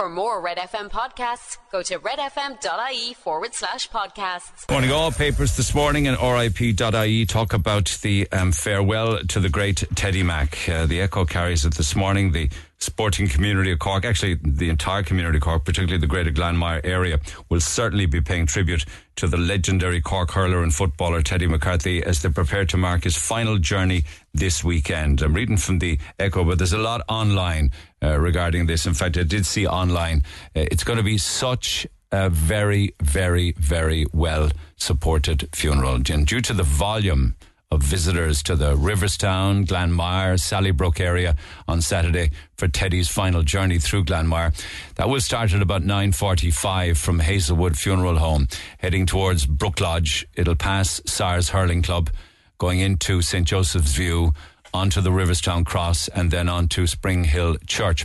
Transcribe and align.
For 0.00 0.08
more 0.08 0.40
Red 0.40 0.58
FM 0.58 0.90
podcasts, 0.90 1.56
go 1.70 1.80
to 1.84 2.00
redfm.ie 2.00 3.14
forward 3.14 3.54
slash 3.54 3.88
podcasts. 3.90 4.68
Morning, 4.68 4.90
all 4.90 5.12
papers 5.12 5.56
this 5.56 5.72
morning 5.72 6.08
and 6.08 6.20
RIP.ie 6.20 7.26
talk 7.26 7.52
about 7.52 7.96
the 8.02 8.26
um, 8.32 8.50
farewell 8.50 9.20
to 9.20 9.38
the 9.38 9.48
great 9.48 9.84
Teddy 9.94 10.24
Mack. 10.24 10.68
Uh, 10.68 10.86
the 10.86 11.00
Echo 11.00 11.24
carries 11.24 11.64
it 11.64 11.74
this 11.74 11.94
morning. 11.94 12.32
The 12.32 12.50
sporting 12.84 13.26
community 13.28 13.72
of 13.72 13.78
Cork, 13.78 14.04
actually 14.04 14.38
the 14.42 14.68
entire 14.68 15.02
community 15.02 15.38
of 15.38 15.42
Cork, 15.42 15.64
particularly 15.64 15.98
the 16.00 16.06
greater 16.06 16.30
Glanmire 16.30 16.80
area, 16.84 17.18
will 17.48 17.60
certainly 17.60 18.06
be 18.06 18.20
paying 18.20 18.46
tribute 18.46 18.84
to 19.16 19.26
the 19.26 19.36
legendary 19.36 20.00
Cork 20.00 20.32
hurler 20.32 20.62
and 20.62 20.74
footballer 20.74 21.22
Teddy 21.22 21.46
McCarthy 21.46 22.02
as 22.02 22.22
they 22.22 22.28
prepare 22.28 22.64
to 22.66 22.76
mark 22.76 23.04
his 23.04 23.16
final 23.16 23.58
journey 23.58 24.04
this 24.32 24.62
weekend. 24.62 25.22
I'm 25.22 25.34
reading 25.34 25.56
from 25.56 25.78
the 25.78 25.98
Echo, 26.18 26.44
but 26.44 26.58
there's 26.58 26.72
a 26.72 26.78
lot 26.78 27.02
online 27.08 27.70
uh, 28.02 28.18
regarding 28.18 28.66
this. 28.66 28.86
In 28.86 28.94
fact, 28.94 29.16
I 29.16 29.22
did 29.22 29.46
see 29.46 29.66
online. 29.66 30.24
Uh, 30.54 30.66
it's 30.70 30.84
going 30.84 30.98
to 30.98 31.04
be 31.04 31.18
such 31.18 31.86
a 32.12 32.28
very, 32.30 32.94
very, 33.00 33.52
very 33.58 34.06
well 34.12 34.50
supported 34.76 35.48
funeral. 35.52 35.94
And 35.94 36.26
due 36.26 36.40
to 36.42 36.52
the 36.52 36.62
volume 36.62 37.34
of 37.74 37.82
visitors 37.82 38.42
to 38.44 38.54
the 38.54 38.76
Riverstown, 38.76 39.66
Glanmire, 39.66 40.38
Sallybrook 40.38 41.00
area 41.00 41.36
on 41.66 41.82
Saturday 41.82 42.30
for 42.56 42.68
Teddy's 42.68 43.08
final 43.08 43.42
journey 43.42 43.78
through 43.78 44.04
Glanmire. 44.04 44.54
That 44.94 45.08
will 45.08 45.20
start 45.20 45.52
at 45.52 45.60
about 45.60 45.82
9.45 45.82 46.96
from 46.96 47.18
Hazelwood 47.18 47.76
Funeral 47.76 48.18
Home, 48.18 48.48
heading 48.78 49.04
towards 49.04 49.46
Brook 49.46 49.80
Lodge. 49.80 50.26
It'll 50.34 50.54
pass 50.54 51.00
SARS 51.04 51.50
Hurling 51.50 51.82
Club, 51.82 52.10
going 52.58 52.78
into 52.78 53.20
St. 53.20 53.46
Joseph's 53.46 53.94
View, 53.94 54.32
onto 54.72 55.00
the 55.00 55.10
Riverstown 55.10 55.64
Cross 55.64 56.08
and 56.08 56.30
then 56.30 56.48
onto 56.48 56.86
Spring 56.86 57.24
Hill 57.24 57.56
Church. 57.66 58.04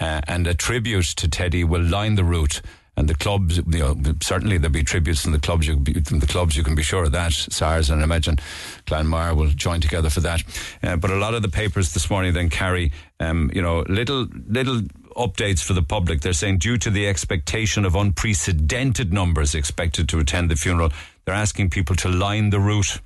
Uh, 0.00 0.20
and 0.26 0.46
a 0.46 0.54
tribute 0.54 1.04
to 1.04 1.28
Teddy 1.28 1.62
will 1.62 1.82
line 1.82 2.16
the 2.16 2.24
route 2.24 2.60
and 2.98 3.08
the 3.08 3.14
clubs, 3.14 3.58
you 3.58 3.78
know, 3.78 3.96
certainly 4.20 4.58
there'll 4.58 4.72
be 4.72 4.82
tributes 4.82 5.22
from 5.22 5.30
the 5.30 5.38
clubs. 5.38 5.68
You 5.68 5.76
from 6.04 6.18
the 6.18 6.26
clubs, 6.26 6.56
you 6.56 6.64
can 6.64 6.74
be 6.74 6.82
sure 6.82 7.04
of 7.04 7.12
that. 7.12 7.32
SARS 7.32 7.90
and 7.90 8.00
I 8.00 8.04
imagine 8.04 8.38
Glanmire 8.86 9.36
will 9.36 9.50
join 9.50 9.80
together 9.80 10.10
for 10.10 10.18
that. 10.20 10.42
Uh, 10.82 10.96
but 10.96 11.12
a 11.12 11.14
lot 11.14 11.34
of 11.34 11.42
the 11.42 11.48
papers 11.48 11.94
this 11.94 12.10
morning 12.10 12.34
then 12.34 12.50
carry, 12.50 12.90
um, 13.20 13.52
you 13.54 13.62
know, 13.62 13.84
little 13.88 14.26
little 14.48 14.80
updates 15.16 15.62
for 15.62 15.74
the 15.74 15.82
public. 15.82 16.22
They're 16.22 16.32
saying 16.32 16.58
due 16.58 16.76
to 16.78 16.90
the 16.90 17.06
expectation 17.06 17.84
of 17.84 17.94
unprecedented 17.94 19.12
numbers 19.12 19.54
expected 19.54 20.08
to 20.08 20.18
attend 20.18 20.50
the 20.50 20.56
funeral, 20.56 20.90
they're 21.24 21.36
asking 21.36 21.70
people 21.70 21.94
to 21.96 22.08
line 22.08 22.50
the 22.50 22.58
route, 22.58 23.00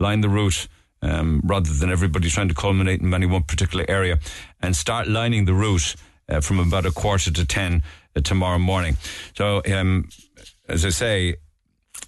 line 0.00 0.22
the 0.22 0.28
route. 0.28 0.66
Um, 1.02 1.42
rather 1.44 1.70
than 1.70 1.92
everybody 1.92 2.30
trying 2.30 2.48
to 2.48 2.54
culminate 2.54 3.02
in 3.02 3.12
any 3.12 3.26
one 3.26 3.42
particular 3.42 3.84
area 3.86 4.18
and 4.60 4.74
start 4.74 5.06
lining 5.06 5.44
the 5.44 5.52
route 5.52 5.94
uh, 6.28 6.40
from 6.40 6.58
about 6.58 6.86
a 6.86 6.90
quarter 6.90 7.30
to 7.30 7.44
ten 7.44 7.82
tomorrow 8.20 8.58
morning. 8.58 8.96
So, 9.36 9.62
um, 9.72 10.08
as 10.68 10.84
I 10.84 10.90
say, 10.90 11.36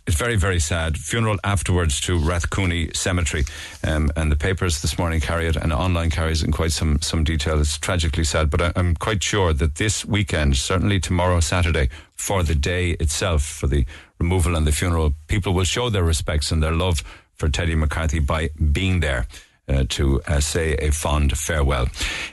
it's 0.07 0.17
very, 0.17 0.37
very 0.37 0.59
sad. 0.59 0.97
Funeral 0.97 1.39
afterwards 1.45 2.01
to 2.01 2.19
Rathcooney 2.19 2.97
Cemetery. 2.97 3.45
Um, 3.87 4.11
and 4.17 4.33
the 4.33 4.37
papers 4.37 4.81
this 4.81 4.99
morning 4.99 5.21
carry 5.21 5.47
it 5.47 5.57
and 5.57 5.71
online 5.71 6.09
carries 6.09 6.43
in 6.43 6.51
quite 6.51 6.73
some, 6.73 7.01
some 7.03 7.25
detail. 7.25 7.61
It's 7.61 7.77
tragically 7.77 8.25
sad, 8.25 8.49
but 8.49 8.63
I, 8.63 8.73
I'm 8.75 8.95
quite 8.95 9.23
sure 9.23 9.53
that 9.53 9.75
this 9.75 10.07
weekend, 10.07 10.57
certainly 10.57 10.99
tomorrow, 10.99 11.41
Saturday, 11.41 11.91
for 12.15 12.43
the 12.43 12.55
day 12.55 12.93
itself, 12.93 13.43
for 13.43 13.67
the 13.67 13.85
removal 14.19 14.57
and 14.57 14.67
the 14.67 14.73
funeral, 14.73 15.13
people 15.27 15.53
will 15.53 15.65
show 15.65 15.91
their 15.91 16.05
respects 16.05 16.51
and 16.51 16.63
their 16.63 16.73
love 16.73 17.03
for 17.35 17.51
Teddy 17.51 17.75
McCarthy 17.75 18.19
by 18.19 18.49
being 18.73 19.01
there 19.01 19.27
uh, 19.69 19.85
to 19.91 20.23
uh, 20.23 20.41
say 20.41 20.75
a 20.77 20.91
fond 20.91 21.37
farewell. 21.37 21.87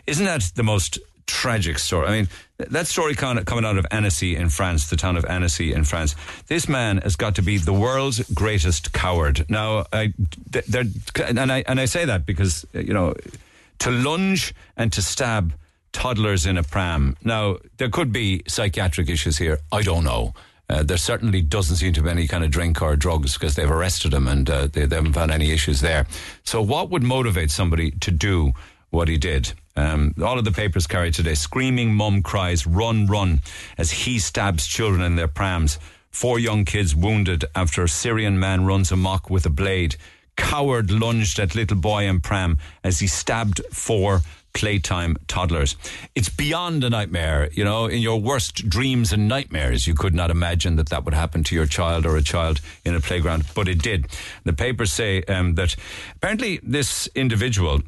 Isn't 0.08 0.26
that 0.26 0.50
the 0.56 0.64
most 0.64 0.98
tragic 1.28 1.80
story. 1.80 2.08
I 2.08 2.12
mean, 2.12 2.28
that 2.58 2.88
story 2.88 3.16
coming 3.16 3.66
out 3.66 3.78
of 3.78 3.86
Annecy 3.92 4.36
in 4.36 4.50
France, 4.50 4.90
the 4.90 4.96
town 4.96 5.18
of 5.18 5.26
Annecy 5.26 5.74
in 5.74 5.84
France. 5.84 6.16
This 6.48 6.70
man 6.70 6.98
has 7.00 7.16
got 7.16 7.36
to 7.36 7.42
be 7.42 7.58
the 7.58 7.74
world's 7.74 8.22
greatest 8.34 8.94
coward. 8.94 9.46
Now, 9.50 9.86
I, 9.92 10.14
and 11.28 11.52
I 11.52 11.64
and 11.68 11.80
I 11.80 11.86
say 11.86 12.06
that 12.06 12.26
because 12.26 12.66
you 12.74 12.94
know, 12.94 13.14
to 13.80 13.92
lunge 13.92 14.54
and 14.78 14.92
to 14.94 15.02
stab 15.02 15.54
toddlers 15.92 16.46
in 16.46 16.58
a 16.58 16.64
pram. 16.64 17.16
Now, 17.24 17.58
there 17.78 17.90
could 17.90 18.12
be 18.12 18.44
psychiatric 18.48 19.10
issues 19.10 19.38
here. 19.38 19.60
I 19.72 19.82
don't 19.82 20.04
know. 20.04 20.34
Uh, 20.68 20.84
there 20.84 20.98
certainly 20.98 21.42
doesn't 21.42 21.78
seem 21.78 21.94
to 21.94 22.02
be 22.02 22.10
any 22.10 22.28
kind 22.28 22.44
of 22.44 22.52
drink 22.52 22.82
or 22.82 22.96
drugs 22.96 23.34
because 23.34 23.56
they've 23.56 23.70
arrested 23.70 24.14
him 24.14 24.28
and 24.28 24.50
uh, 24.50 24.68
they, 24.68 24.86
they 24.86 24.96
haven't 24.96 25.14
found 25.14 25.32
any 25.32 25.52
issues 25.52 25.82
there. 25.82 26.08
So, 26.44 26.62
what 26.62 26.90
would 26.90 27.04
motivate 27.04 27.52
somebody 27.52 27.92
to 27.92 28.12
do 28.12 28.52
what 28.90 29.08
he 29.08 29.18
did? 29.18 29.54
Um, 29.76 30.14
all 30.24 30.40
of 30.40 30.46
the 30.46 30.52
papers 30.52 30.88
carry 30.88 31.12
today. 31.12 31.34
Screaming 31.34 31.94
mum 31.94 32.24
cries, 32.24 32.66
run, 32.66 33.08
run, 33.08 33.42
as 33.78 33.92
he 33.92 34.20
stabs 34.20 34.66
children 34.68 35.02
in 35.02 35.16
their 35.16 35.28
prams. 35.28 35.80
Four 36.12 36.40
young 36.40 36.64
kids 36.64 36.96
wounded 36.96 37.46
after 37.56 37.84
a 37.84 37.90
Syrian 37.90 38.40
man 38.40 38.66
runs 38.66 38.92
amok 38.92 39.30
with 39.30 39.46
a 39.46 39.50
blade. 39.50 39.98
Coward 40.38 40.92
lunged 40.92 41.40
at 41.40 41.56
little 41.56 41.78
boy 41.78 42.06
in 42.06 42.22
pram 42.22 42.58
as 42.84 43.00
he 43.00 43.08
stabbed 43.08 43.62
four 43.72 44.22
playtime 44.54 45.18
toddlers. 45.28 45.76
It's 46.16 46.30
beyond 46.30 46.84
a 46.84 46.90
nightmare. 46.90 47.50
You 47.52 47.66
know, 47.66 47.86
in 47.88 48.02
your 48.02 48.20
worst 48.20 48.70
dreams 48.70 49.12
and 49.12 49.28
nightmares, 49.28 49.86
you 49.86 49.94
could 49.94 50.16
not 50.16 50.32
imagine 50.32 50.78
that 50.78 50.90
that 50.90 51.04
would 51.04 51.14
happen 51.14 51.44
to 51.44 51.56
your 51.56 51.66
child 51.66 52.06
or 52.06 52.16
a 52.16 52.22
child 52.22 52.62
in 52.86 52.96
a 52.96 53.02
playground, 53.02 53.44
but 53.54 53.68
it 53.68 53.82
did. 53.82 54.08
The 54.46 54.54
papers 54.54 54.94
say 54.94 55.22
um, 55.24 55.56
that 55.56 55.76
apparently 56.16 56.62
this 56.64 57.08
individual 57.14 57.82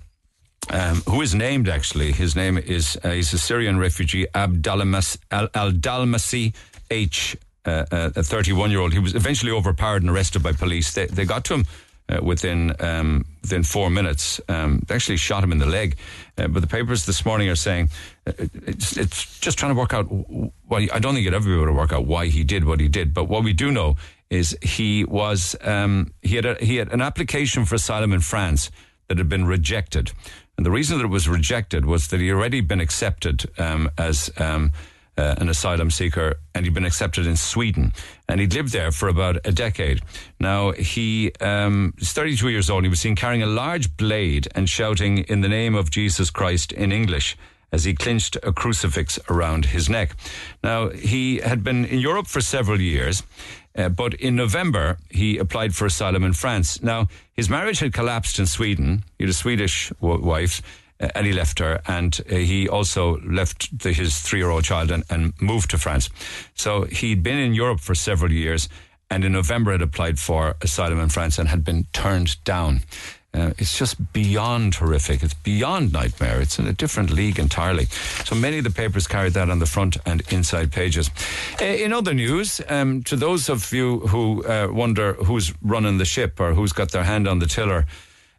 um, 0.69 1.01
who 1.07 1.21
is 1.21 1.33
named 1.33 1.69
actually. 1.69 2.11
His 2.11 2.35
name 2.35 2.57
is 2.57 2.97
uh, 3.03 3.11
he's 3.11 3.33
a 3.33 3.39
Syrian 3.39 3.77
refugee, 3.77 4.27
Abdalmas 4.33 5.17
Al 5.31 5.71
Dalmasi 5.71 6.53
H. 6.91 7.37
Uh, 7.65 7.85
uh, 7.91 8.09
a 8.15 8.23
31 8.23 8.71
year 8.71 8.79
old. 8.79 8.93
He 8.93 8.99
was 8.99 9.13
eventually 9.13 9.51
overpowered 9.51 10.01
and 10.01 10.09
arrested 10.09 10.41
by 10.41 10.53
police. 10.53 10.93
They, 10.93 11.07
they 11.07 11.25
got 11.25 11.43
to 11.45 11.55
him 11.55 11.65
uh, 12.09 12.19
within 12.23 12.73
um, 12.79 13.25
within 13.41 13.63
four 13.63 13.89
minutes. 13.89 14.39
Um, 14.47 14.81
they 14.87 14.95
actually 14.95 15.17
shot 15.17 15.43
him 15.43 15.51
in 15.51 15.57
the 15.57 15.65
leg. 15.65 15.97
Uh, 16.37 16.47
but 16.47 16.61
the 16.61 16.67
papers 16.67 17.05
this 17.05 17.25
morning 17.25 17.49
are 17.49 17.55
saying 17.55 17.89
uh, 18.25 18.33
it's, 18.65 18.95
it's 18.95 19.39
just 19.39 19.57
trying 19.57 19.73
to 19.73 19.79
work 19.79 19.93
out. 19.93 20.07
Well, 20.09 20.51
I 20.93 20.99
don't 20.99 21.13
think 21.13 21.25
you'd 21.25 21.33
ever 21.33 21.45
be 21.45 21.55
able 21.55 21.65
to 21.65 21.73
work 21.73 21.91
out 21.91 22.05
why 22.05 22.27
he 22.27 22.43
did 22.43 22.63
what 22.63 22.79
he 22.79 22.87
did. 22.87 23.13
But 23.13 23.25
what 23.25 23.43
we 23.43 23.53
do 23.53 23.71
know 23.71 23.97
is 24.29 24.57
he 24.61 25.03
was 25.03 25.55
um, 25.61 26.13
he 26.21 26.35
had 26.35 26.45
a, 26.45 26.55
he 26.55 26.77
had 26.77 26.91
an 26.93 27.01
application 27.01 27.65
for 27.65 27.75
asylum 27.75 28.13
in 28.13 28.21
France 28.21 28.71
that 29.07 29.17
had 29.17 29.29
been 29.29 29.45
rejected. 29.45 30.11
And 30.57 30.65
the 30.65 30.71
reason 30.71 30.97
that 30.97 31.05
it 31.05 31.09
was 31.09 31.29
rejected 31.29 31.85
was 31.85 32.07
that 32.07 32.19
he 32.19 32.31
already 32.31 32.61
been 32.61 32.81
accepted 32.81 33.45
um, 33.59 33.89
as 33.97 34.31
um, 34.37 34.71
uh, 35.17 35.35
an 35.37 35.49
asylum 35.49 35.89
seeker 35.91 36.35
and 36.53 36.65
he'd 36.65 36.73
been 36.73 36.85
accepted 36.85 37.25
in 37.25 37.35
Sweden. 37.35 37.93
And 38.27 38.39
he'd 38.39 38.53
lived 38.53 38.71
there 38.71 38.91
for 38.91 39.07
about 39.07 39.37
a 39.45 39.51
decade. 39.51 40.01
Now, 40.39 40.71
he 40.71 41.31
um, 41.41 41.93
is 41.97 42.11
32 42.11 42.49
years 42.49 42.69
old. 42.69 42.83
He 42.83 42.89
was 42.89 42.99
seen 42.99 43.15
carrying 43.15 43.43
a 43.43 43.47
large 43.47 43.95
blade 43.97 44.47
and 44.55 44.69
shouting, 44.69 45.19
In 45.19 45.41
the 45.41 45.49
name 45.49 45.75
of 45.75 45.89
Jesus 45.89 46.29
Christ, 46.29 46.71
in 46.71 46.91
English 46.91 47.37
as 47.71 47.83
he 47.83 47.93
clinched 47.93 48.37
a 48.43 48.53
crucifix 48.53 49.19
around 49.29 49.65
his 49.65 49.89
neck. 49.89 50.15
Now, 50.63 50.89
he 50.89 51.37
had 51.39 51.63
been 51.63 51.85
in 51.85 51.99
Europe 51.99 52.27
for 52.27 52.39
several 52.39 52.79
years. 52.79 53.23
Uh, 53.77 53.89
but 53.89 54.15
in 54.15 54.35
November, 54.35 54.97
he 55.09 55.37
applied 55.37 55.75
for 55.75 55.85
asylum 55.85 56.23
in 56.23 56.33
France. 56.33 56.81
Now, 56.81 57.07
his 57.33 57.49
marriage 57.49 57.79
had 57.79 57.93
collapsed 57.93 58.39
in 58.39 58.47
Sweden. 58.47 59.03
He 59.17 59.25
had 59.25 59.29
a 59.29 59.33
Swedish 59.33 59.89
w- 60.01 60.21
wife, 60.23 60.61
uh, 60.99 61.09
and 61.13 61.27
he 61.27 61.33
left 61.33 61.59
her. 61.59 61.79
And 61.87 62.19
uh, 62.29 62.35
he 62.35 62.67
also 62.67 63.19
left 63.21 63.77
the, 63.77 63.93
his 63.93 64.19
three 64.19 64.39
year 64.39 64.49
old 64.49 64.63
child 64.63 64.89
and, 64.89 65.03
and 65.09 65.33
moved 65.39 65.69
to 65.71 65.77
France. 65.77 66.09
So 66.55 66.85
he'd 66.85 67.21
been 67.21 67.37
in 67.37 67.53
Europe 67.53 67.79
for 67.79 67.93
several 67.93 68.31
years. 68.31 68.67
And 69.09 69.23
in 69.23 69.31
November, 69.31 69.71
had 69.71 69.81
applied 69.81 70.19
for 70.19 70.55
asylum 70.61 70.99
in 70.99 71.07
France 71.09 71.39
and 71.39 71.47
had 71.47 71.63
been 71.63 71.85
turned 71.93 72.43
down. 72.43 72.81
Uh, 73.33 73.51
it's 73.57 73.77
just 73.77 74.13
beyond 74.13 74.75
horrific. 74.75 75.21
It's 75.21 75.33
beyond 75.33 75.93
nightmare. 75.93 76.41
It's 76.41 76.57
in 76.57 76.67
a 76.67 76.73
different 76.73 77.11
league 77.11 77.37
entirely. 77.37 77.85
So 78.25 78.35
many 78.35 78.57
of 78.57 78.63
the 78.63 78.71
papers 78.71 79.05
carried 79.05 79.33
that 79.33 79.49
on 79.49 79.59
the 79.59 79.65
front 79.65 79.97
and 80.05 80.21
inside 80.31 80.71
pages. 80.71 81.11
Uh, 81.61 81.65
in 81.65 81.93
other 81.93 82.13
news, 82.13 82.61
um, 82.67 83.03
to 83.03 83.15
those 83.15 83.49
of 83.49 83.71
you 83.71 83.99
who 83.99 84.43
uh, 84.45 84.69
wonder 84.71 85.13
who's 85.13 85.53
running 85.61 85.97
the 85.97 86.05
ship 86.05 86.39
or 86.39 86.53
who's 86.53 86.73
got 86.73 86.91
their 86.91 87.03
hand 87.03 87.27
on 87.27 87.39
the 87.39 87.45
tiller, 87.45 87.85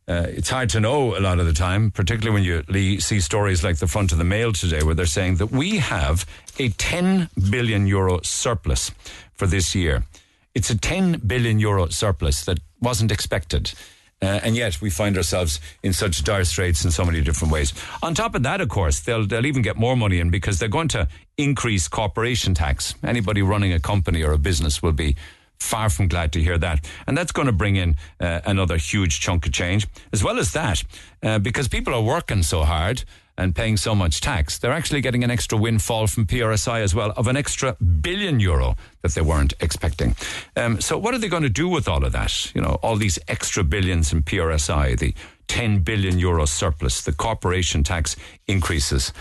uh, 0.09 0.27
it's 0.31 0.49
hard 0.49 0.71
to 0.71 0.81
know 0.81 1.17
a 1.17 1.21
lot 1.21 1.39
of 1.39 1.45
the 1.45 1.53
time, 1.53 1.91
particularly 1.91 2.35
when 2.35 2.43
you 2.43 3.01
see 3.01 3.21
stories 3.21 3.63
like 3.63 3.77
the 3.77 3.87
front 3.87 4.11
of 4.11 4.17
the 4.17 4.25
mail 4.25 4.53
today, 4.53 4.83
where 4.83 4.95
they're 4.95 5.05
saying 5.05 5.37
that 5.37 5.51
we 5.51 5.77
have 5.77 6.25
a 6.59 6.71
10 6.71 7.29
billion 7.51 7.87
euro 7.87 8.21
surplus 8.23 8.91
for 9.35 9.47
this 9.47 9.75
year. 9.75 10.05
It's 10.55 10.71
a 10.71 10.79
10 10.79 11.21
billion 11.27 11.59
euro 11.59 11.89
surplus 11.89 12.45
that 12.47 12.59
wasn't 12.81 13.13
expected. 13.13 13.75
Uh, 14.21 14.41
and 14.43 14.57
yet 14.57 14.81
we 14.81 14.91
find 14.91 15.17
ourselves 15.17 15.61
in 15.83 15.93
such 15.93 16.25
dire 16.25 16.45
straits 16.45 16.85
in 16.85 16.91
so 16.91 17.05
many 17.05 17.21
different 17.21 17.53
ways. 17.53 17.73
On 18.03 18.15
top 18.15 18.35
of 18.35 18.43
that, 18.43 18.61
of 18.61 18.69
course, 18.69 19.01
they'll, 19.01 19.27
they'll 19.27 19.47
even 19.47 19.63
get 19.63 19.77
more 19.77 19.97
money 19.97 20.19
in 20.19 20.31
because 20.31 20.59
they're 20.59 20.69
going 20.69 20.89
to 20.89 21.07
increase 21.37 21.87
corporation 21.87 22.55
tax. 22.55 22.95
Anybody 23.05 23.43
running 23.43 23.73
a 23.73 23.81
company 23.81 24.23
or 24.23 24.33
a 24.33 24.39
business 24.39 24.83
will 24.83 24.93
be 24.93 25.15
far 25.61 25.89
from 25.91 26.09
glad 26.09 26.33
to 26.33 26.43
hear 26.43 26.59
that. 26.59 26.89
And 27.07 27.17
that's 27.17 27.33
going 27.33 27.47
to 27.47 27.53
bring 27.53 27.77
in 27.77 27.97
uh, 28.21 28.41
another 28.45 28.77
huge 28.77 29.21
chunk 29.21 29.47
of 29.47 29.53
change. 29.53 29.87
As 30.13 30.23
well 30.23 30.39
as 30.39 30.53
that, 30.53 30.83
uh, 31.23 31.39
because 31.39 31.69
people 31.69 31.95
are 31.95 32.03
working 32.03 32.43
so 32.43 32.65
hard 32.65 33.05
and 33.39 33.55
paying 33.55 33.77
so 33.77 33.95
much 33.95 34.21
tax, 34.21 34.59
they're 34.59 34.73
actually 34.73 35.01
getting 35.01 35.25
an 35.25 35.31
extra 35.31 35.57
windfall 35.57 36.09
from 36.09 36.27
PRSI 36.27 36.83
as 36.83 36.95
well 36.95 37.13
of 37.17 37.29
an 37.29 37.37
extra 37.37 37.77
billion 38.01 38.41
euro 38.41 38.77
that 39.03 39.15
they 39.15 39.23
weren't 39.23 39.55
expecting. 39.61 40.17
Um, 40.57 40.81
so, 40.81 40.99
what 40.99 41.15
are 41.15 41.19
they 41.19 41.29
going 41.29 41.45
to 41.45 41.49
do 41.49 41.69
with 41.69 41.89
all 41.89 42.05
of 42.05 42.13
that? 42.13 42.55
You 42.55 42.61
know, 42.61 42.79
all 42.83 42.97
these 42.97 43.19
extra 43.29 43.65
billions 43.65 44.13
in 44.13 44.25
PRSI, 44.25 44.99
the 44.99 45.15
10 45.47 45.81
billion 45.81 46.19
euro 46.19 46.45
surplus, 46.45 47.01
the 47.03 47.13
corporation 47.13 47.83
tax 47.83 48.17
increases. 48.47 49.13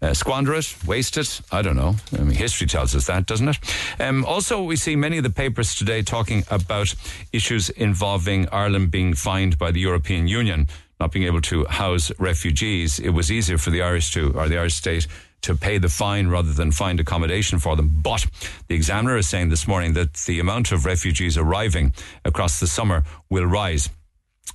Uh, 0.00 0.12
squander 0.12 0.54
it, 0.54 0.76
waste 0.86 1.16
it. 1.16 1.40
I 1.50 1.62
don't 1.62 1.76
know. 1.76 1.96
I 2.12 2.22
mean, 2.22 2.34
history 2.36 2.66
tells 2.66 2.94
us 2.94 3.06
that, 3.06 3.26
doesn't 3.26 3.48
it? 3.48 3.58
Um, 3.98 4.24
also, 4.26 4.62
we 4.62 4.76
see 4.76 4.96
many 4.96 5.16
of 5.16 5.24
the 5.24 5.30
papers 5.30 5.74
today 5.74 6.02
talking 6.02 6.44
about 6.50 6.94
issues 7.32 7.70
involving 7.70 8.48
Ireland 8.50 8.90
being 8.90 9.14
fined 9.14 9.58
by 9.58 9.70
the 9.70 9.80
European 9.80 10.28
Union, 10.28 10.68
not 11.04 11.12
being 11.12 11.26
able 11.26 11.42
to 11.42 11.66
house 11.66 12.10
refugees. 12.18 12.98
It 12.98 13.10
was 13.10 13.30
easier 13.30 13.58
for 13.58 13.68
the 13.68 13.82
Irish 13.82 14.10
to, 14.14 14.32
or 14.32 14.48
the 14.48 14.56
Irish 14.56 14.72
state, 14.74 15.06
to 15.42 15.54
pay 15.54 15.76
the 15.76 15.90
fine 15.90 16.28
rather 16.28 16.54
than 16.54 16.72
find 16.72 16.98
accommodation 16.98 17.58
for 17.58 17.76
them. 17.76 17.92
But 18.02 18.24
the 18.68 18.74
examiner 18.74 19.18
is 19.18 19.28
saying 19.28 19.50
this 19.50 19.68
morning 19.68 19.92
that 19.92 20.14
the 20.26 20.40
amount 20.40 20.72
of 20.72 20.86
refugees 20.86 21.36
arriving 21.36 21.92
across 22.24 22.58
the 22.58 22.66
summer 22.66 23.04
will 23.28 23.44
rise 23.44 23.90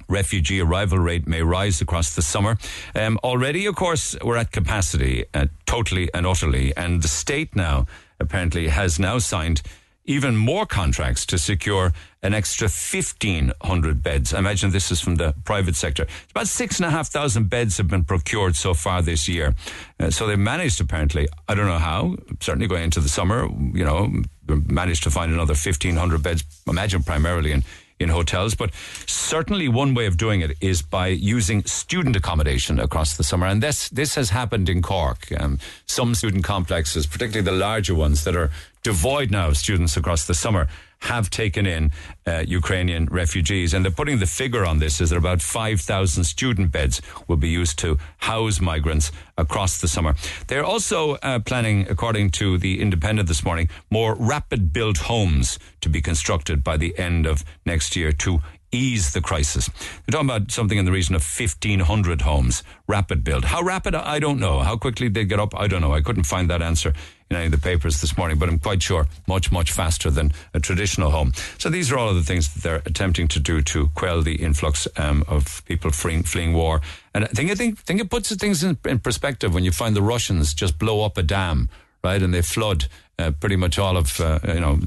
refugee 0.07 0.59
arrival 0.59 0.97
rate 0.97 1.27
may 1.27 1.43
rise 1.43 1.81
across 1.81 2.15
the 2.15 2.21
summer. 2.23 2.57
Um, 2.95 3.19
already, 3.23 3.67
of 3.67 3.75
course, 3.75 4.15
we're 4.23 4.37
at 4.37 4.51
capacity, 4.51 5.25
uh, 5.35 5.47
totally 5.67 6.09
and 6.15 6.25
utterly, 6.25 6.75
and 6.75 7.03
the 7.03 7.07
state 7.07 7.55
now 7.55 7.85
apparently 8.19 8.69
has 8.69 8.97
now 8.97 9.19
signed 9.19 9.61
even 10.09 10.35
more 10.35 10.65
contracts 10.65 11.23
to 11.23 11.37
secure 11.37 11.93
an 12.23 12.33
extra 12.33 12.67
1,500 12.67 14.01
beds. 14.01 14.33
I 14.33 14.39
imagine 14.39 14.71
this 14.71 14.89
is 14.91 14.99
from 14.99 15.17
the 15.17 15.35
private 15.45 15.75
sector. 15.75 16.07
About 16.31 16.47
6,500 16.47 17.47
beds 17.47 17.77
have 17.77 17.87
been 17.87 18.03
procured 18.03 18.55
so 18.55 18.73
far 18.73 19.03
this 19.03 19.27
year. 19.27 19.53
Uh, 19.99 20.09
so 20.09 20.25
they 20.25 20.35
managed, 20.35 20.81
apparently, 20.81 21.27
I 21.47 21.53
don't 21.53 21.67
know 21.67 21.77
how, 21.77 22.15
certainly 22.39 22.65
going 22.67 22.85
into 22.85 22.99
the 22.99 23.07
summer, 23.07 23.47
you 23.71 23.85
know, 23.85 24.11
managed 24.47 25.03
to 25.03 25.11
find 25.11 25.31
another 25.31 25.53
1,500 25.53 26.23
beds, 26.23 26.43
imagine 26.67 27.03
primarily 27.03 27.51
in 27.51 27.63
in 27.99 28.09
hotels. 28.09 28.55
But 28.55 28.73
certainly 29.05 29.67
one 29.67 29.93
way 29.93 30.05
of 30.05 30.17
doing 30.17 30.41
it 30.41 30.57
is 30.61 30.81
by 30.81 31.07
using 31.07 31.63
student 31.65 32.15
accommodation 32.15 32.79
across 32.79 33.17
the 33.17 33.23
summer. 33.23 33.45
And 33.45 33.61
this, 33.61 33.89
this 33.89 34.15
has 34.15 34.29
happened 34.29 34.69
in 34.69 34.81
Cork. 34.81 35.27
Um, 35.37 35.59
some 35.85 36.15
student 36.15 36.43
complexes, 36.43 37.05
particularly 37.05 37.45
the 37.45 37.57
larger 37.57 37.93
ones 37.93 38.23
that 38.23 38.35
are 38.35 38.49
devoid 38.83 39.31
now 39.31 39.49
of 39.49 39.57
students 39.57 39.97
across 39.97 40.25
the 40.25 40.33
summer, 40.33 40.67
have 41.01 41.29
taken 41.29 41.65
in 41.65 41.91
uh, 42.27 42.43
Ukrainian 42.45 43.05
refugees. 43.05 43.73
And 43.73 43.83
they're 43.83 43.91
putting 43.91 44.19
the 44.19 44.25
figure 44.25 44.65
on 44.65 44.79
this 44.79 44.99
is 44.99 45.09
that 45.09 45.17
about 45.17 45.41
5,000 45.41 46.23
student 46.23 46.71
beds 46.71 47.01
will 47.27 47.37
be 47.37 47.49
used 47.49 47.79
to 47.79 47.97
house 48.17 48.59
migrants 48.59 49.11
across 49.37 49.79
the 49.79 49.87
summer. 49.87 50.15
They're 50.47 50.65
also 50.65 51.15
uh, 51.15 51.39
planning, 51.39 51.87
according 51.89 52.31
to 52.31 52.57
the 52.57 52.81
Independent 52.81 53.27
this 53.27 53.45
morning, 53.45 53.69
more 53.89 54.15
rapid 54.15 54.73
built 54.73 54.97
homes 54.97 55.57
to 55.81 55.89
be 55.89 56.01
constructed 56.01 56.63
by 56.63 56.75
the 56.75 56.97
end 56.97 57.25
of 57.25 57.45
next 57.65 57.95
year 57.95 58.11
to 58.11 58.41
ease 58.71 59.13
the 59.13 59.21
crisis. 59.21 59.67
They're 59.67 60.11
talking 60.11 60.29
about 60.29 60.51
something 60.51 60.77
in 60.77 60.85
the 60.85 60.91
region 60.91 61.15
of 61.15 61.23
1,500 61.23 62.21
homes, 62.21 62.61
rapid 62.87 63.23
build. 63.23 63.45
How 63.45 63.63
rapid, 63.63 63.95
I 63.95 64.19
don't 64.19 64.39
know. 64.39 64.59
How 64.59 64.77
quickly 64.77 65.09
they 65.09 65.25
get 65.25 65.39
up, 65.39 65.57
I 65.57 65.67
don't 65.67 65.81
know. 65.81 65.93
I 65.93 66.01
couldn't 66.01 66.25
find 66.25 66.49
that 66.49 66.61
answer 66.61 66.93
in 67.29 67.35
any 67.37 67.45
of 67.45 67.51
the 67.51 67.57
papers 67.57 68.01
this 68.01 68.17
morning, 68.17 68.39
but 68.39 68.49
I'm 68.49 68.59
quite 68.59 68.81
sure 68.81 69.07
much, 69.27 69.51
much 69.51 69.71
faster 69.71 70.09
than 70.09 70.31
a 70.53 70.59
traditional 70.59 71.11
home. 71.11 71.31
So 71.57 71.69
these 71.69 71.91
are 71.91 71.97
all 71.97 72.09
of 72.09 72.15
the 72.15 72.23
things 72.23 72.53
that 72.53 72.63
they're 72.63 72.81
attempting 72.85 73.27
to 73.29 73.39
do 73.39 73.61
to 73.61 73.89
quell 73.95 74.21
the 74.21 74.35
influx 74.35 74.87
um, 74.97 75.23
of 75.27 75.63
people 75.65 75.91
fleeing, 75.91 76.23
fleeing 76.23 76.53
war. 76.53 76.81
And 77.13 77.25
I 77.25 77.27
think, 77.27 77.51
I 77.51 77.55
think, 77.55 77.77
think 77.79 78.01
it 78.01 78.09
puts 78.09 78.35
things 78.35 78.63
in, 78.63 78.77
in 78.85 78.99
perspective 78.99 79.53
when 79.53 79.63
you 79.63 79.71
find 79.71 79.95
the 79.95 80.01
Russians 80.01 80.53
just 80.53 80.79
blow 80.79 81.05
up 81.05 81.17
a 81.17 81.23
dam, 81.23 81.69
right, 82.03 82.21
and 82.21 82.33
they 82.33 82.41
flood 82.41 82.87
uh, 83.19 83.31
pretty 83.39 83.55
much 83.55 83.77
all 83.77 83.97
of, 83.97 84.19
uh, 84.19 84.39
you 84.47 84.59
know, 84.59 84.79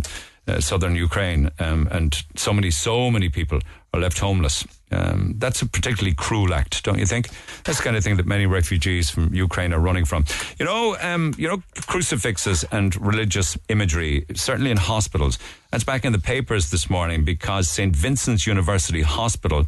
uh, 0.48 0.60
southern 0.60 0.96
Ukraine, 0.96 1.50
um, 1.60 1.86
and 1.92 2.24
so 2.34 2.52
many, 2.52 2.70
so 2.70 3.10
many 3.10 3.28
people 3.28 3.60
are 3.94 4.00
left 4.00 4.18
homeless. 4.18 4.64
Um, 4.92 5.34
that's 5.38 5.62
a 5.62 5.66
particularly 5.66 6.14
cruel 6.14 6.54
act, 6.54 6.82
don't 6.84 6.98
you 6.98 7.06
think? 7.06 7.28
That's 7.64 7.78
the 7.78 7.84
kind 7.84 7.96
of 7.96 8.04
thing 8.04 8.16
that 8.16 8.26
many 8.26 8.46
refugees 8.46 9.10
from 9.10 9.34
Ukraine 9.34 9.72
are 9.72 9.80
running 9.80 10.04
from. 10.04 10.24
You 10.58 10.66
know, 10.66 10.96
um, 11.00 11.34
you 11.38 11.48
know, 11.48 11.62
crucifixes 11.86 12.64
and 12.70 12.94
religious 13.00 13.56
imagery, 13.68 14.26
certainly 14.34 14.70
in 14.70 14.76
hospitals. 14.76 15.38
That's 15.70 15.84
back 15.84 16.04
in 16.04 16.12
the 16.12 16.18
papers 16.18 16.70
this 16.70 16.90
morning 16.90 17.24
because 17.24 17.68
St. 17.68 17.94
Vincent's 17.94 18.46
University 18.46 19.02
Hospital 19.02 19.66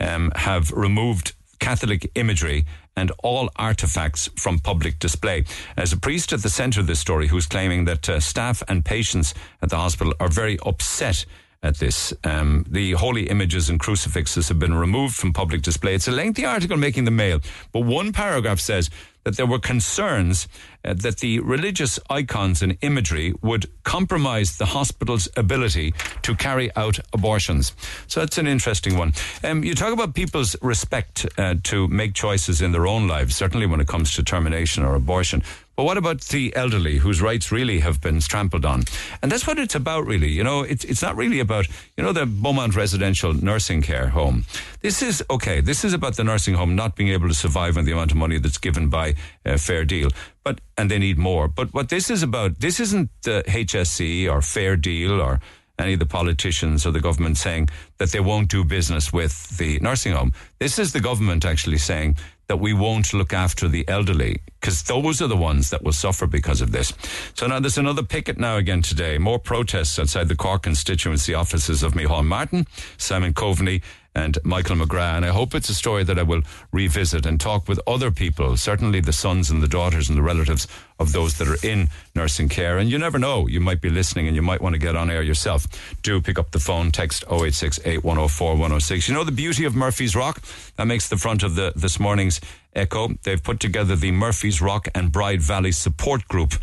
um, 0.00 0.32
have 0.36 0.70
removed 0.72 1.32
Catholic 1.58 2.10
imagery 2.14 2.66
and 2.96 3.12
all 3.22 3.50
artifacts 3.56 4.28
from 4.36 4.58
public 4.58 4.98
display. 4.98 5.44
As 5.76 5.92
a 5.92 5.96
priest 5.96 6.32
at 6.32 6.42
the 6.42 6.48
centre 6.48 6.80
of 6.80 6.86
this 6.86 7.00
story 7.00 7.28
who's 7.28 7.46
claiming 7.46 7.84
that 7.84 8.08
uh, 8.08 8.20
staff 8.20 8.62
and 8.68 8.84
patients 8.84 9.34
at 9.62 9.70
the 9.70 9.76
hospital 9.76 10.14
are 10.18 10.28
very 10.28 10.58
upset 10.64 11.24
at 11.62 11.78
this. 11.78 12.12
Um, 12.24 12.64
the 12.68 12.92
holy 12.92 13.28
images 13.28 13.68
and 13.68 13.80
crucifixes 13.80 14.48
have 14.48 14.58
been 14.58 14.74
removed 14.74 15.14
from 15.14 15.32
public 15.32 15.62
display. 15.62 15.94
It's 15.94 16.08
a 16.08 16.12
lengthy 16.12 16.44
article 16.44 16.76
making 16.76 17.04
the 17.04 17.10
mail, 17.10 17.40
but 17.72 17.80
one 17.80 18.12
paragraph 18.12 18.60
says 18.60 18.90
that 19.24 19.36
there 19.36 19.46
were 19.46 19.58
concerns 19.58 20.46
uh, 20.86 20.94
that 20.94 21.18
the 21.18 21.40
religious 21.40 21.98
icons 22.08 22.62
and 22.62 22.78
imagery 22.80 23.34
would 23.42 23.66
compromise 23.82 24.56
the 24.56 24.66
hospital's 24.66 25.28
ability 25.36 25.92
to 26.22 26.34
carry 26.34 26.70
out 26.76 26.98
abortions. 27.12 27.72
So 28.06 28.20
that's 28.20 28.38
an 28.38 28.46
interesting 28.46 28.96
one. 28.96 29.12
Um, 29.44 29.64
you 29.64 29.74
talk 29.74 29.92
about 29.92 30.14
people's 30.14 30.56
respect 30.62 31.26
uh, 31.38 31.56
to 31.64 31.88
make 31.88 32.14
choices 32.14 32.60
in 32.60 32.72
their 32.72 32.86
own 32.86 33.08
lives, 33.08 33.36
certainly 33.36 33.66
when 33.66 33.80
it 33.80 33.88
comes 33.88 34.12
to 34.14 34.22
termination 34.22 34.84
or 34.84 34.94
abortion. 34.94 35.42
But 35.76 35.84
what 35.84 35.98
about 35.98 36.22
the 36.22 36.56
elderly 36.56 36.96
whose 36.96 37.20
rights 37.20 37.52
really 37.52 37.80
have 37.80 38.00
been 38.00 38.20
trampled 38.20 38.64
on? 38.64 38.84
And 39.20 39.30
that's 39.30 39.46
what 39.46 39.58
it's 39.58 39.74
about, 39.74 40.06
really. 40.06 40.30
You 40.30 40.42
know, 40.42 40.62
it's, 40.62 40.84
it's 40.84 41.02
not 41.02 41.16
really 41.16 41.38
about, 41.38 41.68
you 41.98 42.02
know, 42.02 42.12
the 42.12 42.24
Beaumont 42.24 42.74
residential 42.74 43.34
nursing 43.34 43.82
care 43.82 44.08
home. 44.08 44.46
This 44.80 45.02
is, 45.02 45.22
okay, 45.28 45.60
this 45.60 45.84
is 45.84 45.92
about 45.92 46.16
the 46.16 46.24
nursing 46.24 46.54
home 46.54 46.76
not 46.76 46.96
being 46.96 47.10
able 47.10 47.28
to 47.28 47.34
survive 47.34 47.76
on 47.76 47.84
the 47.84 47.92
amount 47.92 48.10
of 48.10 48.16
money 48.16 48.38
that's 48.38 48.56
given 48.56 48.88
by 48.88 49.16
a 49.44 49.58
fair 49.58 49.84
deal. 49.84 50.08
But, 50.46 50.60
and 50.78 50.88
they 50.88 51.00
need 51.00 51.18
more. 51.18 51.48
But 51.48 51.74
what 51.74 51.88
this 51.88 52.08
is 52.08 52.22
about, 52.22 52.60
this 52.60 52.78
isn't 52.78 53.10
uh, 53.26 53.42
the 53.42 53.44
HSE 53.48 54.30
or 54.30 54.40
fair 54.40 54.76
deal 54.76 55.20
or 55.20 55.40
any 55.76 55.94
of 55.94 55.98
the 55.98 56.06
politicians 56.06 56.86
or 56.86 56.92
the 56.92 57.00
government 57.00 57.36
saying 57.36 57.68
that 57.98 58.10
they 58.10 58.20
won't 58.20 58.48
do 58.48 58.62
business 58.62 59.12
with 59.12 59.58
the 59.58 59.80
nursing 59.80 60.12
home. 60.12 60.32
This 60.60 60.78
is 60.78 60.92
the 60.92 61.00
government 61.00 61.44
actually 61.44 61.78
saying 61.78 62.14
that 62.46 62.60
we 62.60 62.72
won't 62.72 63.12
look 63.12 63.32
after 63.32 63.66
the 63.66 63.88
elderly 63.88 64.40
because 64.60 64.84
those 64.84 65.20
are 65.20 65.26
the 65.26 65.36
ones 65.36 65.70
that 65.70 65.82
will 65.82 65.90
suffer 65.90 66.28
because 66.28 66.60
of 66.60 66.70
this. 66.70 66.92
So 67.34 67.48
now 67.48 67.58
there's 67.58 67.76
another 67.76 68.04
picket 68.04 68.38
now 68.38 68.56
again 68.56 68.82
today. 68.82 69.18
More 69.18 69.40
protests 69.40 69.98
outside 69.98 70.28
the 70.28 70.36
Cork 70.36 70.62
constituency 70.62 71.34
offices 71.34 71.82
of 71.82 71.94
Micheál 71.94 72.24
Martin, 72.24 72.66
Simon 72.98 73.34
Coveney, 73.34 73.82
and 74.16 74.38
Michael 74.42 74.76
McGrath. 74.76 75.18
And 75.18 75.24
I 75.26 75.28
hope 75.28 75.54
it's 75.54 75.68
a 75.68 75.74
story 75.74 76.02
that 76.04 76.18
I 76.18 76.22
will 76.22 76.40
revisit 76.72 77.26
and 77.26 77.38
talk 77.38 77.68
with 77.68 77.78
other 77.86 78.10
people, 78.10 78.56
certainly 78.56 79.00
the 79.00 79.12
sons 79.12 79.50
and 79.50 79.62
the 79.62 79.68
daughters 79.68 80.08
and 80.08 80.16
the 80.16 80.22
relatives 80.22 80.66
of 80.98 81.12
those 81.12 81.36
that 81.36 81.46
are 81.46 81.58
in 81.62 81.90
nursing 82.14 82.48
care. 82.48 82.78
And 82.78 82.90
you 82.90 82.98
never 82.98 83.18
know, 83.18 83.46
you 83.46 83.60
might 83.60 83.82
be 83.82 83.90
listening 83.90 84.26
and 84.26 84.34
you 84.34 84.40
might 84.40 84.62
want 84.62 84.72
to 84.72 84.78
get 84.78 84.96
on 84.96 85.10
air 85.10 85.22
yourself. 85.22 85.66
Do 86.02 86.22
pick 86.22 86.38
up 86.38 86.50
the 86.52 86.58
phone, 86.58 86.90
text 86.90 87.24
086 87.30 87.78
8104 87.80 88.52
106. 88.52 89.06
You 89.06 89.14
know 89.14 89.22
the 89.22 89.32
beauty 89.32 89.66
of 89.66 89.76
Murphy's 89.76 90.16
Rock? 90.16 90.40
That 90.76 90.86
makes 90.86 91.08
the 91.10 91.18
front 91.18 91.42
of 91.42 91.54
the 91.54 91.74
this 91.76 92.00
morning's 92.00 92.40
Echo. 92.74 93.10
They've 93.22 93.42
put 93.42 93.60
together 93.60 93.96
the 93.96 94.12
Murphy's 94.12 94.62
Rock 94.62 94.88
and 94.94 95.12
Bride 95.12 95.42
Valley 95.42 95.72
Support 95.72 96.26
Group. 96.26 96.54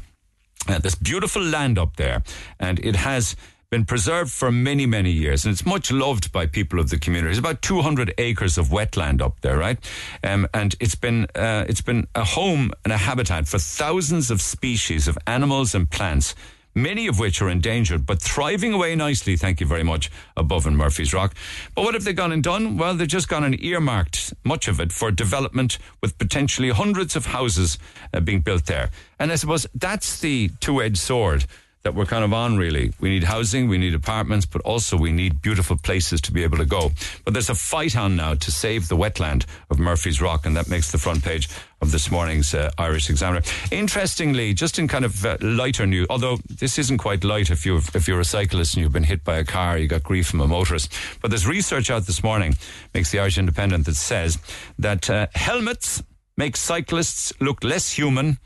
Uh, 0.67 0.79
this 0.79 0.95
beautiful 0.95 1.41
land 1.41 1.77
up 1.77 1.97
there, 1.97 2.23
and 2.57 2.79
it 2.79 2.95
has 2.95 3.35
been 3.73 3.85
preserved 3.85 4.31
for 4.31 4.51
many, 4.51 4.85
many 4.85 5.09
years, 5.09 5.45
and 5.45 5.51
it's 5.51 5.65
much 5.65 5.91
loved 5.91 6.31
by 6.31 6.45
people 6.45 6.79
of 6.79 6.91
the 6.91 6.99
community. 6.99 7.31
It's 7.31 7.39
about 7.39 7.63
200 7.63 8.13
acres 8.19 8.59
of 8.59 8.67
wetland 8.67 9.19
up 9.19 9.41
there, 9.41 9.57
right? 9.57 9.79
Um, 10.23 10.47
and 10.53 10.75
it's 10.79 10.93
been 10.93 11.25
uh, 11.33 11.65
it's 11.67 11.81
been 11.81 12.05
a 12.13 12.23
home 12.23 12.71
and 12.83 12.93
a 12.93 12.97
habitat 12.97 13.47
for 13.47 13.57
thousands 13.57 14.29
of 14.29 14.43
species 14.43 15.07
of 15.07 15.17
animals 15.25 15.73
and 15.73 15.89
plants. 15.89 16.35
Many 16.75 17.07
of 17.07 17.17
which 17.17 17.41
are 17.41 17.49
endangered, 17.49 18.05
but 18.05 18.21
thriving 18.21 18.73
away 18.73 18.95
nicely, 18.95 19.35
thank 19.35 19.59
you 19.59 19.65
very 19.65 19.83
much, 19.83 20.11
above 20.37 20.67
in 20.67 20.75
Murphy's 20.75 21.11
Rock. 21.11 21.33
But 21.73 21.83
what 21.83 21.95
have 21.95 22.03
they 22.03 22.13
gone 22.13 22.31
and 22.31 22.43
done? 22.43 22.77
Well, 22.77 22.93
they've 22.93 23.07
just 23.07 23.27
gone 23.27 23.43
and 23.43 23.59
earmarked 23.59 24.33
much 24.43 24.67
of 24.67 24.79
it 24.79 24.91
for 24.91 25.09
development 25.09 25.79
with 25.99 26.17
potentially 26.19 26.69
hundreds 26.69 27.15
of 27.15 27.27
houses 27.27 27.79
uh, 28.13 28.19
being 28.19 28.41
built 28.41 28.65
there. 28.65 28.91
And 29.19 29.31
I 29.31 29.35
suppose 29.35 29.65
that's 29.73 30.19
the 30.19 30.49
two 30.59 30.81
edged 30.81 30.97
sword 30.97 31.45
that 31.83 31.93
we're 31.93 32.05
kind 32.05 32.23
of 32.23 32.33
on 32.33 32.57
really. 32.57 32.93
We 32.99 33.09
need 33.09 33.25
housing, 33.25 33.67
we 33.67 33.77
need 33.77 33.93
apartments, 33.93 34.45
but 34.45 34.61
also 34.61 34.97
we 34.97 35.11
need 35.11 35.41
beautiful 35.41 35.75
places 35.75 36.21
to 36.21 36.31
be 36.31 36.43
able 36.43 36.57
to 36.57 36.65
go. 36.65 36.91
But 37.25 37.33
there's 37.33 37.49
a 37.49 37.55
fight 37.55 37.97
on 37.97 38.15
now 38.15 38.35
to 38.35 38.51
save 38.51 38.87
the 38.87 38.95
wetland 38.95 39.45
of 39.69 39.79
Murphy's 39.79 40.21
Rock, 40.21 40.45
and 40.45 40.55
that 40.55 40.69
makes 40.69 40.91
the 40.91 40.97
front 40.97 41.23
page 41.23 41.49
of 41.81 41.91
this 41.91 42.09
morning's 42.09 42.53
uh, 42.53 42.71
Irish 42.77 43.09
Examiner. 43.09 43.41
Interestingly, 43.69 44.53
just 44.53 44.79
in 44.79 44.87
kind 44.87 45.03
of 45.03 45.25
uh, 45.25 45.37
lighter 45.41 45.85
news, 45.85 46.07
although 46.09 46.37
this 46.49 46.79
isn't 46.79 46.99
quite 46.99 47.25
light 47.25 47.51
if 47.51 47.65
you 47.65 47.77
if 47.93 48.07
you're 48.07 48.21
a 48.21 48.25
cyclist 48.25 48.75
and 48.75 48.83
you've 48.83 48.93
been 48.93 49.03
hit 49.03 49.25
by 49.25 49.37
a 49.37 49.43
car, 49.43 49.77
you 49.77 49.87
got 49.87 50.03
grief 50.03 50.27
from 50.27 50.39
a 50.39 50.47
motorist. 50.47 50.93
But 51.21 51.31
there's 51.31 51.45
research 51.45 51.91
out 51.91 52.05
this 52.05 52.23
morning, 52.23 52.55
makes 52.93 53.11
the 53.11 53.19
Irish 53.19 53.37
Independent, 53.37 53.85
that 53.85 53.95
says 53.95 54.37
that 54.79 55.09
uh, 55.09 55.27
helmets 55.35 56.01
make 56.37 56.55
cyclists 56.55 57.33
look 57.41 57.63
less 57.63 57.91
human 57.91 58.37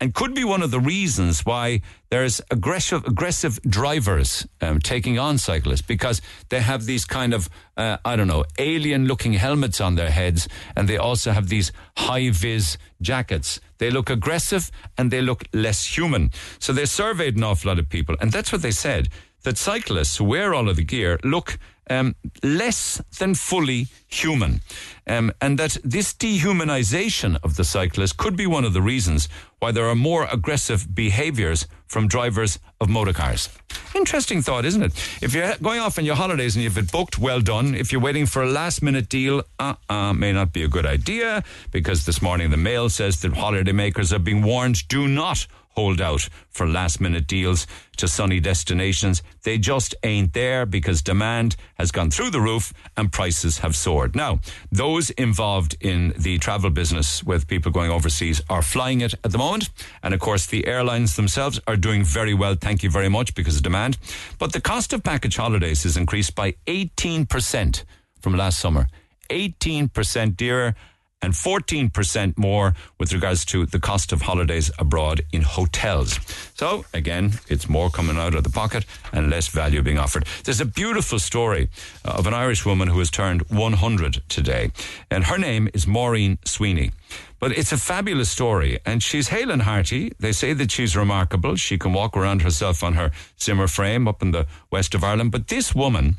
and 0.00 0.14
could 0.14 0.34
be 0.34 0.44
one 0.44 0.62
of 0.62 0.70
the 0.70 0.80
reasons 0.80 1.44
why 1.44 1.82
there's 2.10 2.40
aggressive 2.50 3.04
aggressive 3.04 3.60
drivers 3.62 4.46
um, 4.60 4.78
taking 4.78 5.18
on 5.18 5.38
cyclists 5.38 5.82
because 5.82 6.22
they 6.48 6.60
have 6.60 6.86
these 6.86 7.04
kind 7.04 7.34
of 7.34 7.48
uh, 7.76 7.98
I 8.04 8.16
don't 8.16 8.26
know 8.26 8.44
alien 8.58 9.06
looking 9.06 9.34
helmets 9.34 9.80
on 9.80 9.94
their 9.94 10.10
heads 10.10 10.48
and 10.74 10.88
they 10.88 10.96
also 10.96 11.32
have 11.32 11.48
these 11.48 11.72
high 11.96 12.30
vis 12.30 12.78
jackets. 13.02 13.60
They 13.78 13.90
look 13.90 14.10
aggressive 14.10 14.70
and 14.98 15.10
they 15.10 15.22
look 15.22 15.44
less 15.52 15.84
human. 15.96 16.30
So 16.58 16.72
they 16.72 16.86
surveyed 16.86 17.36
an 17.36 17.44
awful 17.44 17.68
lot 17.68 17.78
of 17.78 17.88
people 17.88 18.16
and 18.20 18.32
that's 18.32 18.52
what 18.52 18.62
they 18.62 18.72
said 18.72 19.08
that 19.42 19.56
cyclists 19.56 20.16
who 20.18 20.24
wear 20.24 20.54
all 20.54 20.68
of 20.68 20.76
the 20.76 20.84
gear 20.84 21.18
look 21.24 21.58
um, 21.90 22.14
less 22.42 23.02
than 23.18 23.34
fully 23.34 23.88
human. 24.06 24.62
Um, 25.06 25.32
and 25.40 25.58
that 25.58 25.76
this 25.82 26.14
dehumanization 26.14 27.36
of 27.42 27.56
the 27.56 27.64
cyclist 27.64 28.16
could 28.16 28.36
be 28.36 28.46
one 28.46 28.64
of 28.64 28.72
the 28.72 28.82
reasons 28.82 29.28
why 29.58 29.72
there 29.72 29.88
are 29.88 29.96
more 29.96 30.26
aggressive 30.30 30.94
behaviors 30.94 31.66
from 31.86 32.06
drivers 32.06 32.58
of 32.80 32.88
motor 32.88 33.12
cars. 33.12 33.48
Interesting 33.94 34.40
thought, 34.40 34.64
isn't 34.64 34.82
it? 34.82 34.92
If 35.20 35.34
you're 35.34 35.56
going 35.60 35.80
off 35.80 35.98
on 35.98 36.04
your 36.04 36.14
holidays 36.14 36.54
and 36.54 36.62
you've 36.62 36.78
it 36.78 36.92
booked, 36.92 37.18
well 37.18 37.40
done. 37.40 37.74
If 37.74 37.90
you're 37.90 38.00
waiting 38.00 38.26
for 38.26 38.42
a 38.42 38.48
last 38.48 38.82
minute 38.82 39.08
deal, 39.08 39.42
uh 39.58 39.74
uh, 39.88 40.12
may 40.12 40.32
not 40.32 40.52
be 40.52 40.62
a 40.62 40.68
good 40.68 40.86
idea 40.86 41.42
because 41.72 42.06
this 42.06 42.22
morning 42.22 42.50
the 42.50 42.56
Mail 42.56 42.88
says 42.88 43.20
that 43.22 43.32
holidaymakers 43.32 44.12
are 44.12 44.20
being 44.20 44.42
warned 44.42 44.86
do 44.88 45.08
not 45.08 45.46
hold 45.70 46.00
out 46.00 46.28
for 46.48 46.66
last 46.66 47.00
minute 47.00 47.26
deals 47.26 47.66
to 47.96 48.08
sunny 48.08 48.40
destinations. 48.40 49.22
They 49.44 49.58
just 49.58 49.94
ain't 50.02 50.32
there 50.32 50.66
because 50.66 51.02
demand 51.02 51.56
has 51.74 51.90
gone 51.90 52.10
through 52.10 52.30
the 52.30 52.40
roof 52.40 52.72
and 52.96 53.12
prices 53.12 53.58
have 53.58 53.76
soared. 53.76 54.16
Now, 54.16 54.40
those 54.72 55.10
involved 55.10 55.76
in 55.80 56.12
the 56.18 56.38
travel 56.38 56.70
business 56.70 57.22
with 57.22 57.46
people 57.46 57.70
going 57.70 57.90
overseas 57.90 58.42
are 58.48 58.62
flying 58.62 59.00
it 59.00 59.14
at 59.24 59.32
the 59.32 59.38
moment. 59.38 59.70
And 60.02 60.14
of 60.14 60.20
course, 60.20 60.46
the 60.46 60.66
airlines 60.66 61.16
themselves 61.16 61.60
are 61.66 61.76
doing 61.76 62.04
very 62.04 62.34
well. 62.34 62.56
Thank 62.60 62.82
you 62.82 62.90
very 62.90 63.08
much 63.08 63.34
because 63.34 63.56
of 63.56 63.62
demand. 63.62 63.98
But 64.38 64.52
the 64.52 64.60
cost 64.60 64.92
of 64.92 65.02
package 65.02 65.36
holidays 65.36 65.82
has 65.84 65.96
increased 65.96 66.34
by 66.34 66.54
18% 66.66 67.84
from 68.20 68.36
last 68.36 68.58
summer. 68.58 68.86
18% 69.30 70.36
dearer 70.36 70.74
and 71.22 71.32
14% 71.34 72.38
more 72.38 72.74
with 72.98 73.12
regards 73.12 73.44
to 73.46 73.66
the 73.66 73.80
cost 73.80 74.12
of 74.12 74.22
holidays 74.22 74.70
abroad 74.78 75.22
in 75.32 75.42
hotels. 75.42 76.18
So, 76.54 76.84
again, 76.94 77.32
it's 77.48 77.68
more 77.68 77.90
coming 77.90 78.16
out 78.16 78.34
of 78.34 78.44
the 78.44 78.50
pocket 78.50 78.86
and 79.12 79.30
less 79.30 79.48
value 79.48 79.82
being 79.82 79.98
offered. 79.98 80.26
There's 80.44 80.60
a 80.60 80.66
beautiful 80.66 81.18
story 81.18 81.68
uh, 82.04 82.12
of 82.12 82.26
an 82.26 82.34
Irish 82.34 82.64
woman 82.64 82.88
who 82.88 82.98
has 82.98 83.10
turned 83.10 83.42
100 83.50 84.22
today, 84.28 84.70
and 85.10 85.24
her 85.24 85.38
name 85.38 85.68
is 85.74 85.86
Maureen 85.86 86.38
Sweeney. 86.44 86.92
But 87.38 87.52
it's 87.52 87.72
a 87.72 87.78
fabulous 87.78 88.30
story, 88.30 88.78
and 88.84 89.02
she's 89.02 89.28
hale 89.28 89.50
and 89.50 89.62
hearty. 89.62 90.12
They 90.20 90.32
say 90.32 90.52
that 90.52 90.70
she's 90.70 90.94
remarkable. 90.94 91.56
She 91.56 91.78
can 91.78 91.94
walk 91.94 92.14
around 92.14 92.42
herself 92.42 92.82
on 92.82 92.94
her 92.94 93.10
Zimmer 93.40 93.66
frame 93.66 94.06
up 94.06 94.20
in 94.20 94.32
the 94.32 94.46
west 94.70 94.94
of 94.94 95.02
Ireland. 95.02 95.32
But 95.32 95.48
this 95.48 95.74
woman 95.74 96.16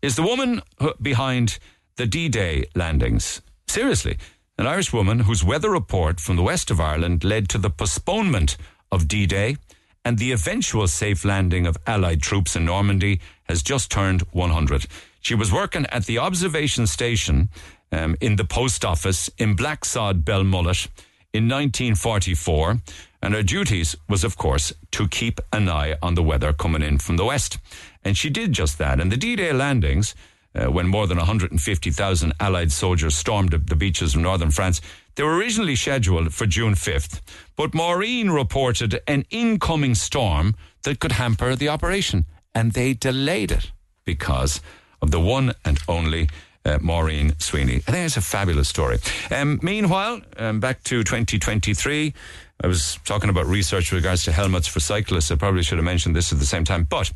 is 0.00 0.16
the 0.16 0.22
woman 0.22 0.62
behind 1.02 1.58
the 1.96 2.06
D 2.06 2.30
Day 2.30 2.64
landings. 2.74 3.42
Seriously, 3.66 4.18
an 4.56 4.66
Irish 4.66 4.92
woman 4.92 5.20
whose 5.20 5.42
weather 5.44 5.70
report 5.70 6.20
from 6.20 6.36
the 6.36 6.42
west 6.42 6.70
of 6.70 6.80
Ireland 6.80 7.24
led 7.24 7.48
to 7.48 7.58
the 7.58 7.70
postponement 7.70 8.56
of 8.92 9.08
D 9.08 9.26
Day 9.26 9.56
and 10.04 10.18
the 10.18 10.32
eventual 10.32 10.86
safe 10.86 11.24
landing 11.24 11.66
of 11.66 11.78
Allied 11.86 12.22
troops 12.22 12.54
in 12.54 12.64
Normandy 12.64 13.20
has 13.44 13.62
just 13.62 13.90
turned 13.90 14.22
100. 14.32 14.86
She 15.20 15.34
was 15.34 15.50
working 15.50 15.86
at 15.86 16.04
the 16.04 16.18
observation 16.18 16.86
station 16.86 17.48
um, 17.90 18.16
in 18.20 18.36
the 18.36 18.44
post 18.44 18.84
office 18.84 19.30
in 19.38 19.56
Blacksod 19.56 20.22
Belmullet 20.22 20.88
in 21.32 21.48
1944, 21.48 22.80
and 23.22 23.34
her 23.34 23.42
duties 23.42 23.96
was, 24.08 24.22
of 24.22 24.36
course, 24.36 24.72
to 24.92 25.08
keep 25.08 25.40
an 25.52 25.68
eye 25.68 25.96
on 26.02 26.14
the 26.14 26.22
weather 26.22 26.52
coming 26.52 26.82
in 26.82 26.98
from 26.98 27.16
the 27.16 27.24
west. 27.24 27.58
And 28.04 28.16
she 28.16 28.30
did 28.30 28.52
just 28.52 28.78
that. 28.78 29.00
And 29.00 29.10
the 29.10 29.16
D 29.16 29.34
Day 29.34 29.52
landings 29.52 30.14
uh, 30.54 30.70
when 30.70 30.86
more 30.86 31.06
than 31.06 31.18
150,000 31.18 32.32
Allied 32.40 32.72
soldiers 32.72 33.14
stormed 33.14 33.50
the 33.50 33.76
beaches 33.76 34.14
of 34.14 34.20
northern 34.20 34.50
France. 34.50 34.80
They 35.16 35.22
were 35.22 35.36
originally 35.36 35.76
scheduled 35.76 36.34
for 36.34 36.46
June 36.46 36.74
5th, 36.74 37.20
but 37.56 37.74
Maureen 37.74 38.30
reported 38.30 39.00
an 39.06 39.24
incoming 39.30 39.94
storm 39.94 40.54
that 40.82 41.00
could 41.00 41.12
hamper 41.12 41.54
the 41.56 41.68
operation, 41.68 42.24
and 42.54 42.72
they 42.72 42.94
delayed 42.94 43.52
it 43.52 43.70
because 44.04 44.60
of 45.00 45.10
the 45.10 45.20
one 45.20 45.54
and 45.64 45.78
only 45.88 46.28
uh, 46.64 46.78
Maureen 46.80 47.38
Sweeney. 47.38 47.76
I 47.86 47.92
think 47.92 48.06
it's 48.06 48.16
a 48.16 48.22
fabulous 48.22 48.68
story. 48.68 48.98
Um, 49.30 49.60
meanwhile, 49.62 50.20
um, 50.38 50.60
back 50.60 50.82
to 50.84 51.02
2023, 51.02 52.14
I 52.62 52.66
was 52.66 52.98
talking 53.04 53.30
about 53.30 53.46
research 53.46 53.92
with 53.92 54.02
regards 54.02 54.24
to 54.24 54.32
helmets 54.32 54.66
for 54.66 54.80
cyclists. 54.80 55.30
I 55.30 55.36
probably 55.36 55.62
should 55.62 55.78
have 55.78 55.84
mentioned 55.84 56.16
this 56.16 56.32
at 56.32 56.38
the 56.38 56.46
same 56.46 56.64
time. 56.64 56.84
But 56.84 57.12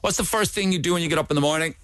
what's 0.00 0.16
the 0.16 0.24
first 0.24 0.52
thing 0.52 0.72
you 0.72 0.78
do 0.78 0.94
when 0.94 1.02
you 1.02 1.08
get 1.08 1.18
up 1.18 1.30
in 1.30 1.34
the 1.34 1.40
morning? 1.40 1.74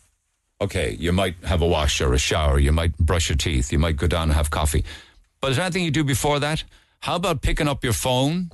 Okay, 0.62 0.96
you 0.98 1.12
might 1.12 1.34
have 1.44 1.60
a 1.60 1.66
wash 1.66 2.00
or 2.00 2.14
a 2.14 2.18
shower, 2.18 2.58
you 2.58 2.72
might 2.72 2.96
brush 2.96 3.28
your 3.28 3.36
teeth, 3.36 3.72
you 3.72 3.78
might 3.78 3.96
go 3.96 4.06
down 4.06 4.24
and 4.24 4.32
have 4.32 4.50
coffee. 4.50 4.84
But 5.40 5.50
is 5.50 5.56
there 5.56 5.66
anything 5.66 5.84
you 5.84 5.90
do 5.90 6.04
before 6.04 6.38
that? 6.38 6.62
How 7.00 7.16
about 7.16 7.42
picking 7.42 7.68
up 7.68 7.82
your 7.82 7.92
phone? 7.92 8.50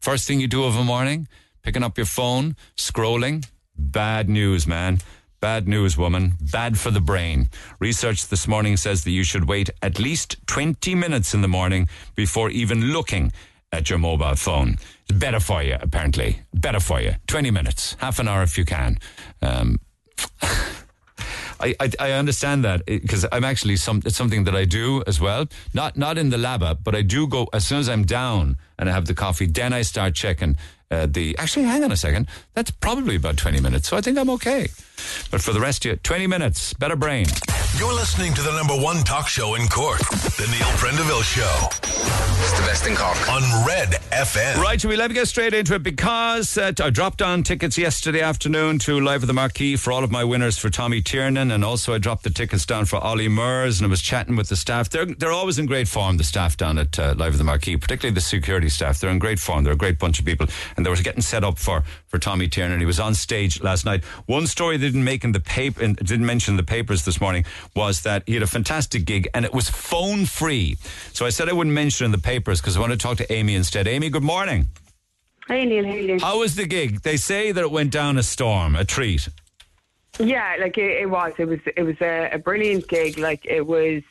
First 0.00 0.26
thing 0.26 0.40
you 0.40 0.46
do 0.46 0.64
of 0.64 0.76
a 0.76 0.84
morning, 0.84 1.28
picking 1.62 1.82
up 1.82 1.98
your 1.98 2.06
phone, 2.06 2.56
scrolling. 2.76 3.46
Bad 3.76 4.28
news, 4.28 4.66
man. 4.66 5.00
Bad 5.40 5.66
news, 5.66 5.96
woman. 5.96 6.34
Bad 6.40 6.78
for 6.78 6.90
the 6.90 7.00
brain. 7.00 7.48
Research 7.80 8.28
this 8.28 8.46
morning 8.46 8.76
says 8.76 9.04
that 9.04 9.10
you 9.10 9.24
should 9.24 9.48
wait 9.48 9.70
at 9.82 9.98
least 9.98 10.36
20 10.46 10.94
minutes 10.94 11.34
in 11.34 11.40
the 11.40 11.48
morning 11.48 11.88
before 12.14 12.50
even 12.50 12.92
looking 12.92 13.32
at 13.72 13.90
your 13.90 13.98
mobile 13.98 14.36
phone. 14.36 14.76
It's 15.08 15.18
better 15.18 15.40
for 15.40 15.62
you, 15.62 15.76
apparently. 15.80 16.42
Better 16.54 16.80
for 16.80 17.00
you. 17.00 17.14
20 17.26 17.50
minutes, 17.50 17.96
half 17.98 18.18
an 18.18 18.28
hour 18.28 18.42
if 18.42 18.56
you 18.56 18.64
can. 18.64 18.98
Um, 19.42 19.80
I, 21.60 21.74
I, 21.80 21.90
I 21.98 22.12
understand 22.12 22.64
that 22.64 22.82
eh, 22.88 22.98
because 22.98 23.26
I'm 23.32 23.44
actually 23.44 23.76
some 23.76 24.02
it's 24.04 24.16
something 24.16 24.44
that 24.44 24.56
I 24.56 24.64
do 24.64 25.02
as 25.06 25.20
well. 25.20 25.46
Not 25.74 25.96
not 25.96 26.18
in 26.18 26.30
the 26.30 26.38
lab 26.38 26.60
but 26.84 26.94
I 26.94 27.02
do 27.02 27.26
go 27.26 27.48
as 27.52 27.66
soon 27.66 27.78
as 27.78 27.88
I'm 27.88 28.04
down 28.04 28.56
and 28.80 28.88
I 28.88 28.92
have 28.92 29.06
the 29.06 29.14
coffee. 29.14 29.46
Then 29.46 29.72
I 29.72 29.82
start 29.82 30.14
checking 30.14 30.56
uh, 30.90 31.06
the. 31.06 31.36
Actually, 31.38 31.66
hang 31.66 31.84
on 31.84 31.92
a 31.92 31.96
second. 31.96 32.26
That's 32.54 32.72
probably 32.72 33.14
about 33.14 33.36
20 33.36 33.60
minutes, 33.60 33.88
so 33.88 33.96
I 33.96 34.00
think 34.00 34.18
I'm 34.18 34.30
okay. 34.30 34.68
But 35.30 35.40
for 35.40 35.52
the 35.52 35.60
rest 35.60 35.84
of 35.84 35.92
you, 35.92 35.96
20 35.96 36.26
minutes, 36.26 36.74
better 36.74 36.96
brain. 36.96 37.26
You're 37.78 37.94
listening 37.94 38.34
to 38.34 38.42
the 38.42 38.52
number 38.56 38.74
one 38.74 38.96
talk 39.04 39.28
show 39.28 39.54
in 39.54 39.68
Cork, 39.68 39.98
The 39.98 40.48
Neil 40.50 40.70
Prendeville 40.76 41.22
Show. 41.22 41.68
It's 42.42 42.58
the 42.58 42.66
best 42.66 42.86
in 42.86 42.96
Cork. 42.96 43.16
On 43.30 43.66
Red 43.66 43.90
FM. 44.10 44.56
Right, 44.56 44.82
we 44.84 44.96
let 44.96 45.10
me 45.10 45.14
get 45.14 45.28
straight 45.28 45.54
into 45.54 45.74
it 45.74 45.82
because 45.82 46.56
uh, 46.58 46.72
I 46.82 46.90
dropped 46.90 47.22
on 47.22 47.42
tickets 47.42 47.76
yesterday 47.78 48.22
afternoon 48.22 48.78
to 48.80 48.98
Live 48.98 49.22
at 49.22 49.26
the 49.26 49.34
Marquee 49.34 49.76
for 49.76 49.92
all 49.92 50.02
of 50.02 50.10
my 50.10 50.24
winners 50.24 50.58
for 50.58 50.70
Tommy 50.70 51.00
Tiernan, 51.00 51.50
and 51.50 51.64
also 51.64 51.94
I 51.94 51.98
dropped 51.98 52.24
the 52.24 52.30
tickets 52.30 52.66
down 52.66 52.86
for 52.86 52.96
Ollie 52.96 53.28
Murs, 53.28 53.78
and 53.78 53.86
I 53.86 53.90
was 53.90 54.02
chatting 54.02 54.36
with 54.36 54.48
the 54.48 54.56
staff. 54.56 54.88
They're, 54.90 55.06
they're 55.06 55.32
always 55.32 55.58
in 55.58 55.66
great 55.66 55.86
form, 55.86 56.16
the 56.16 56.24
staff 56.24 56.56
down 56.56 56.78
at 56.78 56.98
uh, 56.98 57.14
Live 57.16 57.34
at 57.34 57.38
the 57.38 57.44
Marquee, 57.44 57.76
particularly 57.76 58.14
the 58.14 58.20
security 58.20 58.69
staff. 58.70 59.00
They're 59.00 59.10
in 59.10 59.18
great 59.18 59.38
form. 59.38 59.64
They're 59.64 59.72
a 59.72 59.76
great 59.76 59.98
bunch 59.98 60.18
of 60.18 60.24
people, 60.24 60.46
and 60.76 60.84
they 60.84 60.90
were 60.90 60.96
getting 60.96 61.22
set 61.22 61.44
up 61.44 61.58
for, 61.58 61.84
for 62.06 62.18
Tommy 62.18 62.48
Tiernan. 62.48 62.80
He 62.80 62.86
was 62.86 63.00
on 63.00 63.14
stage 63.14 63.62
last 63.62 63.84
night. 63.84 64.04
One 64.26 64.46
story 64.46 64.76
they 64.76 64.86
didn't 64.86 65.04
make 65.04 65.24
in 65.24 65.32
the 65.32 65.40
paper, 65.40 65.86
didn't 65.86 66.26
mention 66.26 66.54
in 66.54 66.56
the 66.56 66.62
papers 66.62 67.04
this 67.04 67.20
morning, 67.20 67.44
was 67.74 68.02
that 68.02 68.22
he 68.26 68.34
had 68.34 68.42
a 68.42 68.46
fantastic 68.46 69.04
gig 69.04 69.28
and 69.34 69.44
it 69.44 69.52
was 69.52 69.68
phone 69.68 70.26
free. 70.26 70.76
So 71.12 71.26
I 71.26 71.30
said 71.30 71.48
I 71.48 71.52
wouldn't 71.52 71.74
mention 71.74 72.04
it 72.04 72.06
in 72.06 72.12
the 72.12 72.18
papers 72.18 72.60
because 72.60 72.76
I 72.76 72.80
want 72.80 72.92
to 72.92 72.98
talk 72.98 73.18
to 73.18 73.32
Amy 73.32 73.54
instead. 73.54 73.86
Amy, 73.86 74.10
good 74.10 74.22
morning. 74.22 74.68
Hi 75.48 75.64
Neil, 75.64 75.84
how 75.84 75.94
you 75.94 76.18
How 76.20 76.38
was 76.38 76.54
the 76.54 76.66
gig? 76.66 77.02
They 77.02 77.16
say 77.16 77.50
that 77.50 77.60
it 77.60 77.70
went 77.70 77.90
down 77.90 78.18
a 78.18 78.22
storm, 78.22 78.76
a 78.76 78.84
treat. 78.84 79.28
Yeah, 80.18 80.56
like 80.60 80.78
it, 80.78 81.02
it 81.02 81.10
was. 81.10 81.32
It 81.38 81.46
was. 81.46 81.60
It 81.76 81.82
was 81.82 82.00
a, 82.00 82.30
a 82.32 82.38
brilliant 82.38 82.88
gig. 82.88 83.18
Like 83.18 83.46
it 83.46 83.66
was 83.66 84.02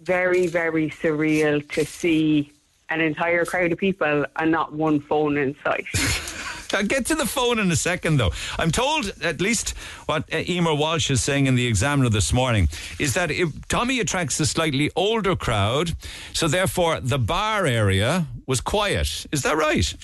very, 0.00 0.46
very 0.46 0.90
surreal 0.90 1.68
to 1.72 1.84
see 1.84 2.52
an 2.90 3.00
entire 3.00 3.44
crowd 3.44 3.72
of 3.72 3.78
people 3.78 4.24
and 4.36 4.50
not 4.50 4.72
one 4.72 5.00
phone 5.00 5.36
in 5.36 5.56
sight. 5.64 5.86
I'll 6.74 6.84
get 6.84 7.06
to 7.06 7.14
the 7.14 7.26
phone 7.26 7.58
in 7.58 7.70
a 7.70 7.76
second, 7.76 8.18
though. 8.18 8.30
I'm 8.58 8.70
told, 8.70 9.12
at 9.22 9.40
least 9.40 9.70
what 10.06 10.32
uh, 10.32 10.38
Emer 10.48 10.74
Walsh 10.74 11.10
is 11.10 11.22
saying 11.22 11.46
in 11.46 11.56
the 11.56 11.66
Examiner 11.66 12.08
this 12.08 12.32
morning, 12.32 12.68
is 12.98 13.14
that 13.14 13.30
if 13.30 13.48
Tommy 13.68 13.98
attracts 14.00 14.38
a 14.40 14.46
slightly 14.46 14.90
older 14.94 15.34
crowd, 15.34 15.96
so 16.32 16.46
therefore 16.46 17.00
the 17.00 17.18
bar 17.18 17.66
area 17.66 18.26
was 18.46 18.60
quiet. 18.60 19.26
Is 19.32 19.42
that 19.42 19.56
right? 19.56 19.94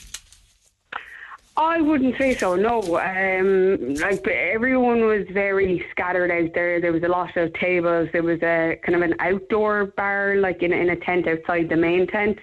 I 1.59 1.81
wouldn't 1.81 2.19
say 2.19 2.35
so. 2.35 2.55
No, 2.55 2.81
um, 2.99 3.95
like 3.95 4.27
everyone 4.29 5.07
was 5.07 5.27
very 5.33 5.83
scattered 5.91 6.31
out 6.31 6.53
there. 6.53 6.81
There 6.83 6.93
was 6.93 7.03
a 7.03 7.09
lot 7.09 7.35
of 7.37 7.55
tables. 7.55 8.11
There 8.13 8.23
was 8.23 8.43
a 8.43 8.79
kind 8.85 8.95
of 8.95 9.01
an 9.01 9.15
outdoor 9.21 9.87
bar, 9.87 10.37
like 10.37 10.63
in 10.63 10.75
in 10.75 10.91
a 10.91 10.97
tent 10.97 11.27
outside 11.27 11.71
the 11.71 11.77
main 11.77 12.07
tent. 12.09 12.39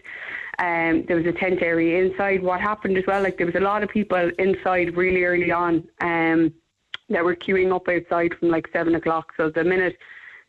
Um, 0.60 1.06
there 1.08 1.16
was 1.18 1.26
a 1.26 1.32
tent 1.32 1.62
area 1.62 2.04
inside. 2.04 2.44
What 2.44 2.62
happened 2.62 2.98
as 2.98 3.06
well, 3.08 3.22
like 3.24 3.38
there 3.38 3.46
was 3.48 3.56
a 3.56 3.60
lot 3.60 3.84
of 3.84 3.90
people 3.90 4.32
inside 4.38 4.96
really 4.96 5.24
early 5.24 5.52
on. 5.52 5.88
Um, 6.02 6.54
that 7.10 7.24
were 7.24 7.36
queuing 7.36 7.74
up 7.76 7.88
outside 7.88 8.34
from 8.40 8.50
like 8.50 8.68
seven 8.74 8.96
o'clock. 8.96 9.34
So 9.38 9.50
the 9.50 9.64
minute 9.64 9.98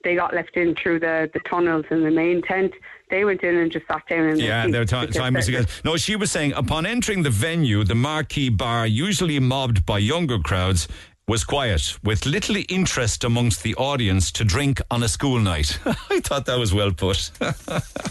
they 0.03 0.15
got 0.15 0.35
left 0.35 0.57
in 0.57 0.75
through 0.75 1.01
the, 1.01 1.31
the 1.33 1.41
tunnels 1.41 1.85
in 1.91 2.03
the 2.03 2.11
main 2.11 2.43
tent, 2.43 2.73
they 3.11 3.25
went 3.25 3.43
in 3.43 3.57
and 3.57 3.73
just 3.73 3.87
sat 3.87 4.07
down. 4.09 4.29
In 4.29 4.39
Yeah, 4.39 4.63
their 4.69 4.85
their 4.85 4.87
seats 4.87 4.93
ti- 4.93 5.01
because 5.01 5.17
time 5.17 5.35
was 5.35 5.49
against. 5.49 5.85
No, 5.85 5.97
she 5.97 6.17
was 6.17 6.31
saying 6.31 6.53
upon 6.53 6.87
entering 6.87 7.23
the 7.23 7.31
venue, 7.31 7.85
the 7.85 7.95
marquee 7.95 8.51
bar, 8.51 8.87
usually 8.87 9.39
mobbed 9.41 9.85
by 9.85 9.99
younger 9.99 10.39
crowds, 10.39 10.89
was 11.27 11.43
quiet, 11.43 11.99
with 12.05 12.27
little 12.27 12.57
interest 12.69 13.25
amongst 13.25 13.63
the 13.63 13.75
audience 13.77 14.31
to 14.33 14.45
drink 14.45 14.81
on 14.91 15.03
a 15.03 15.09
school 15.09 15.39
night. 15.39 15.79
I 16.11 16.21
thought 16.21 16.45
that 16.47 16.59
was 16.59 16.75
well 16.75 16.93
put. 16.93 17.31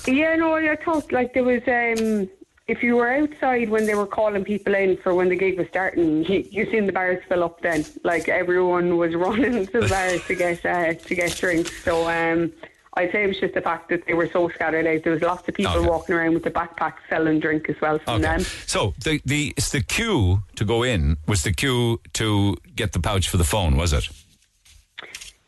Yeah, 0.08 0.36
no, 0.36 0.56
I 0.56 0.76
thought 0.76 1.12
like 1.12 1.34
there 1.34 1.44
was. 1.44 1.62
Um, 1.68 2.30
if 2.68 2.82
you 2.82 2.96
were 2.96 3.12
outside 3.12 3.70
when 3.70 3.86
they 3.86 3.96
were 3.96 4.08
calling 4.08 4.44
people 4.44 4.74
in 4.74 4.98
for 4.98 5.14
when 5.14 5.30
the 5.30 5.36
gig 5.36 5.58
was 5.58 5.68
starting, 5.68 6.26
you, 6.30 6.46
you 6.50 6.70
seen 6.72 6.86
the 6.86 6.92
bars 6.92 7.24
fill 7.28 7.44
up. 7.44 7.62
Then, 7.62 7.86
like 8.04 8.28
everyone 8.28 8.98
was 8.98 9.16
running 9.16 9.66
to 9.68 9.82
the 9.82 9.88
bars 9.88 10.26
to 10.26 10.36
get 10.36 10.66
uh, 10.66 10.94
to 10.94 11.16
get 11.16 11.36
drinks. 11.36 11.84
So 11.84 12.10
um, 12.10 12.52
I'd 12.96 13.12
say 13.12 13.24
it 13.24 13.28
was 13.28 13.40
just 13.40 13.56
the 13.56 13.62
fact 13.62 13.90
that 13.90 14.06
they 14.06 14.14
were 14.14 14.30
so 14.32 14.50
scattered 14.50 14.86
out. 14.86 15.04
There 15.04 15.14
was 15.14 15.22
lots 15.22 15.48
of 15.48 15.56
people 15.56 15.78
Okay. 15.78 15.88
walking 15.90 16.16
around 16.16 16.36
with 16.36 16.44
the 16.44 16.52
backpacks 16.52 17.00
selling 17.10 17.40
drink 17.40 17.68
as 17.70 17.76
well 17.82 17.98
from 18.00 18.16
Okay. 18.16 18.24
them. 18.24 18.46
So 18.68 18.94
the 19.04 19.20
the 19.26 19.54
it's 19.58 19.72
the 19.72 19.82
queue 19.82 20.44
to 20.56 20.66
go 20.66 20.84
in 20.84 21.18
was 21.28 21.42
the 21.44 21.52
queue 21.54 22.00
to 22.14 22.56
get 22.76 22.92
the 22.94 23.00
pouch 23.00 23.30
for 23.30 23.38
the 23.38 23.44
phone, 23.44 23.76
was 23.78 23.94
it? 23.94 24.08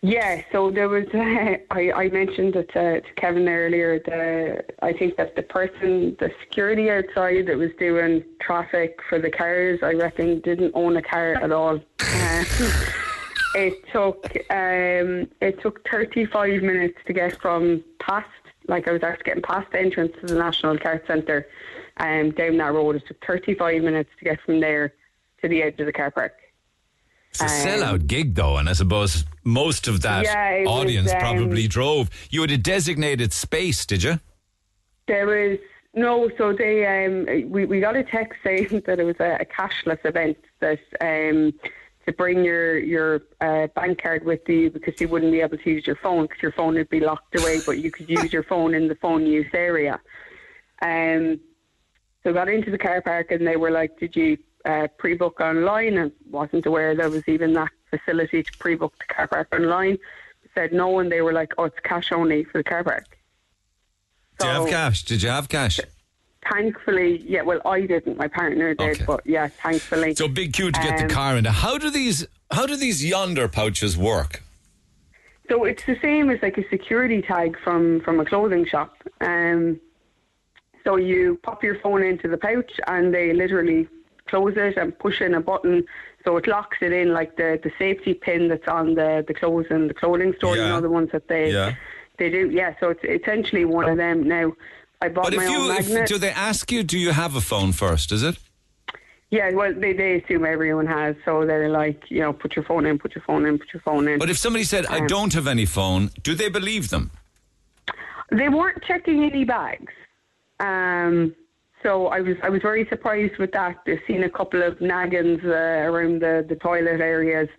Yeah, 0.02 0.42
so 0.52 0.70
there 0.70 0.88
was. 0.90 1.06
Uh, 1.14 1.58
I, 1.72 1.92
I 1.92 2.10
mentioned 2.10 2.56
it 2.56 2.70
to, 2.74 3.02
to 3.02 3.14
Kevin 3.16 3.48
earlier. 3.48 4.00
The 4.00 4.64
I 4.84 4.94
think 4.94 5.18
that 5.18 5.36
the 5.36 5.42
person, 5.44 6.16
the 6.20 6.32
security 6.42 6.90
outside 6.92 7.48
that 7.48 7.58
was 7.58 7.72
doing 7.80 8.24
traffic 8.42 9.00
for 9.10 9.20
the 9.20 9.32
cars, 9.32 9.80
I 9.82 9.94
reckon 9.94 10.42
didn't 10.42 10.72
own 10.76 10.98
a 10.98 11.02
car 11.02 11.36
at 11.36 11.52
all. 11.52 11.80
Uh, 12.00 12.44
it 13.56 13.88
took 13.92 14.26
um, 14.50 15.30
it 15.42 15.62
took 15.62 15.88
35 15.90 16.62
minutes 16.62 16.98
to 17.08 17.14
get 17.14 17.42
from 17.42 17.84
past, 18.00 18.28
like 18.68 18.88
I 18.88 18.92
was 18.92 19.04
actually 19.04 19.24
getting 19.24 19.44
past 19.44 19.72
the 19.72 19.80
entrance 19.80 20.14
to 20.22 20.28
the 20.28 20.36
National 20.36 20.78
Cart 20.78 21.06
Centre, 21.08 21.48
um, 21.98 22.32
down 22.32 22.58
that 22.58 22.74
road. 22.74 22.98
It 22.98 23.08
took 23.08 23.24
35 23.26 23.82
minutes 23.82 24.10
to 24.20 24.26
get 24.26 24.42
from 24.42 24.60
there 24.60 24.94
to 25.42 25.48
the 25.48 25.64
edge 25.64 25.80
of 25.80 25.86
the 25.86 25.94
car 25.94 26.12
park. 26.12 26.34
It's 27.32 27.42
a 27.42 27.46
sellout 27.46 28.08
gig, 28.08 28.36
though, 28.36 28.58
and 28.58 28.70
I 28.70 28.74
suppose 28.74 29.26
most 29.44 29.88
of 29.88 30.02
that 30.02 30.24
Yeah, 30.24 30.50
it 30.52 30.68
was, 30.68 30.70
audience 30.70 31.12
um, 31.12 31.20
probably 31.20 31.68
drove. 31.68 32.10
You 32.30 32.42
had 32.42 32.52
a 32.52 32.58
designated 32.58 33.34
space, 33.34 33.86
did 33.86 34.04
you? 34.04 34.20
There 35.08 35.28
was 35.28 35.60
no, 35.94 36.30
so 36.38 36.54
they 36.54 37.06
um 37.06 37.50
we, 37.50 37.66
we 37.66 37.80
got 37.80 37.96
a 37.96 38.04
text 38.04 38.40
saying 38.44 38.84
that 38.86 39.00
it 39.00 39.04
was 39.04 39.16
a, 39.20 39.38
a 39.42 39.46
cashless 39.46 40.04
event 40.06 40.38
that 40.60 40.80
um 41.00 41.54
to 42.06 42.14
bring 42.14 42.44
your 42.44 42.78
your 42.78 43.22
uh, 43.42 43.68
bank 43.68 44.02
card 44.02 44.24
with 44.24 44.48
you 44.48 44.70
because 44.70 45.00
you 45.02 45.08
wouldn't 45.08 45.32
be 45.32 45.42
able 45.42 45.58
to 45.58 45.70
use 45.70 45.88
your 45.88 45.96
phone 45.96 46.24
because 46.24 46.42
your 46.42 46.52
phone 46.52 46.76
would 46.76 46.90
be 46.90 47.00
locked 47.00 47.40
away, 47.40 47.60
but 47.66 47.80
you 47.80 47.92
could 47.92 48.10
use 48.10 48.32
your 48.32 48.44
phone 48.44 48.74
in 48.76 48.88
the 48.88 48.96
phone 48.96 49.26
use 49.26 49.48
area. 49.54 50.00
Um, 50.82 51.40
so 52.24 52.34
got 52.34 52.50
into 52.50 52.72
the 52.72 52.78
car 52.78 53.02
park 53.02 53.32
and 53.32 53.46
they 53.46 53.56
were 53.56 53.72
like, 53.72 53.98
"Did 54.00 54.16
you 54.16 54.38
uh, 54.66 54.88
pre-book 54.98 55.40
online?" 55.40 55.98
And 55.98 56.12
wasn't 56.30 56.66
aware 56.66 56.96
there 56.96 57.10
was 57.10 57.28
even 57.28 57.54
that 57.54 57.72
facility 57.90 58.44
to 58.44 58.52
pre-book 58.60 58.94
the 59.00 59.14
car 59.14 59.28
park 59.28 59.48
online. 59.54 59.98
Said 60.54 60.74
no, 60.74 61.00
and 61.00 61.12
they 61.12 61.22
were 61.22 61.34
like, 61.34 61.54
"Oh, 61.58 61.66
it's 61.66 61.80
cash 61.80 62.12
only 62.12 62.44
for 62.44 62.60
the 62.60 62.64
car 62.64 62.84
park." 62.84 63.18
Did 64.40 64.46
you 64.46 64.52
have 64.52 64.70
cash? 64.70 65.04
Did 65.04 65.24
you 65.24 65.30
have 65.30 65.50
cash? 65.50 65.80
Thankfully, 66.52 67.24
yeah. 67.28 67.42
Well, 67.42 67.60
I 67.66 67.82
didn't. 67.82 68.18
My 68.18 68.28
partner 68.28 68.74
did, 68.76 68.96
Okay. 68.98 69.04
but 69.06 69.22
yeah, 69.26 69.48
thankfully. 69.48 70.14
So 70.16 70.28
big 70.28 70.54
queue 70.54 70.72
to 70.72 70.80
get 70.80 71.00
Um, 71.02 71.08
the 71.08 71.14
car 71.14 71.38
into. 71.38 71.52
How 71.52 71.78
do 71.78 71.90
these 71.90 72.28
how 72.52 72.66
do 72.68 72.76
these 72.76 73.04
Yondr 73.04 73.52
pouches 73.52 73.98
work? 73.98 74.44
So 75.50 75.64
it's 75.64 75.84
the 75.86 75.98
same 76.02 76.30
as 76.30 76.40
like 76.42 76.58
a 76.58 76.68
security 76.70 77.22
tag 77.22 77.58
from 77.64 78.02
from 78.02 78.20
a 78.20 78.26
clothing 78.26 78.66
shop. 78.66 78.96
Um, 79.22 79.80
so 80.84 80.98
you 80.98 81.40
pop 81.42 81.64
your 81.64 81.80
phone 81.80 82.04
into 82.04 82.28
the 82.28 82.38
pouch, 82.38 82.72
and 82.88 83.14
they 83.14 83.34
literally 83.34 83.88
close 84.28 84.54
it 84.56 84.78
and 84.78 84.98
push 85.00 85.22
in 85.22 85.34
a 85.36 85.42
button, 85.42 85.84
so 86.24 86.38
it 86.38 86.48
locks 86.48 86.78
it 86.82 86.92
in 86.92 87.12
like 87.14 87.38
the 87.38 87.60
the 87.64 87.72
safety 87.80 88.14
pin 88.14 88.50
that's 88.50 88.68
on 88.68 88.94
the 88.96 89.24
the 89.28 89.34
clothes 89.34 89.66
in 89.72 89.88
the 89.88 89.94
clothing 89.96 90.34
store. 90.38 90.56
Yeah. 90.56 90.64
You 90.64 90.70
know 90.74 90.82
the 90.82 90.90
ones 90.90 91.10
that 91.12 91.28
they 91.28 91.52
Yeah. 91.52 91.74
they 92.20 92.30
do. 92.30 92.50
Yeah. 92.52 92.76
So 92.80 92.92
it's 92.92 93.04
essentially 93.04 93.66
one 93.66 93.90
of 93.90 93.98
them 93.98 94.28
now. 94.28 94.54
I 95.02 95.10
bought 95.10 95.26
But 95.26 95.34
if 95.34 95.40
my 95.40 95.46
own 95.48 95.52
you 95.54 95.98
if, 96.02 96.08
do 96.08 96.18
they 96.18 96.32
ask 96.32 96.72
you 96.72 96.84
do 96.84 96.98
you 96.98 97.12
have 97.12 97.36
a 97.36 97.42
phone 97.42 97.72
first, 97.74 98.12
is 98.12 98.24
it? 98.24 98.38
yeah, 99.32 99.52
well, 99.52 99.74
they, 99.74 99.92
they 99.92 100.22
assume 100.22 100.46
everyone 100.46 100.88
has, 100.88 101.16
so 101.26 101.46
they're 101.46 101.68
like, 101.68 102.00
you 102.10 102.22
know, 102.22 102.32
put 102.32 102.56
your 102.56 102.64
phone 102.64 102.86
in, 102.86 102.98
put 102.98 103.16
your 103.16 103.24
phone 103.24 103.46
in, 103.46 103.58
put 103.58 103.74
your 103.74 103.82
phone 103.82 104.08
in. 104.08 104.18
But 104.20 104.30
if 104.30 104.38
somebody 104.38 104.64
said 104.64 104.86
I 104.86 105.00
Um, 105.00 105.08
don't 105.08 105.34
have 105.34 105.48
any 105.48 105.66
phone, 105.66 106.12
do 106.24 106.36
they 106.36 106.50
believe 106.50 106.90
them? 106.90 107.12
They 108.32 108.50
weren't 108.50 108.82
checking 108.84 109.24
any 109.24 109.44
bags. 109.44 109.94
Um, 110.60 111.36
so 111.84 112.08
I 112.08 112.22
was 112.22 112.38
I 112.42 112.50
was 112.50 112.62
very 112.62 112.88
surprised 112.88 113.38
with 113.38 113.52
that. 113.52 113.76
They've 113.86 114.02
seen 114.08 114.24
a 114.24 114.30
couple 114.30 114.64
of 114.64 114.80
naggins 114.80 115.44
uh, 115.44 115.90
around 115.90 116.22
the, 116.22 116.46
the 116.48 116.56
toilet 116.56 117.02
areas, 117.02 117.50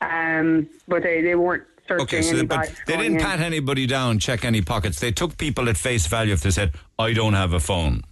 um, 0.00 0.68
but 0.88 1.02
they, 1.02 1.20
they 1.20 1.34
weren't 1.34 1.67
searching 1.88 2.02
Okay, 2.04 2.22
so 2.22 2.36
any 2.36 2.46
they, 2.46 2.56
they 2.86 2.96
didn't 2.96 3.14
in. 3.18 3.20
pat 3.20 3.40
anybody 3.40 3.86
down, 3.86 4.18
check 4.18 4.44
any 4.44 4.62
pockets. 4.62 5.00
They 5.00 5.10
took 5.12 5.36
people 5.38 5.68
at 5.68 5.76
face 5.76 6.06
value 6.06 6.32
if 6.34 6.42
they 6.42 6.50
said, 6.50 6.72
I 6.98 7.12
don't 7.12 7.34
have 7.34 7.52
a 7.54 7.60
phone. 7.60 8.02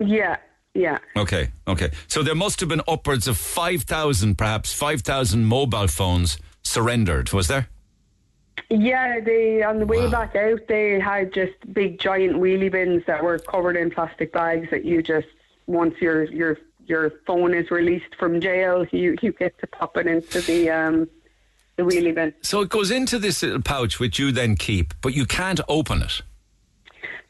Yeah, 0.00 0.36
yeah. 0.74 0.98
Okay, 1.16 1.50
okay. 1.66 1.90
So 2.06 2.22
there 2.22 2.34
must 2.34 2.60
have 2.60 2.68
been 2.68 2.82
upwards 2.88 3.28
of 3.28 3.36
5,000, 3.38 4.36
perhaps 4.36 4.72
5,000 4.72 5.44
mobile 5.44 5.88
phones 5.88 6.38
surrendered, 6.62 7.32
was 7.32 7.48
there? 7.48 7.68
Yeah, 8.70 9.20
they 9.20 9.62
on 9.62 9.78
the 9.78 9.86
way 9.86 9.98
Wow. 10.06 10.10
back 10.10 10.36
out 10.36 10.60
they 10.68 10.98
had 11.00 11.32
just 11.32 11.52
big 11.72 11.98
giant 12.00 12.36
wheelie 12.36 12.70
bins 12.70 13.02
that 13.06 13.22
were 13.22 13.38
covered 13.38 13.76
in 13.76 13.90
plastic 13.90 14.32
bags 14.32 14.68
that 14.70 14.84
you 14.84 15.00
just 15.02 15.28
once 15.66 15.94
your 16.00 16.24
your 16.24 16.58
your 16.86 17.10
phone 17.26 17.54
is 17.54 17.70
released 17.70 18.14
from 18.18 18.40
jail, 18.40 18.84
you 18.90 19.16
you 19.22 19.32
get 19.32 19.56
to 19.60 19.66
pop 19.68 19.96
it 19.96 20.06
into 20.06 20.40
the 20.42 20.68
um 20.70 21.08
the 21.78 21.84
wheelie 21.84 22.14
bin. 22.14 22.34
So 22.42 22.60
it 22.60 22.68
goes 22.68 22.90
into 22.90 23.18
this 23.18 23.42
little 23.42 23.62
pouch, 23.62 23.98
which 23.98 24.18
you 24.18 24.32
then 24.32 24.56
keep, 24.56 24.92
but 25.00 25.14
you 25.14 25.24
can't 25.24 25.60
open 25.68 26.02
it. 26.02 26.20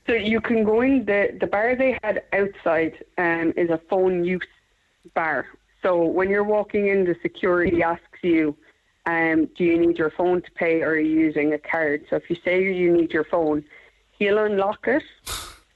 So 0.07 0.15
you 0.15 0.41
can 0.41 0.65
go 0.65 0.81
in 0.81 1.05
the 1.05 1.37
the 1.39 1.47
bar 1.47 1.77
they 1.77 1.99
had 2.03 2.23
outside 2.33 3.05
um, 3.19 3.53
is 3.57 3.69
a 3.71 3.79
phone 3.91 4.25
use 4.25 4.49
bar. 5.15 5.47
So 5.83 6.03
when 6.03 6.31
you're 6.31 6.51
walking 6.57 6.89
in, 6.89 7.05
the 7.05 7.15
security 7.23 7.83
asks 7.83 8.21
you, 8.23 8.57
um, 9.05 9.51
"Do 9.55 9.65
you 9.65 9.79
need 9.79 9.99
your 9.99 10.11
phone 10.11 10.41
to 10.41 10.51
pay, 10.53 10.81
or 10.81 10.93
are 10.93 10.99
you 10.99 11.21
using 11.21 11.53
a 11.53 11.59
card?" 11.59 12.07
So 12.09 12.17
if 12.17 12.31
you 12.31 12.37
say 12.43 12.65
you 12.65 12.91
need 12.91 13.13
your 13.13 13.25
phone, 13.25 13.63
he'll 14.19 14.39
unlock 14.39 14.89
it, 14.89 15.05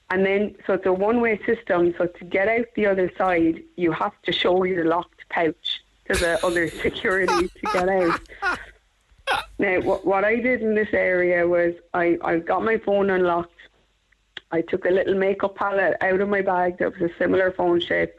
and 0.09 0.25
then 0.25 0.57
so 0.67 0.73
it's 0.73 0.87
a 0.87 0.93
one-way 0.95 1.39
system. 1.45 1.95
So 1.99 2.07
to 2.07 2.25
get 2.25 2.49
out 2.49 2.69
the 2.75 2.87
other 2.87 3.13
side, 3.19 3.63
you 3.77 3.93
have 3.93 4.15
to 4.23 4.33
show 4.33 4.65
your 4.65 4.87
locked 4.87 5.29
pouch 5.29 5.82
to 6.11 6.19
the 6.19 6.45
other 6.45 6.69
security 6.83 7.49
to 7.49 7.73
get 7.73 7.88
out. 7.88 8.21
Now, 9.59 9.81
what, 9.81 10.05
what 10.05 10.25
I 10.25 10.37
did 10.37 10.62
in 10.62 10.75
this 10.75 10.93
area 10.93 11.47
was 11.47 11.75
I, 11.95 12.19
I 12.23 12.38
got 12.38 12.65
my 12.65 12.79
phone 12.79 13.11
unlocked. 13.11 13.53
I 14.51 14.61
took 14.61 14.85
a 14.85 14.91
little 14.91 15.15
makeup 15.15 15.55
palette 15.55 15.97
out 16.01 16.21
of 16.21 16.29
my 16.29 16.43
bag 16.43 16.79
that 16.79 16.93
was 16.93 17.11
a 17.11 17.15
similar 17.17 17.53
phone 17.53 17.81
shape, 17.81 18.12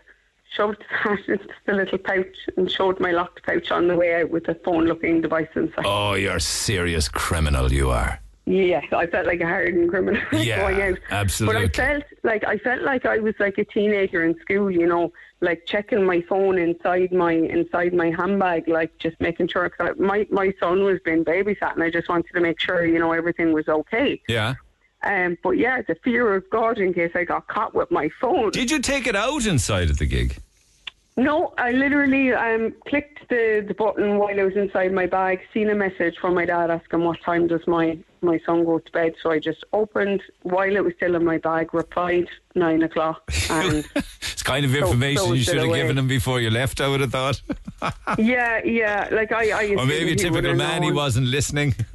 shoved 0.56 0.84
that 1.04 1.20
into 1.28 1.48
the 1.66 1.74
little 1.74 1.98
pouch, 2.00 2.36
and 2.58 2.72
showed 2.72 3.00
my 3.00 3.12
locked 3.12 3.44
pouch 3.44 3.72
on 3.72 3.88
the 3.88 3.96
way 3.96 4.22
out 4.22 4.32
with 4.32 4.48
a 4.48 4.56
phone 4.56 4.86
looking 4.86 5.22
device 5.22 5.50
inside. 5.56 5.86
Oh, 5.86 6.14
you're 6.14 6.38
a 6.38 6.42
serious 6.42 7.08
criminal, 7.10 7.72
you 7.72 7.92
are. 7.92 8.23
Yes, 8.46 8.84
I 8.92 9.08
felt 9.08 9.26
like 9.26 9.40
a 9.40 9.46
hardened 9.48 9.90
criminal 9.90 10.22
Yeah, 10.34 10.60
going 10.60 10.82
out. 10.82 11.00
absolutely. 11.12 11.68
But 11.68 11.80
I 11.80 11.88
felt 11.88 12.04
like 12.24 12.44
I 12.44 12.58
felt 12.58 12.82
like 12.82 13.06
I 13.06 13.20
was 13.20 13.36
like 13.40 13.58
a 13.58 13.64
teenager 13.64 14.26
in 14.26 14.38
school, 14.42 14.70
you 14.70 14.86
know, 14.86 15.14
like 15.40 15.66
checking 15.66 16.04
my 16.04 16.22
phone 16.28 16.58
inside 16.58 17.14
my 17.14 17.32
inside 17.32 17.94
my 17.94 18.12
handbag, 18.12 18.68
like 18.68 18.98
just 19.00 19.20
making 19.22 19.48
sure. 19.48 19.70
Cause 19.70 19.92
I, 19.92 20.02
my 20.02 20.28
my 20.30 20.54
son 20.60 20.84
was 20.84 21.00
being 21.06 21.24
babysat, 21.24 21.74
and 21.74 21.84
I 21.84 21.90
just 21.90 22.10
wanted 22.10 22.34
to 22.34 22.42
make 22.42 22.60
sure, 22.60 22.86
you 22.86 23.00
know, 23.00 23.14
everything 23.14 23.54
was 23.54 23.68
okay. 23.70 24.22
Yeah. 24.28 24.56
Um, 25.04 25.38
but 25.42 25.52
yeah, 25.52 25.82
the 25.82 25.96
fear 26.04 26.34
of 26.36 26.50
God 26.50 26.80
in 26.80 26.94
case 26.94 27.12
I 27.16 27.24
got 27.24 27.48
caught 27.48 27.74
with 27.74 27.92
my 27.92 28.10
phone. 28.22 28.52
Did 28.52 28.72
you 28.72 28.80
take 28.80 29.08
it 29.08 29.16
out 29.16 29.46
inside 29.46 29.90
of 29.90 29.98
the 30.00 30.06
gig? 30.06 30.38
No, 31.16 31.54
I 31.60 31.72
literally 31.72 32.34
um, 32.34 32.74
clicked 32.88 33.30
the, 33.30 33.64
the 33.68 33.76
button 33.76 34.18
while 34.18 34.40
I 34.40 34.44
was 34.44 34.56
inside 34.56 34.92
my 34.92 35.06
bag, 35.06 35.42
seen 35.54 35.70
a 35.70 35.76
message 35.76 36.16
from 36.20 36.34
my 36.34 36.46
dad 36.46 36.72
asking 36.72 37.04
what 37.04 37.22
time 37.22 37.46
does 37.46 37.62
my, 37.68 38.00
my 38.22 38.40
son 38.48 38.66
go 38.66 38.80
to 38.80 38.92
bed. 38.92 39.14
So 39.22 39.30
I 39.30 39.38
just 39.38 39.64
opened 39.74 40.24
while 40.42 40.76
it 40.76 40.84
was 40.84 40.94
still 40.96 41.16
in 41.16 41.24
my 41.24 41.38
bag, 41.38 41.72
replied 41.72 42.28
nine 42.56 42.82
o'clock, 42.82 43.22
and 43.52 43.86
It's 43.96 44.42
kind 44.42 44.66
of 44.66 44.76
information 44.76 45.24
so 45.24 45.34
you 45.34 45.44
should 45.44 45.58
have 45.58 45.68
away. 45.68 45.82
given 45.82 46.00
him 46.00 46.08
before 46.08 46.42
you 46.42 46.50
left. 46.50 46.82
I 46.82 46.88
would 46.88 47.02
have 47.02 47.12
thought, 47.12 47.40
Yeah, 48.18 48.64
yeah. 48.64 49.08
Like 49.12 49.32
I, 49.32 49.52
I 49.52 49.76
or 49.76 49.86
maybe 49.86 50.12
a 50.12 50.16
assumed 50.16 50.20
he 50.20 50.30
would 50.32 50.42
typical 50.42 50.56
man, 50.56 50.82
he 50.82 50.92
wasn't 50.92 51.28
listening. 51.28 51.76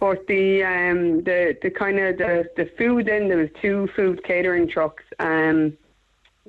But 0.00 0.26
the 0.26 0.64
um 0.64 1.22
the 1.24 1.56
the 1.62 1.70
kind 1.70 1.98
of 1.98 2.16
the 2.18 2.48
the 2.56 2.70
food 2.78 3.06
then 3.06 3.28
there 3.28 3.36
was 3.36 3.50
two 3.60 3.88
food 3.94 4.24
catering 4.24 4.66
trucks 4.66 5.04
um 5.18 5.76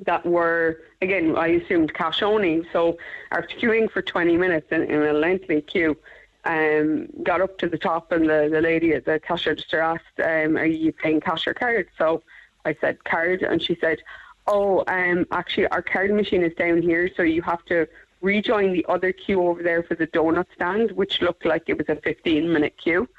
that 0.06 0.26
were 0.26 0.80
again 1.02 1.36
I 1.36 1.48
assumed 1.48 1.94
cash 1.94 2.22
only. 2.22 2.68
So 2.72 2.98
after 3.32 3.56
queuing 3.58 3.92
for 3.92 4.02
twenty 4.02 4.38
minutes 4.38 4.68
in, 4.72 4.84
in 4.84 5.02
a 5.02 5.14
lengthy 5.14 5.62
queue, 5.62 5.98
um 6.46 7.08
got 7.24 7.42
up 7.42 7.58
to 7.60 7.68
the 7.68 7.78
top 7.78 8.12
and 8.12 8.30
the, 8.30 8.50
the 8.52 8.62
lady 8.62 8.94
at 8.94 9.06
the 9.06 9.20
cash 9.20 9.48
register 9.48 9.80
asked, 9.80 10.20
um, 10.24 10.58
"Are 10.58 10.66
you 10.66 10.92
paying 10.92 11.22
cash 11.22 11.48
or 11.48 11.54
card?" 11.54 11.88
So 11.98 12.24
I 12.66 12.76
said 12.80 13.04
card, 13.04 13.42
and 13.42 13.62
she 13.62 13.76
said, 13.76 14.00
"Oh, 14.48 14.84
um 14.88 15.26
actually 15.32 15.68
our 15.68 15.82
card 15.82 16.12
machine 16.12 16.44
is 16.44 16.54
down 16.56 16.82
here, 16.82 17.10
so 17.16 17.24
you 17.24 17.42
have 17.42 17.64
to." 17.66 17.88
Rejoin 18.24 18.72
the 18.72 18.86
other 18.88 19.12
queue 19.12 19.42
over 19.42 19.64
there 19.64 19.82
for 19.82 19.96
the 19.96 20.06
donut 20.06 20.46
stand, 20.54 20.92
which 20.92 21.24
looked 21.24 21.44
like 21.44 21.64
it 21.66 21.76
was 21.80 21.90
a 21.90 21.96
15 21.96 22.54
minute 22.54 22.76
queue 22.78 23.10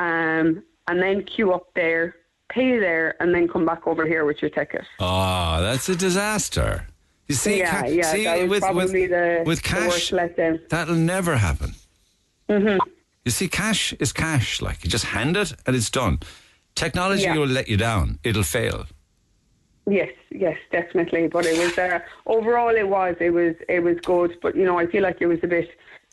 um, 0.00 0.62
and 0.88 1.00
then 1.00 1.22
queue 1.24 1.52
up 1.52 1.72
there, 1.74 2.16
pay 2.48 2.78
there, 2.78 3.14
and 3.20 3.34
then 3.34 3.46
come 3.46 3.64
back 3.64 3.86
over 3.86 4.06
here 4.06 4.24
with 4.24 4.40
your 4.42 4.50
ticket. 4.50 4.84
Oh, 4.98 5.60
that's 5.60 5.88
a 5.88 5.94
disaster. 5.94 6.86
You 7.30 7.36
see, 7.36 7.58
yeah, 7.58 7.80
ca- 7.82 7.86
yeah, 7.86 8.12
see, 8.12 8.44
with, 8.48 8.64
with, 8.74 8.90
the, 8.90 9.44
with 9.46 9.62
cash, 9.62 10.10
that'll 10.68 10.96
never 10.96 11.36
happen. 11.36 11.74
Mm-hmm. 12.48 12.78
You 13.24 13.30
see, 13.30 13.46
cash 13.46 13.92
is 14.00 14.12
cash. 14.12 14.60
Like 14.60 14.82
you 14.82 14.90
just 14.90 15.04
hand 15.04 15.36
it 15.36 15.52
and 15.64 15.76
it's 15.76 15.90
done. 15.90 16.18
Technology 16.74 17.22
Yeah. 17.22 17.36
will 17.38 17.46
let 17.46 17.68
you 17.68 17.76
down. 17.76 18.18
It'll 18.24 18.42
fail. 18.42 18.86
Yes, 19.86 20.10
yes, 20.32 20.58
definitely. 20.72 21.28
But 21.28 21.46
it 21.46 21.56
was 21.56 21.78
uh, 21.78 22.00
overall, 22.26 22.74
it 22.74 22.88
was, 22.88 23.14
it 23.20 23.30
was, 23.30 23.54
it 23.68 23.78
was 23.84 23.96
good. 24.02 24.36
But 24.42 24.56
you 24.56 24.64
know, 24.64 24.76
I 24.76 24.86
feel 24.88 25.04
like 25.04 25.18
it 25.20 25.26
was 25.26 25.38
a 25.44 25.46
bit 25.46 25.68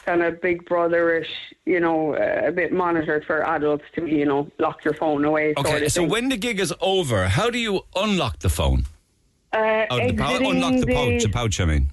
kind 0.06 0.22
of 0.22 0.40
big 0.40 0.66
brotherish, 0.70 1.32
you 1.66 1.80
know, 1.80 2.14
uh, 2.14 2.44
a 2.46 2.52
bit 2.52 2.72
monitored 2.72 3.26
for 3.26 3.44
adults 3.56 3.86
to 3.96 4.02
be, 4.02 4.12
you 4.12 4.26
know, 4.26 4.52
lock 4.60 4.86
your 4.86 4.94
phone 4.94 5.26
away. 5.26 5.56
sort 5.56 5.66
Okay, 5.66 5.90
so 5.90 6.02
thing. 6.02 6.10
when 6.12 6.30
the 6.30 6.38
gig 6.38 6.60
is 6.60 6.72
over, 6.80 7.28
how 7.28 7.50
do 7.50 7.58
you 7.58 7.82
unlock 7.96 8.38
the 8.40 8.50
phone? 8.50 8.86
Uh, 9.54 9.86
Oh, 9.90 9.98
the 9.98 10.04
exiting 10.04 10.52
unlock 10.52 10.80
the 10.80 10.88
pouch, 10.88 11.24
the 11.24 11.30
pouch, 11.30 11.60
I 11.60 11.66
mean. 11.66 11.88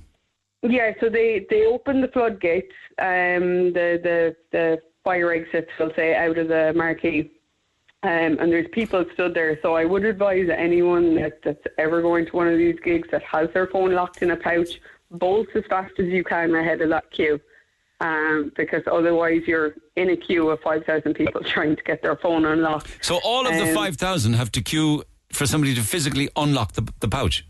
Yeah, 0.63 0.93
so 1.01 1.09
they 1.09 1.47
they 1.51 1.67
open 1.67 2.01
the 2.01 2.09
floodgates, 2.09 2.73
um, 2.99 3.73
the 3.75 4.01
the 4.03 4.37
the 4.51 4.79
fire 5.05 5.33
exits, 5.33 5.71
we'll 5.79 5.93
say, 5.95 6.15
out 6.17 6.39
of 6.39 6.49
the 6.49 6.73
marquee, 6.75 7.31
um, 8.03 8.39
and 8.41 8.51
there's 8.51 8.69
people 8.73 9.05
stood 9.13 9.35
there. 9.35 9.59
So 9.61 9.75
I 9.75 9.85
would 9.85 10.05
advise 10.07 10.49
anyone 10.49 11.17
that, 11.17 11.43
that's 11.43 11.63
ever 11.77 12.01
going 12.01 12.25
to 12.27 12.33
one 12.33 12.49
of 12.49 12.57
these 12.57 12.79
gigs 12.83 13.09
that 13.11 13.23
has 13.25 13.51
their 13.53 13.67
phone 13.67 13.93
locked 13.93 14.23
in 14.23 14.31
a 14.31 14.37
pouch, 14.37 14.81
bolt 15.11 15.49
as 15.55 15.65
fast 15.69 15.93
as 15.99 16.07
you 16.07 16.25
can 16.25 16.55
ahead 16.55 16.81
of 16.81 16.89
that 16.89 17.11
queue, 17.11 17.39
um, 18.01 18.51
because 18.57 18.83
otherwise 18.91 19.43
you're 19.47 19.75
in 19.97 20.09
a 20.11 20.17
queue 20.17 20.49
of 20.49 20.61
five 20.63 20.85
thousand 20.87 21.13
people 21.13 21.41
trying 21.45 21.77
to 21.77 21.83
get 21.83 22.01
their 22.01 22.17
phone 22.17 22.47
unlocked. 22.47 23.05
So 23.05 23.21
all 23.23 23.47
of 23.47 23.53
the 23.53 23.69
Um, 23.69 23.75
5,000 23.75 24.33
have 24.33 24.51
to 24.53 24.63
queue 24.63 25.05
for 25.35 25.47
somebody 25.47 25.75
to 25.75 25.83
physically 25.83 26.29
unlock 26.37 26.73
the, 26.73 26.93
the 27.01 27.09
pouch. 27.09 27.47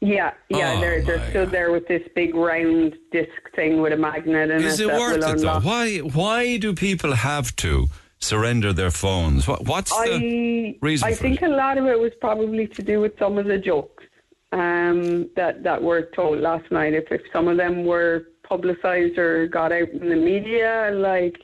Yeah, 0.00 0.34
yeah, 0.50 0.74
Oh, 0.76 0.80
they're 0.80 1.02
they're 1.02 1.30
stood 1.30 1.50
there 1.50 1.72
with 1.72 1.88
this 1.88 2.02
big 2.14 2.34
round 2.34 2.94
disc 3.10 3.30
thing 3.56 3.80
with 3.80 3.92
a 3.92 3.96
magnet 3.96 4.50
in 4.50 4.62
Is 4.62 4.78
it 4.78 4.90
it 4.90 4.98
worth 4.98 5.24
it 5.24 5.38
though? 5.40 5.60
Why, 5.60 5.98
why 5.98 6.58
do 6.58 6.74
people 6.74 7.14
have 7.14 7.56
to 7.56 7.86
surrender 8.18 8.72
their 8.74 8.90
phones? 8.90 9.48
What, 9.48 9.64
what's 9.64 9.92
I 9.92 10.08
the 10.08 10.78
reason 10.82 11.08
I 11.08 11.14
think 11.14 11.40
it? 11.40 11.50
a 11.50 11.56
lot 11.56 11.78
of 11.78 11.86
it 11.86 11.98
was 11.98 12.12
probably 12.20 12.66
to 12.68 12.82
do 12.82 13.00
with 13.00 13.18
some 13.18 13.38
of 13.38 13.46
the 13.46 13.56
jokes 13.56 14.04
um, 14.52 15.30
that 15.36 15.62
that 15.62 15.82
were 15.82 16.10
told 16.14 16.40
last 16.40 16.70
night. 16.70 16.92
If 16.92 17.10
if 17.10 17.22
some 17.32 17.48
of 17.48 17.56
them 17.56 17.84
were 17.86 18.26
publicised 18.46 19.16
or 19.16 19.46
got 19.46 19.72
out 19.72 19.88
in 19.88 20.08
the 20.10 20.16
media, 20.16 20.90
like 20.92 21.36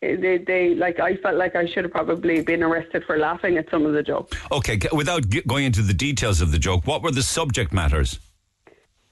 they 0.00 0.38
they 0.38 0.74
like 0.74 1.00
I 1.00 1.16
felt 1.16 1.36
like 1.36 1.56
I 1.56 1.66
should 1.66 1.84
have 1.84 1.92
probably 1.92 2.42
been 2.42 2.62
arrested 2.62 3.04
for 3.04 3.18
laughing 3.18 3.56
at 3.56 3.70
some 3.70 3.86
of 3.86 3.92
the 3.92 4.02
jokes. 4.02 4.36
Okay, 4.52 4.78
without 4.92 5.28
g- 5.28 5.42
going 5.46 5.64
into 5.64 5.82
the 5.82 5.94
details 5.94 6.40
of 6.40 6.52
the 6.52 6.58
joke, 6.58 6.86
what 6.86 7.02
were 7.02 7.10
the 7.10 7.22
subject 7.22 7.72
matters? 7.72 8.20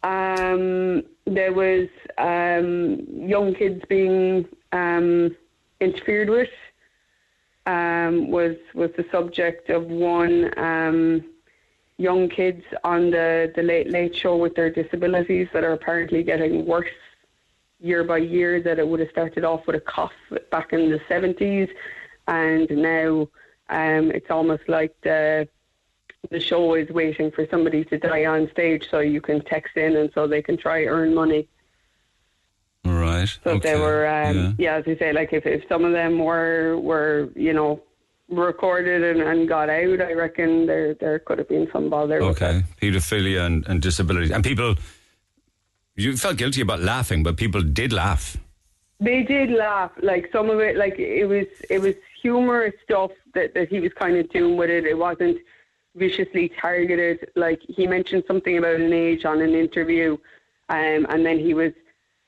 Um, 0.03 1.03
there 1.27 1.53
was 1.53 1.89
um, 2.19 3.01
young 3.09 3.55
kids 3.55 3.83
being 3.89 4.47
um, 4.73 5.35
interfered 5.81 6.29
with. 6.29 6.51
Um, 7.67 8.31
was 8.31 8.57
was 8.75 8.91
the 8.97 9.07
subject 9.11 9.71
of 9.71 9.87
one. 9.87 10.53
Um, 10.59 11.25
young 11.97 12.29
kids 12.29 12.63
on 12.83 13.11
the, 13.11 13.53
the 13.55 13.63
late 13.63 13.89
late 13.89 14.15
show 14.15 14.37
with 14.37 14.55
their 14.55 14.69
disabilities 14.69 15.49
that 15.53 15.65
are 15.65 15.73
apparently 15.73 16.23
getting 16.23 16.67
worse 16.67 16.89
year 17.81 18.05
by 18.05 18.19
year 18.19 18.63
that 18.63 18.79
it 18.79 18.87
would 18.87 19.01
have 19.01 19.11
started 19.11 19.45
off 19.45 19.67
with 19.67 19.77
a 19.77 19.81
cough 19.81 20.13
back 20.51 20.73
in 20.73 20.91
the 20.91 21.01
70s 21.11 21.69
and 22.27 22.71
now 22.71 23.29
um, 23.71 24.11
it's 24.11 24.31
almost 24.31 24.69
like 24.69 24.95
the 25.03 25.49
the 26.31 26.41
show 26.41 26.75
is 26.75 26.89
waiting 26.89 27.31
for 27.31 27.47
somebody 27.51 27.85
to 27.85 27.99
die 27.99 28.25
on 28.25 28.49
stage 28.51 28.89
so 28.91 29.01
you 29.01 29.21
can 29.21 29.45
text 29.45 29.77
in 29.77 29.97
and 29.97 30.11
so 30.15 30.27
they 30.27 30.41
can 30.41 30.57
try 30.57 30.85
earn 30.85 31.15
money 31.15 31.49
Right. 32.85 33.27
so 33.43 33.53
okay. 33.53 33.73
they 33.73 33.79
were 33.79 34.07
um, 34.07 34.37
yeah. 34.37 34.53
yeah. 34.59 34.75
as 34.77 34.85
I 34.87 34.97
say 34.97 35.13
like 35.13 35.33
if, 35.33 35.47
if 35.47 35.67
some 35.69 35.85
of 35.85 35.93
them 35.93 36.19
were 36.19 36.79
were 36.79 37.31
you 37.35 37.53
know 37.53 37.83
recorded 38.29 39.03
and, 39.03 39.21
and 39.23 39.49
got 39.49 39.69
out 39.69 40.01
I 40.01 40.13
reckon 40.13 40.67
there 40.67 40.95
there 40.95 41.19
could 41.19 41.39
have 41.39 41.49
been 41.49 41.69
some 41.73 41.91
bother. 41.91 42.23
Okay, 42.23 42.65
paedophilia 42.81 43.45
and, 43.47 43.67
and 43.67 43.81
disabilities. 43.83 44.31
And 44.31 44.43
people, 44.43 44.77
you 45.97 46.17
felt 46.17 46.37
guilty 46.37 46.61
about 46.61 46.81
laughing, 46.81 47.23
but 47.23 47.37
people 47.37 47.63
did 47.63 47.93
laugh. 47.93 48.37
They 49.01 49.23
did 49.23 49.51
laugh. 49.51 49.93
Like 50.03 50.31
some 50.33 50.51
of 50.51 50.61
it, 50.61 50.77
like 50.77 50.99
it 50.99 51.27
was, 51.27 51.47
it 51.71 51.81
was 51.81 51.95
humorous 52.21 52.75
stuff 52.83 53.11
that, 53.35 53.55
that 53.55 53.69
he 53.69 53.81
was 53.81 53.93
kind 53.93 54.17
of 54.17 54.29
doing 54.31 54.57
with 54.57 54.71
it. 54.71 54.87
It 54.87 54.99
wasn't 54.99 55.39
viciously 55.95 56.51
targeted. 56.61 57.31
Like 57.37 57.61
he 57.63 57.87
mentioned 57.87 58.25
something 58.27 58.59
about 58.59 58.77
an 58.77 58.93
age 58.93 59.25
on 59.25 59.41
an 59.41 59.55
interview, 59.55 60.17
um, 60.69 61.07
and 61.09 61.25
then 61.25 61.39
he 61.39 61.55
was 61.55 61.73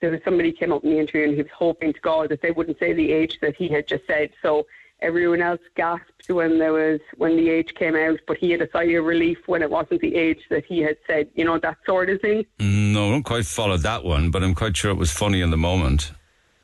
there 0.01 0.11
was 0.11 0.21
somebody 0.25 0.53
came 0.53 0.73
up 0.73 0.85
in 0.85 0.91
the 0.91 0.99
interview 0.99 1.25
and 1.25 1.35
he 1.35 1.43
was 1.43 1.51
hoping 1.57 1.93
to 1.93 2.01
God 2.01 2.29
that 2.29 2.43
they 2.43 2.51
wouldn't 2.51 2.79
say 2.79 2.93
the 2.93 3.13
age 3.13 3.39
that 3.41 3.57
he 3.57 3.67
had 3.67 3.89
just 3.89 4.07
said. 4.07 4.31
So 4.43 4.67
everyone 5.01 5.43
else 5.43 5.61
gasped 5.77 6.29
when 6.29 6.59
there 6.59 6.73
was 6.73 7.01
when 7.17 7.37
the 7.37 7.51
age 7.51 7.75
came 7.75 7.95
out, 7.95 8.19
but 8.27 8.37
he 8.39 8.51
had 8.51 8.63
a 8.63 8.71
sigh 8.71 8.85
of 8.85 9.05
relief 9.05 9.39
when 9.47 9.63
it 9.63 9.71
wasn't 9.71 10.01
the 10.01 10.15
age 10.15 10.41
that 10.51 10.65
he 10.65 10.81
had 10.81 10.97
said. 11.07 11.29
You 11.35 11.45
know 11.45 11.59
that 11.59 11.79
sort 11.85 12.11
of 12.11 12.21
thing. 12.21 12.45
No, 12.59 13.09
I 13.09 13.11
don't 13.11 13.23
quite 13.23 13.47
follow 13.47 13.77
that 13.77 14.05
one, 14.05 14.31
but 14.31 14.43
I'm 14.43 14.55
quite 14.55 14.77
sure 14.77 14.91
it 14.91 14.97
was 14.97 15.13
funny 15.13 15.41
in 15.41 15.51
the 15.51 15.57
moment. 15.57 16.13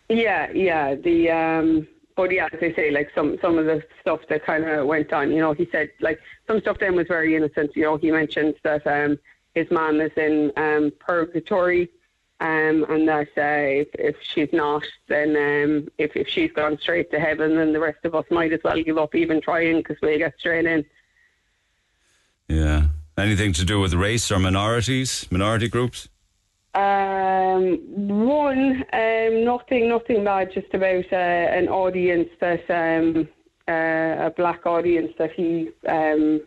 Yeah, 0.09 0.51
yeah. 0.53 0.95
The 0.95 1.31
um 1.31 1.89
but 2.15 2.31
yeah, 2.31 2.49
as 2.53 2.59
I 2.61 2.75
say, 2.75 2.91
like 2.91 3.11
some 3.15 3.39
some 3.41 3.59
of 3.59 3.67
the 3.67 3.83
stuff 4.01 4.21
that 4.29 4.45
kind 4.45 4.65
of 4.65 4.87
went 4.87 5.13
on, 5.13 5.31
you 5.31 5.41
know, 5.41 5.53
he 5.53 5.69
said 5.73 5.91
like 6.01 6.21
some 6.47 6.61
stuff 6.61 6.79
then 6.79 6.97
was 6.97 7.07
very 7.09 7.35
innocent. 7.37 7.73
You 7.75 7.83
know, 7.83 7.97
he 7.97 8.11
mentioned 8.11 8.55
that 8.65 8.87
um 8.87 9.19
his 9.55 9.71
mom 9.71 10.01
is 10.01 10.13
in 10.17 10.53
um 10.57 10.93
purgatory, 10.99 11.91
um 12.43 12.85
and 12.89 13.09
that 13.09 13.29
uh, 13.39 13.83
if 13.83 13.89
if 14.11 14.17
she's 14.21 14.53
not, 14.53 14.85
then 15.09 15.31
um 15.49 15.89
if 15.99 16.17
if 16.17 16.29
she's 16.29 16.53
gone 16.53 16.77
straight 16.79 17.11
to 17.13 17.21
heaven, 17.21 17.57
then 17.57 17.73
the 17.73 17.81
rest 17.89 18.05
of 18.05 18.15
us 18.15 18.27
might 18.31 18.53
as 18.53 18.61
well 18.65 18.83
give 18.83 18.99
up 18.99 19.15
even 19.15 19.41
trying 19.41 19.79
because 19.79 19.97
we'll 20.03 20.19
get 20.19 20.35
straight 20.39 20.67
in. 20.67 20.85
Yeah. 22.49 22.89
Anything 23.17 23.53
to 23.55 23.65
do 23.65 23.79
with 23.79 23.93
race 23.95 24.31
or 24.33 24.39
minorities, 24.39 25.27
minority 25.31 25.69
groups? 25.69 26.09
Um, 26.75 27.77
one, 28.09 28.83
um, 28.95 29.45
nothing, 29.45 29.91
nothing 29.91 30.25
bad. 30.25 30.53
Just 30.53 30.73
about 30.73 31.05
uh, 31.13 31.17
an 31.59 31.69
audience 31.69 32.31
that 32.41 32.65
um, 32.71 33.29
uh, 33.69 34.27
a 34.27 34.33
black 34.35 34.65
audience 34.65 35.13
that 35.19 35.33
he 35.33 35.71
um, 35.87 36.41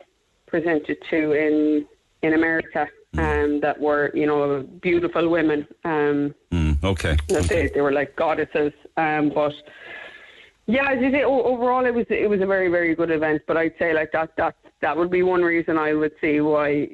presented 0.47 0.97
to 1.11 1.33
in 1.33 1.85
in 2.23 2.33
America. 2.33 2.87
Um, 3.19 3.59
that 3.61 3.79
were 3.79 4.11
you 4.13 4.25
know 4.25 4.61
beautiful 4.81 5.29
women. 5.29 5.67
Um, 5.83 6.33
Mm, 6.51 6.83
okay. 6.83 7.17
okay. 7.31 7.41
they, 7.47 7.67
they 7.73 7.81
were 7.81 7.91
like 7.91 8.15
goddesses. 8.15 8.71
Um, 8.97 9.29
but 9.33 9.53
yeah, 10.67 10.91
as 10.91 11.01
you 11.01 11.11
say, 11.11 11.23
overall 11.23 11.85
it 11.85 11.93
was 11.93 12.05
it 12.09 12.29
was 12.29 12.41
a 12.41 12.45
very 12.45 12.69
very 12.69 12.95
good 12.95 13.11
event. 13.11 13.41
But 13.47 13.57
I'd 13.57 13.73
say 13.77 13.93
like 13.93 14.11
that 14.13 14.35
that 14.37 14.55
that 14.81 14.97
would 14.97 15.11
be 15.11 15.21
one 15.23 15.41
reason 15.41 15.77
I 15.77 15.93
would 15.93 16.13
see 16.21 16.41
why 16.41 16.87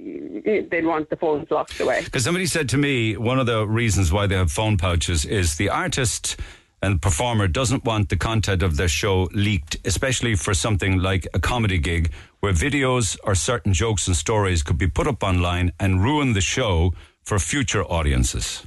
they'd 0.46 0.86
want 0.86 1.10
the 1.10 1.16
phones 1.16 1.50
locked 1.52 1.80
away. 1.80 2.04
Because 2.04 2.24
somebody 2.24 2.46
said 2.46 2.70
to 2.70 2.78
me, 2.78 3.18
one 3.18 3.40
of 3.40 3.46
the 3.46 3.68
reasons 3.68 4.12
why 4.12 4.28
they 4.28 4.36
have 4.36 4.52
phone 4.52 4.78
pouches 4.78 5.26
is 5.26 5.56
the 5.58 5.70
artist 5.70 6.40
and 6.82 6.96
the 6.96 7.00
performer 7.00 7.48
doesn't 7.48 7.86
want 7.86 8.10
the 8.10 8.16
content 8.16 8.64
of 8.64 8.76
their 8.78 8.88
show 8.88 9.30
leaked, 9.34 9.78
especially 9.86 10.36
for 10.36 10.54
something 10.54 10.98
like 11.00 11.28
a 11.34 11.40
comedy 11.40 11.78
gig 11.78 12.12
where 12.40 12.54
videos 12.54 13.18
or 13.24 13.36
certain 13.36 13.74
jokes 13.74 14.08
and 14.08 14.16
stories 14.16 14.64
could 14.64 14.78
be 14.78 14.88
put 14.88 15.08
up 15.08 15.24
online 15.24 15.72
and 15.80 16.04
ruin 16.04 16.34
the 16.34 16.42
show 16.42 16.94
for 17.24 17.38
future 17.38 17.84
audiences. 17.84 18.66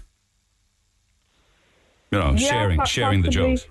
You 2.13 2.21
know, 2.21 2.31
Yeah, 2.33 2.37
sharing 2.37 2.79
po- 2.79 2.85
sharing 2.85 3.23
the 3.23 3.29
jokes. 3.29 3.67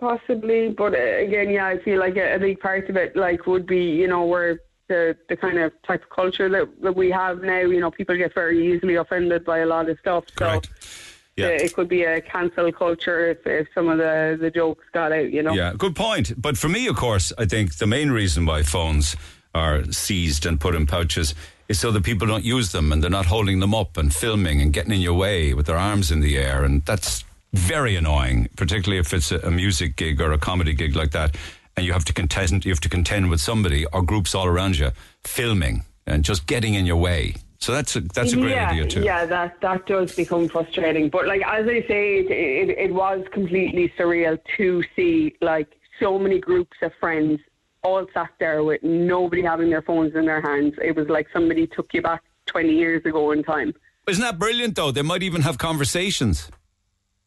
Possibly, 0.00 0.70
but 0.70 0.94
uh, 0.94 0.98
again, 0.98 1.48
yeah, 1.50 1.66
I 1.66 1.78
feel 1.78 2.00
like 2.00 2.16
a, 2.16 2.34
a 2.34 2.38
big 2.40 2.58
part 2.58 2.88
of 2.90 2.96
it, 2.96 3.14
like, 3.14 3.46
would 3.46 3.66
be, 3.66 3.84
you 3.84 4.08
know, 4.08 4.24
where 4.24 4.58
the 4.88 5.16
the 5.28 5.36
kind 5.36 5.58
of 5.58 5.72
type 5.86 6.02
of 6.02 6.10
culture 6.10 6.48
that, 6.48 6.68
that 6.82 6.96
we 6.96 7.08
have 7.12 7.42
now. 7.42 7.60
You 7.60 7.78
know, 7.78 7.92
people 7.92 8.16
get 8.16 8.34
very 8.34 8.74
easily 8.74 8.96
offended 8.96 9.44
by 9.44 9.58
a 9.58 9.66
lot 9.66 9.88
of 9.88 9.96
stuff. 10.00 10.24
Correct. 10.34 10.66
So 10.66 11.11
Yeah. 11.36 11.46
it 11.46 11.74
could 11.74 11.88
be 11.88 12.02
a 12.02 12.20
cancel 12.20 12.70
culture 12.72 13.30
if, 13.30 13.46
if 13.46 13.66
some 13.74 13.88
of 13.88 13.98
the, 13.98 14.36
the 14.38 14.50
jokes 14.50 14.84
got 14.92 15.12
out. 15.12 15.32
You 15.32 15.42
know. 15.42 15.52
Yeah, 15.52 15.72
good 15.76 15.96
point. 15.96 16.40
But 16.40 16.58
for 16.58 16.68
me, 16.68 16.86
of 16.88 16.96
course, 16.96 17.32
I 17.38 17.46
think 17.46 17.76
the 17.76 17.86
main 17.86 18.10
reason 18.10 18.44
why 18.46 18.62
phones 18.62 19.16
are 19.54 19.84
seized 19.92 20.46
and 20.46 20.60
put 20.60 20.74
in 20.74 20.86
pouches 20.86 21.34
is 21.68 21.78
so 21.78 21.90
that 21.90 22.04
people 22.04 22.26
don't 22.26 22.44
use 22.44 22.72
them 22.72 22.92
and 22.92 23.02
they're 23.02 23.10
not 23.10 23.26
holding 23.26 23.60
them 23.60 23.74
up 23.74 23.96
and 23.96 24.14
filming 24.14 24.60
and 24.60 24.72
getting 24.72 24.92
in 24.92 25.00
your 25.00 25.14
way 25.14 25.54
with 25.54 25.66
their 25.66 25.76
arms 25.76 26.10
in 26.10 26.20
the 26.20 26.36
air. 26.38 26.64
And 26.64 26.84
that's 26.84 27.24
very 27.52 27.96
annoying, 27.96 28.48
particularly 28.56 28.98
if 28.98 29.12
it's 29.12 29.30
a, 29.30 29.38
a 29.38 29.50
music 29.50 29.96
gig 29.96 30.20
or 30.20 30.32
a 30.32 30.38
comedy 30.38 30.72
gig 30.72 30.96
like 30.96 31.12
that. 31.12 31.36
And 31.76 31.86
you 31.86 31.92
have 31.92 32.04
to 32.06 32.12
contend, 32.12 32.64
you 32.64 32.70
have 32.70 32.80
to 32.80 32.88
contend 32.88 33.30
with 33.30 33.40
somebody 33.40 33.86
or 33.86 34.02
groups 34.02 34.34
all 34.34 34.46
around 34.46 34.78
you 34.78 34.90
filming 35.24 35.84
and 36.06 36.24
just 36.24 36.46
getting 36.46 36.74
in 36.74 36.84
your 36.84 36.96
way. 36.96 37.34
So 37.62 37.70
that's 37.70 37.94
a, 37.94 38.00
that's 38.00 38.32
a 38.32 38.36
great 38.36 38.50
yeah, 38.50 38.70
idea 38.70 38.86
too. 38.88 39.02
Yeah, 39.02 39.24
that 39.24 39.60
that 39.60 39.86
does 39.86 40.16
become 40.16 40.48
frustrating. 40.48 41.08
But 41.08 41.28
like 41.28 41.42
as 41.46 41.64
I 41.68 41.86
say, 41.86 42.18
it, 42.18 42.30
it, 42.30 42.68
it 42.76 42.92
was 42.92 43.24
completely 43.32 43.92
surreal 43.96 44.36
to 44.56 44.82
see 44.96 45.36
like 45.40 45.68
so 46.00 46.18
many 46.18 46.40
groups 46.40 46.76
of 46.82 46.90
friends 46.98 47.38
all 47.84 48.04
sat 48.12 48.30
there 48.40 48.64
with 48.64 48.82
nobody 48.82 49.42
having 49.42 49.70
their 49.70 49.82
phones 49.82 50.16
in 50.16 50.26
their 50.26 50.40
hands. 50.40 50.74
It 50.82 50.96
was 50.96 51.08
like 51.08 51.28
somebody 51.32 51.68
took 51.68 51.94
you 51.94 52.02
back 52.02 52.24
twenty 52.46 52.74
years 52.74 53.06
ago 53.06 53.30
in 53.30 53.44
time. 53.44 53.72
Isn't 54.08 54.22
that 54.22 54.40
brilliant 54.40 54.74
though? 54.74 54.90
They 54.90 55.02
might 55.02 55.22
even 55.22 55.42
have 55.42 55.56
conversations. 55.58 56.50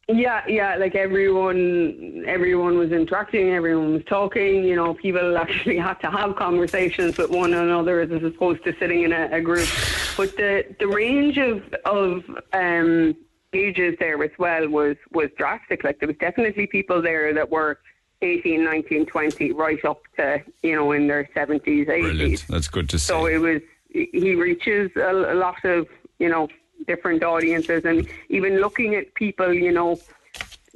Yeah, 0.08 0.44
yeah, 0.46 0.76
like 0.76 0.94
everyone, 0.94 2.22
everyone 2.28 2.78
was 2.78 2.92
interacting, 2.92 3.50
everyone 3.50 3.92
was 3.92 4.04
talking. 4.04 4.62
You 4.62 4.76
know, 4.76 4.94
people 4.94 5.36
actually 5.44 5.78
had 5.78 5.94
to 5.94 6.10
have 6.10 6.36
conversations 6.36 7.18
with 7.18 7.30
one 7.30 7.52
another 7.52 8.00
as 8.00 8.22
opposed 8.22 8.62
to 8.64 8.76
sitting 8.78 9.02
in 9.02 9.12
a, 9.12 9.28
a 9.32 9.40
group. 9.40 9.68
But 10.16 10.36
the 10.36 10.64
the 10.78 10.86
range 10.86 11.38
of 11.38 11.62
of 11.84 12.22
um, 12.52 13.16
ages 13.52 13.96
there 13.98 14.22
as 14.22 14.30
well 14.38 14.68
was 14.68 14.96
was 15.10 15.28
drastic. 15.36 15.82
Like 15.82 15.98
there 15.98 16.06
was 16.06 16.18
definitely 16.18 16.68
people 16.68 17.02
there 17.02 17.34
that 17.34 17.50
were 17.50 17.80
18, 18.22 18.64
19, 18.64 19.06
20, 19.06 19.52
right 19.52 19.84
up 19.84 20.02
to 20.18 20.40
you 20.62 20.76
know 20.76 20.92
in 20.92 21.08
their 21.08 21.28
seventies, 21.34 21.88
eighties. 21.88 22.04
Brilliant. 22.04 22.46
That's 22.48 22.68
good 22.68 22.88
to 22.90 22.98
see. 23.00 23.06
So 23.06 23.26
it 23.26 23.38
was 23.38 23.60
he 23.90 24.36
reaches 24.36 24.90
a, 24.94 25.32
a 25.32 25.34
lot 25.34 25.64
of 25.64 25.88
you 26.20 26.28
know 26.28 26.46
different 26.86 27.22
audiences, 27.22 27.84
and 27.84 28.06
even 28.28 28.60
looking 28.60 28.94
at 28.94 29.14
people, 29.14 29.52
you 29.52 29.72
know, 29.72 29.98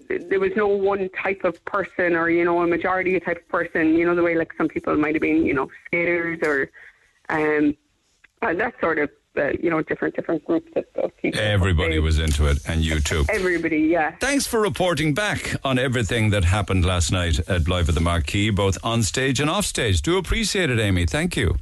there 0.08 0.40
was 0.40 0.52
no 0.56 0.66
one 0.66 1.08
type 1.10 1.44
of 1.44 1.62
person 1.64 2.16
or 2.16 2.30
you 2.30 2.44
know 2.44 2.62
a 2.62 2.66
majority 2.66 3.18
type 3.20 3.38
of 3.38 3.48
person. 3.48 3.94
You 3.94 4.06
know 4.06 4.14
the 4.14 4.22
way 4.22 4.34
like 4.34 4.52
some 4.56 4.68
people 4.68 4.96
might 4.96 5.14
have 5.14 5.22
been, 5.22 5.44
you 5.44 5.54
know, 5.54 5.68
skaters 5.86 6.40
or 6.42 6.70
um, 7.28 7.76
uh, 8.42 8.54
that 8.54 8.74
sort 8.80 8.98
of 8.98 9.10
uh, 9.36 9.50
you 9.60 9.70
know 9.70 9.82
different 9.82 10.14
different 10.14 10.44
groups 10.44 10.70
of, 10.76 10.84
of 10.96 11.16
people. 11.16 11.40
Everybody 11.40 11.98
was 11.98 12.18
into 12.18 12.46
it, 12.46 12.58
and 12.66 12.80
you 12.80 13.00
too. 13.00 13.24
Everybody, 13.28 13.78
yeah. 13.78 14.16
Thanks 14.20 14.46
for 14.46 14.60
reporting 14.60 15.14
back 15.14 15.54
on 15.64 15.78
everything 15.78 16.30
that 16.30 16.44
happened 16.44 16.84
last 16.84 17.12
night 17.12 17.38
at 17.48 17.68
Live 17.68 17.88
at 17.88 17.94
the 17.94 18.00
Marquee, 18.00 18.50
both 18.50 18.78
on 18.82 19.02
stage 19.02 19.40
and 19.40 19.48
off 19.48 19.64
stage. 19.64 20.02
Do 20.02 20.18
appreciate 20.18 20.70
it, 20.70 20.80
Amy. 20.80 21.06
Thank 21.06 21.36
you. 21.36 21.56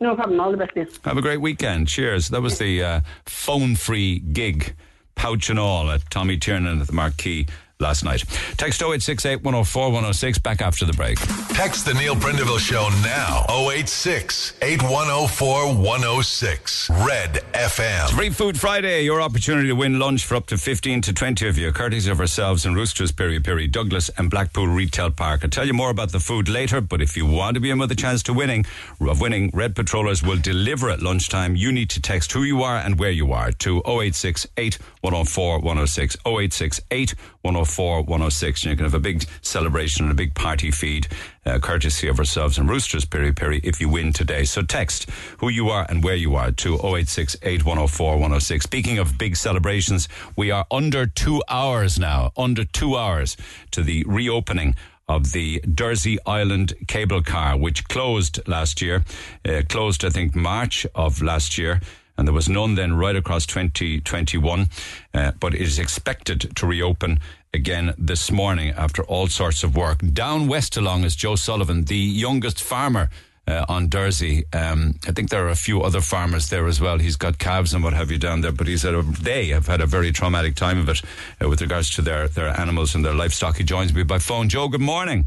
No 0.00 0.14
problem. 0.14 0.40
All 0.40 0.50
the 0.50 0.56
best, 0.56 0.74
Neil. 0.74 0.86
Have 1.04 1.18
a 1.18 1.22
great 1.22 1.40
weekend. 1.40 1.88
Cheers. 1.88 2.28
That 2.28 2.40
was 2.40 2.58
the 2.58 2.82
uh, 2.82 3.00
phone 3.26 3.76
free 3.76 4.18
gig, 4.18 4.74
pouch 5.14 5.50
and 5.50 5.58
all, 5.58 5.90
at 5.90 6.08
Tommy 6.10 6.38
Tiernan 6.38 6.80
at 6.80 6.86
the 6.86 6.92
Marquee 6.94 7.46
last 7.80 8.04
night. 8.04 8.24
Text 8.56 8.82
0868 8.82 9.36
104 9.42 9.84
106 9.86 10.38
back 10.38 10.60
after 10.60 10.84
the 10.84 10.92
break. 10.92 11.18
Text 11.48 11.86
the 11.86 11.94
Neil 11.94 12.14
Prendeville 12.14 12.58
Show 12.58 12.88
now. 13.02 13.46
086 13.48 14.54
8104 14.62 15.74
106. 15.74 16.90
Red 16.90 17.34
FM. 17.52 18.10
Free 18.10 18.30
Food 18.30 18.58
Friday, 18.58 19.02
your 19.04 19.20
opportunity 19.20 19.68
to 19.68 19.74
win 19.74 19.98
lunch 19.98 20.24
for 20.24 20.34
up 20.36 20.46
to 20.46 20.58
15 20.58 21.00
to 21.02 21.12
20 21.12 21.48
of 21.48 21.58
you, 21.58 21.72
courtesy 21.72 22.10
of 22.10 22.20
ourselves 22.20 22.66
and 22.66 22.76
Roosters, 22.76 23.12
Piri 23.12 23.40
Piri, 23.40 23.66
Douglas 23.66 24.10
and 24.16 24.30
Blackpool 24.30 24.66
Retail 24.66 25.10
Park. 25.10 25.40
I'll 25.42 25.50
tell 25.50 25.66
you 25.66 25.74
more 25.74 25.90
about 25.90 26.12
the 26.12 26.20
food 26.20 26.48
later, 26.48 26.80
but 26.80 27.00
if 27.00 27.16
you 27.16 27.26
want 27.26 27.54
to 27.54 27.60
be 27.60 27.70
in 27.70 27.78
with 27.78 27.90
a 27.92 27.96
chance 27.96 28.22
to 28.24 28.32
winning, 28.32 28.66
of 29.00 29.20
winning, 29.20 29.50
Red 29.52 29.74
Patrollers 29.74 30.22
will 30.22 30.38
deliver 30.38 30.90
at 30.90 31.02
lunchtime. 31.02 31.56
You 31.56 31.72
need 31.72 31.90
to 31.90 32.02
text 32.02 32.32
who 32.32 32.42
you 32.42 32.62
are 32.62 32.76
and 32.76 32.98
where 32.98 33.10
you 33.10 33.32
are 33.32 33.50
to 33.52 33.78
0868 33.78 34.78
104 35.00 35.58
106, 35.58 36.16
0868 36.26 37.14
104 37.42 37.69
106. 37.78 38.62
And 38.62 38.70
you 38.70 38.76
can 38.76 38.84
have 38.84 38.94
a 38.94 39.00
big 39.00 39.24
celebration 39.42 40.04
and 40.04 40.12
a 40.12 40.14
big 40.14 40.34
party 40.34 40.70
feed, 40.70 41.08
uh, 41.46 41.58
courtesy 41.58 42.08
of 42.08 42.18
ourselves 42.18 42.58
and 42.58 42.68
Roosters, 42.68 43.04
Piri 43.04 43.32
Piri, 43.32 43.60
if 43.64 43.80
you 43.80 43.88
win 43.88 44.12
today. 44.12 44.44
So 44.44 44.62
text 44.62 45.08
who 45.38 45.48
you 45.48 45.68
are 45.68 45.86
and 45.88 46.04
where 46.04 46.14
you 46.14 46.34
are 46.36 46.50
to 46.52 46.74
0868 46.74 47.64
104 47.64 48.12
106. 48.12 48.64
Speaking 48.64 48.98
of 48.98 49.18
big 49.18 49.36
celebrations, 49.36 50.08
we 50.36 50.50
are 50.50 50.66
under 50.70 51.06
two 51.06 51.42
hours 51.48 51.98
now, 51.98 52.32
under 52.36 52.64
two 52.64 52.96
hours 52.96 53.36
to 53.70 53.82
the 53.82 54.04
reopening 54.06 54.74
of 55.10 55.32
the 55.32 55.60
Dursey 55.62 56.18
Island 56.24 56.74
cable 56.86 57.20
car, 57.20 57.58
which 57.58 57.88
closed 57.88 58.46
last 58.46 58.80
year, 58.80 59.04
uh, 59.44 59.62
closed, 59.68 60.04
I 60.04 60.10
think, 60.10 60.36
March 60.36 60.86
of 60.94 61.20
last 61.20 61.58
year. 61.58 61.80
And 62.16 62.28
there 62.28 62.34
was 62.34 62.48
none 62.48 62.76
then 62.76 62.92
right 62.92 63.16
across 63.16 63.44
2021, 63.46 64.68
uh, 65.14 65.32
but 65.40 65.54
it 65.54 65.62
is 65.62 65.78
expected 65.78 66.54
to 66.54 66.66
reopen 66.66 67.18
again 67.52 67.94
this 67.98 68.30
morning 68.30 68.70
after 68.76 69.02
all 69.04 69.26
sorts 69.26 69.62
of 69.62 69.76
work. 69.76 69.98
Down 70.12 70.46
west 70.46 70.76
along 70.76 71.04
is 71.04 71.16
Joe 71.16 71.36
Sullivan, 71.36 71.84
the 71.84 71.96
youngest 71.96 72.62
farmer 72.62 73.08
uh, 73.48 73.64
on 73.68 73.88
Dursey. 73.88 74.44
Um, 74.54 74.94
I 75.06 75.12
think 75.12 75.30
there 75.30 75.44
are 75.46 75.50
a 75.50 75.56
few 75.56 75.82
other 75.82 76.00
farmers 76.00 76.48
there 76.48 76.66
as 76.66 76.80
well. 76.80 76.98
He's 76.98 77.16
got 77.16 77.38
calves 77.38 77.74
and 77.74 77.82
what 77.82 77.92
have 77.94 78.10
you 78.10 78.18
down 78.18 78.40
there, 78.42 78.52
but 78.52 78.66
he's 78.66 78.82
had 78.82 78.94
a, 78.94 79.02
they 79.02 79.48
have 79.48 79.66
had 79.66 79.80
a 79.80 79.86
very 79.86 80.12
traumatic 80.12 80.54
time 80.54 80.78
of 80.78 80.88
it 80.88 81.02
uh, 81.42 81.48
with 81.48 81.60
regards 81.60 81.90
to 81.90 82.02
their, 82.02 82.28
their 82.28 82.58
animals 82.60 82.94
and 82.94 83.04
their 83.04 83.14
livestock. 83.14 83.56
He 83.56 83.64
joins 83.64 83.92
me 83.92 84.04
by 84.04 84.18
phone. 84.18 84.48
Joe, 84.48 84.68
good 84.68 84.80
morning. 84.80 85.26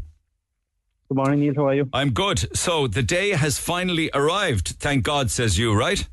Good 1.08 1.16
morning, 1.16 1.40
Neil. 1.40 1.54
How 1.54 1.68
are 1.68 1.74
you? 1.74 1.88
I'm 1.92 2.10
good. 2.10 2.56
So 2.56 2.86
the 2.86 3.02
day 3.02 3.30
has 3.30 3.58
finally 3.58 4.10
arrived. 4.14 4.68
Thank 4.80 5.04
God, 5.04 5.30
says 5.30 5.58
you, 5.58 5.74
right? 5.74 6.08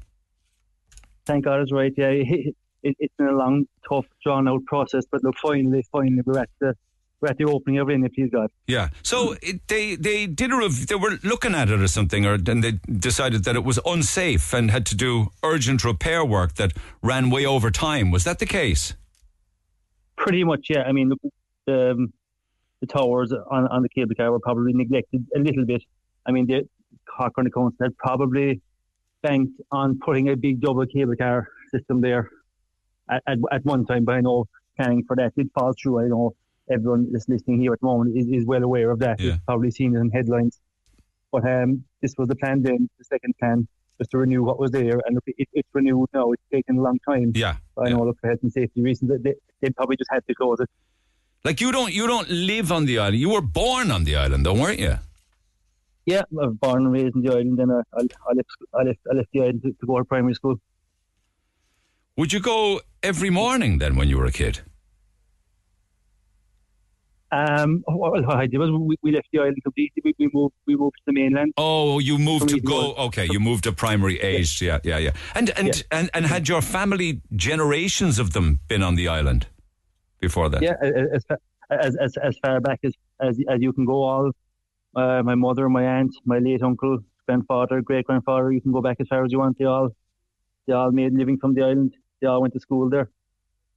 Thank 1.26 1.46
God 1.46 1.62
it's 1.62 1.72
right. 1.72 1.94
Yeah, 1.96 2.12
it, 2.84 2.96
it's 3.00 3.14
been 3.18 3.28
a 3.28 3.34
long, 3.36 3.66
tough, 3.88 4.06
drawn 4.24 4.48
out 4.48 4.66
process, 4.66 5.06
but 5.12 5.24
look, 5.24 5.36
finally, 5.42 5.86
finally, 5.92 6.22
we're 6.26 6.40
at 6.40 6.50
the 6.60 6.76
we're 7.22 7.30
at 7.30 7.38
the 7.38 7.46
opening 7.46 7.78
of 7.78 7.90
it, 7.90 8.14
please 8.16 8.32
God. 8.32 8.50
Yeah. 8.68 8.90
So 9.04 9.36
it, 9.44 9.68
they 9.68 9.96
they 9.96 10.26
did 10.26 10.52
a 10.52 10.58
rev- 10.58 10.88
they 10.88 10.96
were 10.96 11.20
looking 11.24 11.54
at 11.54 11.70
it 11.70 11.80
or 11.80 11.88
something, 11.88 12.26
or 12.26 12.34
and 12.34 12.64
they 12.64 12.72
decided 12.92 13.44
that 13.44 13.56
it 13.56 13.64
was 13.64 13.80
unsafe 13.86 14.54
and 14.54 14.72
had 14.72 14.86
to 14.88 14.96
do 14.96 15.28
urgent 15.44 15.84
repair 15.84 16.26
work 16.26 16.56
that 16.56 16.74
ran 17.04 17.30
way 17.30 17.46
over 17.46 17.70
time. 17.70 18.10
Was 18.10 18.24
that 18.24 18.40
the 18.40 18.48
case? 18.48 18.96
Pretty 20.18 20.44
much, 20.44 20.68
yeah. 20.70 20.84
I 20.84 20.92
mean, 20.92 21.12
the 21.68 21.92
um, 21.92 22.14
the 22.80 22.88
towers 22.88 23.32
on, 23.32 23.68
on 23.68 23.84
the 23.84 23.90
cable 23.90 24.16
car 24.16 24.32
were 24.32 24.40
probably 24.40 24.74
neglected 24.74 25.26
a 25.36 25.40
little 25.40 25.66
bit. 25.66 25.84
I 26.26 26.32
mean, 26.32 26.48
the 26.48 26.68
Cork 27.06 27.36
County 27.36 27.52
Council 27.52 27.78
had 27.82 27.96
probably 27.98 28.62
banked 29.22 29.62
on 29.72 30.00
putting 30.00 30.30
a 30.30 30.36
big 30.36 30.60
double 30.60 30.86
cable 30.88 31.16
car 31.16 31.48
system 31.72 32.02
there 32.02 32.30
at, 33.12 33.22
at, 33.28 33.38
at 33.52 33.66
one 33.66 33.86
time, 33.86 34.06
but 34.06 34.16
I 34.16 34.22
know 34.22 34.48
planning 34.78 35.04
for 35.06 35.16
that 35.18 35.36
did 35.36 35.50
fall 35.54 35.74
through. 35.82 36.00
I 36.00 36.08
know 36.08 36.34
everyone 36.72 37.12
that's 37.12 37.28
listening 37.28 37.60
here 37.62 37.74
at 37.74 37.82
the 37.82 37.86
moment 37.86 38.18
is, 38.18 38.28
is 38.28 38.46
well 38.46 38.64
aware 38.64 38.90
of 38.92 39.00
that. 39.00 39.20
Yeah. 39.20 39.34
You've 39.34 39.46
probably 39.46 39.72
seen 39.72 39.96
it 39.96 40.00
in 40.00 40.10
headlines. 40.10 40.60
But 41.32 41.48
um, 41.48 41.84
this 42.02 42.16
was 42.18 42.28
the 42.28 42.36
plan 42.36 42.62
then, 42.62 42.90
the 42.98 43.06
second 43.06 43.36
plan, 43.40 43.68
just 43.98 44.12
to 44.12 44.18
renew 44.18 44.44
what 44.44 44.60
was 44.60 44.72
there. 44.72 45.02
And 45.06 45.16
look, 45.16 45.24
it, 45.28 45.48
it's 45.54 45.70
renewed 45.74 46.10
now. 46.14 46.32
It's 46.32 46.44
taken 46.52 46.78
a 46.78 46.82
long 46.82 47.00
time. 47.08 47.32
Yeah. 47.36 47.56
I 47.78 47.88
yeah. 47.88 47.94
know, 47.94 48.04
look, 48.04 48.20
for 48.20 48.28
health 48.28 48.40
and 48.44 48.52
safety 48.52 48.82
reasons, 48.82 49.12
they, 49.24 49.36
they 49.62 49.70
probably 49.70 49.98
just 49.98 50.10
had 50.12 50.26
to 50.28 50.34
close 50.34 50.60
it. 50.60 50.70
Like 51.44 51.60
you 51.60 51.72
don't 51.72 51.92
you 51.92 52.06
don't 52.06 52.30
live 52.30 52.72
on 52.72 52.86
the 52.86 53.00
island. 53.00 53.18
You 53.18 53.32
were 53.32 53.42
born 53.42 53.90
on 53.90 54.04
the 54.04 54.16
island, 54.16 54.46
though, 54.46 54.54
weren't 54.54 54.80
you? 54.80 55.00
Yeah, 56.06 56.22
I 56.22 56.46
was 56.46 56.56
born 56.56 56.86
and 56.86 56.92
raised 56.92 57.16
in 57.16 57.22
the 57.24 57.32
island, 57.32 57.60
and 57.60 57.72
uh, 57.72 57.82
I, 57.94 58.02
I, 58.02 58.34
left, 58.34 58.50
I, 58.74 58.84
left, 58.84 59.00
I 59.12 59.16
left 59.16 59.30
the 59.34 59.42
island 59.42 59.64
to, 59.64 59.72
to 59.72 59.86
go 59.88 59.98
to 59.98 60.06
primary 60.06 60.36
school. 60.36 60.58
Would 62.18 62.34
you 62.34 62.40
go 62.40 62.82
every 63.02 63.30
morning 63.30 63.78
then 63.80 63.96
when 63.96 64.08
you 64.10 64.18
were 64.18 64.26
a 64.26 64.32
kid? 64.32 64.62
Um, 67.34 67.82
what 67.88 68.30
I 68.30 68.46
did 68.46 68.58
was 68.58 68.70
we, 68.72 68.98
we 69.02 69.12
left 69.14 69.30
the 69.32 69.40
island 69.40 69.58
completely. 69.64 70.02
We, 70.04 70.14
we 70.20 70.30
moved 70.34 70.54
we 70.68 70.76
moved 70.76 70.98
to 70.98 71.04
the 71.06 71.14
mainland. 71.14 71.54
Oh, 71.56 72.00
you 72.00 72.18
moved 72.18 72.50
to 72.50 72.60
go. 72.60 72.94
Okay, 72.96 73.26
you 73.32 73.40
moved 73.40 73.64
to 73.64 73.72
primary 73.72 74.20
age. 74.20 74.62
Yeah, 74.62 74.80
yeah, 74.84 74.98
yeah. 74.98 75.12
And 75.34 75.50
and, 75.52 75.68
Yeah. 75.68 75.84
and 75.92 76.10
and 76.14 76.26
had 76.26 76.50
your 76.50 76.62
family 76.62 77.22
generations 77.38 78.20
of 78.20 78.34
them 78.34 78.60
been 78.68 78.84
on 78.84 78.96
the 78.96 79.08
island 79.08 79.48
before 80.20 80.50
that? 80.50 80.62
Yeah, 80.62 80.76
as 80.84 81.24
as 81.70 81.96
as, 81.96 82.18
as 82.18 82.38
far 82.44 82.60
back 82.60 82.82
as, 82.84 82.94
as 83.22 83.40
as 83.48 83.62
you 83.62 83.72
can 83.72 83.86
go. 83.86 84.04
All 84.04 84.32
uh, 84.98 85.24
my 85.24 85.36
mother, 85.36 85.70
my 85.70 85.86
aunt, 85.86 86.14
my 86.26 86.40
late 86.40 86.62
uncle, 86.62 87.00
grandfather, 87.26 87.82
great 87.82 88.06
grandfather. 88.06 88.52
You 88.52 88.60
can 88.60 88.74
go 88.74 88.82
back 88.82 88.98
as 89.00 89.08
far 89.08 89.24
as 89.24 89.32
you 89.32 89.40
want. 89.40 89.58
They 89.58 89.64
all 89.64 89.96
they 90.68 90.74
all 90.74 90.92
made 90.92 91.14
a 91.14 91.18
living 91.18 91.38
from 91.38 91.54
the 91.54 91.62
island. 91.64 91.96
They 92.22 92.28
all 92.28 92.42
went 92.42 92.54
to 92.54 92.60
school 92.60 92.90
there. 92.90 93.10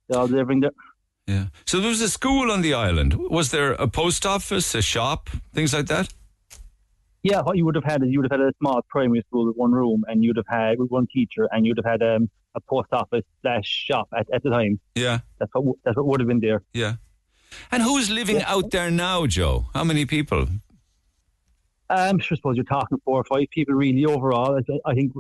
They 0.09 0.17
all 0.17 0.27
living 0.27 0.61
there. 0.61 0.71
Yeah. 1.27 1.47
So 1.67 1.81
there 1.81 1.89
was 1.89 2.03
a 2.03 2.09
school 2.11 2.51
on 2.53 2.61
the 2.61 2.75
island. 2.75 3.15
Was 3.15 3.51
there 3.51 3.73
a 3.73 3.89
post 3.89 4.27
office, 4.27 4.75
a 4.75 4.83
shop, 4.83 5.31
things 5.55 5.73
like 5.73 5.87
that? 5.87 6.13
Yeah, 7.23 7.41
what 7.41 7.57
you 7.57 7.65
would 7.65 7.75
have 7.75 7.85
had 7.85 8.03
is 8.03 8.11
you 8.11 8.21
would 8.21 8.31
have 8.31 8.39
had 8.39 8.47
a 8.47 8.53
small 8.61 8.83
primary 8.91 9.23
school 9.27 9.47
with 9.47 9.57
one 9.57 9.73
room, 9.73 10.05
and 10.09 10.23
you'd 10.23 10.37
have 10.37 10.47
had 10.47 10.79
with 10.79 10.91
one 10.91 11.07
teacher, 11.07 11.49
and 11.51 11.65
you'd 11.67 11.79
have 11.79 11.87
had 11.87 12.03
um, 12.03 12.29
a 12.55 12.61
post 12.61 12.89
office 12.93 13.25
slash 13.41 13.65
shop 13.67 14.09
at, 14.15 14.27
at 14.35 14.43
the 14.43 14.51
time. 14.51 14.79
Yeah, 14.95 15.21
That's 15.39 15.51
what 15.55 15.77
that's 15.85 15.97
what 15.97 16.05
would 16.07 16.21
have 16.21 16.29
been 16.29 16.41
there. 16.41 16.61
yeah. 16.75 16.97
And 17.73 17.83
who's 17.85 18.11
living 18.11 18.43
out 18.43 18.73
there 18.73 18.91
now, 18.91 19.27
Joe? 19.27 19.67
How 19.73 19.85
many 19.85 20.05
people? 20.05 20.49
Um, 21.89 22.19
I 22.21 22.35
suppose 22.35 22.57
you're 22.57 22.65
talking 22.65 22.99
four 23.05 23.21
or 23.21 23.25
five 23.25 23.47
people 23.51 23.75
really 23.75 24.05
overall. 24.05 24.59
I, 24.59 24.91
I 24.91 24.95
think 24.95 25.13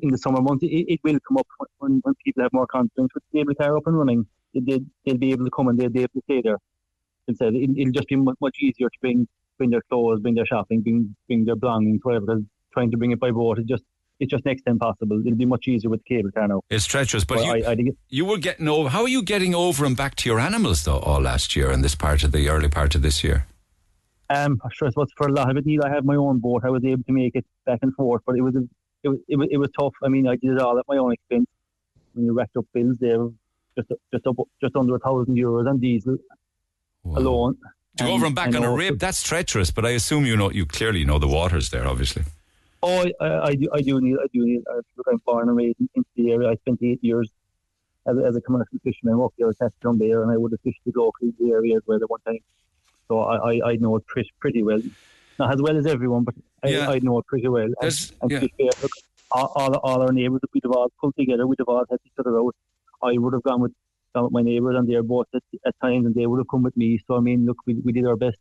in 0.00 0.10
the 0.10 0.18
summer 0.18 0.40
months 0.40 0.64
it, 0.64 0.68
it 0.88 1.00
will 1.04 1.18
come 1.26 1.38
up 1.38 1.46
when, 1.78 2.00
when 2.02 2.14
people 2.24 2.42
have 2.42 2.52
more 2.52 2.66
confidence 2.66 3.10
with 3.14 3.22
the 3.32 3.38
cable 3.38 3.54
car 3.54 3.76
up 3.76 3.86
and 3.86 3.98
running. 3.98 4.26
They, 4.54 4.60
they, 4.60 4.80
they'll 5.04 5.18
be 5.18 5.32
able 5.32 5.44
to 5.44 5.50
come 5.50 5.68
and 5.68 5.78
they'll 5.78 5.90
be 5.90 6.00
able 6.00 6.12
to 6.14 6.22
stay 6.24 6.42
there. 6.42 6.58
Instead, 7.28 7.54
it, 7.54 7.70
it'll 7.76 7.92
just 7.92 8.08
be 8.08 8.16
much, 8.16 8.36
much 8.40 8.56
easier 8.60 8.88
to 8.88 8.98
bring 9.00 9.28
bring 9.58 9.70
their 9.70 9.82
clothes, 9.88 10.20
bring 10.20 10.34
their 10.34 10.46
shopping, 10.46 10.80
bring 10.80 11.14
bring 11.26 11.44
their 11.44 11.56
belongings, 11.56 12.00
whatever. 12.02 12.26
Because 12.26 12.42
trying 12.72 12.90
to 12.90 12.96
bring 12.96 13.12
it 13.12 13.20
by 13.20 13.30
boat 13.30 13.58
is 13.58 13.64
just 13.66 13.84
it's 14.20 14.30
just 14.30 14.44
next 14.44 14.62
to 14.62 14.70
impossible. 14.70 15.20
It'll 15.24 15.36
be 15.36 15.46
much 15.46 15.66
easier 15.66 15.90
with 15.90 16.00
the 16.04 16.16
cable 16.16 16.30
car 16.30 16.48
now. 16.48 16.60
It's 16.70 16.86
treacherous, 16.86 17.24
but 17.24 17.38
But 17.38 17.44
you, 17.44 17.64
I, 17.64 17.70
I 17.72 17.76
you 18.08 18.24
were 18.24 18.38
getting 18.38 18.68
over. 18.68 18.88
How 18.88 19.02
are 19.02 19.08
you 19.08 19.22
getting 19.22 19.54
over 19.54 19.84
and 19.84 19.96
back 19.96 20.14
to 20.16 20.28
your 20.28 20.40
animals 20.40 20.84
though? 20.84 20.98
All 20.98 21.20
last 21.20 21.56
year 21.56 21.70
and 21.70 21.82
this 21.82 21.94
part 21.94 22.22
of 22.22 22.32
the 22.32 22.48
early 22.48 22.68
part 22.68 22.94
of 22.94 23.02
this 23.02 23.24
year. 23.24 23.46
Um, 24.30 24.60
sure 24.72 24.90
suppose 24.90 25.08
for 25.16 25.28
a 25.28 25.32
lot 25.32 25.50
of 25.50 25.56
it, 25.56 25.66
Neil, 25.66 25.82
I 25.84 25.90
have 25.90 26.04
my 26.04 26.16
own 26.16 26.38
boat. 26.38 26.62
I 26.64 26.70
was 26.70 26.84
able 26.84 27.02
to 27.02 27.12
make 27.12 27.34
it 27.34 27.44
back 27.66 27.80
and 27.82 27.94
forth, 27.94 28.22
but 28.24 28.36
it 28.36 28.40
was 28.40 28.56
a, 28.56 28.62
it 29.02 29.08
was 29.08 29.18
it 29.28 29.36
was, 29.36 29.48
it 29.50 29.56
was 29.58 29.70
tough. 29.78 29.94
I 30.02 30.08
mean, 30.08 30.26
I 30.28 30.36
did 30.36 30.52
it 30.52 30.58
all 30.60 30.78
at 30.78 30.84
my 30.88 30.96
own 30.96 31.12
expense. 31.12 31.46
When 32.14 32.26
you 32.26 32.32
racked 32.34 32.56
up 32.56 32.66
bills 32.74 32.98
there, 32.98 33.28
just 33.76 33.90
just 34.12 34.26
up, 34.26 34.36
just 34.60 34.76
under 34.76 34.94
a 34.96 34.98
thousand 34.98 35.36
euros 35.36 35.68
on 35.68 35.78
diesel 35.78 36.16
Wow. 37.04 37.18
alone. 37.18 37.56
To 37.98 38.04
go 38.04 38.12
over 38.12 38.26
and 38.26 38.34
back 38.34 38.46
and 38.48 38.56
on 38.56 38.64
a 38.64 38.72
rib, 38.72 38.98
that's 38.98 39.22
treacherous. 39.22 39.70
But 39.70 39.84
I 39.84 39.90
assume 39.90 40.24
you 40.24 40.36
know 40.36 40.50
you 40.50 40.64
clearly 40.66 41.04
know 41.04 41.18
the 41.18 41.28
waters 41.28 41.70
there, 41.70 41.86
obviously. 41.86 42.22
Oh, 42.84 43.04
I, 43.20 43.24
I, 43.24 43.46
I 43.48 43.54
do, 43.54 43.68
I 43.72 43.80
do 43.82 44.00
need, 44.00 44.16
I 44.22 44.26
do 44.32 44.44
need. 44.44 44.62
Uh, 44.70 44.80
look, 44.96 45.06
I'm 45.10 45.18
born 45.26 45.48
and 45.48 45.56
raised 45.56 45.78
in, 45.80 45.88
in 45.94 46.04
the 46.16 46.32
area. 46.32 46.48
I 46.50 46.54
spent 46.56 46.80
eight 46.82 47.02
years 47.02 47.30
as, 48.06 48.16
a- 48.16 48.24
as 48.24 48.34
a 48.36 48.40
commercial 48.40 48.78
fisherman, 48.82 49.18
worked 49.18 49.36
there 49.38 49.48
at 49.48 49.58
Castle 49.58 49.92
Bay, 49.94 50.10
and 50.10 50.30
I 50.30 50.36
would 50.36 50.52
have 50.52 50.60
fished 50.62 50.80
the 50.84 50.92
local 50.96 51.12
in 51.28 51.34
the 51.38 51.52
area 51.52 51.76
as 51.76 51.82
well 51.86 52.02
at 52.02 52.08
one 52.10 52.20
time. 52.26 52.38
So 53.08 53.20
I, 53.20 53.36
I, 53.52 53.60
I 53.72 53.76
know 53.76 53.96
it 53.96 54.06
pretty, 54.06 54.30
pretty 54.40 54.62
well. 54.62 54.80
Not 55.38 55.54
as 55.54 55.60
well 55.62 55.76
as 55.76 55.86
everyone, 55.86 56.24
but 56.24 56.34
I, 56.36 56.40
Yeah. 56.70 56.90
I 56.90 56.98
know 57.00 57.18
it 57.18 57.26
pretty 57.26 57.48
well. 57.48 57.64
And, 57.64 57.74
There's- 57.80 58.12
and 58.20 58.30
yeah. 58.30 58.40
to 58.40 58.46
be 58.46 58.52
fair, 58.58 58.70
look, 58.82 58.90
all, 59.30 59.52
all, 59.56 59.74
all 59.78 60.02
our 60.02 60.12
neighbours, 60.12 60.40
we'd 60.52 60.62
have 60.64 60.72
all 60.72 60.92
pulled 61.00 61.14
together, 61.18 61.46
we'd 61.46 61.58
have 61.58 61.68
all 61.68 61.84
helped 61.88 62.06
each 62.06 62.12
other 62.18 62.38
out. 62.38 62.54
I 63.02 63.18
would 63.18 63.32
have 63.32 63.42
gone 63.42 63.60
with, 63.60 63.72
gone 64.14 64.24
with 64.24 64.32
my 64.32 64.42
neighbours 64.42 64.76
and 64.78 64.88
their 64.88 65.02
boats 65.02 65.30
at, 65.34 65.42
at 65.66 65.74
times, 65.80 66.06
and 66.06 66.14
they 66.14 66.26
would 66.26 66.38
have 66.38 66.48
come 66.48 66.62
with 66.62 66.76
me. 66.76 67.00
So 67.06 67.16
I 67.16 67.20
mean, 67.20 67.46
look, 67.46 67.58
we, 67.66 67.74
we 67.74 67.92
did 67.92 68.06
our 68.06 68.16
best. 68.16 68.36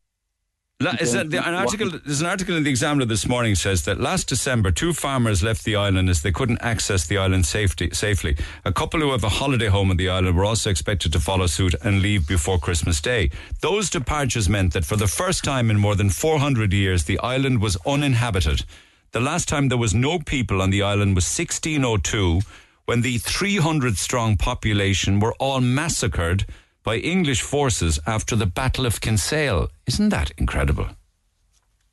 La- 0.81 0.95
Is 0.99 1.13
that, 1.13 1.29
the, 1.29 1.37
an 1.47 1.53
article? 1.53 1.91
There's 2.03 2.21
an 2.21 2.27
article 2.27 2.55
in 2.57 2.63
the 2.63 2.69
Examiner 2.69 3.05
this 3.05 3.27
morning 3.27 3.53
says 3.55 3.85
that 3.85 3.99
last 3.99 4.27
December, 4.27 4.71
two 4.71 4.93
farmers 4.93 5.43
left 5.43 5.63
the 5.63 5.75
island 5.75 6.09
as 6.09 6.21
they 6.23 6.31
couldn't 6.31 6.61
access 6.61 7.05
the 7.05 7.17
island 7.17 7.45
safety, 7.45 7.89
safely. 7.91 8.35
A 8.65 8.73
couple 8.73 8.99
who 8.99 9.11
have 9.11 9.23
a 9.23 9.29
holiday 9.29 9.67
home 9.67 9.91
on 9.91 9.97
the 9.97 10.09
island 10.09 10.35
were 10.35 10.45
also 10.45 10.69
expected 10.71 11.13
to 11.13 11.19
follow 11.19 11.45
suit 11.45 11.75
and 11.83 12.01
leave 12.01 12.27
before 12.27 12.57
Christmas 12.57 12.99
Day. 12.99 13.29
Those 13.61 13.89
departures 13.91 14.49
meant 14.49 14.73
that 14.73 14.85
for 14.85 14.95
the 14.95 15.07
first 15.07 15.43
time 15.43 15.69
in 15.69 15.77
more 15.77 15.95
than 15.95 16.09
400 16.09 16.73
years, 16.73 17.03
the 17.03 17.19
island 17.19 17.61
was 17.61 17.77
uninhabited. 17.85 18.65
The 19.11 19.19
last 19.19 19.47
time 19.47 19.67
there 19.69 19.77
was 19.77 19.93
no 19.93 20.17
people 20.19 20.61
on 20.61 20.71
the 20.71 20.81
island 20.81 21.15
was 21.15 21.25
1602, 21.25 22.41
when 22.85 23.01
the 23.01 23.19
300 23.19 23.97
strong 23.97 24.35
population 24.35 25.19
were 25.19 25.33
all 25.33 25.61
massacred 25.61 26.45
by 26.83 26.97
English 26.97 27.41
forces 27.41 27.99
after 28.05 28.35
the 28.35 28.45
Battle 28.45 28.85
of 28.85 29.01
Kinsale. 29.01 29.69
Isn't 29.85 30.09
that 30.09 30.31
incredible? 30.37 30.87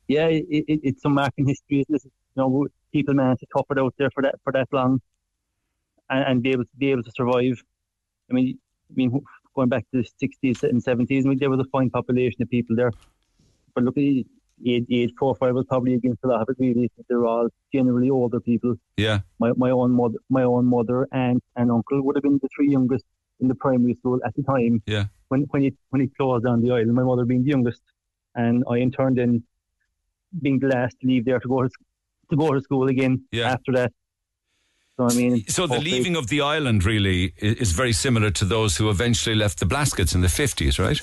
yeah, 0.09 0.25
it, 0.25 0.45
it, 0.49 0.79
it's 0.83 1.01
some 1.01 1.13
marking 1.13 1.47
history. 1.47 1.85
This 1.87 2.03
is, 2.03 2.11
you 2.35 2.41
know, 2.41 2.67
people 2.91 3.13
managed 3.13 3.41
to 3.41 3.47
tough 3.55 3.67
it 3.69 3.77
out 3.77 3.93
there 3.97 4.09
for 4.09 4.23
that 4.23 4.35
for 4.43 4.51
that 4.51 4.67
long, 4.73 4.99
and, 6.09 6.23
and 6.25 6.43
be 6.43 6.51
able 6.51 6.65
to 6.65 6.75
be 6.77 6.91
able 6.91 7.03
to 7.03 7.11
survive. 7.15 7.63
I 8.29 8.33
mean, 8.33 8.57
I 8.89 8.93
mean, 8.95 9.21
going 9.55 9.69
back 9.69 9.85
to 9.91 10.01
the 10.01 10.09
sixties 10.19 10.63
and 10.63 10.83
seventies, 10.83 11.25
I 11.25 11.29
mean, 11.29 11.37
there 11.37 11.49
was 11.49 11.59
a 11.59 11.69
fine 11.71 11.91
population 11.91 12.41
of 12.41 12.49
people 12.49 12.75
there. 12.75 12.91
But 13.75 13.83
look, 13.83 13.95
the 13.95 14.25
age, 14.65 14.85
age 14.91 15.13
profile 15.15 15.53
was 15.53 15.65
probably 15.69 15.93
against 15.93 16.23
a 16.23 16.27
lot 16.27 16.41
of 16.41 16.49
it. 16.49 16.55
Really, 16.59 16.91
they're 17.07 17.25
all 17.25 17.47
generally 17.71 18.09
older 18.09 18.39
people. 18.39 18.75
Yeah. 18.97 19.19
My 19.37 19.51
my 19.55 19.69
own 19.69 19.91
mother, 19.91 20.17
my 20.29 20.41
own 20.41 20.65
mother, 20.65 21.07
aunt, 21.11 21.43
and 21.55 21.71
uncle 21.71 22.01
would 22.01 22.15
have 22.15 22.23
been 22.23 22.39
the 22.41 22.49
three 22.55 22.71
youngest 22.71 23.05
in 23.39 23.47
the 23.47 23.55
primary 23.55 23.95
school 23.95 24.19
at 24.25 24.35
the 24.35 24.43
time 24.43 24.81
Yeah. 24.85 25.05
when 25.29 25.41
when 25.51 25.63
it 25.63 25.75
when 25.89 26.01
it 26.01 26.11
closed 26.17 26.45
down 26.45 26.61
the 26.61 26.71
island. 26.71 26.93
My 26.93 27.03
mother 27.03 27.25
being 27.25 27.43
the 27.43 27.49
youngest, 27.49 27.81
and 28.35 28.63
I 28.69 28.77
interned 28.77 29.17
in 29.19 29.25
turn 29.25 29.31
then 29.31 29.43
being 30.41 30.59
the 30.59 30.67
last 30.67 30.99
to 31.01 31.07
leave 31.07 31.25
there 31.25 31.39
to 31.39 31.47
go 31.47 31.63
to, 31.63 31.69
to 32.29 32.35
go 32.35 32.53
to 32.53 32.61
school 32.61 32.87
again 32.87 33.23
Yeah. 33.31 33.51
after 33.53 33.71
that. 33.73 33.91
So 34.97 35.07
I 35.09 35.13
mean, 35.13 35.45
So 35.47 35.65
the 35.65 35.79
leaving 35.79 36.15
of 36.17 36.27
the 36.27 36.41
island 36.41 36.83
really 36.83 37.33
is 37.37 37.71
very 37.71 37.93
similar 37.93 38.29
to 38.31 38.45
those 38.45 38.75
who 38.77 38.89
eventually 38.89 39.35
left 39.35 39.59
the 39.59 39.65
Blaskets 39.65 40.13
in 40.13 40.21
the 40.21 40.27
50s, 40.27 40.77
right? 40.77 41.01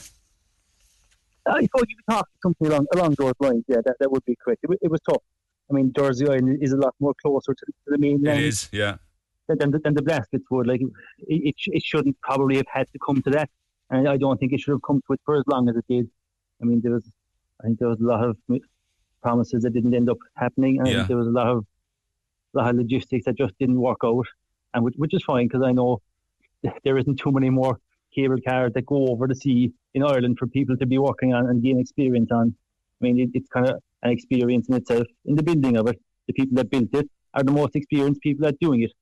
I 1.47 1.67
thought 1.73 1.89
you 1.89 1.97
could 1.97 2.13
talk 2.15 2.29
something 2.43 2.67
along 2.67 2.87
along 2.95 3.15
those 3.19 3.33
lines. 3.41 3.65
Yeah, 3.69 3.77
that, 3.85 3.97
that 4.01 4.11
would 4.13 4.25
be 4.25 4.37
correct. 4.43 4.65
It, 4.65 4.79
it 4.83 4.91
was 4.91 5.01
tough. 5.09 5.23
I 5.71 5.75
mean, 5.75 5.93
Dursey 5.93 6.29
Island 6.29 6.59
is 6.63 6.73
a 6.73 6.77
lot 6.77 6.95
more 7.01 7.15
closer 7.23 7.55
to, 7.55 7.67
to 7.67 7.73
the 7.87 7.99
mainland 7.99 8.41
It 8.41 8.45
is, 8.47 8.69
yeah. 8.73 8.97
Than 9.49 9.71
the, 9.71 9.79
than 9.79 9.95
the 9.95 10.03
Blaskets 10.03 10.45
would. 10.51 10.67
Like, 10.67 10.81
it, 11.19 11.55
it, 11.67 11.83
shouldn't 11.83 12.21
probably 12.21 12.57
have 12.57 12.67
had 12.69 12.87
to 12.93 12.99
come 13.05 13.23
to 13.23 13.31
that, 13.31 13.49
and 13.91 14.09
I 14.09 14.17
don't 14.17 14.39
think 14.39 14.53
it 14.53 14.61
should 14.61 14.73
have 14.73 14.83
come 14.83 15.01
to 15.07 15.13
it 15.15 15.21
for 15.25 15.37
as 15.37 15.45
long 15.47 15.69
as 15.69 15.77
it 15.77 15.85
did. 15.89 16.09
I 16.61 16.65
mean, 16.65 16.81
there 16.81 16.93
was, 16.93 17.05
I 17.61 17.67
think 17.67 17.79
there 17.79 17.89
was 17.89 18.01
a 18.01 18.05
lot 18.05 18.25
of 18.25 18.37
promises 19.23 19.63
that 19.63 19.71
didn't 19.71 19.95
end 19.95 20.11
up 20.11 20.19
happening, 20.35 20.79
and 20.81 20.89
Yeah. 20.89 21.05
there 21.05 21.17
was 21.17 21.29
a 21.29 21.31
lot 21.31 21.49
of, 21.49 21.65
lot 22.55 22.71
of 22.71 22.77
logistics 22.77 23.27
that 23.27 23.37
just 23.37 23.55
didn't 23.59 23.81
work 23.81 23.99
out, 24.05 24.27
and 24.75 24.85
which, 24.85 24.95
which 24.97 25.15
is 25.15 25.23
fine 25.23 25.47
because 25.47 25.63
I 25.63 25.73
know 25.73 26.01
there 26.85 26.99
isn't 26.99 27.17
too 27.17 27.33
many 27.33 27.51
more 27.51 27.79
cable 28.15 28.41
cars 28.49 28.73
that 28.75 28.87
go 28.87 29.09
over 29.09 29.27
the 29.29 29.35
sea 29.35 29.73
in 29.95 30.03
Ireland 30.03 30.39
for 30.39 30.47
people 30.47 30.77
to 30.79 30.87
be 30.87 30.99
working 30.99 31.35
on 31.35 31.47
and 31.47 31.63
gain 31.63 31.79
experience 31.79 32.31
on. 32.33 32.55
I 33.01 33.05
mean, 33.05 33.19
it, 33.21 33.31
it's 33.35 33.49
kind 33.49 33.69
of 33.69 33.77
an 34.03 34.11
experience 34.11 34.69
in 34.69 34.75
itself. 34.77 35.07
In 35.27 35.35
the 35.37 35.43
building 35.43 35.77
of 35.77 35.87
it, 35.89 36.01
the 36.27 36.33
people 36.33 36.57
that 36.57 36.71
built 36.71 36.89
it 36.95 37.09
are 37.35 37.43
the 37.43 37.53
most 37.53 37.77
experienced 37.77 38.21
people 38.23 38.47
at 38.47 38.59
doing 38.59 38.83
it. 38.83 38.93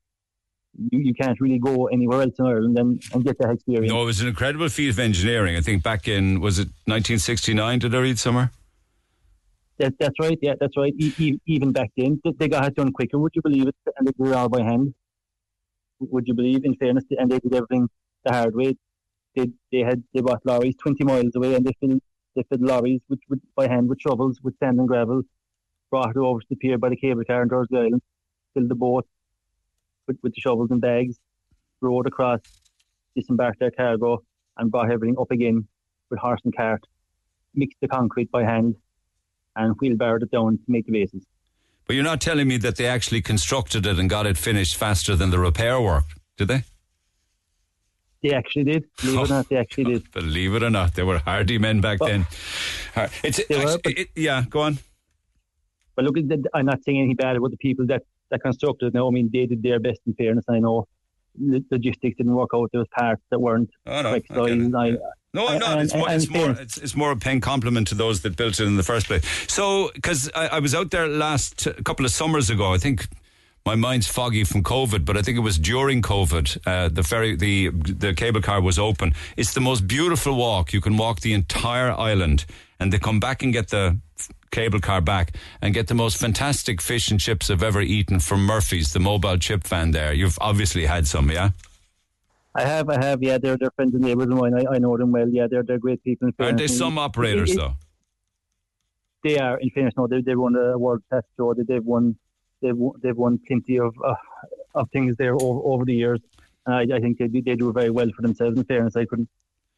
You, 0.91 0.99
you 1.01 1.15
can't 1.15 1.41
really 1.41 1.59
go 1.59 1.87
anywhere 1.87 2.23
else 2.23 2.35
in 2.39 2.47
Ireland 2.47 2.79
and, 2.79 3.03
and 3.13 3.25
get 3.25 3.39
that 3.39 3.51
experience. 3.51 3.93
No, 3.93 4.03
it 4.03 4.07
was 4.07 4.21
an 4.21 4.29
incredible 4.29 4.69
feat 4.69 4.89
of 4.89 4.99
engineering. 4.99 5.57
I 5.57 5.61
think 5.61 5.83
back 5.83 6.09
in, 6.09 6.41
was 6.41 6.59
it 6.59 6.69
1969? 6.87 7.79
Did 7.79 7.95
I 7.95 7.99
read 7.99 8.19
somewhere? 8.19 8.51
That, 9.79 9.95
that's 9.99 10.15
right. 10.21 10.39
Yeah, 10.41 10.55
that's 10.61 10.77
right. 10.77 10.95
E- 10.99 11.15
e- 11.19 11.41
even 11.47 11.73
back 11.73 11.91
then, 11.97 12.21
they, 12.39 12.49
got 12.49 12.67
it 12.67 12.75
done 12.77 12.93
quicker. 12.93 13.19
Would 13.19 13.33
you 13.35 13.43
believe 13.43 13.69
it? 13.69 13.77
And 13.97 14.07
they 14.07 14.13
did 14.13 14.29
it 14.29 14.35
all 14.35 14.49
by 14.49 14.63
hand. 14.63 14.95
Would 16.01 16.29
you 16.29 16.35
believe? 16.35 16.65
In 16.65 16.75
fairness, 16.77 17.05
and 17.11 17.31
they 17.31 17.39
did 17.39 17.55
everything 17.55 17.89
the 18.25 18.33
hard 18.33 18.55
way. 18.55 18.77
They 19.35 19.47
they 19.73 19.81
had 19.81 20.03
they 20.13 20.21
bought 20.21 20.45
lorries 20.45 20.75
twenty 20.77 21.05
miles 21.05 21.35
away, 21.35 21.55
and 21.55 21.65
they 21.65 21.73
filled 21.81 22.01
they 22.37 22.43
filled 22.49 22.63
lorries 22.63 23.01
with, 23.09 23.21
with 23.29 23.41
by 23.57 23.69
hand 23.69 23.89
with 23.89 24.01
shovels 24.01 24.39
with 24.43 24.55
sand 24.59 24.79
and 24.79 24.89
gravel, 24.89 25.23
brought 25.91 26.11
it 26.11 26.17
over 26.17 26.41
to 26.41 26.47
the 26.51 26.57
pier 26.57 26.79
by 26.79 26.89
the 26.89 26.97
cable 26.97 27.25
car 27.25 27.43
in 27.43 27.49
Dursey 27.49 27.77
Island, 27.77 28.03
filled 28.53 28.69
the 28.69 28.75
boat 28.75 29.07
with, 30.07 30.19
with 30.23 30.35
the 30.35 30.41
shovels 30.41 30.71
and 30.71 30.81
bags, 30.81 31.19
rowed 31.81 32.07
across, 32.07 32.41
disembarked 33.17 33.61
their 33.61 33.71
cargo, 33.71 34.23
and 34.57 34.71
brought 34.71 34.91
everything 34.91 35.17
up 35.21 35.31
again 35.31 35.67
with 36.11 36.19
horse 36.19 36.41
and 36.45 36.55
cart, 36.57 36.85
mixed 37.55 37.79
the 37.81 37.89
concrete 37.89 38.31
by 38.31 38.45
hand, 38.45 38.77
and 39.57 39.75
wheelbarrowed 39.81 40.23
it 40.23 40.31
down 40.31 40.57
to 40.59 40.65
make 40.69 40.87
the 40.87 40.93
bases. 40.93 41.25
But 41.87 41.97
you're 41.97 42.05
not 42.05 42.21
telling 42.21 42.49
me 42.49 42.57
that 42.59 42.77
they 42.77 42.87
actually 42.87 43.21
constructed 43.21 43.87
it 43.87 43.99
and 43.99 44.09
got 44.09 44.27
it 44.27 44.39
finished 44.39 44.77
faster 44.77 45.15
than 45.17 45.31
the 45.31 45.39
repair 45.39 45.81
work, 45.81 46.05
did 46.37 46.49
they? 46.49 46.65
They 48.23 48.33
actually 48.33 48.65
did. 48.65 48.85
Believe 49.03 49.19
it 49.19 49.23
or 49.23 49.29
not, 49.29 49.49
they 49.51 49.57
actually 49.57 49.85
did. 49.85 50.11
Believe 50.13 50.55
it 50.55 50.63
or 50.63 50.71
not, 50.71 50.95
they 50.95 51.03
were 51.03 51.19
hardy 51.19 51.59
men 51.59 51.83
back 51.83 52.01
Well, 52.01 52.09
then. 52.09 52.27
It's 53.23 53.47
they 53.47 53.63
were, 53.63 53.79
but- 53.85 53.99
it- 53.99 54.09
yeah. 54.17 54.45
Go 54.49 54.61
on. 54.63 54.79
But 55.95 56.07
look, 56.07 56.17
I'm 56.55 56.67
not 56.67 56.83
saying 56.83 56.99
anything 56.99 57.17
bad 57.17 57.37
about 57.37 57.51
the 57.51 57.57
people 57.59 57.87
that, 57.87 58.03
that 58.31 58.43
constructed 58.43 58.87
it. 58.87 58.95
No, 58.95 59.09
I 59.09 59.11
mean, 59.11 59.31
they 59.33 59.47
did 59.47 59.63
their 59.63 59.79
best 59.81 60.01
in 60.07 60.15
fairness. 60.15 60.45
I 60.49 60.59
know 60.59 60.87
logistics 61.71 62.17
didn't 62.17 62.35
work 62.35 62.51
out. 62.55 62.71
There 62.73 62.81
was 62.81 62.89
parts 62.97 63.23
that 63.31 63.41
weren't 63.41 63.71
Oh, 63.87 64.03
no, 64.03 64.11
correct 64.11 64.27
I 64.31 64.35
get 64.49 64.59
it. 64.59 64.71
size. 64.73 64.95
I, 64.95 64.99
No, 65.33 65.49
I'm 65.49 65.59
not. 65.59 65.79
It's 65.81 65.93
and- 65.93 66.01
more, 66.01 66.09
and 66.11 66.23
it's, 66.23 66.31
more 66.31 66.51
it's, 66.51 66.77
it's 66.79 66.97
more 66.97 67.11
a 67.11 67.17
paying 67.17 67.41
compliment 67.41 67.89
to 67.89 67.95
those 67.95 68.23
that 68.23 68.37
built 68.37 68.61
it 68.61 68.67
in 68.67 68.77
the 68.77 68.83
first 68.85 69.07
place. 69.07 69.25
So, 69.53 69.91
because 69.95 70.31
I, 70.35 70.47
I 70.49 70.59
was 70.61 70.75
out 70.75 70.91
there 70.91 71.09
last 71.09 71.67
a 71.67 71.83
couple 71.83 72.05
of 72.05 72.13
summers 72.13 72.51
ago, 72.51 72.73
I 72.73 72.79
think 72.79 73.09
my 73.67 73.75
mind's 73.75 74.07
foggy 74.07 74.45
from 74.45 74.63
COVID, 74.63 75.05
but 75.05 75.17
I 75.17 75.23
think 75.23 75.37
it 75.37 75.41
was 75.41 75.59
during 75.59 76.03
COVID. 76.03 76.59
Uh, 76.67 76.89
the 76.89 77.03
ferry, 77.03 77.35
the 77.35 77.71
the 77.71 78.13
cable 78.15 78.43
car 78.43 78.61
was 78.61 78.79
open. 78.79 79.15
It's 79.37 79.55
the 79.55 79.61
most 79.61 79.89
beautiful 79.89 80.37
walk. 80.37 80.73
You 80.73 80.81
can 80.81 80.97
walk 80.97 81.21
the 81.21 81.33
entire 81.33 81.91
island, 81.91 82.45
and 82.79 82.93
they 82.93 82.99
come 82.99 83.19
back 83.21 83.43
and 83.43 83.53
get 83.53 83.69
the 83.71 83.99
cable 84.55 84.81
car 84.81 85.01
back 85.01 85.37
and 85.61 85.75
get 85.75 85.87
the 85.89 85.95
most 85.95 86.17
fantastic 86.17 86.81
fish 86.81 87.11
and 87.11 87.21
chips 87.21 87.51
I've 87.51 87.63
ever 87.63 87.81
eaten 87.83 88.21
from 88.21 88.47
Murphy's, 88.47 88.93
the 88.93 89.01
mobile 89.01 89.37
chip 89.39 89.67
van. 89.67 89.91
There, 89.91 90.13
you've 90.13 90.39
obviously 90.41 90.87
had 90.87 91.07
some, 91.07 91.31
yeah. 91.31 91.51
I 92.55 92.63
have, 92.63 92.89
I 92.89 93.05
have, 93.05 93.21
yeah, 93.23 93.39
they're, 93.39 93.57
they're 93.59 93.73
friends 93.73 93.95
and 93.95 94.05
neighbours 94.05 94.29
of 94.29 94.37
mine. 94.39 94.55
I, 94.55 94.75
I 94.77 94.79
know 94.79 94.97
them 94.97 95.11
well. 95.11 95.29
Yeah, 95.29 95.49
they're, 95.51 95.65
they're 95.65 95.79
great 95.87 96.03
people. 96.05 96.31
Aren't 96.39 96.59
they 96.59 96.69
some 96.69 96.99
operators 96.99 97.51
it- 97.53 97.57
though? 97.59 97.75
they 99.25 99.39
are 99.39 99.59
in 99.59 99.71
fairness, 99.71 99.95
no, 99.97 100.07
they 100.07 100.21
they've 100.21 100.39
won 100.39 100.53
the 100.53 100.79
world 100.79 101.03
test 101.11 101.27
show. 101.37 101.55
They, 101.55 101.63
they've 101.63 101.85
won 101.85 102.15
they've 102.61 102.77
won, 102.77 102.93
they've 103.03 103.17
won 103.17 103.41
plenty 103.47 103.79
of 103.79 103.95
uh, 104.05 104.15
of 104.75 104.91
things 104.91 105.17
there 105.17 105.35
over, 105.35 105.61
over 105.73 105.85
the 105.87 105.95
years. 105.95 106.21
And 106.67 106.75
I, 106.93 106.97
I 106.97 107.01
think 107.01 107.17
they, 107.19 107.29
do- 107.29 107.43
they 107.43 107.57
do 107.57 107.73
very 107.73 107.91
well 107.91 108.11
for 108.15 108.21
themselves. 108.23 108.59
In 108.59 108.65
fairness, 108.65 108.97
I 108.97 109.07
couldn't. 109.07 109.29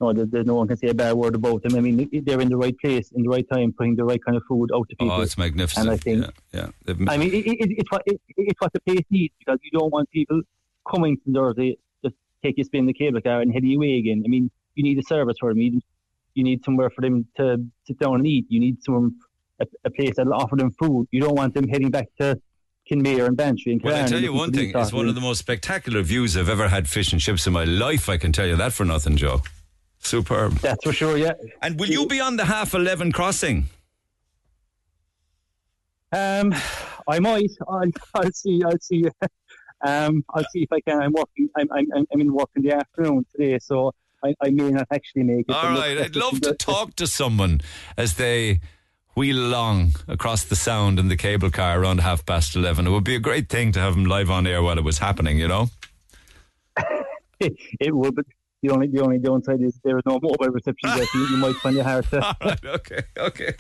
No, 0.01 0.13
there, 0.13 0.27
there's 0.27 0.45
no 0.47 0.57
one 0.57 0.69
can 0.69 0.77
say 0.77 0.89
a 0.89 0.95
bad 0.95 1.15
word 1.15 1.35
about 1.35 1.63
them. 1.63 1.75
I 1.75 1.81
mean, 1.81 2.09
they're 2.25 2.41
in 2.41 2.51
the 2.51 2.57
right 2.57 2.77
place, 2.79 3.13
in 3.13 3.23
the 3.23 3.31
right 3.31 3.47
time, 3.51 3.73
putting 3.73 3.97
the 3.97 4.05
right 4.05 4.23
kind 4.23 4.37
of 4.37 4.43
food 4.47 4.71
out 4.75 4.87
to 4.91 4.97
people. 4.97 5.13
Oh, 5.17 5.23
it's 5.23 5.39
magnificent. 5.39 5.87
And 5.87 5.95
I 5.95 5.97
think- 5.97 6.27
yeah, 6.53 6.67
yeah. 6.87 6.95
I 7.09 7.17
mean, 7.17 7.33
it, 7.33 7.47
it, 7.47 7.71
it's 7.79 7.91
what 7.91 8.03
it, 8.07 8.21
it's 8.37 8.61
what 8.61 8.73
the 8.75 8.81
place 8.81 9.05
needs 9.11 9.35
because 9.39 9.59
you 9.63 9.71
don't 9.79 9.91
want 9.91 10.11
people 10.11 10.43
coming 10.91 11.17
to 11.25 11.31
Dursey 11.31 11.79
just 12.05 12.15
take 12.43 12.59
you 12.59 12.65
spin 12.65 12.85
the 12.87 12.93
cable 12.93 13.21
car 13.23 13.41
and 13.41 13.53
head 13.53 13.65
you 13.65 13.79
away 13.79 13.97
again. 13.97 14.23
I 14.25 14.29
mean, 14.29 14.51
you 14.75 14.85
need 14.85 14.99
a 14.99 15.03
service 15.03 15.37
for 15.41 15.51
them. 15.51 15.59
You 15.59 15.71
need, 15.73 15.83
you 16.35 16.45
need 16.45 16.63
somewhere 16.65 16.91
for 16.91 17.01
them 17.01 17.27
to 17.39 17.65
sit 17.87 17.99
down 17.99 18.17
and 18.17 18.27
eat. 18.27 18.45
You 18.51 18.61
need 18.61 18.83
some 18.85 19.17
a, 19.61 19.67
a 19.87 19.91
place 19.91 20.13
that'll 20.17 20.35
offer 20.35 20.57
them 20.57 20.73
food. 20.73 21.09
You 21.11 21.23
don't 21.23 21.35
want 21.35 21.55
them 21.55 21.67
heading 21.69 21.91
back 21.91 22.09
to 22.21 22.39
Kenmare 22.91 23.27
and 23.27 23.37
Bantry 23.37 23.73
and 23.73 23.83
Well, 23.83 24.05
I 24.05 24.07
tell 24.07 24.21
you 24.21 24.35
one 24.35 24.53
thing, 24.53 24.73
it's 24.77 24.93
one 24.93 25.09
of 25.09 25.15
the 25.15 25.21
most 25.23 25.39
spectacular 25.39 26.03
views 26.03 26.37
I've 26.37 26.51
ever 26.51 26.69
had 26.69 26.87
fish 26.87 27.13
and 27.13 27.21
chips 27.21 27.47
in 27.47 27.55
my 27.55 27.65
life. 27.65 28.11
I 28.11 28.19
can 28.19 28.31
tell 28.33 28.47
you 28.47 28.57
that 28.57 28.75
for 28.75 28.85
nothing, 28.85 29.17
Joe. 29.17 29.41
Superb. 30.07 30.55
That's 30.59 30.85
for 30.85 30.93
sure. 30.93 31.17
Yeah. 31.17 31.35
And 31.63 31.79
will 31.79 31.91
you 31.91 32.07
be 32.07 32.21
on 32.21 32.37
the 32.37 32.45
half 32.45 32.75
11 32.75 33.13
crossing? 33.13 33.67
Um, 36.13 36.55
I 37.09 37.19
might. 37.19 37.51
I'll, 37.69 37.91
I'll 38.15 38.33
see. 38.33 38.63
I'll 38.65 38.81
see. 38.81 39.05
Um, 39.85 40.25
I'll 40.31 40.47
see 40.53 40.63
if 40.63 40.73
I 40.73 40.81
can. 40.81 41.03
I'm 41.03 41.13
working. 41.13 41.51
I'm 41.55 41.69
I'm 41.71 41.87
I'm 41.93 42.21
in 42.23 42.33
work 42.33 42.49
in 42.57 42.63
the 42.63 42.73
afternoon 42.73 43.27
today, 43.31 43.59
so 43.59 43.93
I, 44.25 44.35
I 44.43 44.49
may 44.49 44.71
not 44.71 44.87
actually 44.91 45.25
make 45.25 45.45
it. 45.49 45.55
All 45.55 45.69
right, 45.69 45.99
I'd 45.99 46.17
love 46.17 46.41
to 46.41 46.55
talk 46.55 46.97
to 46.97 47.07
someone 47.07 47.61
as 47.95 48.15
they 48.15 48.61
wheel 49.15 49.39
along 49.39 49.97
across 50.09 50.45
the 50.45 50.57
sound 50.57 50.99
in 50.99 51.09
the 51.09 51.17
cable 51.17 51.51
car 51.51 51.81
around 51.81 52.01
half 52.01 52.25
past 52.27 52.55
11. 52.55 52.87
It 52.87 52.91
would 52.91 53.05
be 53.05 53.17
a 53.17 53.21
great 53.21 53.49
thing 53.49 53.73
to 53.73 53.81
have 53.81 53.95
them 53.95 54.05
live 54.05 54.31
on 54.31 54.47
air 54.47 54.63
while 54.63 54.79
it 54.79 54.85
was 54.85 54.99
happening, 54.99 55.39
you 55.39 55.49
know? 55.49 55.71
it 57.41 57.95
would, 57.95 58.15
but 58.15 58.27
the 58.67 58.75
only 58.75 58.87
the 58.89 59.03
only 59.03 59.19
downside 59.19 59.61
is 59.61 59.79
there 59.85 59.99
is 59.99 60.05
no 60.07 60.19
mobile 60.23 60.49
reception 60.49 60.91
there, 60.95 61.07
so 61.07 61.19
you, 61.19 61.37
might 61.37 61.55
find 61.57 61.77
it 61.77 61.83
hard 61.83 62.05
to. 62.11 62.25
All 62.25 62.35
right, 62.45 62.65
okay, 62.65 63.03
okay. 63.19 63.55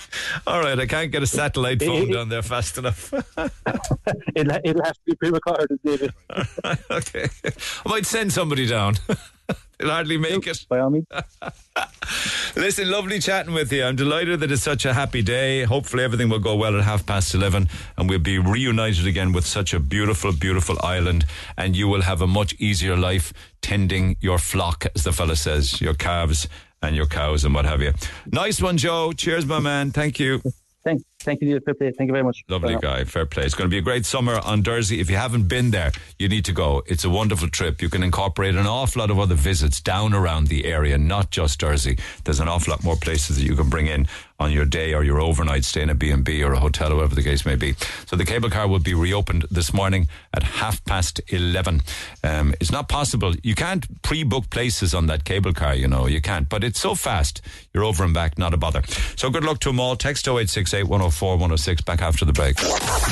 All 0.47 0.61
right, 0.61 0.79
I 0.79 0.87
can't 0.87 1.13
get 1.13 1.23
a 1.23 1.27
satellite 1.27 1.83
phone 1.83 2.11
down 2.11 2.29
there 2.29 2.43
fast 2.43 2.79
enough. 2.79 3.13
it'll, 4.35 4.59
it'll 4.65 4.85
have 4.85 4.95
to 4.95 5.01
be 5.07 5.15
pre-recorded, 5.15 5.79
David. 5.85 6.13
okay. 6.91 7.29
I 7.45 7.89
might 7.89 8.07
send 8.07 8.33
somebody 8.33 8.67
down. 8.67 8.97
They'll 9.79 9.91
hardly 9.91 10.17
make 10.17 10.47
it. 10.47 10.65
By 10.69 10.81
all 10.81 10.91
means. 10.91 11.07
Listen, 12.57 12.91
lovely 12.91 13.19
chatting 13.19 13.53
with 13.53 13.71
you. 13.71 13.85
I'm 13.85 13.97
delighted 13.97 14.41
that 14.41 14.51
it's 14.51 14.63
such 14.63 14.87
a 14.87 14.95
happy 14.95 15.21
day. 15.21 15.65
Hopefully, 15.65 16.03
everything 16.05 16.31
will 16.31 16.39
go 16.39 16.57
well 16.57 16.77
at 16.77 16.85
half 16.85 17.05
past 17.05 17.35
11 17.35 17.69
and 17.99 18.09
we'll 18.09 18.19
be 18.19 18.39
reunited 18.39 19.07
again 19.07 19.33
with 19.33 19.45
such 19.45 19.75
a 19.75 19.81
beautiful, 19.81 20.33
beautiful 20.33 20.77
island. 20.83 21.27
And 21.59 21.77
you 21.77 21.89
will 21.89 22.03
have 22.03 22.23
a 22.23 22.27
much 22.27 22.55
easier 22.55 22.97
life 22.97 23.33
tending 23.61 24.17
your 24.21 24.39
flock, 24.39 24.87
as 24.95 25.05
the 25.05 25.13
fella 25.13 25.37
says, 25.37 25.81
your 25.81 25.95
calves 25.95 26.49
and 26.83 26.97
your 26.97 27.07
cows 27.07 27.45
and 27.45 27.55
what 27.55 27.67
have 27.67 27.83
you. 27.83 27.93
Nice 28.33 28.63
one, 28.63 28.79
Joe. 28.79 29.13
Cheers, 29.13 29.45
my 29.45 29.61
man. 29.61 29.91
Thank 29.91 30.19
you. 30.19 30.41
Thank, 30.85 31.03
thank 31.21 31.41
you, 31.43 31.61
fair 31.61 31.75
play. 31.75 31.91
Thank 31.91 32.09
you 32.09 32.13
very 32.13 32.25
much. 32.25 32.45
Lovely 32.49 32.77
guy, 32.77 33.05
fair 33.05 33.27
play. 33.27 33.45
It's 33.45 33.55
going 33.55 33.69
to 33.69 33.75
be 33.75 33.79
a 33.79 33.83
great 33.83 34.07
summer 34.07 34.39
on 34.45 34.63
Dursey. 34.63 34.99
If 35.01 35.11
you 35.11 35.17
haven't 35.17 35.49
been 35.49 35.71
there, 35.71 35.93
you 36.19 36.29
need 36.29 36.45
to 36.47 36.53
go. 36.53 36.83
It's 36.87 37.05
a 37.05 37.11
wonderful 37.11 37.49
trip. 37.49 37.83
You 37.83 37.89
can 37.89 38.03
incorporate 38.03 38.55
an 38.55 38.67
awful 38.67 39.01
lot 39.01 39.11
of 39.11 39.19
other 39.19 39.35
visits 39.35 39.81
down 39.81 40.15
around 40.15 40.49
the 40.49 40.65
area, 40.67 40.99
not 40.99 41.31
just 41.31 41.61
Dursey. 41.61 41.99
There's 42.25 42.41
an 42.41 42.49
awful 42.49 42.73
lot 42.73 42.85
more 42.85 42.97
places 42.97 43.37
that 43.39 43.45
you 43.45 43.57
can 43.57 43.69
bring 43.69 43.87
in 43.87 44.07
on 44.39 44.53
your 44.53 44.67
day 44.67 44.93
or 44.93 45.03
your 45.03 45.21
overnight 45.21 45.65
stay 45.65 45.83
in 45.83 45.91
a 45.91 45.95
B&B 45.95 46.43
or 46.43 46.53
a 46.53 46.59
hotel, 46.59 46.93
or 46.93 46.97
whatever 46.97 47.15
the 47.15 47.23
case 47.23 47.47
may 47.47 47.57
be. 47.57 47.75
So 48.07 48.17
the 48.17 48.25
cable 48.25 48.51
car 48.51 48.69
will 48.69 48.81
be 48.81 48.95
reopened 48.95 49.47
this 49.51 49.73
morning 49.73 50.09
at 50.35 50.43
half 50.43 50.85
past 50.85 51.21
11. 51.29 51.81
Um, 52.23 52.55
it's 52.61 52.71
not 52.71 52.89
possible. 52.89 53.35
You 53.43 53.55
can't 53.55 54.03
pre-book 54.03 54.51
places 54.51 54.95
on 54.95 55.07
that 55.07 55.25
cable 55.25 55.55
car, 55.55 55.75
you 55.75 55.89
know. 55.89 56.07
You 56.07 56.21
can't. 56.21 56.49
But 56.49 56.65
it's 56.65 56.79
so 56.79 56.95
fast. 56.95 57.41
You're 57.73 57.85
over 57.85 58.05
and 58.05 58.13
back, 58.13 58.37
not 58.39 58.53
a 58.53 58.57
bother. 58.59 58.83
So 59.17 59.31
good 59.31 59.45
luck 59.45 59.59
to 59.61 59.71
them 59.71 59.81
all. 59.81 59.97
Text 59.97 60.29
0868 60.29 60.85
104 61.17 61.37
106 61.37 61.83
back 61.83 62.03
after 62.03 62.27
the 62.27 62.33
break. 62.33 62.57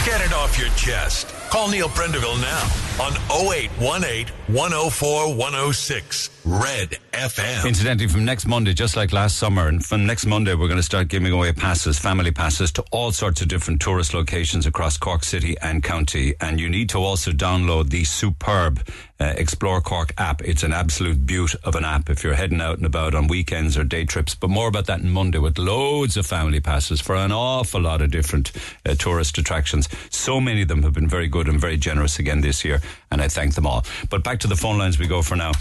Get 0.04 0.20
it 0.20 0.32
off 0.34 0.58
your 0.58 0.68
chest. 0.70 1.28
Call 1.50 1.68
Neil 1.70 1.88
Prendeville 1.88 2.38
now 2.40 2.62
on 3.02 3.12
0818 3.30 4.26
104 4.54 5.34
106 5.34 6.43
Red 6.44 6.98
FM. 7.12 7.66
Incidentally, 7.66 8.06
from 8.06 8.26
next 8.26 8.46
Monday, 8.46 8.74
just 8.74 8.96
like 8.96 9.12
last 9.12 9.38
summer, 9.38 9.68
and 9.68 9.84
from 9.84 10.04
next 10.04 10.26
Monday, 10.26 10.54
we're 10.54 10.68
going 10.68 10.76
to 10.76 10.82
start 10.82 11.08
giving 11.08 11.32
away 11.32 11.50
passes, 11.54 11.98
family 11.98 12.32
passes, 12.32 12.70
to 12.72 12.84
all 12.92 13.12
sorts 13.12 13.40
of 13.40 13.48
different 13.48 13.80
tourist 13.80 14.12
locations 14.12 14.66
across 14.66 14.98
Cork 14.98 15.24
City 15.24 15.56
and 15.62 15.82
County. 15.82 16.34
And 16.42 16.60
you 16.60 16.68
need 16.68 16.90
to 16.90 16.98
also 16.98 17.30
download 17.30 17.88
the 17.88 18.04
superb 18.04 18.86
uh, 19.20 19.32
Explore 19.36 19.80
Cork 19.80 20.12
app. 20.18 20.42
It's 20.42 20.62
an 20.62 20.72
absolute 20.72 21.24
beaut 21.24 21.54
of 21.64 21.76
an 21.76 21.84
app 21.84 22.10
if 22.10 22.22
you're 22.22 22.34
heading 22.34 22.60
out 22.60 22.76
and 22.76 22.84
about 22.84 23.14
on 23.14 23.28
weekends 23.28 23.78
or 23.78 23.84
day 23.84 24.04
trips. 24.04 24.34
But 24.34 24.50
more 24.50 24.68
about 24.68 24.86
that 24.86 25.00
on 25.00 25.08
Monday 25.10 25.38
with 25.38 25.56
loads 25.56 26.16
of 26.16 26.26
family 26.26 26.60
passes 26.60 27.00
for 27.00 27.14
an 27.14 27.32
awful 27.32 27.80
lot 27.80 28.02
of 28.02 28.10
different 28.10 28.52
uh, 28.84 28.94
tourist 28.94 29.38
attractions. 29.38 29.88
So 30.10 30.40
many 30.40 30.62
of 30.62 30.68
them 30.68 30.82
have 30.82 30.92
been 30.92 31.08
very 31.08 31.28
good 31.28 31.48
and 31.48 31.58
very 31.58 31.78
generous 31.78 32.18
again 32.18 32.42
this 32.42 32.64
year, 32.64 32.82
and 33.10 33.22
I 33.22 33.28
thank 33.28 33.54
them 33.54 33.66
all. 33.66 33.84
But 34.10 34.24
back 34.24 34.40
to 34.40 34.48
the 34.48 34.56
phone 34.56 34.78
lines 34.78 34.98
we 34.98 35.06
go 35.06 35.22
for 35.22 35.36
now. 35.36 35.52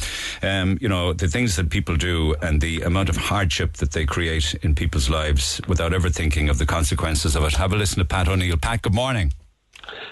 Um, 0.42 0.73
you 0.82 0.90
know, 0.90 1.14
the 1.14 1.28
things 1.28 1.56
that 1.56 1.70
people 1.70 1.96
do 1.96 2.36
and 2.42 2.62
the 2.62 2.82
amount 2.82 3.10
of 3.10 3.18
hardship 3.18 3.74
that 3.74 3.92
they 3.92 4.06
create 4.06 4.54
in 4.64 4.76
people's 4.76 5.10
lives 5.10 5.62
without 5.68 5.94
ever 5.94 6.10
thinking 6.10 6.50
of 6.50 6.58
the 6.58 6.66
consequences 6.66 7.36
of 7.36 7.44
it. 7.44 7.54
Have 7.54 7.74
a 7.74 7.76
listen 7.76 8.00
to 8.00 8.06
Pat 8.06 8.28
O'Neill. 8.28 8.58
Pat, 8.58 8.82
good 8.82 8.94
morning. 8.94 9.34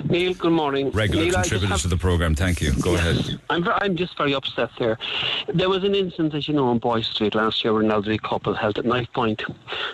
Neil, 0.03 0.33
good 0.33 0.51
morning. 0.51 0.91
Regular 0.91 1.25
Neil, 1.25 1.33
contributor 1.33 1.67
have- 1.73 1.81
to 1.81 1.87
the 1.87 1.97
programme. 1.97 2.35
Thank 2.35 2.61
you. 2.61 2.73
Go 2.81 2.95
ahead. 2.95 3.39
I'm, 3.49 3.67
I'm 3.67 3.95
just 3.95 4.17
very 4.17 4.33
upset 4.33 4.69
there. 4.79 4.97
There 5.53 5.69
was 5.69 5.83
an 5.83 5.95
incident, 5.95 6.33
as 6.33 6.47
you 6.47 6.53
know, 6.53 6.67
on 6.67 6.79
Boyce 6.79 7.07
Street 7.07 7.35
last 7.35 7.63
year 7.63 7.73
where 7.73 7.81
an 7.81 7.91
elderly 7.91 8.17
couple 8.17 8.53
held 8.53 8.77
at 8.79 8.85
knife 8.85 9.11
point. 9.13 9.43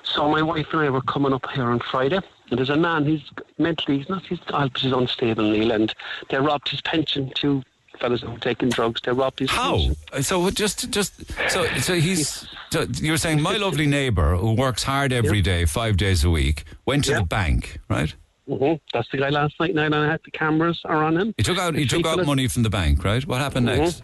So 0.03 0.30
my 0.30 0.41
wife 0.41 0.68
and 0.72 0.82
I 0.82 0.89
were 0.89 1.01
coming 1.01 1.34
up 1.34 1.45
here 1.51 1.65
on 1.65 1.80
Friday, 1.80 2.20
and 2.49 2.57
there's 2.57 2.70
a 2.70 2.78
man 2.78 3.05
who's 3.05 3.30
mentally, 3.57 3.99
he's 3.99 4.09
not, 4.09 4.26
he's, 4.26 4.39
uh, 4.47 4.70
he's 4.76 4.93
unstable, 4.93 5.49
Neil, 5.51 5.72
and 5.72 5.93
they 6.30 6.38
robbed 6.38 6.70
his 6.70 6.82
pension. 6.82 7.32
Two 7.36 7.61
fellas 8.00 8.22
who 8.22 8.32
were 8.32 8.39
taking 8.39 8.70
drugs, 8.70 9.02
they 9.04 9.12
robbed 9.12 9.39
his 9.39 9.50
How? 9.52 9.89
So 10.22 10.50
just, 10.50 10.89
just 10.91 11.14
so, 11.50 11.66
so 11.80 11.93
he's. 11.95 12.48
So 12.72 12.86
you're 13.00 13.18
saying 13.18 13.41
my 13.41 13.56
lovely 13.58 13.86
neighbour 13.88 14.36
who 14.36 14.54
works 14.54 14.84
hard 14.84 15.14
every 15.14 15.41
day, 15.41 15.66
five 15.66 15.95
days 15.98 16.24
a 16.26 16.30
week, 16.30 16.66
went 16.86 17.06
to 17.06 17.12
Yeah. 17.12 17.20
the 17.20 17.26
bank, 17.26 17.80
right? 17.89 18.14
hmm 18.48 18.74
That's 18.93 19.10
the 19.12 19.18
guy 19.18 19.30
last 19.30 19.56
night, 19.60 19.72
and 19.72 19.95
I 19.95 20.06
had 20.10 20.20
the 20.26 20.32
cameras 20.32 20.80
are 20.86 21.04
on 21.04 21.18
him. 21.18 21.34
He 21.38 21.43
took 21.43 21.58
out 21.58 21.76
he 21.76 21.86
took 21.86 22.06
out 22.06 22.26
money 22.26 22.48
from 22.48 22.64
the 22.64 22.70
bank, 22.70 23.04
right? 23.04 23.26
What 23.26 23.39
happened 23.39 23.68
Mhm. 23.68 23.78
next? 23.78 24.04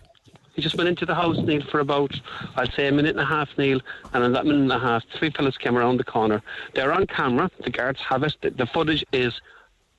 He 0.56 0.62
just 0.62 0.76
went 0.78 0.88
into 0.88 1.06
the 1.08 1.16
house, 1.16 1.38
Neil, 1.39 1.64
for 1.72 1.80
about, 1.80 2.14
I'd 2.56 2.72
say, 2.74 2.88
a 2.88 2.91
minute 2.91 3.12
and 3.18 3.20
a 3.20 3.26
half, 3.26 3.50
Neil. 3.58 3.80
And 4.14 4.24
in 4.24 4.34
that 4.34 4.46
minute 4.46 4.62
and 4.62 4.72
a 4.72 4.78
half, 4.80 5.04
three 5.18 5.32
fellas 5.32 5.58
came 5.58 5.76
around 5.78 5.98
the 5.98 6.04
corner. 6.04 6.44
They're 6.76 6.94
on 6.94 7.08
camera. 7.08 7.50
The 7.64 7.72
guards 7.72 8.00
have 8.08 8.22
it. 8.24 8.36
The, 8.41 8.52
the 8.52 8.68
footage 8.68 9.04
is 9.12 9.34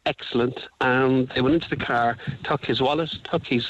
excellent. 0.06 0.58
And 0.80 1.28
they 1.34 1.40
went 1.40 1.54
into 1.54 1.68
the 1.68 1.76
car, 1.76 2.16
took 2.42 2.64
his 2.64 2.80
wallet, 2.80 3.10
took 3.24 3.46
his, 3.46 3.66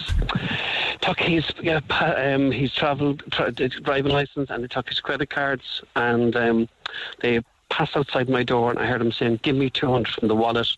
took 1.01 1.19
his, 1.19 1.45
yeah, 1.63 1.81
um, 1.91 2.51
his 2.51 2.73
travel 2.73 3.17
tra- 3.31 3.53
driving 3.53 4.13
license, 4.13 4.51
and 4.51 4.65
they 4.65 4.69
took 4.69 4.89
his 4.89 5.01
credit 5.01 5.31
cards. 5.31 5.83
And 5.97 6.37
um, 6.37 6.69
they 7.21 7.43
passed 7.71 7.97
outside 7.97 8.29
my 8.29 8.43
door, 8.43 8.71
and 8.71 8.79
I 8.79 8.87
heard 8.87 9.01
them 9.01 9.13
saying, 9.13 9.41
"Give 9.43 9.57
me 9.57 9.71
200 9.71 10.09
from 10.15 10.29
the 10.29 10.37
wallet." 10.37 10.69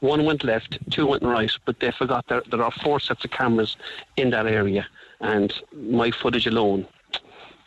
One 0.00 0.24
went 0.24 0.44
left, 0.44 0.78
two 0.90 1.06
went 1.06 1.22
right, 1.22 1.50
but 1.64 1.80
they 1.80 1.90
forgot 1.90 2.26
there 2.28 2.42
there 2.50 2.62
are 2.62 2.72
four 2.72 3.00
sets 3.00 3.24
of 3.24 3.30
cameras 3.30 3.76
in 4.16 4.30
that 4.30 4.46
area, 4.46 4.86
and 5.20 5.52
my 5.72 6.10
footage 6.10 6.46
alone. 6.46 6.86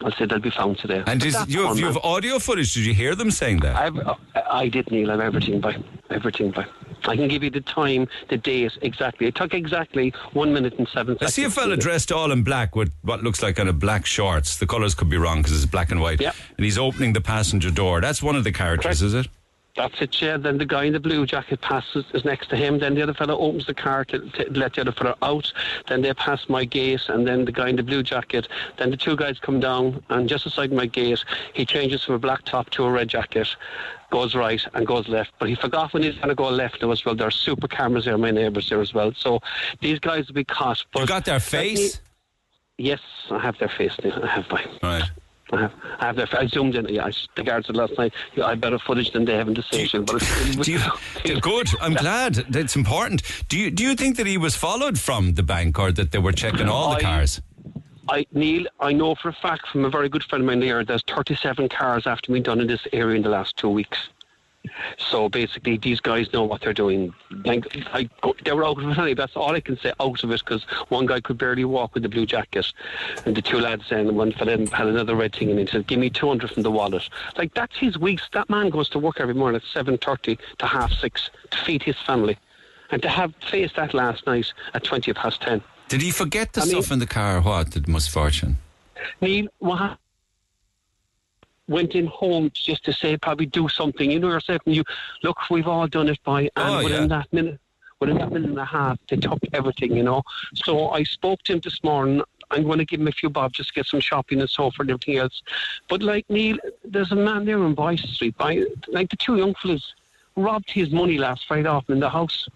I'll 0.01 0.13
say 0.13 0.25
they'll 0.25 0.39
be 0.39 0.49
found 0.49 0.77
today. 0.77 1.03
And 1.07 1.21
is, 1.25 1.35
you, 1.49 1.67
have, 1.67 1.77
you 1.77 1.85
have 1.85 1.97
audio 1.97 2.39
footage? 2.39 2.73
Did 2.73 2.85
you 2.85 2.93
hear 2.93 3.15
them 3.15 3.31
saying 3.31 3.59
that? 3.59 3.75
I've, 3.75 4.17
I 4.49 4.69
did, 4.69 4.89
Neil. 4.91 5.11
I've 5.11 5.19
everything 5.19 5.59
by 5.59 5.75
everything 6.09 6.51
by. 6.51 6.65
I 7.07 7.15
can 7.15 7.27
give 7.27 7.43
you 7.43 7.49
the 7.49 7.61
time, 7.61 8.07
the 8.29 8.37
date 8.37 8.77
exactly. 8.81 9.27
It 9.27 9.35
took 9.35 9.53
exactly 9.53 10.13
one 10.33 10.53
minute 10.53 10.77
and 10.77 10.87
seven 10.87 11.15
seconds. 11.15 11.31
I 11.31 11.31
see 11.31 11.43
a 11.43 11.49
fella 11.49 11.77
dressed 11.77 12.11
all 12.11 12.31
in 12.31 12.43
black 12.43 12.75
with 12.75 12.91
what 13.01 13.23
looks 13.23 13.41
like 13.41 13.55
kind 13.55 13.69
of 13.69 13.79
black 13.79 14.05
shorts. 14.05 14.57
The 14.57 14.67
colours 14.67 14.95
could 14.95 15.09
be 15.09 15.17
wrong 15.17 15.37
because 15.41 15.55
it's 15.55 15.69
black 15.69 15.91
and 15.91 16.01
white. 16.01 16.19
Yep. 16.21 16.35
And 16.57 16.65
he's 16.65 16.77
opening 16.77 17.13
the 17.13 17.21
passenger 17.21 17.71
door. 17.71 18.01
That's 18.01 18.21
one 18.21 18.35
of 18.35 18.43
the 18.43 18.51
characters, 18.51 18.99
Correct. 18.99 19.01
is 19.01 19.13
it? 19.13 19.27
That's 19.79 20.01
it, 20.01 20.21
yeah. 20.21 20.35
Then 20.35 20.57
the 20.57 20.65
guy 20.65 20.83
in 20.83 20.91
the 20.91 20.99
blue 20.99 21.25
jacket 21.25 21.61
passes 21.61 22.03
is 22.13 22.25
next 22.25 22.49
to 22.49 22.57
him. 22.57 22.79
Then 22.79 22.95
the 22.95 23.01
other 23.01 23.13
fellow 23.13 23.37
opens 23.39 23.65
the 23.65 23.73
car 23.73 24.03
to, 24.03 24.19
to 24.19 24.51
let 24.51 24.73
the 24.73 24.81
other 24.81 24.91
fellow 24.91 25.15
out. 25.21 25.53
Then 25.87 26.01
they 26.01 26.13
pass 26.13 26.49
my 26.49 26.65
gate, 26.65 27.07
and 27.07 27.25
then 27.25 27.45
the 27.45 27.53
guy 27.53 27.69
in 27.69 27.77
the 27.77 27.83
blue 27.83 28.03
jacket. 28.03 28.49
Then 28.75 28.89
the 28.91 28.97
two 28.97 29.15
guys 29.15 29.39
come 29.39 29.61
down, 29.61 30.03
and 30.09 30.27
just 30.27 30.43
beside 30.43 30.73
my 30.73 30.85
gate, 30.85 31.23
he 31.53 31.65
changes 31.65 32.03
from 32.03 32.15
a 32.15 32.19
black 32.19 32.43
top 32.43 32.69
to 32.71 32.83
a 32.83 32.91
red 32.91 33.07
jacket, 33.07 33.47
goes 34.11 34.35
right 34.35 34.61
and 34.73 34.85
goes 34.85 35.07
left. 35.07 35.31
But 35.39 35.47
he 35.47 35.55
forgot 35.55 35.93
when 35.93 36.03
he's 36.03 36.15
going 36.15 36.27
to 36.27 36.35
go 36.35 36.49
left 36.49 36.81
now 36.81 36.91
as 36.91 37.05
well. 37.05 37.15
There 37.15 37.27
are 37.27 37.31
super 37.31 37.69
cameras 37.69 38.03
there, 38.03 38.17
my 38.17 38.31
neighbours 38.31 38.67
there 38.69 38.81
as 38.81 38.93
well. 38.93 39.13
So 39.15 39.39
these 39.79 39.99
guys 39.99 40.27
will 40.27 40.35
be 40.35 40.43
caught. 40.43 40.83
But 40.91 40.99
You 40.99 41.07
got 41.07 41.23
their 41.23 41.39
face? 41.39 42.01
Yes, 42.77 42.99
I 43.31 43.39
have 43.39 43.57
their 43.59 43.69
face. 43.69 43.93
I 44.03 44.27
have 44.27 44.51
mine. 44.51 44.67
Right. 44.83 45.09
I 45.51 45.61
have, 45.61 45.73
I 45.99 46.05
have 46.05 46.15
their, 46.15 46.27
I 46.33 46.47
zoomed 46.47 46.75
in. 46.75 46.87
Yeah, 46.87 47.05
I, 47.05 47.11
the 47.35 47.43
guards 47.43 47.67
said 47.67 47.75
last 47.75 47.97
night, 47.97 48.13
yeah, 48.35 48.45
I 48.45 48.51
have 48.51 48.61
better 48.61 48.79
footage 48.79 49.11
than 49.11 49.25
they 49.25 49.35
have 49.35 49.47
in 49.47 49.53
the 49.53 49.63
station. 49.63 50.05
But 50.05 50.17
it's, 50.21 50.55
Do 50.65 50.71
you, 50.71 51.39
good. 51.41 51.69
I'm 51.81 51.93
glad. 51.93 52.35
That's 52.49 52.75
important. 52.75 53.23
Do 53.49 53.57
you 53.57 53.71
do 53.71 53.83
you 53.83 53.95
think 53.95 54.17
that 54.17 54.27
he 54.27 54.37
was 54.37 54.55
followed 54.55 54.99
from 54.99 55.33
the 55.33 55.43
bank, 55.43 55.79
or 55.79 55.91
that 55.91 56.11
they 56.11 56.19
were 56.19 56.31
checking 56.33 56.67
all 56.69 56.95
the 56.95 57.01
cars? 57.01 57.41
I, 58.09 58.25
Neil, 58.31 58.65
I 58.79 58.91
know 58.91 59.13
for 59.13 59.29
a 59.29 59.33
fact 59.33 59.67
from 59.67 59.85
a 59.85 59.89
very 59.89 60.09
good 60.09 60.23
friend 60.23 60.41
of 60.41 60.47
mine 60.47 60.59
there, 60.61 60.83
there's 60.83 61.03
37 61.07 61.69
cars 61.69 62.07
after 62.07 62.31
being 62.31 62.43
done 62.43 62.59
in 62.59 62.65
this 62.65 62.81
area 62.91 63.15
in 63.15 63.21
the 63.21 63.29
last 63.29 63.55
two 63.55 63.69
weeks. 63.69 64.09
So 64.97 65.29
basically, 65.29 65.77
these 65.77 65.99
guys 65.99 66.31
know 66.33 66.43
what 66.43 66.61
they're 66.61 66.73
doing. 66.73 67.13
Like, 67.45 67.65
I, 67.93 68.09
they 68.43 68.51
were 68.51 68.65
out 68.65 68.77
of 68.81 68.97
it. 69.07 69.17
That's 69.17 69.35
all 69.35 69.55
I 69.55 69.61
can 69.61 69.79
say 69.79 69.93
out 69.99 70.23
of 70.23 70.31
it 70.31 70.39
because 70.45 70.63
one 70.89 71.05
guy 71.05 71.21
could 71.21 71.37
barely 71.37 71.65
walk 71.65 71.93
with 71.93 72.03
the 72.03 72.09
blue 72.09 72.25
jacket, 72.25 72.67
and 73.25 73.35
the 73.35 73.41
two 73.41 73.59
lads 73.59 73.83
then 73.89 74.15
one 74.15 74.31
fella 74.33 74.57
had 74.71 74.87
another 74.87 75.15
red 75.15 75.33
thing, 75.35 75.49
and 75.49 75.59
he 75.59 75.65
said, 75.65 75.87
"Give 75.87 75.99
me 75.99 76.09
200 76.09 76.51
from 76.51 76.63
the 76.63 76.71
wallet." 76.71 77.07
Like 77.37 77.53
that's 77.53 77.77
his 77.77 77.97
weeks. 77.97 78.23
That 78.33 78.49
man 78.49 78.69
goes 78.69 78.89
to 78.89 78.99
work 78.99 79.19
every 79.19 79.33
morning 79.33 79.61
at 79.61 79.85
7:30 79.85 80.37
to 80.59 80.65
half 80.65 80.91
six 80.91 81.29
to 81.51 81.57
feed 81.59 81.81
his 81.83 81.95
family, 82.05 82.37
and 82.91 83.01
to 83.01 83.09
have 83.09 83.33
faced 83.49 83.75
that 83.77 83.93
last 83.93 84.25
night 84.27 84.51
at 84.73 84.83
20 84.83 85.13
past 85.13 85.41
10. 85.41 85.61
Did 85.87 86.01
he 86.01 86.11
forget 86.11 86.53
the 86.53 86.61
I 86.61 86.65
mean- 86.65 86.73
stuff 86.81 86.91
in 86.91 86.99
the 86.99 87.07
car? 87.07 87.37
or 87.37 87.41
What? 87.41 87.71
The 87.71 87.83
misfortune. 87.91 88.57
Neil, 89.21 89.47
what 89.59 89.97
went 91.69 91.95
in 91.95 92.07
home 92.07 92.51
just 92.53 92.83
to 92.85 92.93
say 92.93 93.15
probably 93.17 93.45
do 93.45 93.69
something. 93.69 94.09
You 94.11 94.19
know 94.19 94.29
yourself, 94.29 94.61
and 94.65 94.75
you 94.75 94.83
look, 95.23 95.37
we've 95.49 95.67
all 95.67 95.87
done 95.87 96.09
it 96.09 96.19
by, 96.23 96.41
and 96.41 96.49
Oh, 96.57 96.83
within 96.83 97.03
yeah. 97.03 97.17
that 97.19 97.31
minute, 97.31 97.59
within 98.01 98.17
that 98.17 98.31
minute 98.31 98.49
and 98.49 98.59
a 98.59 98.65
half, 98.65 98.97
they 99.09 99.17
took 99.17 99.39
everything. 99.53 99.95
You 99.95 100.03
know. 100.03 100.23
So 100.55 100.89
I 100.89 101.03
spoke 101.03 101.43
to 101.43 101.53
him 101.53 101.61
this 101.63 101.81
morning. 101.83 102.21
I'm 102.51 102.63
going 102.63 102.79
to 102.79 102.85
give 102.85 102.99
him 102.99 103.07
a 103.07 103.11
few 103.11 103.29
bob 103.29 103.53
just 103.53 103.69
to 103.69 103.75
get 103.75 103.85
some 103.85 103.99
shopping 103.99 104.41
and 104.41 104.49
so 104.49 104.63
forth 104.71 104.79
and 104.79 104.89
everything 104.89 105.17
else. 105.17 105.43
But 105.87 106.01
like 106.01 106.27
Neil, 106.29 106.57
there's 106.83 107.11
a 107.11 107.15
man 107.15 107.45
there 107.45 107.63
in 107.63 107.75
Boyce 107.75 108.01
Street, 108.01 108.35
by 108.37 108.65
like 108.87 109.09
the 109.11 109.17
two 109.17 109.37
young 109.37 109.53
fellas 109.61 109.93
robbed 110.35 110.71
his 110.71 110.89
money 110.89 111.17
last 111.19 111.45
Friday 111.47 111.67
off 111.69 111.89
in 111.89 111.99
the 111.99 112.09
house. 112.09 112.49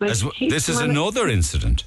Like, 0.00 0.10
this 0.38 0.68
is 0.68 0.80
another 0.80 1.28
incident. 1.28 1.84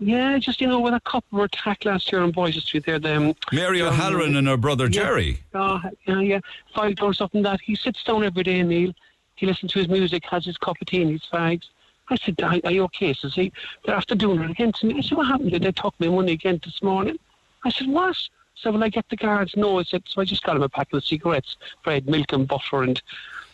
Yeah, 0.00 0.38
just 0.38 0.60
you 0.60 0.68
know, 0.68 0.78
when 0.78 0.94
a 0.94 1.00
couple 1.00 1.38
were 1.38 1.46
attacked 1.46 1.84
last 1.84 2.12
year 2.12 2.20
on 2.20 2.30
Boyce 2.30 2.54
Street, 2.62 2.86
there, 2.86 3.00
them 3.00 3.28
um, 3.28 3.34
Mary 3.52 3.80
Yeah. 3.80 3.88
O'Halloran 3.88 4.36
and 4.36 4.46
her 4.46 4.56
brother 4.56 4.84
Yeah. 4.84 4.90
Jerry. 4.90 5.40
Oh, 5.54 5.80
yeah, 6.06 6.20
yeah. 6.20 6.40
Five 6.74 6.96
dollars 6.96 7.20
up 7.20 7.34
and 7.34 7.44
that. 7.44 7.60
He 7.60 7.74
sits 7.74 8.02
down 8.04 8.22
every 8.22 8.44
day, 8.44 8.62
Neil. 8.62 8.92
He 9.34 9.46
listens 9.46 9.72
to 9.72 9.78
his 9.80 9.88
music, 9.88 10.24
has 10.26 10.44
his 10.44 10.56
cup 10.56 10.76
of 10.80 10.86
tea 10.86 11.02
and 11.02 11.10
his 11.10 11.22
fags. 11.32 11.64
I 12.10 12.16
said, 12.16 12.40
are, 12.42 12.60
are 12.64 12.70
you 12.70 12.84
okay? 12.84 13.12
Says 13.12 13.34
he, 13.34 13.52
they're 13.84 13.94
after 13.94 14.14
doing 14.14 14.40
it 14.40 14.50
again 14.50 14.72
to 14.72 14.86
me. 14.86 14.98
I 14.98 15.00
said, 15.00 15.18
what 15.18 15.26
happened? 15.26 15.50
Did 15.50 15.62
they 15.62 15.72
took 15.72 15.98
me 16.00 16.08
money 16.08 16.32
again 16.32 16.60
this 16.64 16.82
morning? 16.82 17.18
I 17.64 17.70
said, 17.70 17.88
what? 17.88 18.16
So 18.54 18.70
will 18.72 18.82
I 18.82 18.88
get 18.88 19.08
the 19.08 19.16
guards? 19.16 19.56
No, 19.56 19.78
I 19.78 19.82
said, 19.82 20.04
so 20.06 20.20
I 20.20 20.24
just 20.24 20.42
got 20.42 20.56
him 20.56 20.62
a 20.62 20.68
packet 20.68 20.96
of 20.96 21.04
cigarettes, 21.04 21.56
bread, 21.82 22.08
milk 22.08 22.32
and 22.32 22.46
butter 22.46 22.82
and... 22.82 23.02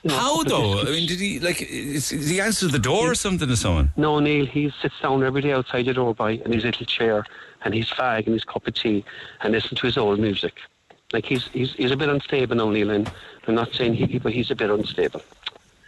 You 0.05 0.11
know, 0.11 0.16
How 0.18 0.42
though? 0.42 0.80
I 0.80 0.84
mean, 0.84 1.09
did 1.09 1.18
he 1.18 1.40
like? 1.40 1.62
Is, 1.62 2.11
he 2.11 2.38
answer 2.38 2.68
the 2.68 2.78
door 2.78 3.11
or 3.11 3.14
something 3.14 3.48
to 3.48 3.57
someone? 3.57 3.90
No, 3.96 4.20
Neil, 4.20 4.44
he 4.44 4.70
sits 4.82 5.00
down 5.00 5.24
every 5.24 5.40
day 5.40 5.52
outside 5.52 5.86
the 5.86 5.94
door 5.94 6.14
by 6.14 6.32
in 6.32 6.52
his 6.52 6.62
little 6.62 6.84
chair 6.84 7.24
and 7.64 7.72
his 7.72 7.88
fag 7.88 8.26
and 8.26 8.34
his 8.34 8.44
cup 8.44 8.66
of 8.66 8.74
tea 8.74 9.02
and 9.40 9.52
listens 9.55 9.80
to 9.80 9.86
his 9.86 9.96
old 9.96 10.20
music. 10.20 10.52
Like 11.14 11.24
he's 11.24 11.48
he's, 11.48 11.72
he's 11.72 11.90
a 11.90 11.96
bit 11.96 12.11
unstable 12.11 12.55
now, 12.55 12.68
Neil, 12.68 12.90
and 12.90 13.11
I'm 13.48 13.55
not 13.55 13.72
saying 13.72 13.94
he, 13.94 14.18
but 14.18 14.34
he's 14.34 14.50
a 14.50 14.55
bit 14.55 14.68
unstable. 14.68 15.22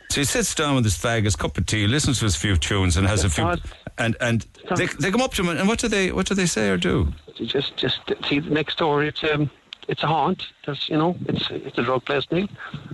So 0.09 0.23
he 0.23 0.25
sits 0.25 0.55
down 0.55 0.77
with 0.77 0.85
his 0.85 0.97
fag, 0.97 1.25
his 1.25 1.37
cup 1.37 1.59
of 1.59 1.67
tea, 1.67 1.87
listens 1.87 2.21
to 2.21 2.25
his 2.25 2.37
few 2.37 2.57
tunes, 2.57 2.97
and 2.97 3.07
has 3.07 3.23
a 3.23 3.29
few. 3.29 3.55
And 3.99 4.17
and 4.23 4.47
they, 4.77 4.87
they 4.87 5.11
come 5.11 5.21
up 5.21 5.35
to 5.35 5.43
him, 5.43 5.51
and 5.51 5.69
what 5.69 5.79
do 5.79 5.89
they 5.89 6.11
what 6.11 6.25
do 6.25 6.35
they 6.35 6.47
say 6.47 6.71
or 6.71 6.79
do? 6.79 7.13
Just 7.45 7.77
just 7.77 8.01
see 8.27 8.41
next 8.41 8.79
door, 8.79 9.05
it's 9.05 9.23
um 9.25 9.51
it's 9.89 10.03
a 10.03 10.07
haunt. 10.07 10.47
There's 10.65 10.89
you 10.89 10.97
know 10.97 11.17
it's 11.27 11.49
it's 11.51 11.79
a 11.79 11.83
drug 11.83 12.05
place, 12.05 12.27
Neil, 12.31 12.49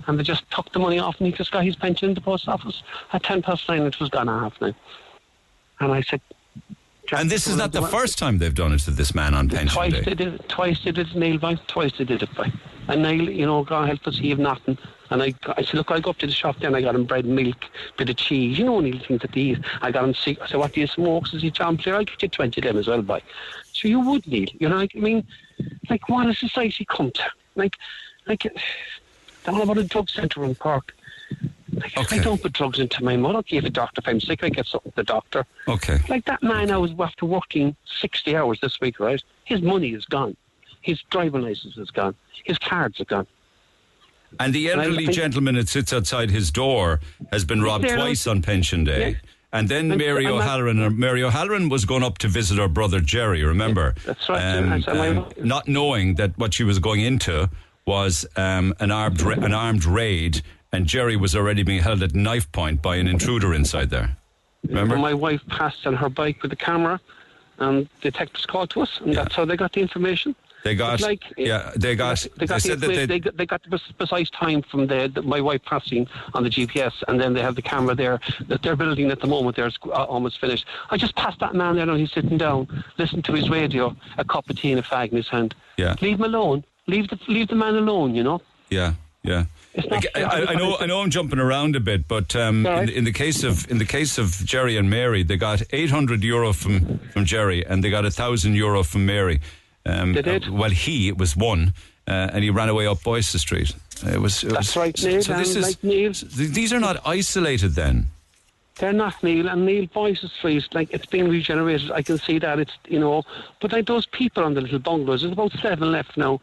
and 0.07 0.19
they 0.19 0.23
just 0.23 0.49
took 0.51 0.71
the 0.71 0.79
money 0.79 0.99
off 0.99 1.17
and 1.19 1.27
he 1.27 1.33
just 1.33 1.51
got 1.51 1.63
his 1.63 1.75
pension 1.75 2.09
in 2.09 2.15
the 2.15 2.21
post 2.21 2.47
office 2.47 2.83
at 3.11 3.23
ten 3.23 3.41
past 3.41 3.67
nine. 3.67 3.81
It 3.83 3.99
was 3.99 4.09
gone 4.09 4.27
half 4.27 4.59
nine, 4.61 4.75
and 5.79 5.91
I 5.91 6.01
said. 6.01 6.21
And 7.11 7.29
this 7.29 7.47
is 7.47 7.57
not 7.57 7.73
the 7.73 7.81
first 7.81 8.17
time 8.17 8.37
they've 8.37 8.55
done 8.55 8.71
it 8.71 8.79
to 8.79 8.91
this 8.91 9.13
man 9.13 9.33
on 9.33 9.49
pension 9.49 9.75
Twice 9.75 9.91
day. 9.91 10.01
they 10.01 10.15
did 10.15 10.33
it. 10.35 10.49
Twice 10.49 10.83
they 10.85 10.91
did 10.91 11.09
it, 11.09 11.15
Neil, 11.15 11.37
by. 11.37 11.55
Twice 11.67 11.97
they 11.97 12.05
did 12.05 12.23
it, 12.23 12.33
by. 12.33 12.51
And 12.87 13.01
Neil, 13.03 13.29
you 13.29 13.45
know, 13.45 13.63
God 13.63 13.87
help 13.87 14.07
us, 14.07 14.17
he 14.17 14.29
have 14.29 14.39
nothing. 14.39 14.77
And 15.09 15.21
I, 15.21 15.33
I 15.57 15.63
said, 15.63 15.75
look, 15.75 15.91
I 15.91 15.99
go 15.99 16.11
up 16.11 16.17
to 16.19 16.27
the 16.27 16.33
shop 16.33 16.57
then, 16.59 16.73
I 16.75 16.81
got 16.81 16.95
him 16.95 17.05
bread, 17.05 17.25
milk, 17.25 17.65
bit 17.97 18.09
of 18.09 18.15
cheese, 18.15 18.57
you 18.57 18.65
know, 18.65 18.79
Neil, 18.79 18.99
things 18.99 19.21
that 19.21 19.31
they 19.33 19.41
eat. 19.41 19.59
I 19.81 19.91
got 19.91 20.05
him 20.05 20.13
sick. 20.13 20.41
I 20.41 20.47
said, 20.47 20.59
what 20.59 20.73
do 20.73 20.81
you 20.81 20.87
smoke? 20.87 21.27
Says 21.27 21.41
he, 21.41 21.51
Player, 21.51 21.95
I'll 21.95 22.03
get 22.03 22.23
you 22.23 22.29
20 22.29 22.61
of 22.61 22.63
them 22.63 22.77
as 22.77 22.87
well, 22.87 23.01
by. 23.01 23.21
So 23.73 23.87
you 23.87 23.99
would, 23.99 24.25
Neil. 24.25 24.47
You 24.59 24.69
know, 24.69 24.79
I 24.79 24.87
mean, 24.95 25.27
like, 25.89 26.07
what 26.09 26.27
a 26.27 26.33
society 26.33 26.85
come 26.85 27.11
to? 27.11 27.23
Like, 27.55 27.75
like, 28.27 28.43
down 29.45 29.61
about 29.61 29.77
a 29.77 29.83
drug 29.83 30.09
centre 30.09 30.43
in 30.45 30.55
Park. 30.55 30.95
Like, 31.73 31.97
Okay. 31.97 32.19
I 32.19 32.23
don't 32.23 32.41
put 32.41 32.53
drugs 32.53 32.79
into 32.79 33.03
my 33.03 33.17
mother. 33.17 33.41
Give 33.43 33.65
a 33.65 33.69
doctor 33.69 33.99
if 33.99 34.07
I'm 34.07 34.19
sick. 34.21 34.43
I 34.43 34.49
get 34.49 34.67
something 34.67 34.91
to 34.91 34.95
the 34.95 35.03
doctor. 35.03 35.45
Okay. 35.67 35.99
Like 36.07 36.25
that 36.25 36.43
man 36.43 36.69
I 36.71 36.77
was 36.77 36.91
after 36.99 37.25
working 37.25 37.75
60 37.99 38.35
hours 38.35 38.59
this 38.61 38.79
week, 38.79 38.99
right? 38.99 39.21
His 39.45 39.61
money 39.61 39.93
is 39.93 40.05
gone. 40.05 40.37
His 40.81 41.01
driving 41.09 41.41
license 41.41 41.77
is 41.77 41.89
gone. 41.89 42.13
His 42.43 42.57
cards 42.59 42.99
are 43.01 43.05
gone. 43.05 43.25
And 44.39 44.53
the 44.53 44.69
elderly 44.71 45.07
I- 45.07 45.09
I- 45.09 45.13
gentleman 45.13 45.55
that 45.55 45.67
sits 45.69 45.91
outside 45.93 46.29
his 46.29 46.51
door 46.51 46.99
has 47.31 47.43
been 47.43 47.61
robbed 47.61 47.87
twice 47.87 48.27
on 48.27 48.41
pension 48.41 48.83
day. 48.83 49.09
Yeah. 49.11 49.15
And 49.53 49.69
then 49.69 49.91
And- 49.91 49.99
Mary 49.99 50.25
and 50.25 50.33
O'Halloran, 50.33 50.99
Mary 50.99 51.23
O'Halloran 51.23 51.69
was 51.69 51.85
going 51.85 52.03
up 52.03 52.17
to 52.17 52.27
visit 52.27 52.57
her 52.57 52.67
brother 52.67 52.99
Jerry. 52.99 53.43
Remember? 53.43 53.93
That's 54.05 54.27
right, 54.27 54.41
Um, 54.57 54.65
yeah, 54.65 54.77
that's 54.79 54.87
my- 54.87 55.07
um, 55.09 55.25
not 55.37 55.67
knowing 55.67 56.15
that 56.15 56.31
what 56.37 56.53
she 56.55 56.63
was 56.63 56.79
going 56.79 57.01
into 57.01 57.49
was 57.85 58.25
um, 58.35 58.73
an 58.79 58.89
armed 58.91 59.21
ra- 59.21 59.35
an 59.35 59.53
armed 59.53 59.85
raid, 59.85 60.41
and 60.71 60.87
Jerry 60.87 61.15
was 61.15 61.35
already 61.35 61.61
being 61.63 61.83
held 61.83 62.01
at 62.01 62.15
knife 62.15 62.51
point 62.51 62.81
by 62.81 62.95
an 62.95 63.07
intruder 63.07 63.53
inside 63.53 63.91
there. 63.91 64.17
Remember? 64.67 64.97
My 64.97 65.13
wife 65.13 65.41
passed 65.49 65.85
on 65.85 65.93
her 65.97 66.09
bike 66.09 66.41
with 66.41 66.49
the 66.49 66.55
camera, 66.57 66.99
and 67.59 67.87
detectives 68.01 68.45
called 68.47 68.71
to 68.71 68.81
us, 68.81 68.99
and 69.01 69.13
Yeah. 69.13 69.21
that's 69.23 69.35
how 69.35 69.45
they 69.45 69.55
got 69.55 69.73
the 69.73 69.81
information. 69.81 70.35
They 70.63 70.75
got, 70.75 71.01
like, 71.01 71.23
yeah, 71.37 71.71
they 71.75 71.95
got. 71.95 72.25
They 72.37 72.45
got, 72.45 72.55
the, 72.55 72.59
said 72.61 72.79
that 72.79 72.87
they, 72.87 73.05
they, 73.05 73.19
got, 73.19 73.35
they 73.35 73.45
got 73.45 73.61
the 73.63 73.79
precise 73.97 74.29
time 74.29 74.61
from 74.61 74.87
the, 74.87 75.11
the, 75.13 75.21
my 75.21 75.41
wife 75.41 75.61
passing 75.65 76.07
on 76.33 76.43
the 76.43 76.49
GPS, 76.49 76.93
and 77.09 77.19
then 77.19 77.33
they 77.33 77.41
have 77.41 77.55
the 77.55 77.61
camera 77.61 77.93
there 77.95 78.21
that 78.47 78.61
they're 78.61 78.77
building 78.77 79.11
at 79.11 79.19
the 79.19 79.27
moment. 79.27 79.57
They're 79.57 79.71
uh, 79.85 80.05
almost 80.05 80.39
finished. 80.39 80.65
I 80.89 80.95
just 80.95 81.15
passed 81.15 81.41
that 81.41 81.53
man 81.53 81.75
there, 81.75 81.89
and 81.89 81.99
he's 81.99 82.13
sitting 82.13 82.37
down, 82.37 82.83
listening 82.97 83.23
to 83.23 83.33
his 83.33 83.49
radio, 83.49 83.93
a 84.17 84.23
cup 84.23 84.49
of 84.49 84.57
tea 84.57 84.71
and 84.71 84.79
a 84.79 84.83
fag 84.83 85.09
in 85.09 85.17
his 85.17 85.27
hand. 85.27 85.53
Yeah. 85.77 85.95
Leave 86.01 86.19
him 86.19 86.25
alone. 86.25 86.63
Leave 86.87 87.09
the 87.09 87.19
leave 87.27 87.49
the 87.49 87.55
man 87.55 87.75
alone. 87.75 88.15
You 88.15 88.23
know. 88.23 88.41
Yeah, 88.69 88.93
yeah. 89.21 89.45
Not 89.75 89.91
Like. 89.91 90.05
I, 90.15 90.45
I 90.49 90.53
know, 90.55 90.77
I 90.79 90.85
know, 90.85 91.01
I'm 91.01 91.09
jumping 91.09 91.39
around 91.39 91.75
a 91.75 91.79
bit, 91.79 92.07
but 92.07 92.35
um, 92.35 92.65
in, 92.65 92.85
the, 92.85 92.97
in 92.99 93.03
the 93.05 93.11
case 93.11 93.43
of 93.43 93.69
in 93.71 93.79
the 93.79 93.85
case 93.85 94.17
of 94.17 94.31
Jerry 94.45 94.77
and 94.77 94.89
Mary, 94.89 95.23
they 95.23 95.37
got 95.37 95.61
800 95.71 96.23
euro 96.23 96.53
from 96.53 96.99
from 97.11 97.25
Jerry, 97.25 97.65
and 97.65 97.83
they 97.83 97.89
got 97.89 98.05
a 98.05 98.11
thousand 98.11 98.55
euro 98.55 98.83
from 98.83 99.05
Mary. 99.05 99.41
Um, 99.85 100.13
did? 100.13 100.47
uh, 100.47 100.51
well, 100.51 100.69
he 100.69 101.11
was 101.11 101.35
one, 101.35 101.73
uh, 102.07 102.29
and 102.33 102.43
he 102.43 102.49
ran 102.49 102.69
away 102.69 102.87
up 102.87 103.03
Boyce 103.03 103.27
Street. 103.27 103.73
It 104.05 104.19
was. 104.21 104.43
It 104.43 104.49
That's 104.49 104.75
was, 104.75 104.77
right, 104.77 105.03
Neil, 105.03 105.21
So 105.21 105.33
this 105.37 105.55
is. 105.55 105.63
like 105.63 105.83
Neil- 105.83 106.13
these 106.13 106.71
are 106.73 106.79
not 106.79 107.01
isolated 107.05 107.75
then. 107.75 108.07
They're 108.79 108.91
not 108.93 109.21
Neil 109.21 109.47
and 109.49 109.65
Neil 109.65 109.85
Boyce's 109.87 110.31
Street. 110.31 110.67
Like 110.73 110.91
it's 110.91 111.05
being 111.05 111.29
regenerated. 111.29 111.91
I 111.91 112.01
can 112.01 112.17
see 112.17 112.39
that 112.39 112.59
it's 112.59 112.73
you 112.87 112.99
know. 112.99 113.23
But 113.61 113.71
like 113.71 113.85
those 113.85 114.05
people 114.07 114.43
on 114.43 114.53
the 114.55 114.61
little 114.61 114.79
bungalows, 114.79 115.21
there's 115.21 115.33
about 115.33 115.51
seven 115.61 115.91
left 115.91 116.17
now. 116.17 116.41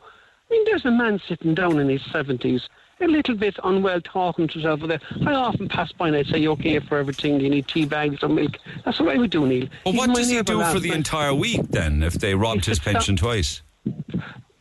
I 0.48 0.52
mean, 0.52 0.64
there's 0.66 0.84
a 0.84 0.90
man 0.90 1.20
sitting 1.26 1.54
down 1.54 1.78
in 1.80 1.88
his 1.88 2.02
seventies, 2.12 2.68
a 3.00 3.06
little 3.06 3.34
bit 3.34 3.56
unwell, 3.64 4.00
talking 4.00 4.48
to 4.48 4.54
himself. 4.54 4.80
There, 4.80 5.00
I 5.26 5.34
often 5.34 5.68
pass 5.68 5.92
by 5.92 6.08
and 6.08 6.16
I 6.16 6.22
say, 6.24 6.38
"You 6.38 6.52
okay 6.52 6.78
for 6.78 6.98
everything? 6.98 7.38
Do 7.38 7.44
you 7.44 7.50
need 7.50 7.68
tea 7.68 7.86
bags 7.86 8.22
or 8.22 8.28
milk?" 8.28 8.58
That's 8.84 9.00
what 9.00 9.14
I 9.14 9.18
would 9.18 9.30
do, 9.30 9.46
Neil. 9.46 9.68
Well, 9.84 9.94
what 9.94 10.14
does 10.14 10.28
he 10.28 10.42
do 10.42 10.62
for 10.64 10.80
the 10.80 10.92
entire 10.92 11.34
week 11.34 11.62
then? 11.68 12.02
If 12.02 12.14
they 12.14 12.34
robbed 12.34 12.64
his 12.66 12.78
pension 12.78 13.16
twice, 13.16 13.62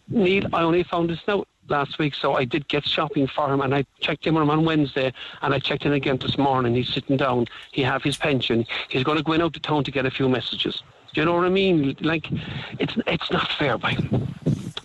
Neil, 0.07 0.45
I 0.53 0.63
only 0.63 0.83
found 0.83 1.09
this 1.09 1.19
out 1.27 1.47
last 1.67 1.99
week, 1.99 2.15
so 2.15 2.33
I 2.33 2.45
did 2.45 2.67
get 2.67 2.85
shopping 2.85 3.27
for 3.27 3.53
him, 3.53 3.61
and 3.61 3.75
I 3.75 3.85
checked 3.99 4.25
in 4.25 4.33
with 4.33 4.43
him 4.43 4.49
on 4.49 4.65
Wednesday, 4.65 5.13
and 5.41 5.53
I 5.53 5.59
checked 5.59 5.85
in 5.85 5.93
again 5.93 6.17
this 6.17 6.37
morning. 6.37 6.73
He's 6.75 6.89
sitting 6.89 7.17
down. 7.17 7.45
He 7.71 7.83
have 7.83 8.03
his 8.03 8.17
pension. 8.17 8.65
He's 8.87 9.03
going 9.03 9.17
to 9.17 9.23
go 9.23 9.33
in 9.33 9.41
out 9.41 9.53
to 9.53 9.59
town 9.59 9.83
to 9.83 9.91
get 9.91 10.05
a 10.05 10.11
few 10.11 10.27
messages. 10.27 10.81
Do 11.13 11.21
you 11.21 11.25
know 11.25 11.35
what 11.35 11.45
I 11.45 11.49
mean? 11.49 11.95
Like, 12.01 12.27
it's 12.79 12.95
it's 13.07 13.31
not 13.31 13.51
fair, 13.51 13.77
by. 13.77 13.97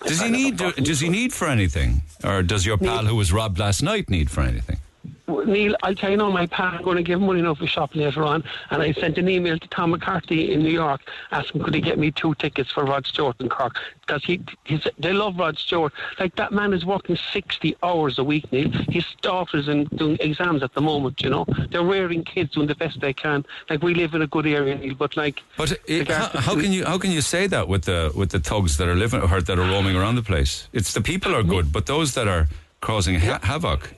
Does 0.07 0.21
he 0.21 0.31
need? 0.31 0.57
Does 0.57 1.01
he 1.01 1.09
need 1.09 1.33
for 1.33 1.49
anything, 1.49 2.03
or 2.23 2.43
does 2.43 2.65
your 2.67 2.79
pal 2.79 3.05
who 3.07 3.17
was 3.17 3.33
robbed 3.33 3.59
last 3.59 3.83
night 3.83 4.09
need 4.11 4.31
for 4.31 4.43
anything? 4.43 4.79
Neil, 5.27 5.75
I'll 5.83 5.95
tell 5.95 6.11
you 6.11 6.19
now, 6.19 6.31
my 6.31 6.47
pal, 6.47 6.75
I'm 6.75 6.83
going 6.83 6.99
to 6.99 7.03
give 7.03 7.19
him 7.19 7.27
money 7.27 7.41
now 7.41 7.55
for 7.55 7.67
shop 7.67 7.95
later 7.95 8.25
on, 8.25 8.45
and 8.71 8.83
I 8.83 8.93
sent 8.93 9.17
an 9.17 9.29
email 9.29 9.59
to 9.59 9.69
Tom 9.69 9.91
McCarthy 9.91 10.53
in 10.53 10.63
New 10.63 10.71
York 10.71 11.01
asking 11.33 11.63
could 11.63 11.75
he 11.75 11.81
get 11.81 11.99
me 11.99 12.11
two 12.11 12.35
tickets 12.35 12.71
for 12.71 12.85
Rod 12.85 13.07
Stewart 13.07 13.41
in 13.41 13.49
Cork 13.49 13.77
because 14.01 14.23
he, 14.23 14.43
he's, 14.65 14.87
they 14.99 15.13
love 15.15 15.39
Rod 15.39 15.59
Stewart. 15.59 15.93
Like 16.19 16.37
that 16.37 16.53
man 16.53 16.75
is 16.75 16.85
working 16.85 17.17
60 17.17 17.77
hours 17.83 18.19
a 18.19 18.25
week, 18.25 18.51
Neil. 18.53 18.71
His 18.91 19.07
daughter's 19.23 19.69
in 19.69 19.85
doing 19.97 20.19
exams 20.21 20.63
at 20.63 20.75
the 20.75 20.83
moment, 20.83 21.23
you 21.23 21.31
know. 21.31 21.47
They're 21.71 21.83
rearing 21.83 22.23
kids 22.25 22.53
doing 22.53 22.67
the 22.67 22.75
best 22.75 23.01
they 23.01 23.15
can. 23.15 23.47
Like 23.71 23.83
we 23.83 23.95
live 23.95 24.15
in 24.15 24.21
a 24.21 24.27
good 24.27 24.47
area, 24.47 24.77
Neil, 24.77 24.95
but 24.95 25.17
like. 25.17 25.43
But 25.57 25.73
it, 25.87 26.09
how, 26.09 26.29
how 26.29 26.55
can 26.61 26.71
you 26.71 26.85
how 26.85 26.99
can 26.99 27.11
you 27.11 27.23
say 27.23 27.47
that 27.47 27.67
with 27.67 27.85
the 27.85 28.13
with 28.15 28.31
the 28.31 28.41
thugs 28.41 28.77
that 28.77 28.89
are 28.89 28.95
living 28.95 29.23
or 29.23 29.41
that 29.41 29.59
are 29.59 29.71
roaming 29.71 29.97
around 29.97 30.17
the 30.17 30.23
place? 30.23 30.69
It's 30.75 30.93
the 30.93 31.01
people 31.01 31.35
are 31.35 31.43
good, 31.43 31.73
but 31.73 31.87
those 31.87 32.13
that 32.15 32.29
are 32.29 32.49
causing 32.81 33.19
ha- 33.19 33.41
havoc 33.43 33.95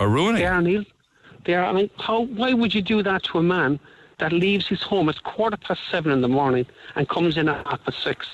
are 0.00 0.08
ruining. 0.08 0.36
They 0.36 0.46
are, 0.46 0.62
Neil. 0.62 0.84
They 1.44 1.54
are. 1.54 1.64
I 1.64 1.72
mean, 1.72 1.90
how? 1.98 2.22
Why 2.22 2.52
would 2.52 2.74
you 2.74 2.82
do 2.82 3.02
that 3.02 3.22
to 3.24 3.38
a 3.38 3.42
man 3.42 3.78
that 4.18 4.32
leaves 4.32 4.66
his 4.66 4.82
home 4.82 5.08
at 5.08 5.22
quarter 5.22 5.56
past 5.56 5.80
seven 5.90 6.12
in 6.12 6.20
the 6.20 6.28
morning 6.28 6.66
and 6.94 7.08
comes 7.08 7.36
in 7.36 7.48
at 7.48 7.66
half 7.66 7.84
past 7.84 8.02
six? 8.02 8.26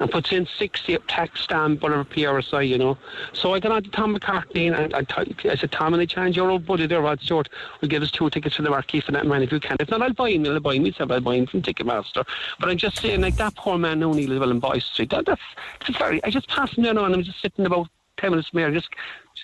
And 0.00 0.10
puts 0.10 0.32
in 0.32 0.48
60 0.58 0.98
tax 1.06 1.42
stamp, 1.42 1.80
whatever 1.80 2.04
PRSI, 2.04 2.68
you 2.68 2.76
know. 2.76 2.98
So 3.32 3.54
I 3.54 3.60
got 3.60 3.70
on 3.70 3.84
to 3.84 3.90
Tom 3.90 4.18
McCartney 4.18 4.66
and 4.66 4.92
I, 4.92 4.98
I, 4.98 5.50
I 5.52 5.54
said, 5.54 5.70
Tom, 5.70 5.94
any 5.94 6.04
chance 6.04 6.34
your 6.34 6.50
old 6.50 6.66
buddy 6.66 6.88
there, 6.88 7.00
Rod 7.00 7.20
Stewart, 7.20 7.48
will 7.80 7.86
give 7.86 8.02
us 8.02 8.10
two 8.10 8.28
tickets 8.28 8.56
for 8.56 8.62
the 8.62 8.70
Marquee 8.70 9.00
for 9.00 9.12
that 9.12 9.24
man 9.24 9.44
if 9.44 9.52
you 9.52 9.60
can. 9.60 9.76
If 9.78 9.90
not, 9.90 10.02
I'll 10.02 10.12
buy 10.12 10.30
him. 10.30 10.46
I'll 10.46 10.58
buy 10.58 10.74
him 10.74 10.82
myself. 10.82 11.12
I'll 11.12 11.20
buy 11.20 11.36
him 11.36 11.46
from 11.46 11.62
Ticketmaster. 11.62 12.26
But 12.58 12.70
I'm 12.70 12.76
just 12.76 12.98
saying, 12.98 13.20
like, 13.20 13.36
that 13.36 13.54
poor 13.54 13.78
man, 13.78 14.02
O'Neill, 14.02 14.32
as 14.32 14.40
well 14.40 14.50
in 14.50 14.58
Boyce 14.58 14.84
Street, 14.84 15.10
that, 15.10 15.26
that's, 15.26 15.40
that's 15.86 15.96
very, 15.96 16.22
I 16.24 16.30
just 16.30 16.48
passed 16.48 16.76
him 16.76 16.82
down 16.82 16.98
and 16.98 17.14
I'm 17.14 17.22
just 17.22 17.40
sitting 17.40 17.64
about 17.64 17.86
10 18.16 18.30
minutes 18.30 18.48
from 18.48 18.58
here, 18.58 18.72
just 18.72 18.88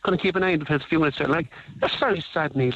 going 0.01 0.17
to 0.17 0.23
keep 0.23 0.37
an 0.37 0.43
eye 0.43 0.53
on 0.55 0.63
it 0.63 0.67
for 0.67 0.75
a 0.75 0.81
few 0.81 0.99
minutes. 0.99 1.21
Like, 1.21 1.49
that's 1.81 1.95
very 1.97 2.25
sad, 2.33 2.57
Neil. 2.57 2.75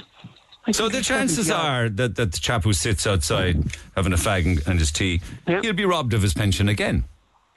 I 0.67 0.73
So 0.73 0.89
the 0.89 1.03
chances 1.03 1.51
are 1.51 1.89
that, 1.91 2.17
that 2.17 2.33
the 2.33 2.39
chap 2.39 2.65
who 2.65 2.73
sits 2.73 3.07
outside 3.07 3.63
having 3.97 4.13
a 4.13 4.17
fag 4.17 4.47
and, 4.47 4.67
and 4.67 4.79
his 4.79 4.91
tea, 4.91 5.21
Yeah. 5.47 5.61
he'll 5.63 5.73
be 5.75 5.85
robbed 5.85 6.15
of 6.15 6.23
his 6.23 6.33
pension 6.35 6.69
again. 6.69 7.05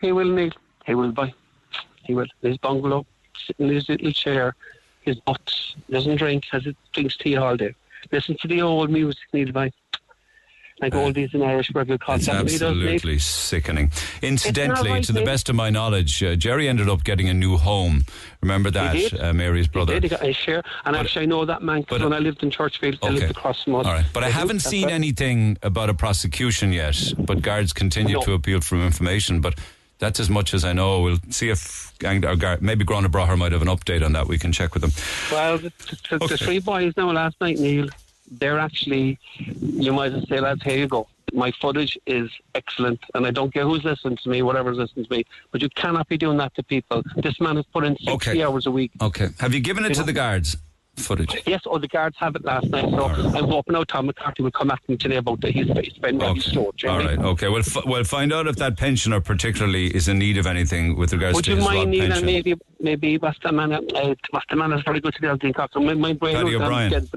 He 0.01 0.11
will, 0.11 0.29
Neil. 0.29 0.51
He 0.85 0.93
will 0.95 1.11
buy. 1.11 1.33
He 2.03 2.13
will. 2.13 2.27
His 2.41 2.57
bungalow, 2.57 3.05
sitting 3.45 3.67
in 3.69 3.75
his 3.75 3.87
little 3.89 4.11
chair, 4.11 4.55
his 5.01 5.17
butt, 5.21 5.51
doesn't 5.89 6.17
drink, 6.17 6.45
has 6.51 6.65
it, 6.65 6.75
drinks 6.93 7.15
tea 7.17 7.37
all 7.37 7.55
day. 7.55 7.73
Listen 8.11 8.35
to 8.41 8.47
the 8.47 8.61
old 8.61 8.89
music, 8.89 9.21
Neil, 9.33 9.51
by. 9.51 9.71
Like 10.79 10.93
oldies 10.93 11.33
in 11.33 11.41
Irish 11.41 11.71
regular 11.73 11.95
It's 11.95 12.03
concept. 12.03 12.49
He 12.51 12.57
does, 12.59 12.61
Neil. 12.61 12.69
absolutely 12.69 13.17
sickening. 13.17 13.91
Incidentally, 14.21 14.91
right, 14.91 15.03
to 15.05 15.11
the 15.11 15.23
best 15.25 15.49
of 15.49 15.55
my 15.55 15.71
knowledge, 15.71 16.21
uh, 16.21 16.35
Jerry 16.35 16.67
ended 16.69 16.87
up 16.87 17.03
getting 17.03 17.27
a 17.29 17.33
new 17.33 17.57
home. 17.57 18.03
Remember 18.41 18.69
that, 18.69 19.19
uh, 19.19 19.33
Mary's 19.33 19.67
brother? 19.67 19.95
He 19.95 19.99
did, 20.01 20.11
he 20.11 20.17
got 20.17 20.23
a 20.27 20.33
share. 20.33 20.61
And 20.85 20.95
actually, 20.95 21.23
I 21.23 21.25
know 21.25 21.45
that 21.45 21.63
man 21.63 21.81
because 21.81 22.03
when 22.03 22.13
I 22.13 22.19
lived 22.19 22.43
in 22.43 22.51
Churchfield, 22.51 22.99
I 23.01 23.09
lived 23.09 23.31
across 23.31 23.63
from 23.63 23.73
us. 23.75 23.87
All 23.87 23.93
right, 23.93 24.05
but 24.13 24.23
I 24.23 24.27
do, 24.27 24.33
haven't 24.33 24.59
seen 24.59 24.85
right. 24.85 24.93
anything 24.93 25.57
about 25.63 25.89
a 25.89 25.95
prosecution 25.95 26.71
yet. 26.71 26.95
But 27.17 27.41
guards 27.41 27.73
continue 27.73 28.15
No. 28.17 28.21
to 28.21 28.33
appeal 28.33 28.61
for 28.61 28.75
information. 28.75 29.41
But 29.41 29.55
that's 29.97 30.19
as 30.19 30.29
much 30.29 30.53
as 30.53 30.63
I 30.63 30.73
know. 30.73 31.01
We'll 31.01 31.17
see 31.31 31.49
if 31.49 31.91
gang, 31.97 32.23
or 32.23 32.35
guard, 32.35 32.61
maybe 32.61 32.85
Grona 32.85 33.07
Braher 33.07 33.35
might 33.35 33.51
have 33.51 33.63
an 33.63 33.67
update 33.67 34.05
on 34.05 34.13
that. 34.13 34.27
We 34.27 34.37
can 34.37 34.51
check 34.51 34.75
with 34.75 34.81
them. 34.83 34.91
Well, 35.31 35.57
the, 35.57 35.71
the, 36.09 36.15
Okay. 36.17 36.27
the 36.27 36.37
three 36.37 36.59
boys 36.59 36.93
now 36.95 37.11
last 37.11 37.35
night, 37.41 37.57
Neil, 37.57 37.87
they're 38.31 38.59
actually, 38.59 39.17
you 39.59 39.93
might 39.93 40.07
as 40.07 40.13
well 40.13 40.25
say, 40.27 40.39
lads, 40.39 40.63
here 40.63 40.77
you 40.77 40.87
go. 40.87 41.07
My 41.33 41.51
footage 41.51 41.97
is 42.07 42.29
excellent, 42.55 42.99
and 43.13 43.25
I 43.25 43.31
don't 43.31 43.53
care 43.53 43.63
who's 43.63 43.83
listening 43.83 44.17
to 44.23 44.29
me, 44.29 44.41
whatever's 44.43 44.77
listening 44.77 45.05
to 45.05 45.11
me, 45.13 45.25
but 45.51 45.61
you 45.61 45.69
cannot 45.69 46.07
be 46.07 46.17
doing 46.17 46.37
that 46.37 46.55
to 46.55 46.63
people. 46.63 47.03
This 47.17 47.39
man 47.41 47.57
has 47.57 47.65
put 47.65 47.83
in 47.83 47.97
60 47.97 48.11
Okay. 48.11 48.41
hours 48.43 48.65
a 48.65 48.71
week. 48.71 48.91
Okay, 49.01 49.27
have 49.39 49.53
you 49.53 49.59
given 49.59 49.83
it 49.85 49.93
to 49.95 50.03
the 50.03 50.13
guards? 50.13 50.55
Footage. 50.95 51.43
Yes, 51.45 51.61
oh, 51.67 51.77
the 51.77 51.87
guards 51.87 52.15
have 52.17 52.35
it 52.35 52.43
last 52.43 52.65
night, 52.69 52.89
so 52.89 53.05
I'm 53.05 53.43
hoping 53.47 53.73
now 53.73 53.83
Tom 53.83 54.07
McCarthy 54.07 54.41
will 54.41 54.49
come 54.49 54.69
to 54.69 54.77
me 54.87 54.97
today 54.97 55.17
about 55.17 55.41
the, 55.41 55.51
his 55.51 55.67
face. 55.67 55.93
Ben 56.01 56.17
Robbie 56.17 56.39
Okay. 56.39 56.49
Stewart, 56.49 56.81
you 56.81 56.89
know 56.89 56.95
All 56.95 57.07
I 57.07 57.13
Okay. 57.33 57.49
We'll 57.49 57.59
f- 57.59 57.85
we'll 57.85 58.03
find 58.03 58.33
out 58.33 58.47
if 58.47 58.55
that 58.55 58.77
pensioner 58.77 59.21
particularly 59.21 59.95
is 59.95 60.07
in 60.07 60.17
need 60.17 60.39
of 60.39 60.47
anything 60.47 60.95
with 60.97 61.13
regards 61.13 61.35
Would 61.35 61.45
to 61.45 61.51
you 61.51 61.57
his 61.57 61.65
mind, 61.65 61.77
Rod 61.77 61.87
Neil, 61.89 62.03
and 62.05 62.13
pension. 62.13 62.25
maybe, 62.25 62.55
maybe 62.79 63.19
man, 63.51 63.73
uh, 63.73 64.55
man 64.55 64.73
is 64.73 64.81
very 64.85 64.99
good 64.99 65.13
to 65.13 65.21
the 65.21 65.27
Aldine 65.27 65.53
Cox. 65.53 65.75
My, 65.75 65.93
my 65.93 66.13
brain 66.13 66.35
Paddy 66.35 66.55
um, 66.55 66.63
O'Brien. 66.63 67.07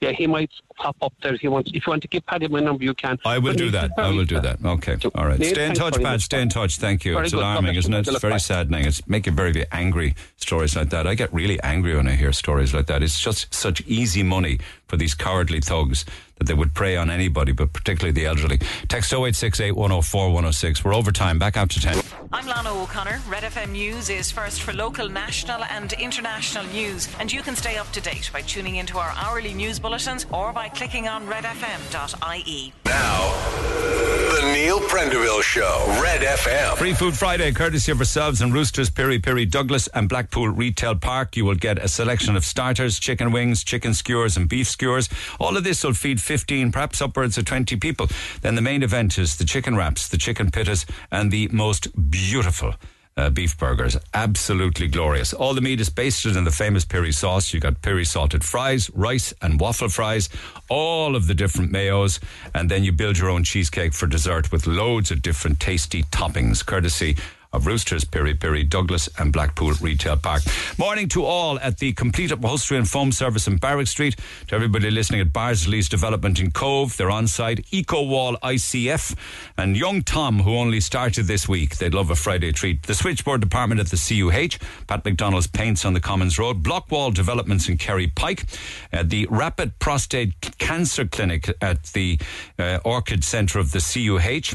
Yeah, 0.00 0.12
he 0.12 0.26
might 0.26 0.50
pop 0.76 0.96
up 1.02 1.12
there 1.22 1.34
if 1.34 1.42
you 1.42 1.50
want. 1.50 1.68
If 1.68 1.86
you 1.86 1.90
want 1.90 2.00
to 2.02 2.08
give 2.08 2.24
Paddy 2.24 2.48
my 2.48 2.60
number, 2.60 2.82
you 2.84 2.94
can. 2.94 3.18
I 3.22 3.36
will 3.36 3.52
But 3.52 3.58
do 3.58 3.70
that. 3.72 3.90
I 3.98 4.08
will 4.08 4.24
do 4.24 4.40
that. 4.40 4.64
Okay. 4.64 4.96
All 5.14 5.26
right. 5.26 5.44
Stay 5.44 5.66
in 5.66 5.74
touch, 5.74 6.00
Pat. 6.00 6.22
Stay 6.22 6.40
in 6.40 6.48
touch. 6.48 6.78
Thank 6.78 7.04
you. 7.04 7.12
Very 7.14 7.26
it's 7.26 7.34
alarming, 7.34 7.74
isn't 7.74 7.92
it? 7.92 8.08
It's 8.08 8.18
very 8.18 8.32
luck. 8.32 8.40
saddening. 8.40 8.86
It's 8.86 9.06
making 9.06 9.36
very, 9.36 9.52
very 9.52 9.66
angry 9.72 10.14
stories 10.38 10.74
like 10.74 10.88
that. 10.88 11.06
I 11.06 11.14
get 11.14 11.30
really 11.34 11.60
angry 11.62 11.94
when 11.96 12.08
I 12.08 12.12
hear 12.12 12.32
stories 12.32 12.72
like 12.72 12.86
that. 12.86 13.02
It's 13.02 13.20
just 13.20 13.52
such 13.52 13.82
easy 13.82 14.22
money 14.22 14.58
for 14.88 14.96
these 14.96 15.14
cowardly 15.14 15.60
thugs 15.60 16.06
that 16.40 16.46
they 16.46 16.54
would 16.54 16.74
prey 16.74 16.96
on 16.96 17.10
anybody, 17.10 17.52
but 17.52 17.72
particularly 17.72 18.12
the 18.12 18.26
elderly. 18.26 18.58
Text 18.88 19.12
0868 19.12 19.72
104 19.76 20.28
106. 20.28 20.84
We're 20.84 20.94
over 20.94 21.12
time. 21.12 21.38
Back 21.38 21.56
after 21.56 21.78
10. 21.78 22.02
I'm 22.32 22.46
Lana 22.46 22.72
O'Connor. 22.72 23.20
Red 23.28 23.42
FM 23.42 23.72
News 23.72 24.08
is 24.08 24.30
first 24.30 24.62
for 24.62 24.72
local, 24.72 25.08
national, 25.08 25.62
and 25.64 25.92
international 25.94 26.64
news. 26.66 27.08
And 27.20 27.30
you 27.30 27.42
can 27.42 27.54
stay 27.56 27.76
up 27.76 27.90
to 27.92 28.00
date 28.00 28.30
by 28.32 28.40
tuning 28.40 28.76
into 28.76 28.98
our 28.98 29.12
hourly 29.16 29.52
news 29.52 29.78
bulletins 29.78 30.24
or 30.32 30.52
by 30.52 30.68
clicking 30.70 31.08
on 31.08 31.26
redfm.ie. 31.26 32.72
Now, 32.86 33.32
the 34.40 34.52
Neil 34.52 34.80
Prendeville 34.80 35.42
Show, 35.42 35.84
Red 36.02 36.22
FM. 36.22 36.76
Free 36.76 36.94
Food 36.94 37.14
Friday, 37.14 37.52
courtesy 37.52 37.92
of 37.92 37.98
ourselves 37.98 38.40
and 38.40 38.54
Roosters, 38.54 38.88
Piri 38.88 39.18
Piri, 39.18 39.44
Douglas, 39.44 39.88
and 39.88 40.08
Blackpool 40.08 40.48
Retail 40.48 40.94
Park. 40.94 41.36
You 41.36 41.44
will 41.44 41.56
get 41.56 41.78
a 41.78 41.88
selection 41.88 42.36
of 42.36 42.44
starters, 42.44 42.98
chicken 42.98 43.32
wings, 43.32 43.62
chicken 43.62 43.92
skewers, 43.92 44.36
and 44.36 44.48
beef 44.48 44.68
skewers. 44.68 45.08
All 45.38 45.56
of 45.56 45.64
this 45.64 45.84
will 45.84 45.94
feed 45.94 46.20
15, 46.30 46.70
perhaps 46.70 47.02
upwards 47.02 47.36
of 47.38 47.44
20 47.44 47.74
people. 47.74 48.06
Then 48.42 48.54
the 48.54 48.62
main 48.62 48.84
event 48.84 49.18
is 49.18 49.36
the 49.36 49.44
chicken 49.44 49.74
wraps, 49.74 50.06
the 50.06 50.16
chicken 50.16 50.48
pittas, 50.52 50.88
and 51.10 51.32
the 51.32 51.48
most 51.48 51.88
beautiful. 52.08 52.74
Uh, 53.16 53.30
beef 53.30 53.58
burgers, 53.58 53.96
absolutely 54.14 54.86
glorious. 54.86 55.32
All 55.32 55.54
the 55.54 55.60
meat 55.60 55.80
is 55.80 55.90
basted 55.90 56.36
in 56.36 56.44
the 56.44 56.52
famous 56.52 56.84
Piri 56.84 57.10
sauce. 57.10 57.52
You 57.52 57.58
got 57.58 57.82
Piri 57.82 58.04
salted 58.04 58.44
fries, 58.44 58.88
rice, 58.94 59.34
and 59.42 59.58
waffle 59.58 59.88
fries, 59.88 60.28
all 60.68 61.16
of 61.16 61.26
the 61.26 61.34
different 61.34 61.72
mayos, 61.72 62.20
and 62.54 62.70
then 62.70 62.84
you 62.84 62.92
build 62.92 63.18
your 63.18 63.28
own 63.28 63.42
cheesecake 63.42 63.92
for 63.92 64.06
dessert 64.06 64.52
with 64.52 64.68
loads 64.68 65.10
of 65.10 65.22
different 65.22 65.58
tasty 65.58 66.04
toppings, 66.04 66.64
courtesy 66.64 67.16
of 67.52 67.66
Roosters, 67.66 68.04
Piri 68.04 68.34
Piri, 68.34 68.62
Douglas, 68.62 69.08
and 69.18 69.32
Blackpool 69.32 69.72
Retail 69.80 70.16
Park. 70.16 70.42
Morning 70.78 71.08
to 71.08 71.24
all 71.24 71.58
at 71.58 71.78
the 71.78 71.92
Complete 71.92 72.30
Upholstery 72.30 72.78
and 72.78 72.88
Foam 72.88 73.10
Service 73.10 73.46
in 73.46 73.56
Barrack 73.56 73.88
Street. 73.88 74.16
To 74.48 74.54
everybody 74.54 74.90
listening 74.90 75.20
at 75.20 75.32
Barsley's 75.32 75.88
Development 75.88 76.38
in 76.38 76.52
Cobh, 76.52 76.96
they're 76.96 77.10
on 77.10 77.26
site. 77.26 77.66
Eco 77.72 78.02
Wall 78.04 78.36
ICF 78.42 79.16
and 79.56 79.76
Young 79.76 80.02
Tom, 80.02 80.40
who 80.40 80.56
only 80.56 80.80
started 80.80 81.24
this 81.24 81.48
week. 81.48 81.76
They'd 81.78 81.94
love 81.94 82.10
a 82.10 82.14
Friday 82.14 82.52
treat. 82.52 82.84
The 82.84 82.94
Switchboard 82.94 83.40
Department 83.40 83.80
at 83.80 83.88
the 83.88 83.96
CUH, 83.96 84.58
Pat 84.86 85.04
McDonald's 85.04 85.48
Paints 85.48 85.84
on 85.84 85.94
the 85.94 86.00
Commons 86.00 86.38
Road, 86.38 86.62
Blockwall 86.62 87.12
Developments 87.12 87.68
in 87.68 87.78
Kerry 87.78 88.06
Pike, 88.06 88.44
uh, 88.92 89.02
the 89.02 89.26
Rapid 89.28 89.78
Prostate 89.80 90.58
Cancer 90.58 91.04
Clinic 91.04 91.52
at 91.60 91.84
the 91.94 92.18
uh, 92.58 92.78
Orchid 92.84 93.24
Centre 93.24 93.58
of 93.58 93.72
the 93.72 93.80
CUH. 93.80 94.54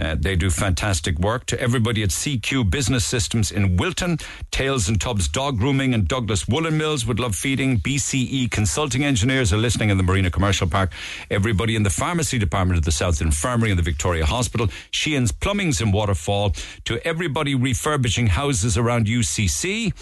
Uh, 0.00 0.14
they 0.18 0.36
do 0.36 0.50
fantastic 0.50 1.18
work. 1.18 1.46
To 1.46 1.60
everybody 1.60 2.02
at 2.02 2.10
CQ 2.10 2.70
Business 2.70 3.04
Systems 3.04 3.50
in 3.50 3.76
Wilton, 3.76 4.18
Tails 4.50 4.88
and 4.88 5.00
Tubbs 5.00 5.28
Dog 5.28 5.58
Grooming 5.58 5.94
and 5.94 6.06
Douglas 6.06 6.46
Woolen 6.46 6.76
Mills 6.76 7.06
would 7.06 7.18
love 7.18 7.34
feeding. 7.34 7.78
BCE 7.78 8.50
Consulting 8.50 9.04
Engineers 9.04 9.52
are 9.52 9.56
listening 9.56 9.90
in 9.90 9.96
the 9.96 10.02
Marina 10.02 10.30
Commercial 10.30 10.68
Park. 10.68 10.92
Everybody 11.30 11.76
in 11.76 11.82
the 11.82 11.90
Pharmacy 11.90 12.38
Department 12.38 12.78
of 12.78 12.84
the 12.84 12.92
South 12.92 13.20
Infirmary 13.20 13.70
and 13.70 13.78
the 13.78 13.82
Victoria 13.82 14.26
Hospital. 14.26 14.68
Sheehan's 14.90 15.32
Plumbings 15.32 15.80
in 15.80 15.92
Waterfall. 15.92 16.50
To 16.84 17.04
everybody 17.06 17.54
refurbishing 17.54 18.26
houses 18.26 18.76
around 18.76 19.06
UCC. 19.06 19.92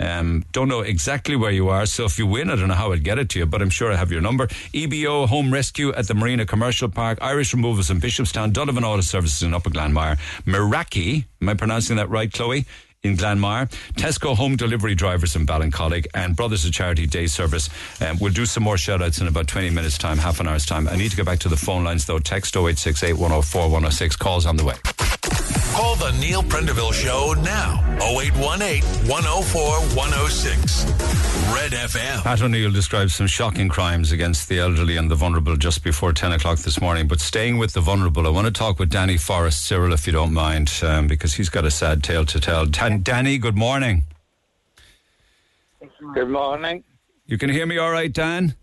Um, 0.00 0.44
don't 0.52 0.68
know 0.68 0.80
exactly 0.80 1.36
where 1.36 1.52
you 1.52 1.68
are, 1.68 1.86
so 1.86 2.04
if 2.04 2.18
you 2.18 2.26
win, 2.26 2.50
I 2.50 2.56
don't 2.56 2.68
know 2.68 2.74
how 2.74 2.92
I'd 2.92 3.04
get 3.04 3.18
it 3.18 3.28
to 3.30 3.38
you, 3.38 3.46
but 3.46 3.62
I'm 3.62 3.70
sure 3.70 3.92
I 3.92 3.96
have 3.96 4.10
your 4.10 4.20
number. 4.20 4.48
EBO 4.72 5.28
Home 5.28 5.52
Rescue 5.52 5.92
at 5.92 6.08
the 6.08 6.14
Marina 6.14 6.44
Commercial 6.44 6.88
Park. 6.88 7.18
Irish 7.22 7.54
Removals 7.54 7.90
in 7.90 8.00
Bishopstown. 8.00 8.52
Donovan 8.52 8.84
Auto 8.84 9.02
Services 9.02 9.43
in 9.44 9.54
Upper 9.54 9.70
Glanmire. 9.70 10.18
Meraki, 10.46 11.24
am 11.40 11.48
I 11.48 11.54
pronouncing 11.54 11.96
that 11.96 12.08
right, 12.10 12.32
Chloe? 12.32 12.64
In 13.02 13.18
Glanmire, 13.18 13.70
Tesco 13.96 14.34
home 14.34 14.56
delivery 14.56 14.94
drivers 14.94 15.36
in 15.36 15.44
Ballincollig, 15.44 16.06
and 16.14 16.34
Brothers 16.34 16.64
of 16.64 16.72
Charity 16.72 17.06
Day 17.06 17.26
Service. 17.26 17.68
Um, 18.00 18.16
we'll 18.18 18.32
do 18.32 18.46
some 18.46 18.62
more 18.62 18.78
shout 18.78 19.02
outs 19.02 19.20
in 19.20 19.28
about 19.28 19.46
20 19.46 19.68
minutes' 19.68 19.98
time, 19.98 20.16
half 20.16 20.40
an 20.40 20.48
hour's 20.48 20.64
time. 20.64 20.88
I 20.88 20.96
need 20.96 21.10
to 21.10 21.16
go 21.16 21.24
back 21.24 21.40
to 21.40 21.50
the 21.50 21.56
phone 21.56 21.84
lines 21.84 22.06
though. 22.06 22.18
Text 22.18 22.56
0868 22.56 23.12
104 23.12 23.62
106. 23.64 24.16
Calls 24.16 24.46
on 24.46 24.56
the 24.56 24.64
way. 24.64 25.43
Call 25.74 25.96
the 25.96 26.12
Neil 26.20 26.42
Prendeville 26.42 26.92
Show 26.92 27.34
now. 27.42 27.80
0818 28.00 28.82
104 29.08 29.62
106. 29.96 30.84
Red 31.52 31.72
FM. 31.72 32.22
Pat 32.22 32.42
O'Neill 32.42 32.70
describes 32.70 33.14
some 33.14 33.26
shocking 33.26 33.68
crimes 33.68 34.12
against 34.12 34.48
the 34.48 34.60
elderly 34.60 34.96
and 34.96 35.10
the 35.10 35.16
vulnerable 35.16 35.56
just 35.56 35.82
before 35.82 36.12
10 36.12 36.32
o'clock 36.32 36.58
this 36.60 36.80
morning. 36.80 37.08
But 37.08 37.20
staying 37.20 37.58
with 37.58 37.72
the 37.72 37.80
vulnerable, 37.80 38.24
I 38.26 38.30
want 38.30 38.46
to 38.46 38.52
talk 38.52 38.78
with 38.78 38.88
Danny 38.88 39.16
Forrest 39.16 39.64
Cyril, 39.66 39.92
if 39.92 40.06
you 40.06 40.12
don't 40.12 40.32
mind, 40.32 40.72
um, 40.84 41.08
because 41.08 41.34
he's 41.34 41.48
got 41.48 41.64
a 41.64 41.70
sad 41.72 42.04
tale 42.04 42.24
to 42.24 42.38
tell. 42.40 42.66
Dan- 42.66 43.02
Danny, 43.02 43.36
good 43.38 43.56
morning. 43.56 44.04
Good 46.14 46.28
morning. 46.30 46.84
You 47.26 47.36
can 47.36 47.50
hear 47.50 47.66
me 47.66 47.78
all 47.78 47.90
right, 47.90 48.12
Dan? 48.12 48.54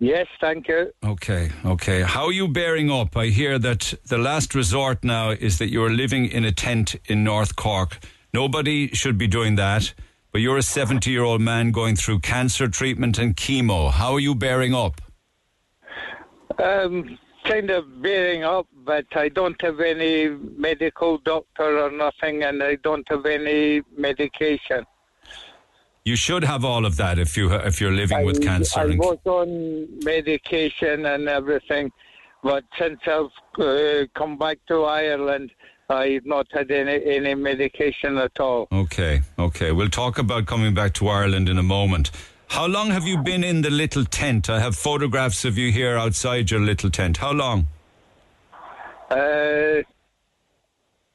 Yes, 0.00 0.28
thank 0.40 0.68
you. 0.68 0.92
Okay, 1.04 1.50
okay. 1.64 2.02
How 2.02 2.26
are 2.26 2.32
you 2.32 2.46
bearing 2.46 2.88
up? 2.90 3.16
I 3.16 3.26
hear 3.26 3.58
that 3.58 3.94
the 4.06 4.18
last 4.18 4.54
resort 4.54 5.02
now 5.02 5.30
is 5.30 5.58
that 5.58 5.70
you're 5.70 5.90
living 5.90 6.26
in 6.26 6.44
a 6.44 6.52
tent 6.52 6.94
in 7.06 7.24
North 7.24 7.56
Cork. 7.56 7.98
Nobody 8.32 8.88
should 8.88 9.18
be 9.18 9.26
doing 9.26 9.56
that, 9.56 9.94
but 10.30 10.40
you're 10.40 10.58
a 10.58 10.62
70 10.62 11.10
year 11.10 11.24
old 11.24 11.40
man 11.40 11.72
going 11.72 11.96
through 11.96 12.20
cancer 12.20 12.68
treatment 12.68 13.18
and 13.18 13.36
chemo. 13.36 13.90
How 13.90 14.12
are 14.12 14.20
you 14.20 14.36
bearing 14.36 14.72
up? 14.72 15.00
Um, 16.62 17.18
kind 17.44 17.70
of 17.70 18.00
bearing 18.00 18.44
up, 18.44 18.68
but 18.84 19.06
I 19.16 19.28
don't 19.28 19.60
have 19.62 19.80
any 19.80 20.28
medical 20.28 21.18
doctor 21.18 21.78
or 21.84 21.90
nothing, 21.90 22.44
and 22.44 22.62
I 22.62 22.76
don't 22.76 23.08
have 23.08 23.26
any 23.26 23.82
medication. 23.96 24.84
You 26.08 26.16
should 26.16 26.42
have 26.42 26.64
all 26.64 26.86
of 26.86 26.96
that 26.96 27.18
if 27.18 27.36
you 27.36 27.52
if 27.52 27.82
you're 27.82 27.92
living 27.92 28.24
with 28.24 28.42
cancer. 28.42 28.80
I 28.80 28.84
and- 28.84 28.98
was 28.98 29.18
on 29.26 30.02
medication 30.02 31.04
and 31.04 31.28
everything, 31.28 31.92
but 32.42 32.64
since 32.78 32.98
I've 33.06 33.26
uh, 33.62 34.06
come 34.14 34.38
back 34.38 34.56
to 34.68 34.84
Ireland, 34.84 35.50
I've 35.90 36.24
not 36.24 36.46
had 36.50 36.70
any, 36.70 37.04
any 37.04 37.34
medication 37.34 38.16
at 38.16 38.40
all. 38.40 38.68
Okay, 38.72 39.20
okay. 39.38 39.70
We'll 39.72 39.90
talk 39.90 40.16
about 40.16 40.46
coming 40.46 40.72
back 40.72 40.94
to 40.94 41.08
Ireland 41.08 41.46
in 41.50 41.58
a 41.58 41.62
moment. 41.62 42.10
How 42.46 42.66
long 42.66 42.88
have 42.88 43.06
you 43.06 43.18
been 43.18 43.44
in 43.44 43.60
the 43.60 43.70
little 43.70 44.06
tent? 44.06 44.48
I 44.48 44.60
have 44.60 44.74
photographs 44.76 45.44
of 45.44 45.58
you 45.58 45.70
here 45.70 45.98
outside 45.98 46.50
your 46.50 46.60
little 46.60 46.88
tent. 46.88 47.18
How 47.18 47.32
long? 47.32 47.68
Uh, 49.10 49.82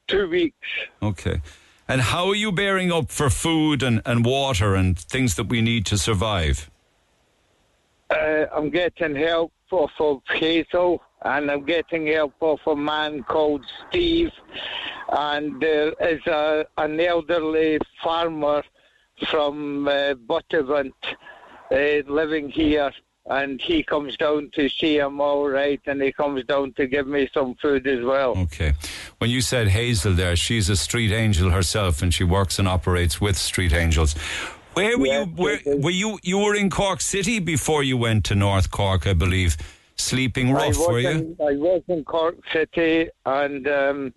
two 0.07 0.29
weeks. 0.29 0.67
Okay. 1.01 1.41
And 1.87 2.01
how 2.01 2.27
are 2.27 2.35
you 2.35 2.51
bearing 2.51 2.91
up 2.91 3.11
for 3.11 3.29
food 3.29 3.83
and, 3.83 4.01
and 4.05 4.25
water 4.25 4.75
and 4.75 4.97
things 4.97 5.35
that 5.35 5.47
we 5.47 5.61
need 5.61 5.85
to 5.87 5.97
survive? 5.97 6.69
Uh, 8.09 8.45
I'm 8.53 8.69
getting 8.69 9.15
help 9.15 9.51
off 9.71 9.91
of 9.99 10.21
Hazel, 10.29 11.01
and 11.23 11.49
I'm 11.51 11.65
getting 11.65 12.07
help 12.07 12.33
off 12.39 12.61
a 12.67 12.75
man 12.75 13.23
called 13.23 13.65
Steve. 13.89 14.31
And 15.09 15.61
there 15.61 15.93
is 15.99 16.25
a, 16.27 16.65
an 16.77 16.99
elderly 16.99 17.79
farmer 18.03 18.63
from 19.29 19.87
uh, 19.87 20.13
Buttevant 20.13 20.95
uh, 21.71 21.75
living 22.07 22.49
here, 22.49 22.91
and 23.27 23.61
he 23.61 23.83
comes 23.83 24.17
down 24.17 24.51
to 24.53 24.67
see 24.69 24.99
I'm 24.99 25.21
all 25.21 25.47
right, 25.47 25.79
and 25.85 26.01
he 26.01 26.11
comes 26.11 26.43
down 26.45 26.73
to 26.73 26.87
give 26.87 27.07
me 27.07 27.29
some 27.33 27.55
food 27.55 27.87
as 27.87 28.03
well. 28.03 28.37
Okay. 28.37 28.73
When 29.19 29.29
you 29.29 29.41
said 29.41 29.69
Hazel 29.69 30.13
there, 30.13 30.35
she's 30.35 30.69
a 30.69 30.75
street 30.75 31.11
angel 31.11 31.51
herself 31.51 32.01
and 32.01 32.13
she 32.13 32.23
works 32.23 32.59
and 32.59 32.67
operates 32.67 33.21
with 33.21 33.37
street 33.37 33.73
angels. 33.73 34.13
Where 34.73 34.97
were 34.97 35.05
Yes, 35.05 35.27
you 35.27 35.43
where 35.43 35.59
were 35.65 35.89
you 35.91 36.19
you 36.23 36.39
were 36.39 36.55
in 36.55 36.69
Cork 36.69 36.99
City 36.99 37.39
before 37.39 37.83
you 37.83 37.95
went 37.95 38.25
to 38.25 38.35
North 38.35 38.71
Cork, 38.71 39.07
I 39.07 39.13
believe. 39.13 39.55
Sleeping 39.95 40.51
rough, 40.51 40.77
were 40.77 40.99
you? 40.99 41.09
in, 41.09 41.37
I 41.39 41.53
was 41.53 41.83
in 41.87 42.03
Cork 42.03 42.35
City, 42.51 43.09
and 43.27 43.67
um, 43.67 44.13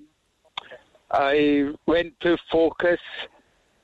I 1.10 1.72
went 1.84 2.18
to 2.20 2.38
Focus, 2.50 3.00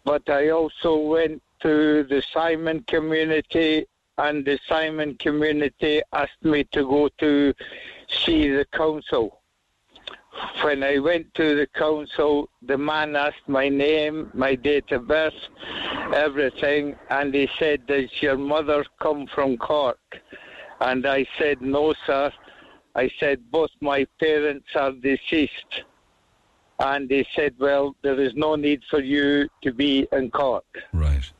but 0.02 0.28
I 0.30 0.48
also 0.48 0.96
went 0.96 1.42
to 1.60 2.04
the 2.04 2.22
Simon 2.32 2.82
community, 2.88 3.86
and 4.18 4.44
the 4.44 4.58
Simon 4.68 5.14
community 5.16 6.02
asked 6.12 6.42
me 6.42 6.64
to 6.72 6.82
go 6.84 7.08
to 7.18 7.54
see 8.08 8.50
the 8.50 8.66
council. 8.72 9.40
When 10.62 10.82
I 10.82 10.98
went 10.98 11.32
to 11.34 11.54
the 11.56 11.66
council, 11.66 12.48
the 12.62 12.78
man 12.78 13.16
asked 13.16 13.48
my 13.48 13.68
name, 13.68 14.30
my 14.32 14.54
date 14.54 14.90
of 14.92 15.06
birth, 15.06 15.34
everything, 16.14 16.96
and 17.10 17.34
he 17.34 17.48
said, 17.58 17.86
Does 17.86 18.10
your 18.20 18.38
mother 18.38 18.84
come 19.00 19.26
from 19.26 19.58
Cork? 19.58 19.98
And 20.80 21.06
I 21.06 21.26
said, 21.38 21.60
No, 21.60 21.94
sir. 22.06 22.32
I 22.94 23.10
said, 23.20 23.50
Both 23.50 23.70
my 23.80 24.06
parents 24.18 24.68
are 24.74 24.92
deceased. 24.92 25.84
And 26.78 27.10
he 27.10 27.26
said, 27.36 27.54
Well, 27.58 27.94
there 28.02 28.18
is 28.18 28.34
no 28.34 28.56
need 28.56 28.82
for 28.90 29.00
you 29.00 29.48
to 29.62 29.72
be 29.72 30.06
in 30.12 30.30
Cork. 30.30 30.64
Right. 30.92 31.30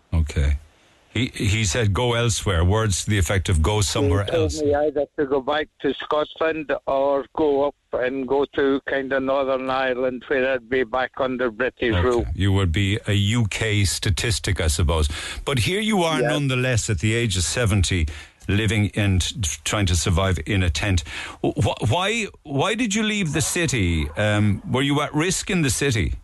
Okay. 1.14 1.30
He 1.36 1.46
he 1.46 1.64
said 1.64 1.92
go 1.92 2.14
elsewhere. 2.14 2.64
Words 2.64 3.04
to 3.04 3.10
the 3.10 3.18
effect 3.18 3.48
of 3.48 3.62
go 3.62 3.80
somewhere 3.80 4.24
he 4.24 4.30
told 4.30 4.42
else. 4.52 4.62
me 4.62 4.74
either 4.74 5.06
to 5.18 5.26
go 5.26 5.40
back 5.40 5.68
to 5.82 5.92
Scotland 5.94 6.72
or 6.86 7.24
go 7.36 7.68
up 7.68 7.74
and 7.92 8.26
go 8.26 8.44
to 8.56 8.80
kind 8.88 9.12
of 9.12 9.22
Northern 9.22 9.68
Ireland 9.68 10.24
where 10.28 10.52
I'd 10.54 10.68
be 10.68 10.84
back 10.84 11.12
under 11.18 11.50
British 11.50 11.94
rule. 12.02 12.24
You 12.34 12.52
would 12.52 12.72
be 12.72 12.98
a 13.06 13.12
UK 13.40 13.86
statistic, 13.86 14.60
I 14.60 14.68
suppose. 14.68 15.08
But 15.44 15.58
here 15.60 15.80
you 15.80 16.02
are, 16.02 16.20
Yeah. 16.20 16.28
nonetheless, 16.28 16.88
at 16.88 17.00
the 17.00 17.14
age 17.14 17.36
of 17.36 17.42
70, 17.42 18.06
living 18.48 18.90
and 18.96 19.20
trying 19.64 19.86
to 19.86 19.94
survive 19.96 20.38
in 20.46 20.62
a 20.62 20.70
tent. 20.70 21.04
Why, 21.42 22.26
why 22.44 22.74
did 22.74 22.94
you 22.94 23.02
leave 23.02 23.32
the 23.34 23.42
city? 23.42 24.08
Um, 24.16 24.62
were 24.70 24.82
you 24.82 25.00
at 25.02 25.14
risk 25.14 25.50
in 25.50 25.60
the 25.62 25.70
city? 25.70 26.14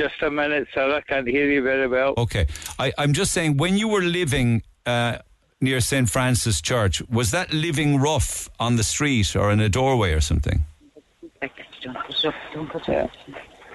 Just 0.00 0.22
a 0.22 0.30
minute, 0.30 0.66
sir. 0.72 0.94
I 0.96 1.02
can't 1.02 1.28
hear 1.28 1.46
you 1.50 1.62
very 1.62 1.86
well. 1.86 2.14
Okay. 2.16 2.46
I, 2.78 2.90
I'm 2.96 3.12
just 3.12 3.32
saying, 3.32 3.58
when 3.58 3.76
you 3.76 3.86
were 3.86 4.00
living 4.00 4.62
uh, 4.86 5.18
near 5.60 5.80
St. 5.80 6.08
Francis 6.08 6.62
Church, 6.62 7.02
was 7.10 7.32
that 7.32 7.52
living 7.52 7.98
rough 7.98 8.48
on 8.58 8.76
the 8.76 8.82
street 8.82 9.36
or 9.36 9.52
in 9.52 9.60
a 9.60 9.68
doorway 9.68 10.14
or 10.14 10.22
something? 10.22 10.64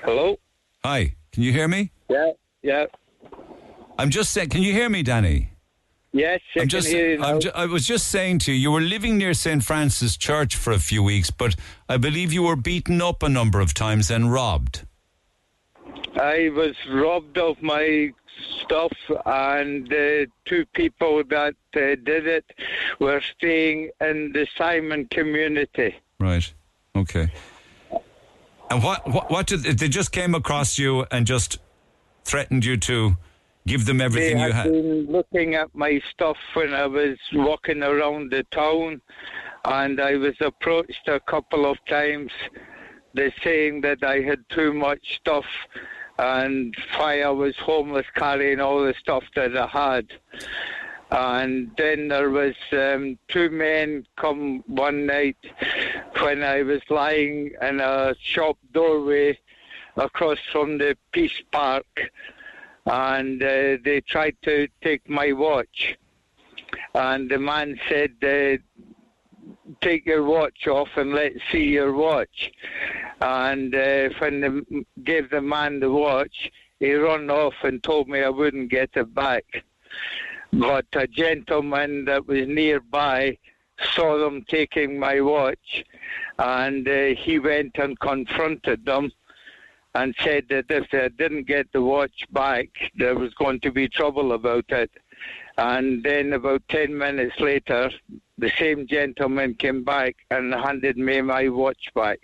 Hello? 0.03 0.39
Hi, 0.83 1.13
can 1.31 1.43
you 1.43 1.51
hear 1.51 1.67
me? 1.67 1.91
Yeah, 2.09 2.31
yeah. 2.63 2.85
I'm 3.99 4.09
just 4.09 4.31
saying, 4.31 4.49
can 4.49 4.63
you 4.63 4.73
hear 4.73 4.89
me, 4.89 5.03
Danny? 5.03 5.51
Yes, 6.11 6.39
I 6.55 6.61
I'm 6.61 6.61
can 6.61 6.69
just, 6.69 6.87
hear 6.87 7.13
you. 7.17 7.23
I'm 7.23 7.39
ju- 7.39 7.51
I 7.53 7.67
was 7.67 7.85
just 7.85 8.07
saying 8.07 8.39
to 8.39 8.51
you, 8.51 8.57
you 8.57 8.71
were 8.71 8.81
living 8.81 9.19
near 9.19 9.35
St. 9.35 9.63
Francis 9.63 10.17
Church 10.17 10.55
for 10.55 10.73
a 10.73 10.79
few 10.79 11.03
weeks, 11.03 11.29
but 11.29 11.55
I 11.87 11.97
believe 11.97 12.33
you 12.33 12.41
were 12.41 12.55
beaten 12.55 12.99
up 12.99 13.21
a 13.21 13.29
number 13.29 13.59
of 13.59 13.75
times 13.75 14.09
and 14.09 14.33
robbed. 14.33 14.87
I 16.19 16.49
was 16.49 16.75
robbed 16.89 17.37
of 17.37 17.61
my 17.61 18.11
stuff, 18.61 18.91
and 19.25 19.91
uh, 19.91 20.25
two 20.45 20.65
people 20.73 21.23
that 21.29 21.55
uh, 21.75 21.79
did 21.79 22.27
it 22.27 22.45
were 22.99 23.21
staying 23.21 23.89
in 24.01 24.31
the 24.33 24.47
Simon 24.57 25.07
community. 25.11 25.95
Right. 26.19 26.53
Okay. 26.95 27.31
And 28.69 28.83
what, 28.83 29.07
what, 29.07 29.29
what 29.29 29.47
did 29.47 29.63
they 29.63 29.87
just 29.87 30.11
came 30.11 30.33
across 30.35 30.77
you 30.79 31.05
and 31.11 31.27
just 31.27 31.59
threatened 32.23 32.65
you 32.65 32.77
to 32.77 33.15
give 33.67 33.85
them 33.85 33.99
They 33.99 34.05
everything 34.05 34.37
you 34.39 34.51
had 34.51 34.53
had? 34.53 34.71
been 34.71 35.05
looking 35.09 35.55
at 35.55 35.73
my 35.75 36.01
stuff 36.11 36.37
when 36.53 36.73
I 36.73 36.87
was 36.87 37.17
walking 37.33 37.83
around 37.83 38.31
the 38.31 38.43
town, 38.51 39.01
and 39.65 39.99
I 39.99 40.15
was 40.15 40.35
approached 40.41 41.07
a 41.07 41.19
couple 41.19 41.65
of 41.65 41.77
times. 41.87 42.31
They're 43.15 43.33
saying 43.43 43.81
that 43.81 44.03
I 44.03 44.19
had 44.19 44.47
too 44.49 44.73
much 44.73 45.15
stuff, 45.15 45.45
and 46.19 46.75
I 46.99 47.29
was 47.29 47.55
homeless, 47.55 48.05
carrying 48.13 48.59
all 48.59 48.83
the 48.83 48.93
stuff 48.99 49.23
that 49.35 49.55
I 49.55 49.67
had. 49.67 50.07
And 51.11 51.71
then 51.77 52.09
there 52.09 52.29
was 52.29 52.55
um, 52.73 53.17
two 53.29 53.49
men 53.49 54.05
come 54.17 54.63
one 54.67 55.05
night 55.05 55.37
when 56.19 56.43
I 56.43 56.63
was 56.63 56.81
lying 56.89 57.51
in 57.61 57.79
a 57.79 58.15
shop 58.21 58.57
doorway 58.73 59.39
across 59.95 60.39
from 60.51 60.77
the 60.77 60.97
Peace 61.13 61.41
Park, 61.53 61.85
and 62.85 63.41
uh, 63.41 63.77
they 63.83 64.01
tried 64.05 64.35
to 64.41 64.67
take 64.81 65.07
my 65.09 65.31
watch. 65.31 65.95
And 66.93 67.29
the 67.29 67.39
man 67.39 67.79
said, 67.87 68.11
uh, 68.21 68.61
"Take 69.81 70.05
your 70.05 70.23
watch 70.23 70.67
off 70.67 70.89
and 70.95 71.13
let's 71.13 71.39
see 71.51 71.65
your 71.65 71.93
watch." 71.93 72.51
And 73.21 73.73
uh, 73.73 74.09
when 74.19 74.41
they 74.41 74.85
gave 75.03 75.29
the 75.29 75.41
man 75.41 75.79
the 75.79 75.91
watch, 75.91 76.51
he 76.79 76.93
ran 76.93 77.29
off 77.29 77.55
and 77.63 77.81
told 77.81 78.07
me 78.07 78.21
I 78.21 78.29
wouldn't 78.29 78.69
get 78.69 78.91
it 78.95 79.13
back. 79.13 79.45
But 80.51 80.85
a 80.93 81.07
gentleman 81.07 82.05
that 82.05 82.27
was 82.27 82.47
nearby 82.47 83.37
saw 83.93 84.17
them 84.17 84.45
taking 84.47 84.99
my 84.99 85.19
watch, 85.21 85.83
and 86.39 86.87
uh, 86.87 87.15
he 87.17 87.39
went 87.39 87.77
and 87.77 87.99
confronted 87.99 88.85
them 88.85 89.11
and 89.95 90.13
said 90.19 90.45
that 90.49 90.65
if 90.69 90.89
they 90.91 91.09
didn't 91.17 91.47
get 91.47 91.71
the 91.71 91.81
watch 91.81 92.25
back, 92.31 92.67
there 92.97 93.15
was 93.15 93.33
going 93.35 93.59
to 93.61 93.71
be 93.71 93.87
trouble 93.87 94.33
about 94.33 94.65
it. 94.69 94.91
And 95.57 96.03
then 96.03 96.33
about 96.33 96.63
10 96.67 96.97
minutes 96.97 97.39
later, 97.39 97.89
the 98.37 98.51
same 98.57 98.87
gentleman 98.87 99.55
came 99.55 99.83
back 99.83 100.15
and 100.29 100.53
handed 100.53 100.97
me 100.97 101.21
my 101.21 101.47
watch 101.49 101.89
back. 101.95 102.19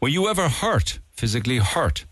Were 0.00 0.08
you 0.08 0.28
ever 0.28 0.48
hurt, 0.48 0.98
physically 1.12 1.58
hurt? 1.58 2.06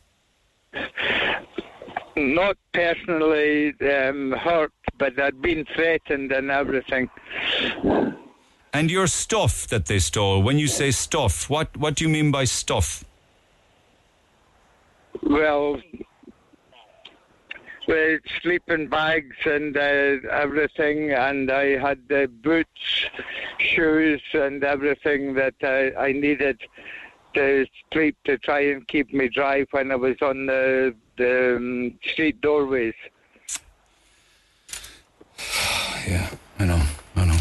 Not 2.16 2.56
personally 2.72 3.74
um, 3.80 4.30
hurt, 4.32 4.72
but 4.96 5.18
I'd 5.18 5.42
been 5.42 5.64
threatened 5.74 6.30
and 6.30 6.52
everything. 6.52 7.10
And 8.72 8.90
your 8.90 9.08
stuff 9.08 9.66
that 9.68 9.86
they 9.86 9.98
stole, 9.98 10.40
when 10.40 10.58
you 10.58 10.68
say 10.68 10.92
stuff, 10.92 11.50
what, 11.50 11.76
what 11.76 11.96
do 11.96 12.04
you 12.04 12.10
mean 12.10 12.30
by 12.30 12.44
stuff? 12.44 13.04
Well, 15.24 15.80
with 17.90 18.22
sleeping 18.40 18.86
bags 18.86 19.36
and 19.44 19.76
uh, 19.76 20.28
everything, 20.30 21.10
and 21.10 21.50
I 21.50 21.76
had 21.76 21.98
the 22.08 22.30
boots, 22.42 23.06
shoes, 23.58 24.22
and 24.32 24.62
everything 24.62 25.34
that 25.34 25.54
I, 25.62 25.92
I 26.08 26.12
needed 26.12 26.60
to 27.34 27.66
sleep 27.92 28.16
to 28.24 28.38
try 28.38 28.60
and 28.60 28.86
keep 28.86 29.12
me 29.12 29.28
dry 29.28 29.64
when 29.72 29.90
I 29.90 29.96
was 29.96 30.16
on 30.22 30.46
the, 30.46 30.94
the 31.16 31.56
um, 31.56 31.98
street 32.04 32.40
doorways. 32.40 32.94
Yeah, 36.08 36.30
I 36.58 36.64
know, 36.64 36.82
I 37.14 37.26
know. 37.26 37.38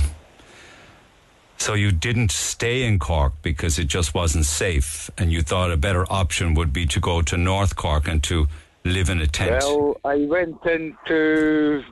So 1.58 1.76
you 1.76 1.92
didn't 1.94 2.30
stay 2.30 2.84
in 2.84 3.00
Cork 3.00 3.34
because 3.42 3.80
it 3.80 3.88
just 3.88 4.14
wasn't 4.14 4.46
safe, 4.46 5.10
and 5.18 5.32
you 5.32 5.42
thought 5.42 5.72
a 5.72 5.78
better 5.78 6.06
option 6.12 6.54
would 6.56 6.74
be 6.74 6.86
to 6.88 7.00
go 7.00 7.22
to 7.22 7.38
North 7.38 7.78
Cork 7.78 8.08
and 8.08 8.22
to 8.24 8.48
live 8.90 9.10
in 9.10 9.22
a 9.22 9.28
tent. 9.28 9.52
Well, 9.62 9.98
I 10.04 10.26
went 10.26 10.66
into 10.66 11.84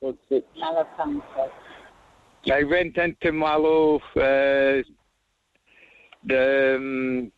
what's 0.00 0.18
it? 0.30 0.46
I 2.50 2.62
went 2.64 2.96
into 2.96 3.32
Mallow, 3.32 3.96
uh, 4.16 4.82
the 6.24 6.76
um, 6.76 7.32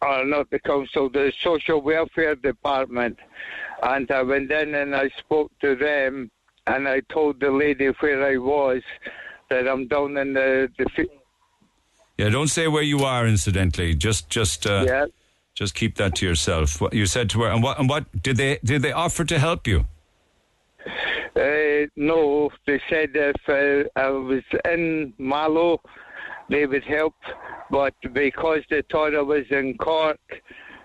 or 0.00 0.24
not 0.24 0.50
the 0.50 0.58
council, 0.58 1.08
the 1.10 1.32
social 1.42 1.80
welfare 1.80 2.34
department, 2.34 3.18
and 3.82 4.10
I 4.10 4.22
went 4.22 4.50
in 4.50 4.74
and 4.74 4.94
I 4.94 5.08
spoke 5.18 5.52
to 5.60 5.76
them, 5.76 6.30
and 6.66 6.88
I 6.88 7.00
told 7.08 7.40
the 7.40 7.50
lady 7.50 7.86
where 7.86 8.24
I 8.24 8.36
was, 8.36 8.82
that 9.50 9.68
I'm 9.68 9.86
down 9.86 10.16
in 10.16 10.34
the 10.34 10.70
the. 10.78 10.88
fi- 10.96 11.08
yeah, 12.18 12.28
don't 12.28 12.48
say 12.48 12.68
where 12.68 12.82
you 12.82 13.00
are. 13.00 13.26
Incidentally, 13.26 13.94
just 13.94 14.28
just 14.28 14.66
uh, 14.66 14.84
Yeah. 14.86 15.06
Just 15.54 15.74
keep 15.74 15.96
that 15.96 16.14
to 16.16 16.26
yourself. 16.26 16.80
What 16.80 16.94
you 16.94 17.06
said 17.06 17.30
to 17.30 17.42
her, 17.42 17.48
and 17.48 17.62
what 17.62 17.78
and 17.78 17.88
what 17.88 18.04
did 18.22 18.36
they 18.36 18.58
did 18.64 18.82
they 18.82 18.92
offer 18.92 19.24
to 19.24 19.38
help 19.38 19.66
you? 19.66 19.84
Uh, 21.34 21.86
no, 21.96 22.50
they 22.66 22.80
said 22.90 23.10
if 23.14 23.36
uh, 23.48 23.88
I 23.98 24.10
was 24.10 24.42
in 24.64 25.12
Mallow, 25.18 25.80
they 26.48 26.66
would 26.66 26.84
help, 26.84 27.14
but 27.70 27.94
because 28.12 28.60
they 28.68 28.82
thought 28.90 29.14
I 29.14 29.22
was 29.22 29.46
in 29.50 29.78
Cork, 29.78 30.20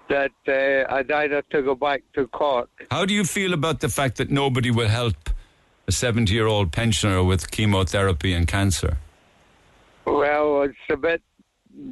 that 0.10 0.32
uh, 0.48 0.94
I'd 0.94 1.12
either 1.12 1.42
to 1.52 1.62
go 1.62 1.76
back 1.76 2.02
to 2.14 2.28
Cork. 2.28 2.70
How 2.92 3.06
do 3.06 3.14
you 3.14 3.26
feel 3.26 3.54
about 3.54 3.82
the 3.82 3.90
fact 3.90 4.18
that 4.18 4.30
nobody 4.30 4.72
will 4.72 4.88
help 4.88 5.30
a 5.88 5.92
seventy-year-old 5.92 6.72
pensioner 6.72 7.24
with 7.24 7.52
chemotherapy 7.52 8.34
and 8.34 8.48
cancer? 8.48 8.98
Well, 10.06 10.62
it's 10.62 10.76
a 10.90 10.96
bit 10.96 11.22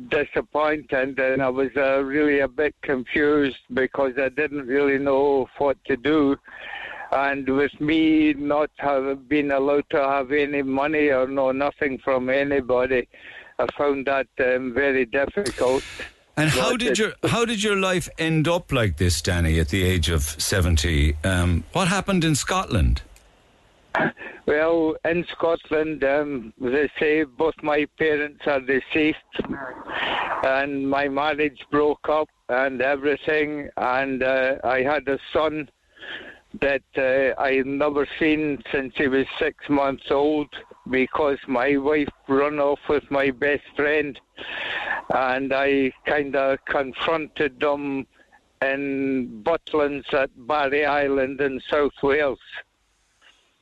disappointing, 0.09 1.15
and 1.17 1.41
I 1.41 1.49
was 1.49 1.69
uh, 1.75 2.03
really 2.03 2.39
a 2.39 2.47
bit 2.47 2.75
confused 2.81 3.57
because 3.73 4.13
I 4.17 4.29
didn't 4.29 4.67
really 4.67 4.97
know 4.97 5.47
what 5.57 5.77
to 5.85 5.97
do. 5.97 6.37
And 7.11 7.47
with 7.47 7.79
me 7.79 8.33
not 8.33 8.71
having 8.77 9.17
been 9.27 9.51
allowed 9.51 9.85
to 9.91 9.97
have 9.97 10.31
any 10.31 10.63
money 10.63 11.09
or 11.09 11.27
know 11.27 11.51
nothing 11.51 11.99
from 11.99 12.29
anybody, 12.29 13.07
I 13.59 13.67
found 13.77 14.07
that 14.07 14.27
um, 14.39 14.73
very 14.73 15.05
difficult. 15.05 15.83
And 16.37 16.49
how 16.49 16.71
But 16.71 16.79
did 16.81 16.99
your 16.99 17.13
how 17.23 17.45
did 17.45 17.63
your 17.63 17.77
life 17.77 18.09
end 18.17 18.47
up 18.47 18.71
like 18.71 18.97
this, 18.97 19.21
Danny, 19.21 19.59
at 19.59 19.69
the 19.69 19.83
age 19.83 20.09
of 20.09 20.23
seventy? 20.23 21.15
Um, 21.23 21.63
what 21.71 21.87
happened 21.87 22.25
in 22.25 22.35
Scotland? 22.35 23.01
Well, 24.47 24.95
in 25.05 25.25
Scotland, 25.31 26.03
um, 26.03 26.53
they 26.59 26.89
say 26.99 27.23
both 27.23 27.55
my 27.63 27.87
parents 27.97 28.41
are 28.45 28.59
deceased, 28.59 29.17
and 30.43 30.87
my 30.87 31.07
marriage 31.07 31.65
broke 31.71 32.07
up 32.09 32.29
and 32.49 32.81
everything, 32.81 33.69
and 33.77 34.21
uh, 34.21 34.57
I 34.63 34.83
had 34.83 35.07
a 35.07 35.17
son 35.33 35.69
that 36.61 36.83
uh, 36.95 37.41
I've 37.41 37.65
never 37.65 38.07
seen 38.19 38.61
since 38.71 38.93
he 38.95 39.07
was 39.07 39.25
six 39.39 39.67
months 39.67 40.11
old 40.11 40.49
because 40.89 41.39
my 41.47 41.77
wife 41.77 42.09
run 42.27 42.59
off 42.59 42.79
with 42.87 43.09
my 43.09 43.31
best 43.31 43.63
friend, 43.75 44.19
and 45.13 45.53
I 45.53 45.91
kind 46.05 46.35
of 46.35 46.59
confronted 46.65 47.59
them 47.59 48.05
in 48.61 49.41
Butlins 49.43 50.13
at 50.13 50.29
Barry 50.47 50.85
Island 50.85 51.41
in 51.41 51.59
South 51.69 52.01
Wales. 52.03 52.39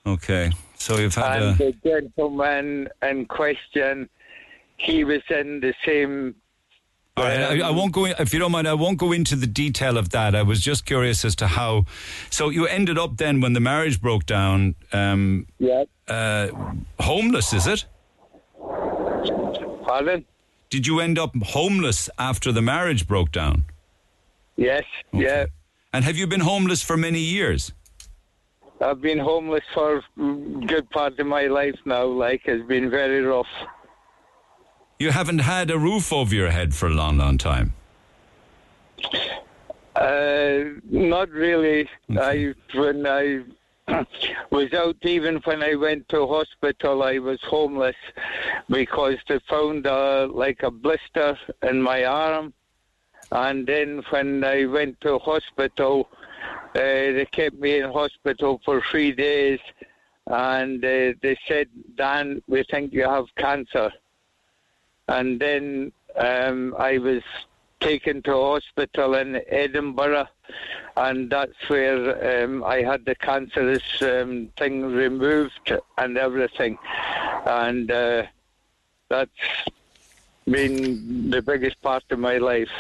Okay, 0.06 0.52
so 0.76 0.98
you've 0.98 1.16
had 1.16 1.42
And 1.42 1.62
a 1.62 1.66
the 1.66 1.74
gentleman 1.84 2.90
in 3.02 3.26
question, 3.26 4.10
he 4.78 5.04
was 5.06 5.22
in 5.30 5.62
the 5.62 5.74
same. 5.86 6.36
All 7.16 7.24
right, 7.24 7.62
I, 7.62 7.68
I 7.68 7.70
won't 7.72 7.94
go 7.94 8.06
in, 8.06 8.16
if 8.20 8.34
you 8.34 8.40
don't 8.40 8.52
mind. 8.52 8.68
I 8.68 8.74
won't 8.74 8.98
go 8.98 9.12
into 9.14 9.36
the 9.36 9.48
detail 9.48 9.98
of 9.98 10.10
that. 10.10 10.36
I 10.36 10.42
was 10.42 10.60
just 10.60 10.86
curious 10.86 11.24
as 11.24 11.36
to 11.38 11.48
how. 11.48 11.86
So 12.32 12.50
you 12.50 12.68
ended 12.68 12.98
up 12.98 13.18
then 13.18 13.40
when 13.40 13.54
the 13.54 13.60
marriage 13.62 14.02
broke 14.02 14.26
down, 14.26 14.76
um, 14.92 15.48
Yeah. 15.60 15.84
uh, 16.08 16.48
homeless, 17.00 17.54
is 17.54 17.68
it? 17.68 17.86
Pardon? 19.86 20.26
Did 20.70 20.88
you 20.88 21.00
end 21.00 21.20
up 21.20 21.32
homeless 21.44 22.10
after 22.18 22.52
the 22.52 22.62
marriage 22.64 23.08
broke 23.08 23.32
down? 23.32 23.66
Yes. 24.58 24.84
Yeah. 25.14 25.46
And 25.94 26.04
have 26.04 26.18
you 26.18 26.26
been 26.28 26.40
homeless 26.42 26.82
for 26.82 26.98
many 26.98 27.20
years? 27.20 27.72
I've 28.84 29.02
been 29.02 29.20
homeless 29.20 29.64
for 29.74 29.98
a 29.98 30.02
good 30.66 30.90
part 30.90 31.18
of 31.20 31.28
my 31.28 31.48
life 31.48 31.80
now. 31.86 32.06
Like 32.06 32.42
it's 32.46 32.68
been 32.68 32.90
very 32.90 33.22
rough. 33.22 33.48
You 35.00 35.12
haven't 35.12 35.40
had 35.40 35.72
a 35.72 35.80
roof 35.80 36.12
over 36.12 36.36
your 36.36 36.50
head 36.50 36.74
for 36.76 36.88
a 36.88 36.94
long, 36.94 37.18
long 37.18 37.38
time. 37.38 37.74
Uh, 39.96 40.60
not 40.90 41.30
really. 41.30 41.90
I 42.10 42.54
when 42.74 43.08
I 43.08 43.44
was 44.50 44.74
out, 44.74 44.98
even 45.04 45.38
when 45.46 45.64
I 45.64 45.76
went 45.76 46.10
to 46.10 46.28
hospital, 46.28 47.04
I 47.04 47.20
was 47.20 47.40
homeless 47.44 47.96
because 48.70 49.18
they 49.28 49.40
found 49.50 49.88
uh, 49.88 50.28
like 50.32 50.64
a 50.64 50.72
blister 50.72 51.38
in 51.62 51.82
my 51.82 52.06
arm, 52.06 52.54
and 53.32 53.68
then 53.68 54.04
when 54.10 54.44
I 54.44 54.66
went 54.66 55.00
to 55.02 55.20
hospital, 55.20 56.10
uh, 56.76 56.80
they 56.80 57.28
kept 57.32 57.58
me 57.58 57.80
in 57.80 57.92
hospital 57.92 58.62
for 58.66 58.82
three 58.90 59.12
days, 59.12 59.60
and 60.28 60.84
uh, 60.84 61.14
they 61.22 61.38
said, 61.48 61.68
"Dan, 61.96 62.42
we 62.48 62.64
think 62.64 62.94
you 62.94 63.04
have 63.04 63.26
cancer." 63.38 63.92
And 65.08 65.40
then 65.40 65.92
um, 66.16 66.76
I 66.80 66.98
was 66.98 67.24
taken 67.80 68.22
to 68.24 68.32
hospital 68.32 69.16
in 69.16 69.42
Edinburgh, 69.48 70.28
and 70.96 71.30
that's 71.30 71.70
where 71.70 72.44
um, 72.44 72.64
I 72.64 72.82
had 72.82 73.06
the 73.06 73.16
cancerous 73.16 74.02
um, 74.02 74.50
thing 74.58 74.86
removed 74.86 75.74
and 75.98 76.18
everything, 76.18 76.78
and 77.46 77.92
uh, 77.92 78.24
that's 79.10 79.32
been 80.50 81.30
the 81.30 81.42
biggest 81.42 81.82
part 81.82 82.04
of 82.10 82.20
my 82.20 82.38
life. 82.38 82.72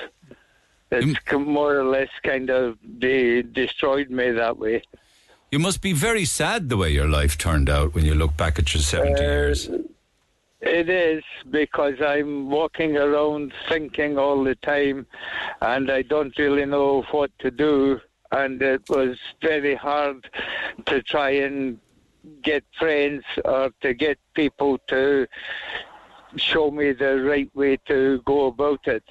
It's 0.93 1.31
more 1.31 1.77
or 1.77 1.83
less 1.83 2.09
kind 2.23 2.49
of 2.49 2.77
de- 2.99 3.43
destroyed 3.43 4.09
me 4.09 4.31
that 4.31 4.57
way. 4.57 4.83
You 5.51 5.59
must 5.59 5.81
be 5.81 5.93
very 5.93 6.25
sad 6.25 6.69
the 6.69 6.77
way 6.77 6.89
your 6.89 7.07
life 7.07 7.37
turned 7.37 7.69
out 7.69 7.93
when 7.93 8.05
you 8.05 8.15
look 8.15 8.35
back 8.37 8.57
at 8.57 8.73
your 8.73 8.81
70 8.81 9.13
Uh, 9.13 9.21
years. 9.21 9.69
It 10.61 10.89
is 10.89 11.23
because 11.51 11.95
I'm 12.01 12.49
walking 12.49 12.97
around 12.97 13.53
thinking 13.67 14.17
all 14.17 14.43
the 14.43 14.55
time, 14.55 15.05
and 15.61 15.91
I 15.91 16.01
don't 16.03 16.35
really 16.37 16.65
know 16.65 17.01
what 17.11 17.31
to 17.39 17.51
do. 17.51 17.99
And 18.31 18.61
it 18.61 18.81
was 18.89 19.17
very 19.41 19.75
hard 19.75 20.27
to 20.85 21.03
try 21.03 21.31
and 21.31 21.77
get 22.41 22.63
friends 22.79 23.23
or 23.45 23.71
to 23.81 23.93
get 23.93 24.17
people 24.33 24.79
to 24.87 25.27
show 26.37 26.71
me 26.71 26.93
the 26.93 27.21
right 27.21 27.51
way 27.53 27.77
to 27.87 28.21
go 28.25 28.47
about 28.47 28.87
it. 28.87 29.03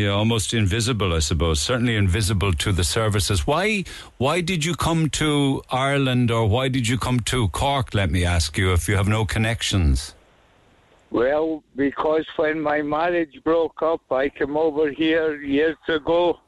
Yeah, 0.00 0.12
almost 0.12 0.54
invisible, 0.54 1.12
I 1.12 1.18
suppose. 1.18 1.60
Certainly 1.60 1.94
invisible 1.94 2.54
to 2.54 2.72
the 2.72 2.84
services. 2.84 3.46
Why? 3.46 3.84
Why 4.16 4.40
did 4.40 4.64
you 4.64 4.74
come 4.74 5.10
to 5.10 5.62
Ireland, 5.70 6.30
or 6.30 6.46
why 6.48 6.68
did 6.68 6.88
you 6.88 6.96
come 6.96 7.20
to 7.32 7.48
Cork? 7.48 7.92
Let 7.92 8.10
me 8.10 8.24
ask 8.24 8.56
you, 8.56 8.72
if 8.72 8.88
you 8.88 8.96
have 8.96 9.08
no 9.08 9.26
connections. 9.26 10.14
Well, 11.10 11.62
because 11.76 12.24
when 12.36 12.62
my 12.62 12.80
marriage 12.80 13.44
broke 13.44 13.82
up, 13.82 14.00
I 14.10 14.30
came 14.30 14.56
over 14.56 14.90
here 14.90 15.36
years 15.36 15.76
ago, 15.86 16.40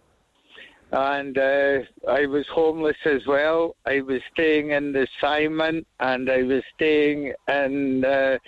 and 0.91 1.37
uh, 1.37 1.81
I 2.09 2.25
was 2.25 2.47
homeless 2.49 2.97
as 3.05 3.27
well. 3.27 3.77
I 3.85 4.01
was 4.01 4.23
staying 4.33 4.71
in 4.71 4.93
the 4.93 5.07
Simon, 5.21 5.85
and 6.01 6.31
I 6.31 6.43
was 6.45 6.63
staying 6.75 7.35
in 7.49 8.03
uh, 8.03 8.39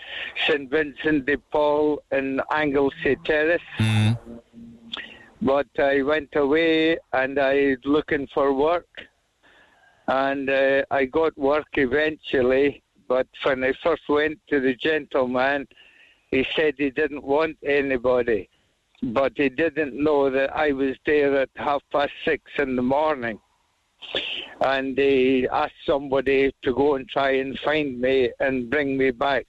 St 0.47 0.71
Vincent 0.71 1.27
de 1.27 1.37
Paul 1.37 2.03
in 2.11 2.41
Anglesea 2.51 3.17
Terrace. 3.27 3.61
But 5.45 5.67
I 5.79 6.01
went 6.01 6.35
away, 6.37 6.97
and 7.13 7.39
I 7.39 7.55
was 7.55 7.85
looking 7.85 8.27
for 8.33 8.55
work, 8.55 8.89
and 10.09 10.49
uh, 10.49 10.83
I 10.91 11.05
got 11.05 11.37
work 11.37 11.67
eventually. 11.75 12.83
But 13.09 13.27
when 13.43 13.63
I 13.63 13.75
first 13.83 14.03
went 14.09 14.39
to 14.49 14.59
the 14.61 14.75
gentleman, 14.75 15.69
he 16.31 16.47
said 16.57 16.75
he 16.79 16.91
didn't 16.91 17.23
want 17.23 17.59
anybody, 17.63 18.49
but 19.03 19.33
he 19.37 19.51
didn't 19.51 20.03
know 20.03 20.31
that 20.31 20.57
I 20.57 20.73
was 20.73 20.97
there 21.05 21.37
at 21.43 21.51
half 21.57 21.83
past 21.93 22.13
six 22.25 22.43
in 22.59 22.75
the 22.75 22.83
morning. 22.83 23.39
and 24.61 24.97
they 24.97 25.47
asked 25.53 25.85
somebody 25.87 26.55
to 26.63 26.75
go 26.75 26.95
and 26.95 27.09
try 27.09 27.33
and 27.33 27.59
find 27.61 28.01
me 28.01 28.31
and 28.41 28.71
bring 28.71 28.97
me 28.97 29.11
back. 29.11 29.47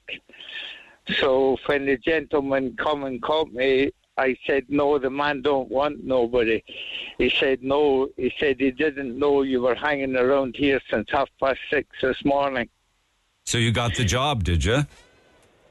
So 1.20 1.58
when 1.68 1.86
the 1.86 1.98
gentleman 1.98 2.76
come 2.78 3.04
and 3.04 3.22
caught 3.22 3.52
me, 3.52 3.92
I 4.18 4.38
said, 4.48 4.66
no, 4.70 4.98
the 4.98 5.10
man 5.10 5.42
don't 5.42 5.70
want 5.70 6.04
nobody. 6.04 6.64
He 7.18 7.30
said, 7.30 7.62
no. 7.62 8.08
He 8.16 8.34
said 8.40 8.58
he 8.60 8.72
didn't 8.72 9.18
know 9.20 9.42
you 9.42 9.62
were 9.62 9.76
hanging 9.76 10.16
around 10.16 10.56
here 10.58 10.80
since 10.90 11.10
half 11.12 11.30
past 11.40 11.60
six 11.70 11.90
this 12.02 12.24
morning. 12.24 12.70
So 13.46 13.58
you 13.58 13.72
got 13.72 13.96
the 13.96 14.06
job, 14.06 14.44
did 14.44 14.64
you? 14.64 14.86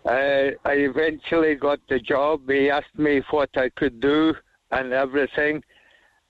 Uh, 0.05 0.51
I 0.65 0.75
eventually 0.75 1.55
got 1.55 1.81
the 1.89 1.99
job. 1.99 2.49
He 2.49 2.69
asked 2.69 2.99
me 2.99 3.23
what 3.31 3.51
I 3.57 3.71
could 3.71 4.01
do 4.01 4.35
and 4.71 4.93
everything. 4.93 5.65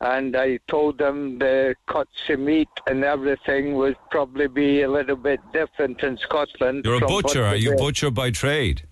And 0.00 0.36
I 0.36 0.58
told 0.68 1.00
him 1.00 1.38
the 1.38 1.74
cuts 1.88 2.10
of 2.28 2.38
meat 2.38 2.68
and 2.86 3.02
everything 3.04 3.74
would 3.74 3.96
probably 4.10 4.48
be 4.48 4.82
a 4.82 4.90
little 4.90 5.16
bit 5.16 5.40
different 5.52 6.02
in 6.02 6.16
Scotland. 6.18 6.84
You're 6.84 7.02
a 7.02 7.06
butcher. 7.06 7.44
Are 7.44 7.56
you 7.56 7.74
butcher 7.76 8.10
by 8.10 8.30
trade? 8.30 8.86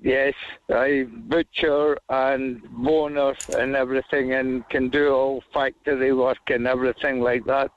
Yes, 0.00 0.34
I 0.72 1.06
butcher 1.10 1.98
and 2.08 2.62
boner 2.70 3.34
and 3.58 3.74
everything 3.74 4.32
and 4.32 4.68
can 4.68 4.88
do 4.90 5.08
all 5.10 5.42
factory 5.52 6.12
work 6.12 6.38
and 6.48 6.66
everything 6.66 7.20
like 7.20 7.44
that. 7.46 7.70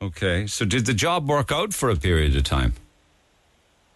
Okay. 0.00 0.46
So 0.46 0.64
did 0.64 0.86
the 0.86 0.94
job 0.94 1.28
work 1.28 1.52
out 1.52 1.74
for 1.74 1.90
a 1.90 1.96
period 1.96 2.36
of 2.36 2.44
time? 2.44 2.72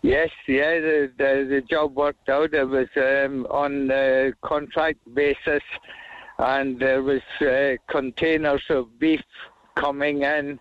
Yes, 0.03 0.31
yeah, 0.47 0.79
the, 0.79 1.11
the, 1.19 1.47
the 1.49 1.61
job 1.69 1.97
worked 1.97 2.29
out. 2.29 2.55
It 2.55 2.65
was 2.65 2.89
um, 2.97 3.47
on 3.51 3.91
a 3.91 4.33
contract 4.43 5.01
basis 5.13 5.63
and 6.39 6.79
there 6.79 7.03
was 7.03 7.23
uh, 7.41 7.75
containers 7.89 8.63
of 8.71 8.99
beef 8.99 9.21
coming 9.79 10.23
in 10.23 10.59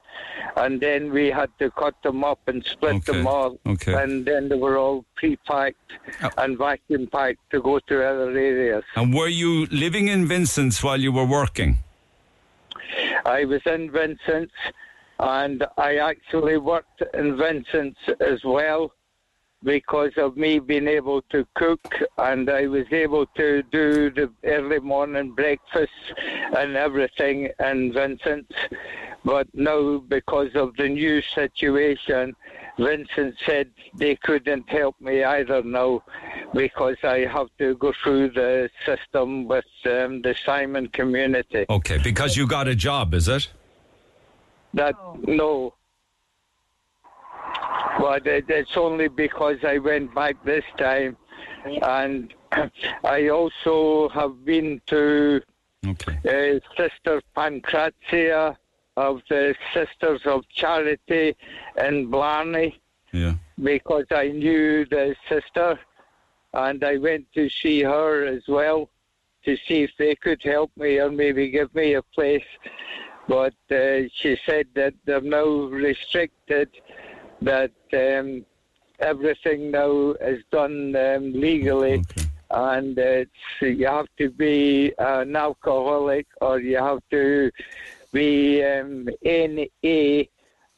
and 0.55 0.79
then 0.79 1.11
we 1.11 1.29
had 1.29 1.49
to 1.59 1.69
cut 1.71 1.95
them 2.03 2.23
up 2.23 2.39
and 2.47 2.63
split 2.65 3.05
them 3.05 3.27
all 3.27 3.57
okay. 3.65 3.93
and 4.01 4.25
then 4.25 4.49
they 4.49 4.55
were 4.55 4.77
all 4.77 5.05
pre-packed 5.15 5.91
uh, 6.21 6.29
and 6.37 6.57
vacuum 6.57 7.07
packed 7.07 7.39
to 7.51 7.61
go 7.61 7.79
to 7.79 7.95
other 8.05 8.31
areas. 8.31 8.83
And 8.95 9.13
were 9.13 9.27
you 9.27 9.65
living 9.67 10.07
in 10.07 10.27
Vincent's 10.27 10.83
while 10.83 10.99
you 10.99 11.11
were 11.11 11.25
working? 11.25 11.79
I 13.25 13.45
was 13.45 13.61
in 13.65 13.91
Vincent's 13.91 14.53
and 15.19 15.65
I 15.77 15.97
actually 15.97 16.57
worked 16.57 17.03
in 17.13 17.37
Vincent's 17.37 17.99
as 18.19 18.43
well 18.43 18.91
because 19.63 20.11
of 20.17 20.37
me 20.37 20.59
being 20.59 20.87
able 20.87 21.21
to 21.23 21.45
cook 21.55 21.81
and 22.17 22.49
I 22.49 22.67
was 22.67 22.85
able 22.91 23.25
to 23.37 23.63
do 23.63 24.11
the 24.11 24.31
early 24.43 24.79
morning 24.79 25.31
breakfast 25.31 25.91
and 26.55 26.75
everything 26.75 27.49
in 27.59 27.93
Vincent's. 27.93 28.55
But 29.25 29.47
now, 29.53 29.97
because 29.97 30.55
of 30.55 30.75
the 30.77 30.87
new 30.87 31.21
situation, 31.21 32.35
Vincent 32.77 33.35
said 33.45 33.71
they 33.95 34.15
couldn't 34.15 34.69
help 34.69 34.95
me 35.01 35.23
either 35.23 35.63
now 35.63 36.03
because 36.53 36.97
I 37.03 37.25
have 37.25 37.47
to 37.57 37.75
go 37.75 37.91
through 38.03 38.29
the 38.29 38.69
system 38.85 39.47
with 39.47 39.65
um, 39.85 40.21
the 40.21 40.35
Simon 40.45 40.87
community. 40.89 41.65
Okay, 41.69 41.97
because 41.97 42.37
you 42.37 42.47
got 42.47 42.67
a 42.67 42.75
job, 42.75 43.13
is 43.13 43.27
it? 43.27 43.49
That 44.75 44.95
no. 45.23 45.73
But 47.99 48.25
it's 48.27 48.77
only 48.77 49.07
because 49.07 49.57
I 49.63 49.77
went 49.79 50.13
back 50.13 50.35
this 50.43 50.63
time, 50.77 51.17
and 51.81 52.33
I 53.03 53.29
also 53.29 54.09
have 54.09 54.45
been 54.45 54.81
to 54.87 55.41
uh, 55.85 56.59
Sister 56.77 57.21
Pancrazia 57.35 58.55
of 58.97 59.21
the 59.29 59.55
Sisters 59.73 60.21
of 60.25 60.47
Charity 60.49 61.35
in 61.77 62.07
Blarney 62.09 62.79
Yeah. 63.11 63.35
because 63.61 64.05
I 64.11 64.29
knew 64.29 64.85
the 64.85 65.15
sister, 65.29 65.79
and 66.53 66.83
I 66.83 66.97
went 66.97 67.31
to 67.33 67.49
see 67.49 67.83
her 67.83 68.25
as 68.25 68.43
well 68.47 68.89
to 69.45 69.55
see 69.67 69.83
if 69.83 69.91
they 69.97 70.15
could 70.15 70.41
help 70.43 70.71
me 70.75 70.99
or 70.99 71.11
maybe 71.11 71.49
give 71.49 71.73
me 71.75 71.93
a 71.93 72.01
place. 72.01 72.49
But 73.27 73.53
uh, 73.71 74.07
she 74.15 74.37
said 74.45 74.67
that 74.75 74.93
they're 75.05 75.21
now 75.21 75.45
restricted, 75.45 76.69
that 77.41 77.71
um, 77.93 78.45
everything 78.99 79.71
now 79.71 80.11
is 80.21 80.43
done 80.51 80.95
um, 80.95 81.33
legally. 81.33 82.03
And 82.49 82.97
it's, 82.97 83.31
you 83.61 83.87
have 83.87 84.07
to 84.17 84.29
be 84.29 84.93
an 84.97 85.35
alcoholic 85.35 86.27
or 86.41 86.59
you 86.59 86.77
have 86.77 86.99
to 87.11 87.51
be 88.13 88.63
um, 88.63 89.09
NA, 89.23 90.23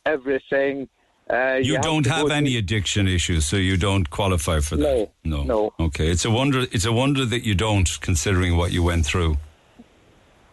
everything. 0.06 0.90
Uh, 1.30 1.60
You, 1.62 1.74
have 1.76 1.84
don't 1.84 2.02
to 2.04 2.10
go 2.10 2.16
have 2.16 2.28
to- 2.30 2.34
any 2.34 2.58
addiction 2.58 3.08
issues, 3.08 3.46
so 3.46 3.56
you 3.56 3.78
don't 3.78 4.10
qualify 4.10 4.60
for 4.62 4.78
that. 4.78 4.82
No, 4.84 5.12
no, 5.24 5.44
no. 5.44 5.74
Okay, 5.80 6.10
it's 6.10 6.26
a 6.26 6.32
wonder. 6.32 6.66
It's 6.72 6.86
a 6.86 6.92
wonder 6.92 7.24
that 7.24 7.44
you 7.46 7.54
don't, 7.54 7.88
considering 8.02 8.58
what 8.58 8.72
you 8.72 8.82
went 8.82 9.06
through. 9.06 9.38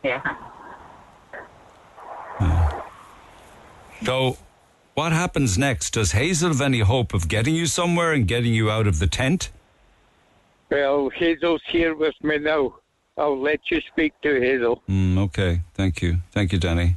Yeah. 0.04 0.20
So, 4.04 4.36
what 4.96 5.12
happens 5.12 5.58
next? 5.58 5.92
Does 5.92 6.12
Hazel 6.12 6.48
have 6.48 6.62
any 6.62 6.80
hope 6.80 7.12
of 7.12 7.28
getting 7.28 7.54
you 7.54 7.66
somewhere 7.66 8.12
and 8.12 8.26
getting 8.26 8.54
you 8.54 8.70
out 8.70 8.86
of 8.86 8.98
the 8.98 9.06
tent? 9.06 9.50
Well, 10.70 11.10
Hazel's 11.10 11.60
here 11.68 11.94
with 11.94 12.14
me 12.22 12.38
now. 12.38 12.76
I'll 13.18 13.38
let 13.38 13.60
you 13.70 13.80
speak 13.92 14.14
to 14.22 14.40
Hazel. 14.40 14.82
Mm, 14.88 15.18
okay, 15.26 15.60
thank 15.74 16.00
you, 16.00 16.16
thank 16.32 16.52
you, 16.52 16.58
Danny. 16.58 16.96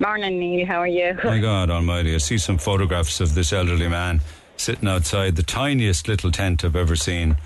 Morning, 0.00 0.38
Neil. 0.38 0.66
How 0.66 0.80
are 0.80 0.86
you? 0.88 1.16
My 1.24 1.38
God 1.38 1.70
Almighty! 1.70 2.12
I 2.14 2.18
see 2.18 2.38
some 2.38 2.58
photographs 2.58 3.20
of 3.20 3.34
this 3.34 3.52
elderly 3.52 3.88
man 3.88 4.20
sitting 4.56 4.88
outside 4.88 5.36
the 5.36 5.42
tiniest 5.44 6.08
little 6.08 6.32
tent 6.32 6.64
I've 6.64 6.76
ever 6.76 6.96
seen. 6.96 7.36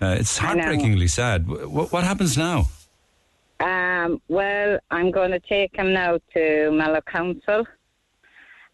Uh, 0.00 0.16
it's 0.18 0.38
heartbreakingly 0.38 1.08
sad. 1.08 1.48
What, 1.48 1.92
what 1.92 2.04
happens 2.04 2.38
now? 2.38 2.66
Um, 3.62 4.20
well, 4.28 4.78
I'm 4.90 5.12
going 5.12 5.30
to 5.30 5.38
take 5.38 5.76
him 5.76 5.92
now 5.92 6.18
to 6.34 6.70
Mallow 6.72 7.00
Council, 7.02 7.64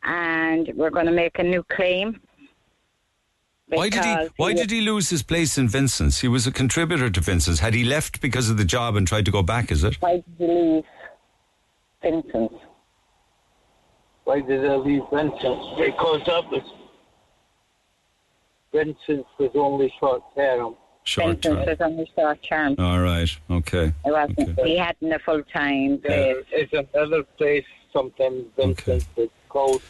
and 0.03 0.71
we're 0.75 0.91
going 0.91 1.07
to 1.07 1.13
make 1.13 1.39
a 1.39 1.43
new 1.43 1.63
claim. 1.65 2.21
Why 3.69 3.91
did 3.91 4.03
he? 4.03 4.15
because 4.15 4.31
Why 4.39 4.55
did 4.55 4.71
he 4.71 4.81
lose 4.81 5.11
his 5.11 5.23
place 5.23 5.59
in 5.59 5.69
Vincent's? 5.69 6.21
He 6.21 6.29
was 6.29 6.47
a 6.47 6.53
contributor 6.53 7.11
to 7.11 7.21
Vincent's. 7.21 7.61
Had 7.61 7.75
he 7.75 7.85
left 7.85 8.23
because 8.23 8.49
of 8.49 8.57
the 8.57 8.65
job 8.65 8.97
and 8.97 9.07
tried 9.07 9.27
to 9.27 9.31
go 9.31 9.43
back? 9.43 9.71
Is 9.71 9.85
it? 9.85 9.97
Why 10.01 10.17
did 10.17 10.25
he 10.39 10.47
leave 10.47 10.85
Vincent's? 12.03 12.55
Why 14.25 14.41
did 14.41 14.65
I 14.65 14.77
leave 14.77 15.03
Vincent? 15.13 15.77
Because 15.77 16.23
that 16.27 16.51
was 16.51 16.63
Vincent 18.73 19.27
was 19.39 19.51
only 19.55 19.93
short 20.01 20.23
term. 20.35 20.77
Short 21.09 21.43
Vincent's 21.43 21.47
term. 21.47 21.67
was 21.67 21.81
only 21.81 22.11
short 22.15 22.43
term. 22.43 22.75
All 22.79 23.01
right. 23.01 23.31
Okay. 23.51 23.87
It 24.05 24.13
wasn't. 24.13 24.61
He 24.61 24.77
hadn't 24.77 25.11
a 25.13 25.19
full 25.19 25.43
time 25.45 26.01
There 26.03 26.43
place. 26.43 26.69
is 26.73 26.87
another 26.95 27.23
place, 27.39 27.65
something 27.93 28.45
Vincent 28.57 29.07
is 29.17 29.31
called 29.49 29.81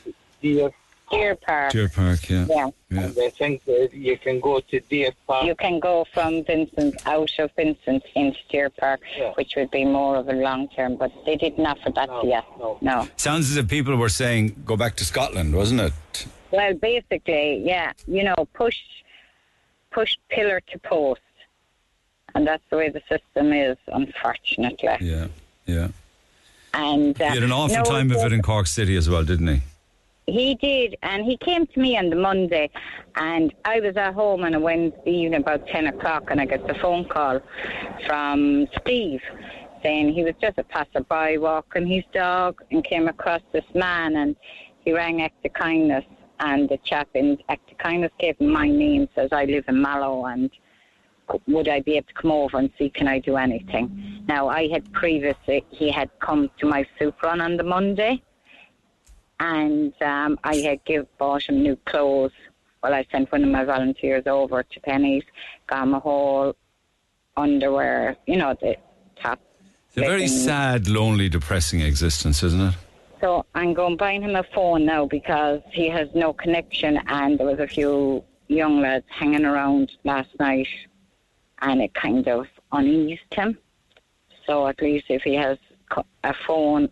Deer. 0.41 0.71
Deer 1.11 1.35
Park. 1.37 1.73
Deer 1.73 1.89
Park. 1.89 2.29
Yeah. 2.29 2.47
Yeah. 2.49 2.69
Yeah. 2.91 3.01
And 3.05 3.19
I 3.19 3.31
think 3.31 3.65
that 3.65 3.91
you 3.95 4.17
can 4.19 4.39
go 4.41 4.61
to 4.61 4.79
Deer 4.79 5.11
Park. 5.27 5.47
You 5.47 5.55
can 5.57 5.81
go 5.81 6.05
from 6.15 6.45
Vincent 6.45 6.95
out 7.07 7.33
of 7.39 7.51
Vincent 7.57 8.03
into 8.15 8.39
Deer 8.51 8.71
Park, 8.71 9.01
which 9.37 9.55
would 9.57 9.71
be 9.73 9.85
more 9.87 10.17
of 10.17 10.29
a 10.29 10.35
long 10.35 10.69
term, 10.69 10.97
but 10.97 11.11
they 11.27 11.35
didn't 11.35 11.67
offer 11.67 11.91
that 11.97 12.11
yet. 12.25 12.45
no. 12.83 13.09
Sounds 13.17 13.51
as 13.51 13.57
if 13.57 13.67
people 13.69 13.97
were 13.97 14.11
saying, 14.11 14.63
"Go 14.65 14.77
back 14.77 14.95
to 14.97 15.05
Scotland," 15.05 15.55
wasn't 15.57 15.81
it? 15.81 15.93
Well, 16.53 16.75
basically, 16.75 17.63
yeah, 17.65 17.93
you 18.07 18.23
know, 18.23 18.37
push, 18.55 18.77
push 19.91 20.17
pillar 20.29 20.61
to 20.73 20.79
post, 20.79 21.21
and 22.35 22.47
that's 22.47 22.63
the 22.71 22.77
way 22.77 22.89
the 22.89 23.03
system 23.09 23.53
is, 23.53 23.77
unfortunately. 23.87 24.97
Yeah. 25.01 25.29
Yeah. 25.67 25.89
And 26.75 27.21
uh, 27.21 27.29
He 27.29 27.35
had 27.35 27.43
an 27.43 27.53
awful 27.53 27.77
no, 27.77 27.85
time 27.85 28.11
of 28.11 28.19
it 28.19 28.33
in 28.33 28.43
Cork 28.43 28.67
City 28.67 28.97
as 28.97 29.09
well, 29.09 29.25
didn't 29.25 29.49
he? 29.49 29.61
He 30.27 30.55
did, 30.57 30.97
and 31.03 31.25
he 31.25 31.39
came 31.39 31.67
to 31.67 31.81
me 31.81 31.97
on 31.97 32.11
the 32.11 32.17
Monday, 32.17 32.69
and 33.17 33.55
I 33.65 33.81
was 33.81 33.97
at 33.97 34.13
home 34.13 34.45
on 34.45 34.53
a 34.53 34.61
Wednesday 34.61 35.11
evening 35.11 35.41
about 35.41 35.67
ten 35.69 35.87
o'clock, 35.87 36.31
and 36.31 36.39
I 36.39 36.45
got 36.45 36.67
the 36.67 36.75
phone 36.75 37.07
call 37.07 37.41
from 38.07 38.69
Steve 38.81 39.23
saying 39.83 40.13
he 40.13 40.25
was 40.25 40.35
just 40.41 40.59
a 40.59 40.65
passerby 40.65 41.39
walking 41.39 41.87
his 41.87 42.05
dog 42.13 42.61
and 42.71 42.85
came 42.85 43.09
across 43.09 43.41
this 43.53 43.65
man, 43.75 44.17
and 44.17 44.37
he 44.85 44.93
rang 44.93 45.23
Act 45.23 45.45
of 45.47 45.53
Kindness, 45.55 46.05
and 46.41 46.69
the 46.69 46.79
chap 46.79 47.09
in 47.15 47.39
of 47.49 48.11
gave 48.19 48.39
him 48.39 48.51
my 48.51 48.69
name, 48.69 49.09
says 49.15 49.31
I 49.33 49.45
live 49.45 49.65
in 49.69 49.81
Mallow, 49.81 50.27
and 50.27 50.51
would 51.47 51.69
I 51.69 51.81
be 51.81 51.97
able 51.97 52.07
to 52.09 52.15
come 52.15 52.31
over 52.33 52.59
and 52.59 52.71
see 52.79 52.91
can 52.91 53.09
I 53.09 53.19
do 53.19 53.37
anything? 53.37 54.25
Now 54.27 54.49
I 54.49 54.69
had 54.69 54.91
previously 54.93 55.65
he 55.71 55.91
had 55.91 56.11
come 56.21 56.51
to 56.59 56.67
my 56.67 56.87
soup 56.99 57.23
run 57.23 57.41
on 57.41 57.57
the 57.57 57.65
Monday 57.65 58.23
and 59.41 59.93
um, 60.03 60.39
I 60.45 60.57
had 60.57 60.85
give 60.85 61.07
bought 61.19 61.45
him 61.45 61.63
new 61.63 61.77
clothes. 61.87 62.33
Well, 62.83 62.95
I 62.95 63.05
sent 63.11 63.31
one 63.33 63.45
of 63.45 63.51
my 63.51 63.65
volunteers 63.65 64.25
over 64.27 64.63
to 64.63 64.81
Penneys, 64.81 65.25
got 65.67 65.83
him 65.83 65.95
a 65.95 66.01
whole 66.01 66.57
underwear, 67.37 68.17
you 68.27 68.37
know, 68.37 68.57
the 68.61 68.77
top. 69.21 69.41
It's 69.89 69.97
a 69.97 70.01
very 70.01 70.29
sad, 70.29 70.89
lonely, 70.89 71.29
depressing 71.29 71.81
existence, 71.81 72.43
isn't 72.43 72.61
it? 72.61 72.75
So 73.21 73.45
I'm 73.55 73.75
going 73.75 73.97
buying 73.97 74.23
him 74.23 74.37
a 74.37 74.45
phone 74.55 74.85
now 74.85 75.07
because 75.07 75.61
he 75.73 75.89
has 75.89 76.09
no 76.15 76.33
connection, 76.33 77.01
and 77.09 77.39
there 77.39 77.47
was 77.47 77.59
a 77.59 77.67
few 77.67 78.25
young 78.49 78.81
lads 78.81 79.07
hanging 79.09 79.45
around 79.45 79.91
last 80.05 80.29
night, 80.39 80.69
and 81.61 81.83
it 81.83 81.95
kind 81.95 82.27
of 82.29 82.47
uneased 82.73 83.33
him. 83.33 83.59
So 84.47 84.67
at 84.69 84.81
least 84.81 85.07
if 85.09 85.23
he 85.23 85.35
has 85.35 85.59
a 86.25 86.35
phone, 86.47 86.89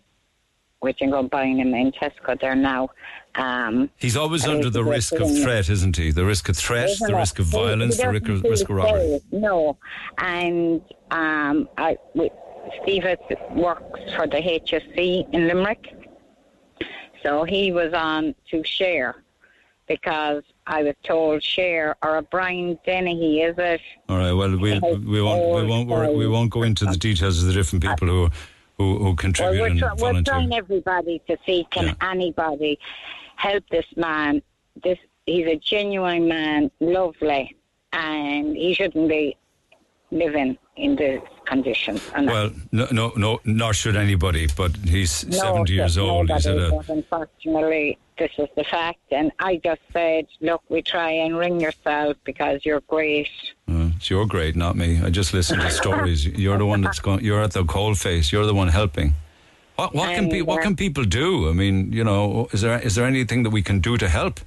which 0.79 0.99
I'm 1.01 1.09
going 1.09 1.27
buying 1.27 1.59
him 1.59 1.73
in 1.73 1.91
Tesco 1.91 2.39
there 2.39 2.55
now. 2.55 2.89
Um, 3.35 3.89
He's 3.97 4.17
always 4.17 4.45
under 4.45 4.69
the 4.69 4.83
risk 4.83 5.13
of 5.13 5.29
threat, 5.41 5.69
isn't 5.69 5.97
he? 5.97 6.11
The 6.11 6.25
risk 6.25 6.49
of 6.49 6.57
threat, 6.57 6.89
the 6.99 7.15
risk 7.15 7.39
of 7.39 7.45
violence, 7.45 7.97
the 7.97 8.09
risk 8.09 8.29
of, 8.29 8.43
risk 8.43 8.69
of 8.69 8.75
robbery. 8.75 9.19
No, 9.31 9.77
and 10.19 10.81
um, 11.11 11.67
I, 11.77 11.97
we, 12.13 12.29
Steve 12.81 13.05
works 13.51 13.99
for 14.15 14.27
the 14.27 14.37
HSE 14.37 15.33
in 15.33 15.47
Limerick, 15.47 15.96
so 17.27 17.43
he 17.43 17.71
was 17.73 17.93
on 17.93 18.33
to 18.49 18.63
share 18.63 19.23
because 19.87 20.43
I 20.65 20.83
was 20.83 20.95
told 21.03 21.43
share 21.43 21.95
or 22.01 22.17
a 22.17 22.21
Brian 22.21 22.79
Dennehy, 22.85 23.41
is 23.41 23.55
it? 23.57 23.81
All 24.07 24.17
right. 24.17 24.31
Well, 24.31 24.51
we 24.57 24.79
we 24.79 25.21
won't 25.21 25.55
we 25.55 25.65
won't 25.65 26.15
we 26.15 26.27
won't 26.27 26.49
go 26.49 26.63
into 26.63 26.85
the 26.85 26.95
details 26.95 27.41
of 27.41 27.47
the 27.47 27.53
different 27.53 27.83
people 27.83 28.07
who 28.07 28.29
who, 28.77 28.97
who 28.97 29.03
Well, 29.05 29.15
contribute 29.15 29.59
we're, 29.61 29.67
and 29.67 29.79
try- 29.79 29.93
we're 29.97 30.21
trying 30.21 30.53
everybody 30.53 31.21
to 31.27 31.37
see 31.45 31.67
can 31.69 31.95
anybody 32.01 32.79
help 33.35 33.63
this 33.69 33.85
man. 33.97 34.41
This 34.83 34.99
he's 35.25 35.47
a 35.47 35.57
genuine 35.57 36.27
man, 36.27 36.71
lovely, 36.79 37.57
and 37.91 38.55
he 38.55 38.73
shouldn't 38.73 39.09
be 39.09 39.35
living 40.11 40.57
in 40.77 40.95
these 40.95 41.19
conditions. 41.47 42.01
And 42.13 42.27
Well, 42.27 42.51
no, 42.71 42.87
no, 42.91 43.13
no, 43.15 43.39
nor 43.45 43.73
should 43.73 43.95
anybody. 43.95 44.47
But 44.55 44.75
he's 44.75 45.25
no, 45.25 45.37
seventy 45.37 45.73
years 45.73 45.97
old. 45.97 46.29
He's 46.29 46.45
at 46.45 46.57
a 46.57 46.83
unfortunately, 46.89 47.97
this 48.19 48.31
is 48.37 48.49
the 48.55 48.63
fact. 48.63 48.99
And 49.11 49.31
I 49.39 49.59
just 49.63 49.81
said, 49.93 50.27
look, 50.41 50.61
we 50.69 50.81
try 50.81 51.11
and 51.11 51.37
ring 51.37 51.59
yourself 51.59 52.17
because 52.23 52.65
you're 52.65 52.81
great. 52.81 53.29
Uh, 53.67 53.89
it's 53.95 54.09
your 54.09 54.25
great, 54.27 54.55
not 54.55 54.75
me. 54.75 55.01
I 55.01 55.09
just 55.09 55.33
listen 55.33 55.59
to 55.59 55.71
stories. 55.71 56.25
You're 56.43 56.57
the 56.57 56.65
one 56.65 56.81
that's 56.81 56.99
going. 56.99 57.23
You're 57.23 57.41
at 57.41 57.51
the 57.51 57.63
cold 57.63 57.97
face. 57.97 58.31
You're 58.31 58.45
the 58.45 58.53
one 58.53 58.67
helping. 58.67 59.15
What, 59.75 59.93
what 59.93 60.15
can 60.15 60.29
pe- 60.29 60.41
what 60.41 60.59
uh, 60.59 60.63
can 60.63 60.75
people 60.75 61.03
do? 61.03 61.49
I 61.49 61.53
mean, 61.53 61.91
you 61.93 62.03
know, 62.03 62.47
is 62.51 62.61
there 62.61 62.79
is 62.79 62.95
there 62.95 63.05
anything 63.05 63.43
that 63.43 63.51
we 63.51 63.61
can 63.61 63.79
do 63.79 63.97
to 63.97 64.07
help? 64.07 64.39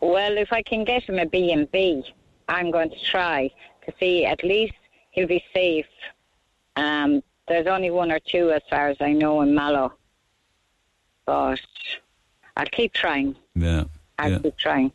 Well, 0.00 0.38
if 0.38 0.52
I 0.52 0.62
can 0.62 0.84
get 0.84 1.02
him 1.02 1.18
a 1.18 1.26
B 1.26 1.52
and 1.52 1.70
B, 1.72 2.04
I'm 2.48 2.70
going 2.70 2.90
to 2.90 3.00
try 3.14 3.50
to 3.84 3.92
see 3.98 4.24
at 4.24 4.44
least 4.44 4.77
he'll 5.18 5.28
be 5.28 5.44
safe. 5.52 5.86
Um, 6.76 7.22
there's 7.48 7.66
only 7.66 7.90
one 7.90 8.12
or 8.12 8.20
two, 8.20 8.50
as 8.50 8.62
far 8.70 8.88
as 8.88 8.96
I 9.00 9.12
know, 9.12 9.40
in 9.40 9.54
Mallow, 9.54 9.92
but 11.26 11.60
I'll 12.56 12.66
keep 12.66 12.92
trying. 12.92 13.34
Yeah. 13.54 13.84
I'll 14.18 14.32
yeah. 14.32 14.38
keep 14.38 14.56
trying. 14.56 14.92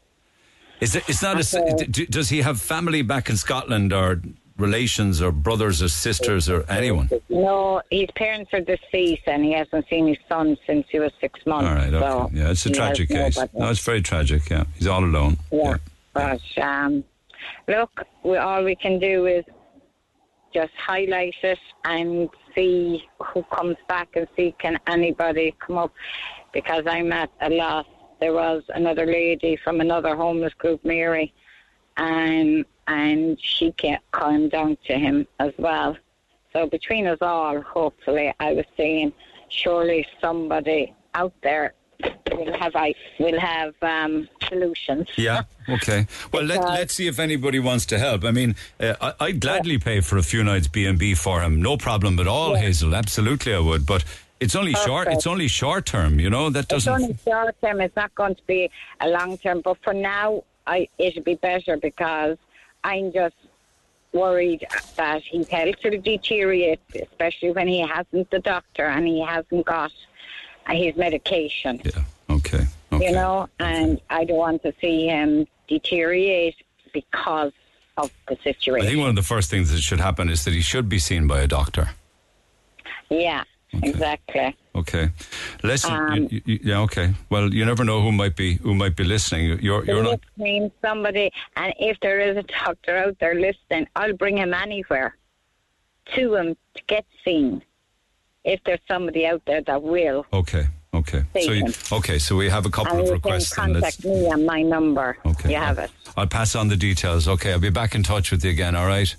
Is 0.79 0.95
it? 0.95 1.03
It's 1.07 1.21
not. 1.21 1.37
A, 1.53 1.87
does 1.87 2.29
he 2.29 2.41
have 2.41 2.59
family 2.59 3.01
back 3.01 3.29
in 3.29 3.37
Scotland 3.37 3.93
or 3.93 4.21
relations 4.57 5.21
or 5.21 5.31
brothers 5.31 5.81
or 5.81 5.87
sisters 5.87 6.49
or 6.49 6.65
anyone? 6.69 7.09
No, 7.29 7.81
his 7.89 8.09
parents 8.15 8.53
are 8.53 8.61
deceased, 8.61 9.23
and 9.27 9.45
he 9.45 9.53
hasn't 9.53 9.87
seen 9.89 10.07
his 10.07 10.17
son 10.27 10.57
since 10.67 10.85
he 10.89 10.99
was 10.99 11.11
six 11.21 11.39
months. 11.45 11.69
All 11.69 11.75
right. 11.75 11.93
Okay. 11.93 12.05
So 12.05 12.29
yeah, 12.33 12.51
it's 12.51 12.65
a 12.65 12.69
tragic 12.69 13.09
case. 13.09 13.37
nobody. 13.37 13.59
No, 13.59 13.69
it's 13.69 13.79
very 13.79 14.01
tragic. 14.01 14.49
Yeah, 14.49 14.65
he's 14.75 14.87
all 14.87 15.03
alone. 15.03 15.37
Yeah. 15.51 15.77
But 16.13 16.41
um, 16.61 17.03
look, 17.67 18.05
we, 18.23 18.37
all 18.37 18.63
we 18.63 18.75
can 18.75 18.99
do 18.99 19.25
is 19.25 19.45
just 20.53 20.73
highlight 20.77 21.35
it 21.43 21.59
and 21.85 22.29
see 22.55 23.03
who 23.21 23.43
comes 23.43 23.77
back 23.87 24.09
and 24.15 24.27
see 24.35 24.53
can 24.59 24.79
anybody 24.87 25.55
come 25.59 25.77
up 25.77 25.93
because 26.53 26.83
I'm 26.87 27.11
at 27.11 27.29
a 27.41 27.49
loss. 27.49 27.85
There 28.19 28.33
was 28.33 28.63
another 28.69 29.05
lady 29.05 29.57
from 29.63 29.81
another 29.81 30.15
homeless 30.15 30.53
group, 30.53 30.83
Mary, 30.85 31.33
and 31.97 32.65
and 32.87 33.39
she 33.39 33.71
can't 33.73 34.01
down 34.49 34.77
to 34.87 34.93
him 34.93 35.27
as 35.39 35.51
well. 35.57 35.97
So 36.51 36.67
between 36.67 37.07
us 37.07 37.17
all, 37.21 37.61
hopefully, 37.61 38.33
I 38.39 38.53
was 38.53 38.65
saying, 38.77 39.13
surely 39.49 40.05
somebody 40.21 40.93
out 41.15 41.33
there 41.41 41.73
will 42.31 42.57
have 42.57 42.75
I 42.75 42.93
will 43.19 43.39
have 43.39 43.73
um, 43.81 44.27
solutions. 44.47 45.07
Yeah. 45.15 45.43
Okay. 45.69 46.07
Well, 46.31 46.43
let, 46.43 46.63
let's 46.63 46.93
see 46.93 47.07
if 47.07 47.19
anybody 47.19 47.59
wants 47.59 47.85
to 47.87 47.99
help. 47.99 48.23
I 48.23 48.31
mean, 48.31 48.55
uh, 48.79 48.95
I, 49.01 49.25
I'd 49.25 49.39
gladly 49.39 49.77
pay 49.77 50.01
for 50.01 50.17
a 50.17 50.23
few 50.23 50.43
nights 50.43 50.67
B 50.67 50.85
and 50.85 50.99
B 50.99 51.13
for 51.13 51.41
him. 51.41 51.61
No 51.61 51.77
problem 51.77 52.19
at 52.19 52.27
all, 52.27 52.55
Hazel. 52.55 52.95
Absolutely, 52.95 53.53
I 53.53 53.59
would. 53.59 53.85
But 53.85 54.03
it's 54.39 54.55
only 54.55 54.73
short. 54.73 55.07
It's 55.07 55.27
only 55.27 55.47
short 55.47 55.85
term. 55.85 56.19
You 56.19 56.29
know 56.29 56.49
that 56.49 56.67
doesn't. 56.67 56.93
It's 56.93 57.03
only 57.03 57.17
short 57.23 57.55
term. 57.61 57.81
It's 57.81 57.95
not 57.95 58.13
going 58.15 58.35
to 58.35 58.45
be 58.45 58.69
a 58.99 59.07
long 59.07 59.37
term. 59.37 59.61
But 59.61 59.77
for 59.83 59.93
now, 59.93 60.43
I 60.67 60.89
it'll 60.97 61.23
be 61.23 61.35
better 61.35 61.77
because 61.77 62.37
I'm 62.83 63.13
just 63.13 63.35
worried 64.11 64.65
that 64.95 65.23
his 65.23 65.47
health 65.47 65.75
will 65.83 65.99
deteriorate, 65.99 66.79
especially 66.93 67.51
when 67.51 67.67
he 67.67 67.79
hasn't 67.79 68.29
the 68.29 68.39
doctor 68.39 68.85
and 68.85 69.07
he 69.07 69.21
hasn't 69.21 69.65
got 69.65 69.91
his 70.69 70.95
medication. 70.95 71.81
Yeah. 71.83 72.03
Okay. 72.29 72.65
You 72.91 73.11
know, 73.11 73.49
and 73.59 73.99
I 74.09 74.23
don't 74.23 74.37
want 74.37 74.61
to 74.63 74.73
see 74.79 75.07
him 75.07 75.47
deteriorate 75.67 76.55
because 76.93 77.51
of 77.97 78.11
the 78.27 78.37
situation. 78.43 78.85
I 78.85 78.89
think 78.89 78.99
one 78.99 79.09
of 79.09 79.15
the 79.15 79.23
first 79.23 79.49
things 79.49 79.71
that 79.71 79.81
should 79.81 79.99
happen 79.99 80.29
is 80.29 80.43
that 80.45 80.53
he 80.53 80.61
should 80.61 80.89
be 80.89 80.99
seen 80.99 81.27
by 81.27 81.41
a 81.41 81.47
doctor. 81.47 81.89
yeah, 83.09 83.43
exactly. 83.81 84.55
Okay. 84.75 85.09
Listen. 85.63 85.93
Um, 85.93 86.27
you, 86.31 86.41
you, 86.45 86.59
yeah. 86.63 86.79
Okay. 86.81 87.13
Well, 87.29 87.53
you 87.53 87.65
never 87.65 87.83
know 87.83 88.01
who 88.01 88.11
might 88.11 88.35
be 88.35 88.55
who 88.55 88.73
might 88.73 88.95
be 88.95 89.03
listening. 89.03 89.59
You're 89.61 89.85
you're 89.85 90.03
not. 90.03 90.19
listening, 90.37 90.71
somebody, 90.81 91.31
and 91.55 91.73
if 91.79 91.99
there 92.01 92.19
is 92.19 92.37
a 92.37 92.43
doctor 92.43 92.97
out 92.97 93.17
there 93.19 93.35
listening, 93.35 93.87
I'll 93.95 94.13
bring 94.13 94.37
him 94.37 94.53
anywhere 94.53 95.15
to 96.15 96.35
him 96.35 96.55
to 96.75 96.81
get 96.87 97.05
seen. 97.23 97.61
If 98.43 98.61
there's 98.65 98.79
somebody 98.87 99.25
out 99.25 99.41
there 99.45 99.61
that 99.61 99.81
will, 99.81 100.25
Okay. 100.33 100.65
Okay. 100.95 101.23
So 101.41 101.51
you, 101.53 101.73
okay. 101.91 102.19
So 102.19 102.35
we 102.35 102.49
have 102.49 102.67
a 102.67 102.69
couple 102.69 102.91
and 102.91 103.01
of 103.01 103.07
you 103.07 103.13
requests. 103.13 103.51
can 103.53 103.73
contact 103.73 104.05
me 104.05 104.27
on 104.31 104.45
my 104.45 104.61
number. 104.61 105.17
Okay. 105.25 105.49
You 105.49 105.55
have 105.55 105.79
it. 105.79 105.89
I'll 106.15 106.27
pass 106.27 106.53
on 106.55 106.67
the 106.67 106.75
details. 106.77 107.27
Okay. 107.27 107.51
I'll 107.51 107.59
be 107.59 107.71
back 107.71 107.95
in 107.95 108.03
touch 108.03 108.29
with 108.29 108.43
you 108.45 108.51
again. 108.51 108.75
All 108.75 108.85
right. 108.85 109.13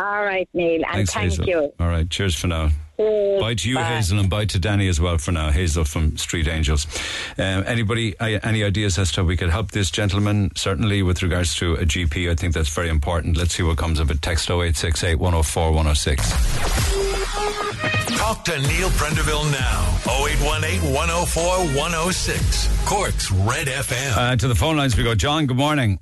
All 0.00 0.24
right, 0.24 0.48
Neil, 0.52 0.82
and 0.84 0.94
Thanks, 0.94 1.12
thank 1.14 1.30
Hazel. 1.30 1.46
you. 1.46 1.72
All 1.78 1.86
right. 1.86 2.10
Cheers 2.10 2.34
for 2.34 2.48
now. 2.48 2.70
Cheers. 2.96 3.40
Bye 3.40 3.54
to 3.54 3.68
you, 3.68 3.76
Bye. 3.76 3.84
Hazel, 3.84 4.18
and 4.18 4.28
bye 4.28 4.46
to 4.46 4.58
Danny 4.58 4.88
as 4.88 5.00
well 5.00 5.16
for 5.18 5.30
now. 5.30 5.52
Hazel 5.52 5.84
from 5.84 6.16
Street 6.16 6.48
Angels. 6.48 6.88
Um, 7.38 7.62
anybody, 7.68 8.16
any 8.18 8.64
ideas 8.64 8.98
as 8.98 9.12
to 9.12 9.20
how 9.20 9.26
we 9.26 9.36
could 9.36 9.50
help 9.50 9.70
this 9.70 9.92
gentleman? 9.92 10.50
Certainly 10.56 11.04
with 11.04 11.22
regards 11.22 11.54
to 11.56 11.74
a 11.74 11.84
GP, 11.84 12.30
I 12.30 12.34
think 12.34 12.52
that's 12.54 12.74
very 12.74 12.88
important. 12.88 13.36
Let's 13.36 13.54
see 13.54 13.62
what 13.62 13.76
comes 13.78 14.00
of 14.00 14.10
it. 14.10 14.22
Text 14.22 14.50
0868 14.50 15.20
104 15.20 15.70
106. 15.72 18.01
Talk 18.22 18.44
to 18.44 18.52
Neil 18.52 18.88
Prendeville 18.90 19.50
now. 19.50 19.98
0818 20.06 20.94
104 20.94 21.42
106. 21.76 22.86
Cork's 22.88 23.32
Red 23.32 23.66
FM. 23.66 24.16
Uh, 24.16 24.36
to 24.36 24.46
the 24.46 24.54
phone 24.54 24.76
lines 24.76 24.96
we 24.96 25.02
go. 25.02 25.16
John, 25.16 25.46
good 25.46 25.56
morning. 25.56 25.98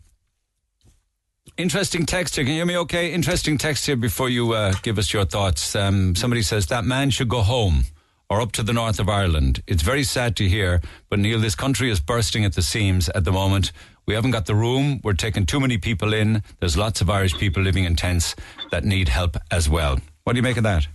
Interesting 1.57 2.05
text 2.05 2.37
here. 2.37 2.45
Can 2.45 2.53
you 2.53 2.59
hear 2.59 2.67
me 2.67 2.77
okay? 2.77 3.15
Interesting 3.15 3.57
text 3.57 3.87
here 3.87 3.97
before 3.97 4.29
you 4.29 4.53
uh, 4.53 4.75
give 4.83 4.99
us 4.99 5.15
your 5.15 5.25
thoughts. 5.25 5.75
Um, 5.75 6.15
somebody 6.15 6.43
says 6.43 6.67
that 6.67 6.85
man 6.85 7.09
should 7.09 7.31
go 7.31 7.41
home 7.41 7.85
or 8.29 8.43
up 8.43 8.53
to 8.53 8.63
the 8.63 8.75
north 8.75 9.01
of 9.01 9.09
Ireland. 9.09 9.63
It's 9.67 9.83
very 9.83 10.05
sad 10.05 10.37
to 10.37 10.47
hear, 10.47 10.83
but 11.09 11.21
Neil, 11.21 11.39
this 11.39 11.55
country 11.55 11.91
is 11.91 12.01
bursting 12.01 12.45
at 12.45 12.53
the 12.53 12.61
seams 12.61 13.09
at 13.09 13.25
the 13.25 13.33
moment. 13.33 13.73
We 14.05 14.13
haven't 14.13 14.33
got 14.33 14.45
the 14.45 14.55
room. 14.55 15.01
We're 15.03 15.15
taking 15.15 15.47
too 15.47 15.59
many 15.59 15.79
people 15.79 16.13
in. 16.13 16.43
There's 16.59 16.77
lots 16.77 17.01
of 17.01 17.09
Irish 17.09 17.33
people 17.39 17.63
living 17.63 17.85
in 17.85 17.97
tents 17.97 18.37
that 18.71 18.85
need 18.85 19.09
help 19.09 19.39
as 19.51 19.71
well. 19.71 19.99
What 20.25 20.35
do 20.35 20.37
you 20.37 20.43
make 20.43 20.59
of 20.59 20.65
that? 20.65 20.87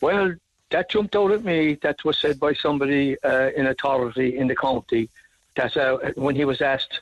Well, 0.00 0.34
that 0.70 0.90
jumped 0.90 1.16
out 1.16 1.32
at 1.32 1.44
me. 1.44 1.78
That 1.82 2.04
was 2.04 2.18
said 2.18 2.38
by 2.38 2.54
somebody 2.54 3.16
uh, 3.22 3.50
in 3.56 3.66
authority 3.66 4.36
in 4.36 4.46
the 4.48 4.56
county. 4.56 5.08
That 5.56 5.76
uh, 5.76 5.98
when 6.14 6.36
he 6.36 6.44
was 6.44 6.60
asked, 6.60 7.00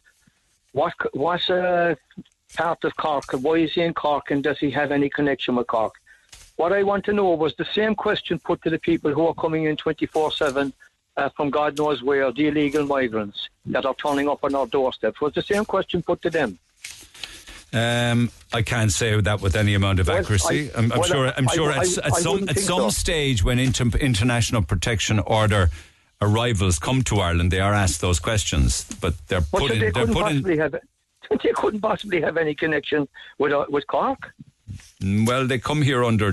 "What 0.73 0.95
what 1.15 1.49
uh, 1.51 1.97
part 2.57 2.85
of 2.85 2.97
Cork? 2.97 3.33
Why 3.33 3.57
is 3.57 3.75
he 3.75 3.83
in 3.83 3.95
Cork? 3.95 4.31
And 4.31 4.43
does 4.43 4.59
he 4.59 4.71
have 4.71 4.93
any 4.93 5.09
connection 5.09 5.57
with 5.57 5.67
Cork?" 5.67 5.95
What 6.57 6.73
I 6.73 6.83
want 6.85 7.05
to 7.05 7.13
know 7.13 7.31
was 7.35 7.55
the 7.55 7.67
same 7.67 7.95
question 7.95 8.39
put 8.39 8.63
to 8.63 8.71
the 8.71 8.79
people 8.79 9.13
who 9.13 9.27
are 9.27 9.35
coming 9.35 9.65
in 9.65 9.77
twenty 9.77 10.07
four 10.07 10.33
seven 10.33 10.73
uh, 11.17 11.29
from 11.31 11.51
God 11.51 11.77
knows 11.77 12.03
where, 12.03 12.31
the 12.33 12.49
illegal 12.49 12.87
migrants 12.87 13.49
that 13.67 13.85
are 13.85 13.95
turning 13.95 14.29
up 14.29 14.45
on 14.45 14.55
our 14.55 14.67
doorsteps. 14.67 15.21
Was 15.21 15.35
the 15.35 15.43
same 15.43 15.65
question 15.65 16.03
put 16.03 16.23
to 16.23 16.31
them? 16.31 16.59
Um, 17.77 18.31
I 18.53 18.63
can't 18.63 18.91
say 18.91 19.21
that 19.21 19.41
with 19.43 19.55
any 19.57 19.75
amount 19.75 20.01
of 20.01 20.09
Well, 20.09 20.19
accuracy. 20.19 20.71
I- 20.75 20.87
well, 20.87 21.03
sure. 21.03 21.33
I'm 21.37 21.49
sure 21.49 21.71
I- 21.73 21.79
at, 21.79 21.99
at 21.99 22.15
some 22.17 22.49
at 22.49 22.59
some 22.59 22.91
so. 22.91 22.91
stage 22.91 23.45
when 23.45 23.59
inter, 23.59 23.87
international 24.01 24.63
protection 24.63 25.19
order 25.21 25.71
arrivals 26.23 26.79
come 26.79 27.03
to 27.03 27.21
Ireland, 27.21 27.51
they 27.51 27.61
are 27.61 27.75
asked 27.75 28.01
those 28.01 28.19
questions. 28.19 28.87
But 29.01 29.15
they're 29.29 29.43
But 29.53 29.61
put 29.61 29.69
they 29.69 29.75
in. 29.75 29.81
They're 29.81 29.93
couldn't 29.93 30.15
put 30.15 30.31
in. 30.31 30.37
possibly 30.43 30.59
have. 30.59 30.75
They 31.43 31.53
couldn't 31.55 31.81
possibly 31.81 32.21
have 32.21 32.37
any 32.37 32.55
connection 32.55 33.09
with 33.39 33.53
uh, 33.53 33.67
with 33.69 33.85
Cork. 33.89 34.33
Well, 35.03 35.47
they 35.49 35.59
come 35.59 35.83
here 35.83 36.05
under 36.05 36.33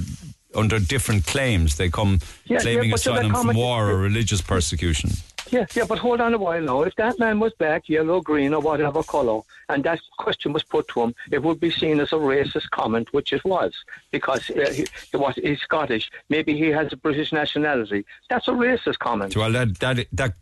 under 0.55 0.77
different 0.79 1.25
claims. 1.25 1.75
They 1.77 1.89
come 1.89 2.19
Yeah, 2.45 2.59
claiming 2.59 2.89
yeah, 2.91 2.95
they're 3.03 3.13
asylum 3.15 3.33
from 3.33 3.55
war 3.55 3.89
or 3.89 3.97
religious 3.97 4.41
persecution. 4.41 5.09
Yeah, 5.53 5.67
yeah, 5.75 5.85
but 5.87 5.99
hold 5.99 6.19
on 6.19 6.33
a 6.33 6.37
while 6.39 6.61
now. 6.61 6.81
If 6.81 6.95
that 6.95 7.19
man 7.19 7.39
was 7.39 7.53
black, 7.53 7.87
yellow, 7.87 8.21
green, 8.21 8.55
or 8.55 8.59
whatever 8.59 9.03
colour, 9.03 9.41
and 9.69 9.83
that 9.83 9.99
question 10.17 10.51
was 10.51 10.63
put 10.63 10.87
to 10.89 11.03
him, 11.03 11.15
it 11.31 11.43
would 11.43 11.59
be 11.59 11.69
seen 11.69 11.99
as 11.99 12.11
a 12.11 12.15
racist 12.15 12.71
comment, 12.71 13.13
which 13.13 13.31
it 13.31 13.45
was, 13.45 13.71
because 14.09 14.49
uh, 14.49 14.71
he, 14.73 14.87
was, 15.15 15.35
he's 15.35 15.61
Scottish. 15.61 16.09
Maybe 16.27 16.57
he 16.57 16.69
has 16.69 16.91
a 16.91 16.97
British 16.97 17.31
nationality. 17.31 18.03
That's 18.31 18.47
a 18.47 18.51
racist 18.51 18.97
comment. 18.97 19.37
Well, 19.37 19.51
that 19.51 19.77
that 19.79 20.07
that 20.11 20.33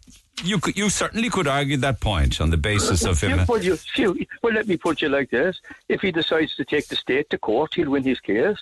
you 0.46 0.60
could, 0.60 0.78
you 0.78 0.90
certainly 0.90 1.30
could 1.30 1.48
argue 1.48 1.76
that 1.76 2.00
point 2.00 2.40
on 2.40 2.50
the 2.50 2.58
basis 2.58 3.04
of 3.04 3.20
him. 3.20 3.46
Well, 3.50 3.62
you, 3.62 3.78
you, 3.98 4.26
well, 4.42 4.54
let 4.54 4.66
me 4.66 4.78
put 4.78 5.02
you 5.02 5.10
like 5.10 5.30
this: 5.30 5.60
If 5.90 6.00
he 6.00 6.14
decides 6.14 6.56
to 6.56 6.64
take 6.64 6.88
the 6.88 6.96
state 6.96 7.30
to 7.32 7.38
court, 7.38 7.74
he'll 7.74 7.90
win 7.90 8.04
his 8.04 8.22
case. 8.22 8.58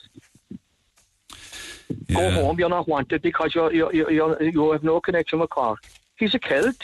Go 2.11 2.31
home. 2.31 2.59
You're 2.59 2.69
not 2.69 2.88
wanted 2.88 3.21
because 3.21 3.53
you're, 3.53 3.71
you're, 3.73 3.93
you're, 3.93 4.11
you're, 4.11 4.43
you 4.43 4.71
have 4.71 4.84
no 4.84 4.99
connection 4.99 5.39
with 5.39 5.49
Cork. 5.49 5.80
He's 6.19 6.35
a 6.35 6.39
Celt. 6.39 6.75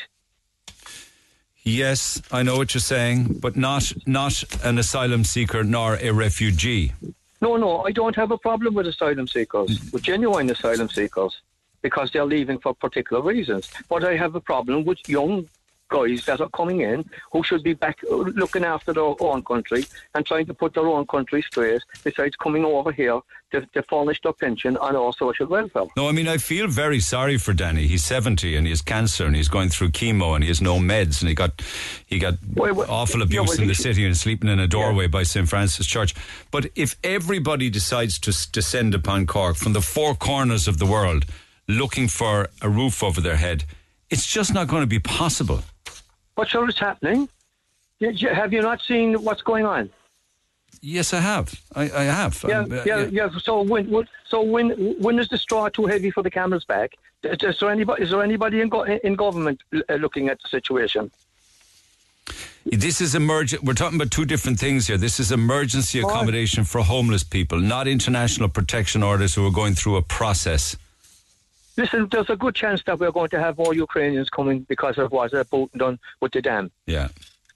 Yes, 1.63 2.21
I 2.31 2.41
know 2.41 2.57
what 2.57 2.73
you're 2.73 2.81
saying, 2.81 3.39
but 3.41 3.57
not 3.57 3.91
not 4.05 4.43
an 4.63 4.77
asylum 4.77 5.23
seeker 5.25 5.63
nor 5.63 5.95
a 5.95 6.11
refugee. 6.11 6.93
No, 7.41 7.57
no, 7.57 7.81
I 7.83 7.91
don't 7.91 8.15
have 8.15 8.31
a 8.31 8.37
problem 8.37 8.75
with 8.75 8.87
asylum 8.87 9.27
seekers, 9.27 9.91
with 9.91 10.03
genuine 10.03 10.49
asylum 10.49 10.89
seekers, 10.89 11.41
because 11.81 12.11
they're 12.11 12.25
leaving 12.25 12.59
for 12.59 12.73
particular 12.73 13.21
reasons. 13.21 13.69
But 13.89 14.05
I 14.05 14.15
have 14.15 14.35
a 14.35 14.39
problem 14.39 14.85
with 14.85 14.99
young 15.07 15.49
guys 15.89 16.25
that 16.25 16.41
are 16.41 16.49
coming 16.49 16.81
in 16.81 17.07
who 17.31 17.43
should 17.43 17.63
be 17.63 17.73
back 17.73 17.99
uh, 18.11 18.15
looking 18.15 18.63
after 18.63 18.93
their 18.93 19.03
own 19.03 19.43
country 19.43 19.85
and 20.13 20.25
trying 20.25 20.45
to 20.45 20.53
put 20.53 20.73
their 20.73 20.87
own 20.87 21.05
country 21.07 21.41
straight, 21.41 21.81
besides 22.03 22.35
coming 22.35 22.65
over 22.65 22.91
here 22.91 23.19
to, 23.51 23.61
to 23.67 23.83
furnish 23.83 24.19
their 24.21 24.33
pension 24.33 24.77
and 24.81 24.97
our 24.97 25.13
social 25.13 25.47
welfare. 25.47 25.85
No, 25.95 26.09
I 26.09 26.11
mean 26.11 26.27
I 26.27 26.37
feel 26.37 26.67
very 26.67 26.99
sorry 26.99 27.37
for 27.37 27.53
Danny. 27.53 27.87
He's 27.87 28.03
seventy 28.03 28.55
and 28.55 28.65
he 28.65 28.71
has 28.71 28.81
cancer 28.81 29.25
and 29.25 29.35
he's 29.35 29.47
going 29.47 29.69
through 29.69 29.89
chemo 29.89 30.35
and 30.35 30.43
he 30.43 30.49
has 30.49 30.61
no 30.61 30.77
meds 30.77 31.21
and 31.21 31.29
he 31.29 31.35
got 31.35 31.61
he 32.05 32.19
got 32.19 32.35
awful 32.57 33.21
abuse 33.21 33.49
well, 33.49 33.61
in 33.61 33.67
the 33.67 33.75
city 33.75 34.05
and 34.05 34.17
sleeping 34.17 34.49
in 34.49 34.59
a 34.59 34.67
doorway 34.67 35.07
by 35.07 35.23
St 35.23 35.47
Francis 35.47 35.85
Church. 35.85 36.15
But 36.51 36.67
if 36.75 36.95
everybody 37.03 37.69
decides 37.69 38.19
to 38.19 38.51
descend 38.51 38.95
upon 38.95 39.27
Cork 39.27 39.55
from 39.55 39.73
the 39.73 39.81
four 39.81 40.15
corners 40.15 40.67
of 40.67 40.79
the 40.79 40.85
world, 40.85 41.25
looking 41.67 42.07
for 42.07 42.49
a 42.61 42.69
roof 42.69 43.03
over 43.03 43.21
their 43.21 43.37
head, 43.37 43.65
it's 44.09 44.25
just 44.25 44.53
not 44.53 44.67
going 44.67 44.81
to 44.81 44.87
be 44.87 44.99
possible. 44.99 45.61
But 46.35 46.49
sure, 46.49 46.67
it's 46.67 46.79
happening. 46.79 47.29
Have 48.01 48.53
you 48.53 48.61
not 48.61 48.81
seen 48.81 49.23
what's 49.23 49.41
going 49.41 49.65
on? 49.65 49.89
Yes, 50.81 51.13
I 51.13 51.19
have. 51.21 51.59
I, 51.73 51.83
I 51.83 52.03
have. 52.03 52.43
Yeah, 52.47 52.59
Um, 52.59 52.71
uh, 52.71 52.83
yeah, 52.85 53.05
yeah. 53.05 53.29
So 53.41 53.61
when, 53.61 53.89
when, 53.89 54.07
so 54.27 54.41
when, 54.41 54.71
when 54.99 55.17
is 55.19 55.29
the 55.29 55.37
straw 55.37 55.69
too 55.69 55.85
heavy 55.85 56.11
for 56.11 56.21
the 56.21 56.29
camel's 56.29 56.65
back? 56.65 56.95
Is, 57.23 57.37
is 57.41 57.59
there 57.59 57.69
anybody? 57.69 58.03
Is 58.03 58.09
there 58.11 58.21
anybody 58.21 58.61
in, 58.61 58.69
go, 58.69 58.83
in 58.83 59.15
government 59.15 59.61
uh, 59.73 59.95
looking 59.95 60.27
at 60.29 60.41
the 60.41 60.49
situation? 60.49 61.11
This 62.65 62.99
is 62.99 63.13
emergent. 63.15 63.63
We're 63.63 63.73
talking 63.73 63.97
about 63.99 64.11
two 64.11 64.25
different 64.25 64.59
things 64.59 64.87
here. 64.87 64.97
This 64.97 65.19
is 65.19 65.31
emergency 65.31 65.99
accommodation 65.99 66.63
for 66.63 66.81
homeless 66.81 67.23
people, 67.23 67.59
not 67.59 67.87
international 67.87 68.49
protection 68.49 69.03
orders 69.03 69.35
who 69.35 69.45
are 69.47 69.51
going 69.51 69.75
through 69.75 69.97
a 69.97 70.01
process. 70.01 70.75
Listen, 71.77 72.07
there's 72.09 72.29
a 72.29 72.35
good 72.37 72.55
chance 72.55 72.81
that 72.85 72.99
we're 72.99 73.11
going 73.11 73.29
to 73.29 73.39
have 73.39 73.57
more 73.57 73.73
Ukrainians 73.73 74.29
coming 74.29 74.59
because 74.61 74.97
of 74.97 75.11
what 75.11 75.33
uh, 75.33 75.43
done 75.77 75.99
with 76.21 76.31
the 76.31 76.41
dam, 76.41 76.71
Yeah. 76.85 77.09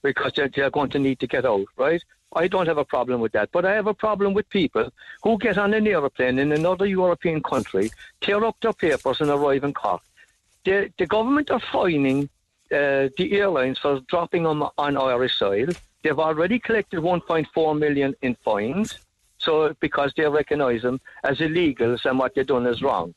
because 0.03 0.33
they're, 0.35 0.49
they're 0.49 0.69
going 0.69 0.89
to 0.89 0.99
need 0.99 1.19
to 1.21 1.27
get 1.27 1.45
out, 1.45 1.65
right? 1.77 2.03
I 2.35 2.47
don't 2.47 2.67
have 2.67 2.77
a 2.77 2.85
problem 2.85 3.21
with 3.21 3.31
that, 3.31 3.49
but 3.51 3.65
I 3.65 3.73
have 3.73 3.87
a 3.87 3.93
problem 3.93 4.33
with 4.33 4.47
people 4.49 4.91
who 5.23 5.37
get 5.39 5.57
on 5.57 5.73
an 5.73 5.87
aeroplane 5.87 6.37
in 6.37 6.51
another 6.51 6.85
European 6.85 7.41
country, 7.41 7.89
tear 8.21 8.43
up 8.45 8.57
their 8.61 8.73
papers, 8.73 9.21
and 9.21 9.29
arrive 9.31 9.63
in 9.63 9.73
Cork. 9.73 10.01
The, 10.65 10.91
the 10.97 11.07
government 11.07 11.49
are 11.49 11.61
fining 11.71 12.29
uh, 12.71 13.09
the 13.17 13.29
airlines 13.31 13.79
for 13.79 14.01
dropping 14.01 14.43
them 14.43 14.63
on 14.77 14.97
Irish 14.97 15.37
soil. 15.37 15.67
They've 16.03 16.19
already 16.19 16.59
collected 16.59 16.99
1.4 16.99 17.79
million 17.79 18.13
in 18.21 18.35
fines, 18.43 18.99
so 19.39 19.73
because 19.79 20.13
they 20.15 20.27
recognise 20.27 20.83
them 20.83 20.99
as 21.23 21.39
illegals 21.39 22.05
and 22.05 22.19
what 22.19 22.35
they've 22.35 22.45
done 22.45 22.67
is 22.67 22.81
wrong. 22.83 23.15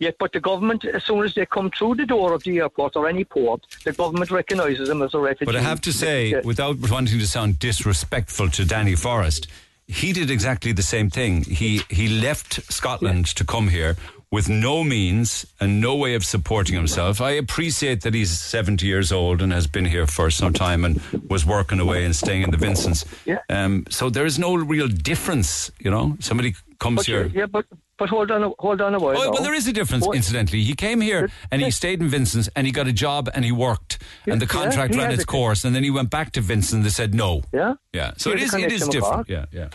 Yet, 0.00 0.16
but 0.18 0.32
the 0.32 0.40
government, 0.40 0.84
as 0.84 1.04
soon 1.04 1.24
as 1.24 1.34
they 1.34 1.44
come 1.46 1.70
through 1.76 1.96
the 1.96 2.06
door 2.06 2.32
of 2.32 2.44
the 2.44 2.58
airport 2.58 2.94
or 2.94 3.08
any 3.08 3.24
port, 3.24 3.66
the 3.84 3.92
government 3.92 4.30
recognises 4.30 4.86
them 4.88 5.02
as 5.02 5.12
a 5.12 5.18
refugee. 5.18 5.46
But 5.46 5.56
I 5.56 5.60
have 5.60 5.80
to 5.82 5.92
say, 5.92 6.40
without 6.44 6.76
wanting 6.88 7.18
to 7.18 7.26
sound 7.26 7.58
disrespectful 7.58 8.48
to 8.50 8.64
Danny 8.64 8.94
Forrest, 8.94 9.48
he 9.88 10.12
did 10.12 10.30
exactly 10.30 10.70
the 10.72 10.82
same 10.82 11.10
thing. 11.10 11.42
He 11.44 11.80
he 11.90 12.08
left 12.08 12.60
Scotland 12.72 13.26
to 13.36 13.44
come 13.44 13.68
here 13.68 13.96
with 14.30 14.46
no 14.48 14.84
means 14.84 15.46
and 15.58 15.80
no 15.80 15.96
way 15.96 16.14
of 16.14 16.22
supporting 16.22 16.76
himself. 16.76 17.20
I 17.20 17.30
appreciate 17.30 18.02
that 18.02 18.12
he's 18.12 18.30
70 18.38 18.86
years 18.86 19.10
old 19.10 19.40
and 19.40 19.50
has 19.52 19.66
been 19.66 19.86
here 19.86 20.06
for 20.06 20.30
some 20.30 20.52
time 20.52 20.84
and 20.84 21.00
was 21.30 21.46
working 21.46 21.80
away 21.80 22.04
and 22.04 22.14
staying 22.14 22.42
in 22.42 22.50
the 22.50 22.58
Vincents. 22.58 23.06
Yeah. 23.24 23.38
Um, 23.48 23.86
so 23.88 24.10
there 24.10 24.26
is 24.26 24.38
no 24.38 24.54
real 24.54 24.86
difference, 24.86 25.72
you 25.80 25.90
know. 25.90 26.16
Somebody 26.20 26.54
comes 26.78 26.96
But, 26.96 27.06
here. 27.06 27.26
yeah, 27.34 27.46
but 27.46 27.64
but 27.98 28.08
hold 28.08 28.30
on, 28.30 28.42
a- 28.44 28.50
hold 28.58 28.80
on 28.80 28.94
a 28.94 28.98
while. 28.98 29.16
Oh, 29.18 29.30
well, 29.32 29.42
there 29.42 29.54
is 29.54 29.66
a 29.68 29.72
difference, 29.72 30.06
What- 30.06 30.16
incidentally. 30.16 30.62
He 30.62 30.74
came 30.74 31.00
here 31.00 31.28
and 31.50 31.60
he 31.60 31.70
stayed 31.70 32.00
in 32.00 32.08
Vincent's 32.08 32.48
and 32.56 32.66
he 32.66 32.72
got 32.72 32.86
a 32.86 32.92
job 32.92 33.28
and 33.34 33.44
he 33.44 33.52
worked 33.52 33.98
and 34.26 34.40
the 34.40 34.46
contract 34.46 34.94
he 34.94 35.00
ran 35.00 35.10
its 35.12 35.24
course 35.24 35.64
and 35.64 35.74
then 35.74 35.82
he 35.84 35.90
went 35.90 36.10
back 36.10 36.32
to 36.32 36.40
Vincent 36.40 36.78
and 36.78 36.84
they 36.86 36.90
said 36.90 37.14
no. 37.14 37.42
Yeah. 37.52 37.74
Yeah. 37.92 38.12
So 38.16 38.30
it 38.30 38.40
is, 38.40 38.54
it 38.54 38.72
is 38.72 38.88
different. 38.88 39.28
Yeah, 39.28 39.46
yeah. 39.52 39.68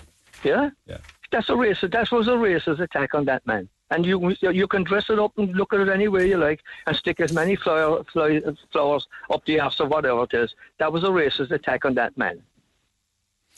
Yeah? 0.43 0.69
Yeah. 0.87 0.97
That's 1.31 1.49
a 1.49 1.53
racist. 1.53 1.91
That 1.91 2.11
was 2.11 2.27
a 2.27 2.31
racist 2.31 2.79
attack 2.79 3.13
on 3.13 3.25
that 3.25 3.45
man. 3.45 3.67
And 3.91 4.05
you 4.05 4.35
you 4.41 4.67
can 4.67 4.83
dress 4.83 5.09
it 5.09 5.19
up 5.19 5.37
and 5.37 5.53
look 5.55 5.71
at 5.73 5.79
it 5.79 5.89
any 5.89 6.07
way 6.07 6.27
you 6.27 6.37
like 6.37 6.61
and 6.87 6.95
stick 6.95 7.19
as 7.19 7.31
many 7.31 7.55
flower, 7.55 8.03
fly, 8.11 8.41
flowers 8.71 9.07
up 9.31 9.45
the 9.45 9.59
ass 9.59 9.79
or 9.79 9.87
whatever 9.87 10.23
it 10.23 10.33
is. 10.33 10.55
That 10.79 10.91
was 10.91 11.03
a 11.03 11.07
racist 11.07 11.51
attack 11.51 11.85
on 11.85 11.93
that 11.95 12.17
man. 12.17 12.41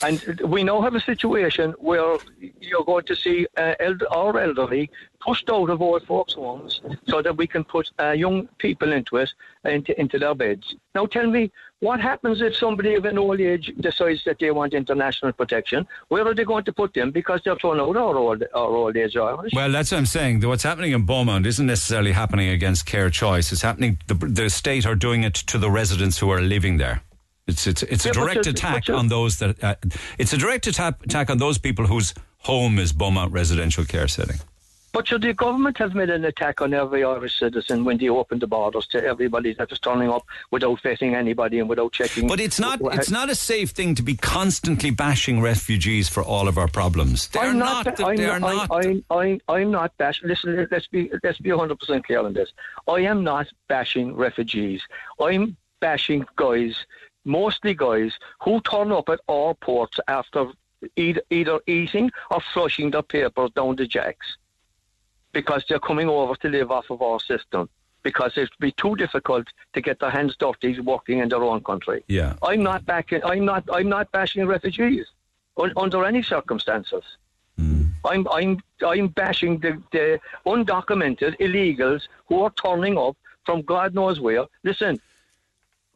And 0.02 0.40
we 0.44 0.62
now 0.62 0.82
have 0.82 0.94
a 0.94 1.00
situation 1.00 1.74
where 1.78 2.18
you're 2.60 2.84
going 2.84 3.06
to 3.06 3.16
see 3.16 3.46
uh, 3.56 3.74
eld- 3.80 4.04
our 4.10 4.38
elderly 4.38 4.90
pushed 5.20 5.48
out 5.48 5.70
of 5.70 5.80
old 5.80 6.06
folks' 6.06 6.34
homes 6.34 6.82
so 7.08 7.22
that 7.22 7.36
we 7.36 7.46
can 7.46 7.64
put 7.64 7.90
uh, 7.98 8.10
young 8.10 8.46
people 8.58 8.92
into 8.92 9.16
it, 9.16 9.32
into, 9.64 9.98
into 9.98 10.18
their 10.18 10.34
beds. 10.34 10.74
Now 10.94 11.06
tell 11.06 11.26
me, 11.26 11.50
what 11.80 12.00
happens 12.00 12.42
if 12.42 12.56
somebody 12.56 12.94
of 12.94 13.06
an 13.06 13.18
old 13.18 13.40
age 13.40 13.72
decides 13.80 14.22
that 14.24 14.38
they 14.38 14.50
want 14.50 14.74
international 14.74 15.32
protection? 15.32 15.86
Where 16.08 16.26
are 16.26 16.34
they 16.34 16.44
going 16.44 16.64
to 16.64 16.72
put 16.72 16.92
them? 16.92 17.10
Because 17.10 17.40
they're 17.44 17.56
thrown 17.56 17.80
out 17.80 17.96
our 17.96 18.16
old, 18.16 18.44
our 18.54 18.68
old 18.68 18.96
age 18.96 19.16
Irish. 19.16 19.52
Well, 19.54 19.72
that's 19.72 19.92
what 19.92 19.98
I'm 19.98 20.06
saying. 20.06 20.46
What's 20.46 20.62
happening 20.62 20.92
in 20.92 21.06
Beaumont 21.06 21.46
isn't 21.46 21.66
necessarily 21.66 22.12
happening 22.12 22.50
against 22.50 22.84
Care 22.84 23.08
Choice. 23.08 23.50
It's 23.50 23.62
happening. 23.62 23.98
The, 24.06 24.14
the 24.14 24.50
state 24.50 24.84
are 24.84 24.94
doing 24.94 25.22
it 25.22 25.34
to 25.34 25.58
the 25.58 25.70
residents 25.70 26.18
who 26.18 26.30
are 26.30 26.40
living 26.40 26.76
there. 26.76 27.02
It's 27.46 27.66
it's 27.66 27.82
it's 27.84 28.04
a 28.04 28.08
Yeah, 28.08 28.12
but 28.14 28.20
direct 28.32 28.46
attack 28.46 28.90
on 28.90 29.08
those 29.08 29.38
that. 29.38 29.62
Uh, 29.62 29.76
it's 30.18 30.32
a 30.32 30.36
direct 30.38 30.66
attack 30.66 31.04
attack 31.04 31.30
on 31.30 31.38
those 31.38 31.58
people 31.58 31.86
whose 31.86 32.12
home 32.38 32.78
is 32.78 32.92
Beaumont 32.92 33.32
residential 33.32 33.84
care 33.84 34.08
setting. 34.08 34.36
But 34.92 35.06
should 35.08 35.22
the 35.22 35.34
government 35.34 35.76
have 35.76 35.94
made 35.94 36.08
an 36.08 36.24
attack 36.24 36.62
on 36.62 36.72
every 36.72 37.04
Irish 37.04 37.38
citizen 37.38 37.84
when 37.84 37.98
they 37.98 38.08
opened 38.08 38.40
the 38.40 38.46
borders 38.46 38.86
to 38.88 39.04
everybody 39.04 39.52
that 39.54 39.68
was 39.68 39.78
turning 39.78 40.08
up 40.08 40.24
without 40.50 40.80
vetting 40.82 41.14
anybody 41.14 41.58
and 41.58 41.68
without 41.68 41.92
checking? 41.92 42.26
But 42.26 42.40
it's 42.40 42.58
not 42.58 42.80
it's 42.94 43.10
not 43.10 43.28
a 43.30 43.34
safe 43.34 43.70
thing 43.70 43.94
to 43.96 44.02
be 44.02 44.16
constantly 44.16 44.90
bashing 44.90 45.40
refugees 45.40 46.08
for 46.08 46.22
all 46.24 46.48
of 46.48 46.56
our 46.58 46.66
problems. 46.68 47.28
They're 47.28 47.42
I'm 47.42 47.58
not. 47.58 47.84
ba- 47.84 48.06
I'm 48.06 48.16
they 48.16 48.26
are 48.26 48.40
not. 48.40 48.70
not. 48.70 48.84
I'm, 48.86 49.04
I'm, 49.10 49.40
I'm 49.48 49.70
not 49.70 49.96
bashing. 49.98 50.28
Listen, 50.28 50.66
let's 50.72 50.88
be 50.88 51.10
let's 51.22 51.38
be 51.38 51.50
100 51.52 51.78
percent 51.78 52.04
clear 52.06 52.20
on 52.20 52.32
this. 52.32 52.50
I 52.88 53.00
am 53.00 53.22
not 53.22 53.46
bashing 53.68 54.16
refugees. 54.16 54.80
I'm 55.20 55.56
bashing 55.80 56.24
guys, 56.36 56.74
mostly 57.26 57.74
guys 57.74 58.12
who 58.42 58.60
turn 58.62 58.92
up 58.92 59.08
at 59.08 59.20
our 59.28 59.54
ports 59.54 59.98
after 60.08 60.46
either, 60.96 61.22
either 61.30 61.60
eating 61.66 62.10
or 62.30 62.40
flushing 62.54 62.90
their 62.90 63.02
papers 63.02 63.50
down 63.54 63.76
the 63.76 63.86
jacks 63.86 64.36
because 65.32 65.64
they're 65.68 65.78
coming 65.78 66.08
over 66.08 66.34
to 66.36 66.48
live 66.48 66.70
off 66.70 66.90
of 66.90 67.02
our 67.02 67.20
system. 67.20 67.68
Because 68.02 68.32
it'd 68.36 68.50
be 68.60 68.70
too 68.72 68.94
difficult 68.94 69.48
to 69.72 69.80
get 69.80 69.98
their 69.98 70.10
hands 70.10 70.36
dirty 70.38 70.78
working 70.80 71.18
in 71.18 71.28
their 71.28 71.42
own 71.42 71.62
country. 71.64 72.04
Yeah. 72.06 72.34
I'm 72.40 72.62
not 72.62 72.86
backing. 72.86 73.20
I'm 73.24 73.44
not. 73.44 73.64
I'm 73.72 73.88
not 73.88 74.12
bashing 74.12 74.46
refugees 74.46 75.06
un, 75.56 75.72
under 75.76 76.04
any 76.04 76.22
circumstances. 76.22 77.02
Hmm. 77.58 77.86
I'm. 78.04 78.28
I'm. 78.28 78.62
I'm 78.86 79.08
bashing 79.08 79.58
the, 79.58 79.82
the 79.90 80.20
undocumented 80.46 81.36
illegals 81.38 82.02
who 82.28 82.42
are 82.42 82.52
turning 82.52 82.96
up 82.96 83.16
from 83.44 83.62
God 83.62 83.92
knows 83.92 84.20
where. 84.20 84.46
Listen, 84.62 85.00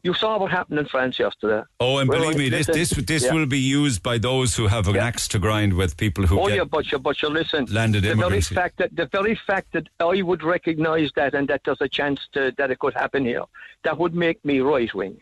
you 0.03 0.13
saw 0.13 0.39
what 0.39 0.51
happened 0.51 0.79
in 0.79 0.85
France 0.85 1.19
yesterday. 1.19 1.63
Oh, 1.79 1.97
and 1.97 2.09
Well, 2.09 2.19
believe 2.19 2.37
me, 2.37 2.49
this 2.49 2.67
listen, 2.67 2.79
this 2.79 2.89
this 3.05 3.23
yeah. 3.25 3.33
will 3.33 3.45
be 3.45 3.59
used 3.59 4.01
by 4.01 4.17
those 4.17 4.55
who 4.55 4.67
have 4.67 4.87
an 4.87 4.97
axe 4.97 5.27
to 5.29 5.39
grind 5.39 5.73
with 5.73 5.95
people 5.97 6.25
who 6.25 6.39
Oh 6.39 6.47
yeah, 6.47 6.63
but 6.63 6.91
you, 6.91 6.99
but 6.99 7.21
you 7.21 7.29
listen. 7.29 7.65
landed 7.65 8.03
the 8.03 8.15
very 8.15 8.41
fact 8.41 8.77
that 8.77 8.95
the 8.95 9.07
very 9.07 9.35
fact 9.35 9.73
that 9.73 9.87
I 9.99 10.21
would 10.21 10.43
recognise 10.43 11.11
that 11.15 11.33
and 11.33 11.47
that 11.49 11.61
there's 11.65 11.81
a 11.81 11.89
chance 11.89 12.19
to, 12.33 12.51
that 12.57 12.71
it 12.71 12.79
could 12.79 12.93
happen 12.93 13.25
here, 13.25 13.43
that 13.83 13.97
would 13.97 14.15
make 14.15 14.43
me 14.43 14.59
right 14.59 14.93
wing. 14.93 15.19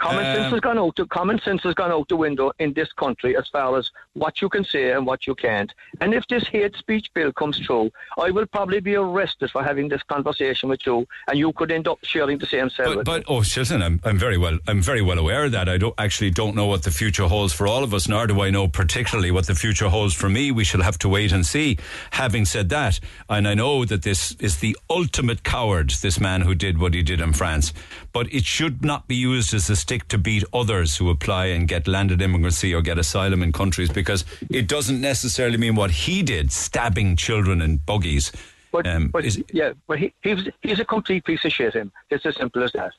Common 0.00 0.24
Um, 0.24 0.34
sense 0.34 0.52
has 0.52 0.60
gone 0.60 0.78
out. 0.78 0.96
The 0.96 1.06
common 1.06 1.38
sense 1.40 1.62
has 1.62 1.74
gone 1.74 1.92
out 1.92 2.08
the 2.08 2.16
window 2.16 2.52
in 2.58 2.72
this 2.72 2.90
country 2.92 3.36
as 3.36 3.46
far 3.48 3.76
as 3.78 3.90
what 4.14 4.40
you 4.40 4.48
can 4.48 4.64
say 4.64 4.92
and 4.92 5.06
what 5.06 5.26
you 5.26 5.34
can't. 5.34 5.72
And 6.00 6.14
if 6.14 6.26
this 6.28 6.44
hate 6.48 6.74
speech 6.76 7.10
bill 7.14 7.32
comes 7.32 7.58
through, 7.58 7.90
I 8.18 8.30
will 8.30 8.46
probably 8.46 8.80
be 8.80 8.94
arrested 8.96 9.50
for 9.50 9.62
having 9.62 9.88
this 9.88 10.02
conversation 10.04 10.70
with 10.70 10.86
you, 10.86 11.06
and 11.28 11.38
you 11.38 11.52
could 11.52 11.70
end 11.70 11.86
up 11.86 11.98
sharing 12.02 12.38
the 12.38 12.46
same 12.46 12.70
cell. 12.70 12.94
But, 12.94 13.04
but 13.04 13.24
oh, 13.28 13.40
Shilton, 13.40 13.82
I'm, 13.82 14.00
I'm 14.02 14.18
very 14.18 14.38
well 14.38 14.58
I'm 14.66 14.80
very 14.80 15.02
well 15.02 15.18
aware 15.18 15.44
of 15.44 15.52
that. 15.52 15.68
I 15.68 15.76
don't 15.76 15.94
actually 15.98 16.30
don't 16.30 16.56
know 16.56 16.66
what 16.66 16.82
the 16.82 16.90
future 16.90 17.28
holds 17.28 17.52
for 17.52 17.66
all 17.66 17.84
of 17.84 17.92
us, 17.92 18.08
nor 18.08 18.26
do 18.26 18.40
I 18.40 18.48
know 18.50 18.68
particularly 18.68 19.30
what 19.30 19.46
the 19.46 19.54
future 19.54 19.90
holds 19.90 20.14
for 20.14 20.30
me. 20.30 20.50
We 20.50 20.64
shall 20.64 20.82
have 20.82 20.98
to 21.00 21.08
wait 21.08 21.30
and 21.30 21.44
see. 21.44 21.76
Having 22.12 22.46
said 22.46 22.70
that, 22.70 23.00
and 23.28 23.46
I 23.46 23.52
know 23.54 23.84
that 23.84 24.02
this 24.02 24.32
is 24.40 24.58
the 24.58 24.76
ultimate 24.88 25.42
coward, 25.42 25.90
this 25.90 26.18
man 26.18 26.40
who 26.40 26.54
did 26.54 26.78
what 26.78 26.94
he 26.94 27.02
did 27.02 27.20
in 27.20 27.34
France, 27.34 27.74
but 28.12 28.32
it 28.32 28.44
should 28.44 28.82
not 28.82 29.06
be 29.06 29.14
used 29.14 29.52
as 29.52 29.68
a 29.68 29.76
stick 29.90 30.06
to 30.06 30.16
beat 30.18 30.44
others 30.52 30.96
who 30.98 31.10
apply 31.10 31.46
and 31.46 31.66
get 31.66 31.88
landed 31.88 32.22
immigrancy 32.22 32.72
or 32.72 32.80
get 32.80 32.96
asylum 32.96 33.42
in 33.42 33.50
countries 33.52 33.90
because 33.90 34.24
it 34.48 34.68
doesn't 34.68 35.00
necessarily 35.00 35.56
mean 35.56 35.74
what 35.74 35.90
he 35.90 36.22
did, 36.22 36.52
stabbing 36.52 37.16
children 37.16 37.60
in 37.60 37.78
buggies. 37.78 38.30
But, 38.70 38.86
um, 38.86 39.08
but 39.08 39.24
is- 39.24 39.42
yeah, 39.52 39.72
but 39.88 39.98
he, 39.98 40.14
he's 40.22 40.48
he's 40.62 40.78
a 40.78 40.84
complete 40.84 41.24
piece 41.24 41.44
of 41.44 41.50
shit. 41.50 41.74
Him. 41.74 41.90
It's 42.08 42.24
as 42.24 42.36
simple 42.36 42.62
as 42.62 42.70
that. 42.74 42.92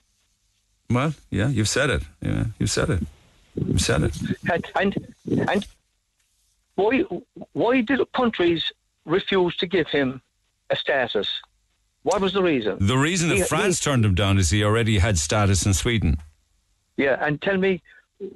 well, 0.90 1.14
yeah, 1.30 1.48
you've 1.48 1.70
said 1.70 1.90
it. 1.92 2.04
Yeah, 2.22 2.44
you've 2.60 2.70
said 2.70 2.90
it. 2.90 3.04
You've 3.56 3.80
said 3.80 4.04
it. 4.04 4.14
And 4.52 4.66
and, 4.76 5.16
and 5.50 5.66
why 6.76 7.06
why 7.54 7.80
did 7.80 8.02
countries 8.12 8.70
refuse 9.06 9.56
to 9.58 9.66
give 9.66 9.88
him 9.88 10.22
a 10.70 10.76
status? 10.76 11.30
What 12.04 12.20
was 12.20 12.34
the 12.34 12.44
reason? 12.44 12.86
The 12.86 12.98
reason 12.98 13.30
that 13.30 13.38
He- 13.38 13.44
France 13.44 13.80
turned 13.80 14.04
him 14.04 14.14
down 14.14 14.38
is 14.40 14.50
he 14.50 14.62
already 14.62 14.98
had 14.98 15.18
status 15.18 15.66
in 15.66 15.74
Sweden. 15.74 16.18
Yeah, 17.02 17.18
and 17.20 17.42
tell 17.42 17.58
me 17.58 17.82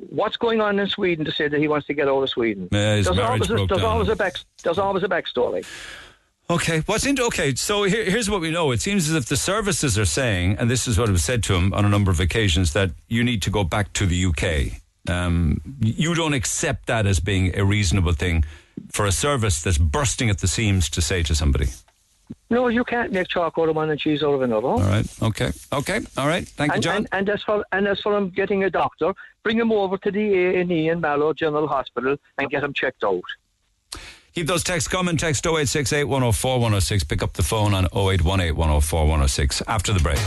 what's 0.09 0.37
going 0.37 0.61
on 0.61 0.79
in 0.79 0.87
Sweden 0.87 1.23
to 1.25 1.31
say 1.31 1.47
that 1.47 1.59
he 1.59 1.67
wants 1.67 1.85
to 1.87 1.93
get 1.93 2.07
out 2.07 2.21
of 2.21 2.29
Sweden. 2.29 2.65
Uh, 2.65 2.69
there's 2.71 3.07
always, 3.07 3.49
a, 3.49 3.65
there's 3.67 3.83
always 3.83 4.09
a 4.09 4.15
back 4.15 4.35
there's 4.63 4.79
always 4.79 5.03
a 5.03 5.07
backstory. 5.07 5.65
Okay, 6.49 6.81
what's 6.81 7.05
into 7.05 7.23
okay? 7.25 7.55
So 7.55 7.83
here, 7.83 8.03
here's 8.05 8.29
what 8.29 8.41
we 8.41 8.51
know. 8.51 8.71
It 8.71 8.81
seems 8.81 9.09
as 9.09 9.15
if 9.15 9.25
the 9.25 9.37
services 9.37 9.97
are 9.97 10.05
saying, 10.05 10.57
and 10.59 10.69
this 10.69 10.87
is 10.87 10.97
what 10.97 11.09
was 11.09 11.23
said 11.23 11.43
to 11.43 11.55
him 11.55 11.73
on 11.73 11.85
a 11.85 11.89
number 11.89 12.11
of 12.11 12.19
occasions, 12.19 12.73
that 12.73 12.91
you 13.07 13.23
need 13.23 13.41
to 13.43 13.49
go 13.49 13.63
back 13.63 13.93
to 13.93 14.05
the 14.05 14.25
UK. 14.25 14.79
Um, 15.07 15.61
you 15.79 16.13
don't 16.13 16.33
accept 16.33 16.87
that 16.87 17.05
as 17.07 17.19
being 17.19 17.57
a 17.57 17.65
reasonable 17.65 18.13
thing 18.13 18.43
for 18.91 19.05
a 19.05 19.11
service 19.11 19.61
that's 19.61 19.79
bursting 19.79 20.29
at 20.29 20.39
the 20.39 20.47
seams 20.47 20.89
to 20.91 21.01
say 21.01 21.23
to 21.23 21.33
somebody. 21.33 21.67
No, 22.49 22.67
you 22.67 22.83
can't 22.83 23.11
make 23.11 23.27
chalk 23.27 23.55
out 23.57 23.69
of 23.69 23.75
one 23.75 23.89
and 23.89 23.99
cheese 23.99 24.23
out 24.23 24.33
of 24.33 24.41
another. 24.41 24.67
All 24.67 24.79
right. 24.79 25.05
Okay. 25.21 25.51
Okay. 25.73 25.99
All 26.17 26.27
right. 26.27 26.47
Thank 26.47 26.75
you, 26.75 26.81
John. 26.81 26.97
And, 26.97 27.09
and 27.11 27.29
as 27.29 27.41
for 27.43 27.65
and 27.71 27.87
as 27.87 27.99
for 28.01 28.15
him 28.15 28.29
getting 28.29 28.63
a 28.63 28.69
doctor, 28.69 29.13
bring 29.43 29.57
him 29.57 29.71
over 29.71 29.97
to 29.97 30.11
the 30.11 30.33
A 30.33 30.61
and 30.61 30.71
E 30.71 30.89
in 30.89 31.01
Mallow 31.01 31.33
General 31.33 31.67
Hospital 31.67 32.17
and 32.37 32.49
get 32.49 32.63
him 32.63 32.73
checked 32.73 33.03
out. 33.03 33.23
Keep 34.35 34.47
those 34.47 34.65
texts 34.65 34.89
coming. 34.89 35.15
Text 35.15 35.45
0868 35.45 36.03
104 36.03 36.55
106. 36.59 37.05
Pick 37.05 37.23
up 37.23 37.31
the 37.31 37.41
phone 37.41 37.73
on 37.73 37.85
0818 37.85 38.53
104 38.53 38.99
106 39.03 39.61
after 39.65 39.93
the 39.93 40.01
break. 40.01 40.17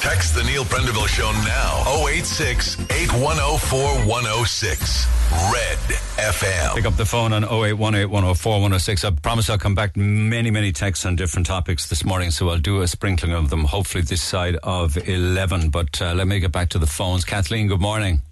Text 0.00 0.34
the 0.34 0.42
Neil 0.42 0.64
Prendeville 0.64 1.06
Show 1.06 1.30
now. 1.44 1.84
086 2.08 2.80
8104 2.90 4.08
106. 4.08 5.06
Red 5.52 5.78
FM. 6.16 6.74
Pick 6.76 6.86
up 6.86 6.96
the 6.96 7.04
phone 7.04 7.34
on 7.34 7.44
0818 7.44 8.08
104 8.08 8.52
106. 8.52 9.04
I 9.04 9.10
promise 9.10 9.50
I'll 9.50 9.58
come 9.58 9.74
back 9.74 9.98
many, 9.98 10.50
many 10.50 10.72
texts 10.72 11.04
on 11.04 11.14
different 11.14 11.46
topics 11.46 11.90
this 11.90 12.06
morning, 12.06 12.30
so 12.30 12.48
I'll 12.48 12.56
do 12.56 12.80
a 12.80 12.88
sprinkling 12.88 13.34
of 13.34 13.50
them, 13.50 13.64
hopefully 13.64 14.02
this 14.02 14.22
side 14.22 14.56
of 14.62 14.96
11. 14.96 15.68
But 15.68 16.00
uh, 16.00 16.14
let 16.14 16.26
me 16.26 16.40
get 16.40 16.52
back 16.52 16.70
to 16.70 16.78
the 16.78 16.86
phones. 16.86 17.26
Kathleen, 17.26 17.68
good 17.68 17.82
morning. 17.82 18.22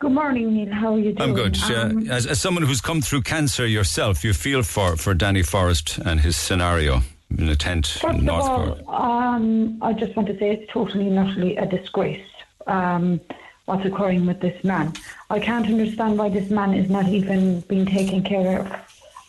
Good 0.00 0.12
morning, 0.12 0.54
Neil. 0.54 0.72
How 0.72 0.94
are 0.94 0.98
you 0.98 1.12
doing? 1.12 1.30
I'm 1.30 1.34
good. 1.34 1.56
Um, 1.64 2.08
Uh, 2.08 2.14
as, 2.14 2.24
as 2.26 2.40
someone 2.40 2.62
who's 2.62 2.80
come 2.80 3.00
through 3.00 3.22
cancer 3.22 3.66
yourself, 3.66 4.22
you 4.22 4.32
feel 4.32 4.62
for, 4.62 4.96
for 4.96 5.12
Danny 5.12 5.42
Forrest 5.42 5.98
and 5.98 6.20
his 6.20 6.36
scenario 6.36 7.02
in 7.36 7.48
a 7.48 7.56
tent 7.56 7.86
First 8.00 8.18
in 8.20 8.28
of 8.28 8.40
all, 8.40 8.94
um, 8.94 9.76
I 9.82 9.92
just 9.92 10.14
want 10.14 10.28
to 10.28 10.38
say 10.38 10.50
it's 10.52 10.72
totally 10.72 11.08
and 11.08 11.18
utterly 11.18 11.56
a 11.56 11.66
disgrace 11.66 12.24
um, 12.68 13.20
what's 13.64 13.84
occurring 13.84 14.24
with 14.24 14.40
this 14.40 14.62
man. 14.62 14.92
I 15.30 15.40
can't 15.40 15.66
understand 15.66 16.16
why 16.16 16.28
this 16.28 16.48
man 16.48 16.74
is 16.74 16.88
not 16.88 17.08
even 17.08 17.60
being 17.62 17.84
taken 17.84 18.22
care 18.22 18.60
of 18.60 18.72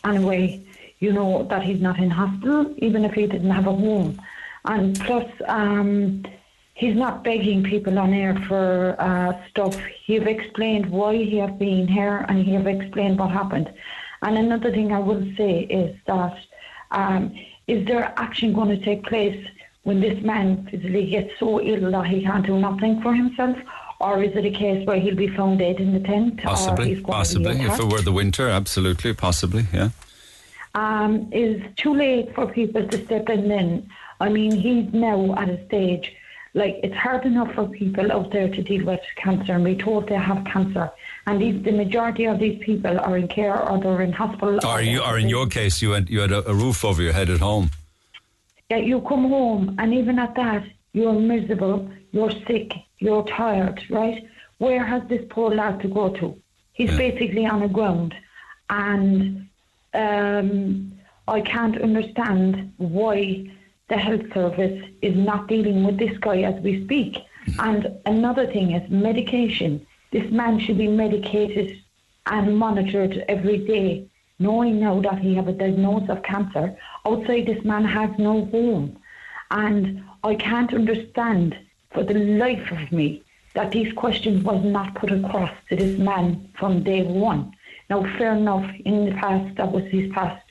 anyway. 0.04 0.62
You 1.00 1.12
know 1.12 1.42
that 1.50 1.62
he's 1.64 1.80
not 1.80 1.98
in 1.98 2.10
hospital, 2.10 2.72
even 2.78 3.04
if 3.04 3.14
he 3.14 3.26
didn't 3.26 3.50
have 3.50 3.66
a 3.66 3.72
home. 3.72 4.20
And 4.66 4.98
plus, 5.00 5.28
um, 5.48 6.24
he's 6.80 6.96
not 6.96 7.22
begging 7.22 7.62
people 7.62 7.98
on 7.98 8.14
air 8.14 8.34
for 8.48 8.96
uh, 8.98 9.32
stuff. 9.50 9.76
He 10.06 10.14
have 10.14 10.26
explained 10.26 10.90
why 10.90 11.14
he 11.14 11.36
has 11.36 11.52
been 11.58 11.86
here, 11.86 12.24
and 12.28 12.42
he 12.42 12.52
have 12.54 12.66
explained 12.66 13.18
what 13.18 13.30
happened. 13.30 13.70
And 14.22 14.38
another 14.38 14.70
thing 14.70 14.90
I 14.90 14.98
will 14.98 15.24
say 15.36 15.60
is 15.80 15.94
that 16.06 16.36
um, 16.90 17.34
is 17.66 17.86
there 17.86 18.14
action 18.16 18.54
going 18.54 18.70
to 18.70 18.82
take 18.82 19.04
place 19.04 19.46
when 19.82 20.00
this 20.00 20.22
man 20.22 20.66
physically 20.70 21.10
gets 21.10 21.38
so 21.38 21.60
ill 21.60 21.90
that 21.90 22.06
he 22.06 22.22
can't 22.22 22.46
do 22.46 22.58
nothing 22.58 23.02
for 23.02 23.14
himself? 23.14 23.58
Or 24.00 24.22
is 24.22 24.34
it 24.34 24.46
a 24.46 24.50
case 24.50 24.86
where 24.86 24.98
he'll 24.98 25.14
be 25.14 25.28
found 25.28 25.58
dead 25.58 25.78
in 25.78 25.92
the 25.92 26.00
tent? 26.00 26.42
Possibly, 26.42 26.94
he's 26.94 27.02
going 27.02 27.04
to 27.04 27.08
be 27.08 27.12
possibly. 27.12 27.60
If 27.60 27.78
it 27.78 27.92
were 27.92 28.00
the 28.00 28.12
winter, 28.12 28.48
absolutely, 28.48 29.12
possibly, 29.12 29.66
yeah. 29.74 29.90
um, 30.74 31.28
is 31.30 31.62
too 31.76 31.94
late 31.94 32.34
for 32.34 32.46
people 32.46 32.88
to 32.88 33.04
step 33.04 33.28
in 33.28 33.48
then. 33.48 33.90
I 34.18 34.30
mean, 34.30 34.52
he's 34.52 34.90
now 34.94 35.34
at 35.34 35.50
a 35.50 35.62
stage, 35.66 36.14
like, 36.54 36.80
it's 36.82 36.94
hard 36.94 37.24
enough 37.24 37.54
for 37.54 37.68
people 37.68 38.10
out 38.10 38.32
there 38.32 38.48
to 38.48 38.62
deal 38.62 38.84
with 38.84 39.00
cancer 39.16 39.52
and 39.52 39.64
be 39.64 39.76
told 39.76 40.08
they 40.08 40.16
have 40.16 40.44
cancer. 40.44 40.90
And 41.26 41.40
these, 41.40 41.62
the 41.62 41.72
majority 41.72 42.24
of 42.24 42.38
these 42.38 42.58
people 42.62 42.98
are 42.98 43.16
in 43.16 43.28
care 43.28 43.60
or 43.62 43.78
they're 43.80 44.02
in 44.02 44.12
hospital. 44.12 44.58
Or, 44.66 44.80
you, 44.80 45.00
or 45.00 45.18
in 45.18 45.28
your 45.28 45.46
case, 45.46 45.80
you 45.80 45.92
had, 45.92 46.10
you 46.10 46.20
had 46.20 46.32
a, 46.32 46.48
a 46.48 46.54
roof 46.54 46.84
over 46.84 47.02
your 47.02 47.12
head 47.12 47.30
at 47.30 47.40
home. 47.40 47.70
Yeah, 48.68 48.78
you 48.78 49.00
come 49.00 49.28
home, 49.28 49.76
and 49.78 49.92
even 49.94 50.18
at 50.18 50.34
that, 50.36 50.64
you're 50.92 51.12
miserable, 51.12 51.90
you're 52.12 52.30
sick, 52.46 52.72
you're 52.98 53.24
tired, 53.24 53.82
right? 53.90 54.28
Where 54.58 54.84
has 54.84 55.02
this 55.08 55.24
poor 55.30 55.54
lad 55.54 55.80
to 55.80 55.88
go 55.88 56.10
to? 56.10 56.40
He's 56.72 56.96
basically 56.96 57.46
on 57.46 57.60
the 57.60 57.68
ground, 57.68 58.14
and 58.70 59.48
um, 59.92 60.92
I 61.28 61.40
can't 61.40 61.80
understand 61.80 62.72
why 62.76 63.50
the 63.90 63.96
health 63.98 64.32
service 64.32 64.82
is 65.02 65.14
not 65.16 65.48
dealing 65.48 65.84
with 65.84 65.98
this 65.98 66.16
guy 66.18 66.40
as 66.42 66.58
we 66.62 66.84
speak. 66.84 67.14
Mm-hmm. 67.14 67.60
And 67.68 67.98
another 68.06 68.46
thing 68.46 68.72
is 68.72 68.90
medication. 68.90 69.86
This 70.12 70.30
man 70.30 70.58
should 70.58 70.78
be 70.78 70.88
medicated 70.88 71.76
and 72.26 72.56
monitored 72.56 73.24
every 73.28 73.58
day, 73.58 74.06
knowing 74.38 74.80
now 74.80 75.00
that 75.02 75.18
he 75.18 75.34
have 75.34 75.48
a 75.48 75.52
diagnosis 75.52 76.08
of 76.08 76.22
cancer. 76.22 76.76
Outside, 77.04 77.46
this 77.46 77.64
man 77.64 77.84
has 77.84 78.10
no 78.18 78.44
home, 78.46 78.98
and 79.50 80.02
I 80.22 80.34
can't 80.36 80.72
understand 80.72 81.58
for 81.90 82.04
the 82.04 82.14
life 82.14 82.70
of 82.70 82.92
me 82.92 83.22
that 83.54 83.72
these 83.72 83.92
questions 83.94 84.44
was 84.44 84.64
not 84.64 84.94
put 84.94 85.10
across 85.10 85.50
to 85.68 85.76
this 85.76 85.98
man 85.98 86.48
from 86.58 86.84
day 86.84 87.02
one. 87.02 87.52
Now, 87.88 88.02
fair 88.16 88.34
enough, 88.34 88.70
in 88.84 89.06
the 89.06 89.12
past, 89.16 89.56
that 89.56 89.72
was 89.72 89.84
his 89.86 90.12
past. 90.12 90.44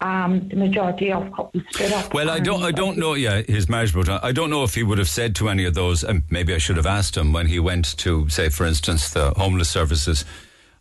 Um, 0.00 0.48
the 0.48 0.56
majority 0.56 1.10
of 1.10 1.32
couples 1.32 1.62
split 1.70 1.92
up. 1.92 2.12
Well, 2.12 2.28
I 2.28 2.38
don't, 2.38 2.62
I 2.62 2.70
don't 2.70 2.98
know. 2.98 3.14
Yeah, 3.14 3.40
his 3.42 3.68
marriage 3.68 3.92
broke. 3.92 4.08
I 4.08 4.32
don't 4.32 4.50
know 4.50 4.62
if 4.62 4.74
he 4.74 4.82
would 4.82 4.98
have 4.98 5.08
said 5.08 5.34
to 5.36 5.48
any 5.48 5.64
of 5.64 5.72
those. 5.72 6.04
And 6.04 6.22
maybe 6.30 6.54
I 6.54 6.58
should 6.58 6.76
have 6.76 6.86
asked 6.86 7.16
him 7.16 7.32
when 7.32 7.46
he 7.46 7.58
went 7.58 7.96
to, 7.98 8.28
say, 8.28 8.50
for 8.50 8.66
instance, 8.66 9.10
the 9.10 9.30
homeless 9.30 9.70
services. 9.70 10.24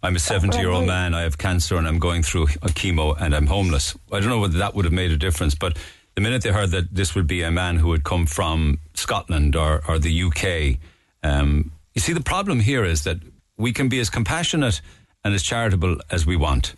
I'm 0.03 0.17
a 0.17 0.19
70 0.19 0.57
year 0.57 0.69
old 0.69 0.85
man. 0.85 1.13
I 1.13 1.21
have 1.21 1.37
cancer 1.37 1.77
and 1.77 1.87
I'm 1.87 1.97
going 1.97 2.23
through 2.23 2.43
a 2.43 2.69
chemo 2.69 3.15
and 3.19 3.33
I'm 3.33 3.47
homeless. 3.47 3.97
I 4.11 4.19
don't 4.19 4.29
know 4.29 4.39
whether 4.39 4.57
that 4.59 4.75
would 4.75 4.85
have 4.85 4.93
made 4.93 5.11
a 5.11 5.17
difference, 5.17 5.55
but 5.55 5.77
the 6.15 6.21
minute 6.21 6.43
they 6.43 6.51
heard 6.51 6.71
that 6.71 6.93
this 6.93 7.15
would 7.15 7.25
be 7.25 7.41
a 7.41 7.51
man 7.51 7.77
who 7.77 7.91
had 7.91 8.03
come 8.03 8.25
from 8.25 8.79
Scotland 8.93 9.55
or, 9.55 9.81
or 9.87 9.97
the 9.97 10.23
UK, 10.23 10.79
um, 11.23 11.71
you 11.93 12.01
see, 12.01 12.13
the 12.13 12.21
problem 12.21 12.59
here 12.59 12.83
is 12.83 13.03
that 13.05 13.17
we 13.57 13.71
can 13.71 13.89
be 13.89 13.99
as 13.99 14.09
compassionate 14.09 14.81
and 15.23 15.33
as 15.33 15.41
charitable 15.41 15.97
as 16.11 16.25
we 16.25 16.35
want 16.35 16.75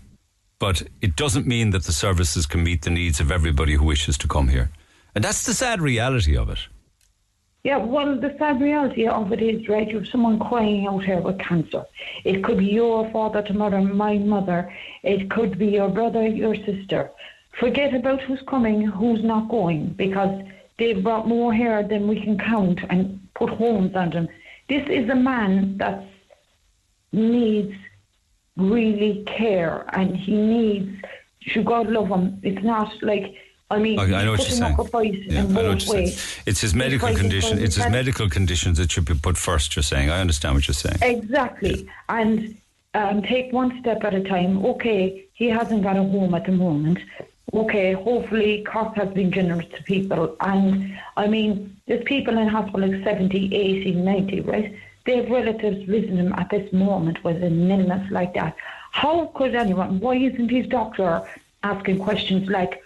but 0.60 0.84
it 1.02 1.16
doesn't 1.16 1.48
mean 1.48 1.70
that 1.72 1.84
the 1.84 1.92
services 1.92 2.46
can 2.46 2.64
meet 2.64 2.82
the 2.82 2.90
needs 2.90 3.20
of 3.20 3.32
everybody 3.32 3.74
who 3.74 3.86
wishes 3.86 4.18
to 4.20 4.28
come 4.28 4.48
here. 4.48 4.72
And 5.14 5.24
that's 5.24 5.46
the 5.46 5.54
sad 5.54 5.82
reality 5.82 6.36
of 6.36 6.50
it. 6.50 6.60
Yeah, 7.64 7.78
well, 7.78 8.16
the 8.16 8.36
sad 8.40 8.62
reality 8.62 9.08
of 9.08 9.32
it 9.34 9.42
is, 9.42 9.68
right, 9.68 9.90
you 9.90 9.98
have 9.98 10.08
someone 10.08 10.40
crying 10.40 10.88
out 10.88 11.04
here 11.04 11.20
with 11.20 11.38
cancer. 11.40 11.84
It 12.24 12.44
could 12.44 12.60
be 12.60 12.66
your 12.66 13.10
father 13.12 13.42
to 13.42 13.54
mother, 13.54 13.82
my 13.82 14.18
mother. 14.18 14.74
It 15.04 15.30
could 15.30 15.58
be 15.58 15.68
your 15.68 15.90
brother, 15.90 16.26
your 16.26 16.56
sister. 16.56 17.12
Forget 17.60 17.94
about 17.94 18.22
who's 18.22 18.42
coming, 18.48 18.86
who's 18.86 19.24
not 19.24 19.50
going, 19.50 19.90
because 19.98 20.44
they've 20.78 21.04
brought 21.04 21.28
more 21.28 21.54
here 21.54 21.84
than 21.84 22.08
we 22.08 22.22
can 22.22 22.38
count 22.38 22.80
and 22.90 23.20
put 23.34 23.50
homes 23.50 23.96
on 23.96 24.12
them. 24.12 24.30
This 24.70 24.88
is 24.90 25.10
a 25.10 25.16
man 25.16 25.78
that 25.78 26.06
needs 27.12 27.74
really 28.58 29.24
care 29.26 29.86
and 29.94 30.16
he 30.16 30.34
needs, 30.36 31.02
should 31.42 31.66
God 31.66 31.88
love 31.88 32.10
him, 32.10 32.40
it's 32.44 32.64
not 32.64 32.92
like 33.02 33.36
I 33.70 33.80
mean, 33.80 34.00
I, 34.00 34.04
I 34.04 34.24
know 34.24 34.32
what 34.32 34.40
you're 34.40 34.50
saying. 34.50 34.74
up 34.74 34.80
a 34.80 34.86
fight 34.86 35.14
Yeah, 35.14 35.42
I 35.42 35.44
know 35.44 35.70
what 35.70 35.86
you're 35.86 36.06
saying. 36.08 36.18
It's 36.46 36.62
his 36.62 36.74
medical 36.74 37.14
condition. 37.14 37.60
It's 37.60 37.76
his 37.76 37.84
health. 37.84 37.92
medical 37.92 38.30
conditions 38.30 38.78
that 38.78 38.92
should 38.92 39.04
be 39.04 39.14
put 39.14 39.38
first. 39.38 39.76
You're 39.76 39.84
saying. 39.84 40.10
I 40.10 40.22
understand 40.22 40.56
what 40.56 40.68
you're 40.68 40.74
saying. 40.76 40.98
Exactly. 41.02 41.90
And 42.08 42.58
um, 42.94 43.22
take 43.22 43.52
one 43.52 43.78
step 43.82 44.06
at 44.06 44.14
a 44.14 44.24
time. 44.24 44.66
Okay, 44.66 45.26
he 45.34 45.50
hasn't 45.50 45.84
got 45.84 45.98
a 45.98 46.04
home 46.04 46.34
at 46.34 46.46
the 46.46 46.54
moment. 46.54 47.00
Okay, 47.54 47.94
hopefully 47.94 48.64
Cork 48.64 48.96
has 48.96 49.10
been 49.10 49.32
generous 49.32 49.68
to 49.76 49.84
people. 49.84 50.38
And 50.40 50.98
I 51.18 51.28
mean, 51.28 51.78
there's 51.88 52.04
people 52.06 52.38
in 52.38 52.48
hospital 52.48 52.90
like 52.90 53.04
70, 53.04 53.54
80, 53.54 53.92
90, 53.96 54.42
right? 54.42 54.76
They 55.08 55.16
have 55.22 55.30
relatives 55.30 55.86
visiting 55.88 56.18
him 56.18 56.34
at 56.34 56.50
this 56.50 56.72
moment 56.74 57.24
with 57.24 57.42
an 57.42 57.72
illness 57.72 58.12
like 58.12 58.34
that. 58.34 58.58
How 58.92 59.28
could 59.36 59.56
anyone, 59.56 60.02
why 60.02 60.16
isn't 60.16 60.50
his 60.50 60.68
doctor 60.68 61.24
asking 61.64 62.00
questions 62.00 62.50
like, 62.50 62.84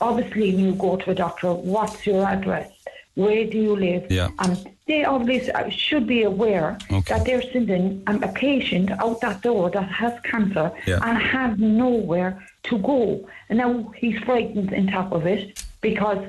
obviously 0.00 0.52
when 0.56 0.64
you 0.66 0.74
go 0.74 0.96
to 0.96 1.10
a 1.12 1.14
doctor, 1.14 1.52
what's 1.54 2.04
your 2.04 2.26
address? 2.26 2.68
Where 3.14 3.44
do 3.46 3.58
you 3.58 3.76
live? 3.76 4.10
Yeah. 4.10 4.30
And 4.40 4.68
they 4.88 5.04
obviously 5.04 5.52
uh, 5.52 5.68
should 5.68 6.08
be 6.08 6.24
aware 6.24 6.78
Okay. 6.90 7.02
that 7.14 7.24
they're 7.26 7.42
sending 7.52 8.02
um, 8.08 8.20
a 8.24 8.32
patient 8.32 8.90
out 8.90 9.20
that 9.20 9.42
door 9.42 9.70
that 9.70 9.88
has 9.88 10.14
cancer 10.24 10.72
Yeah. 10.84 10.98
and 11.04 11.16
has 11.16 11.56
nowhere 11.60 12.44
to 12.64 12.78
go. 12.78 13.24
And 13.48 13.58
now 13.58 13.92
he's 13.96 14.18
frightened 14.24 14.74
on 14.74 14.88
top 14.88 15.12
of 15.12 15.26
it 15.26 15.62
because 15.80 16.26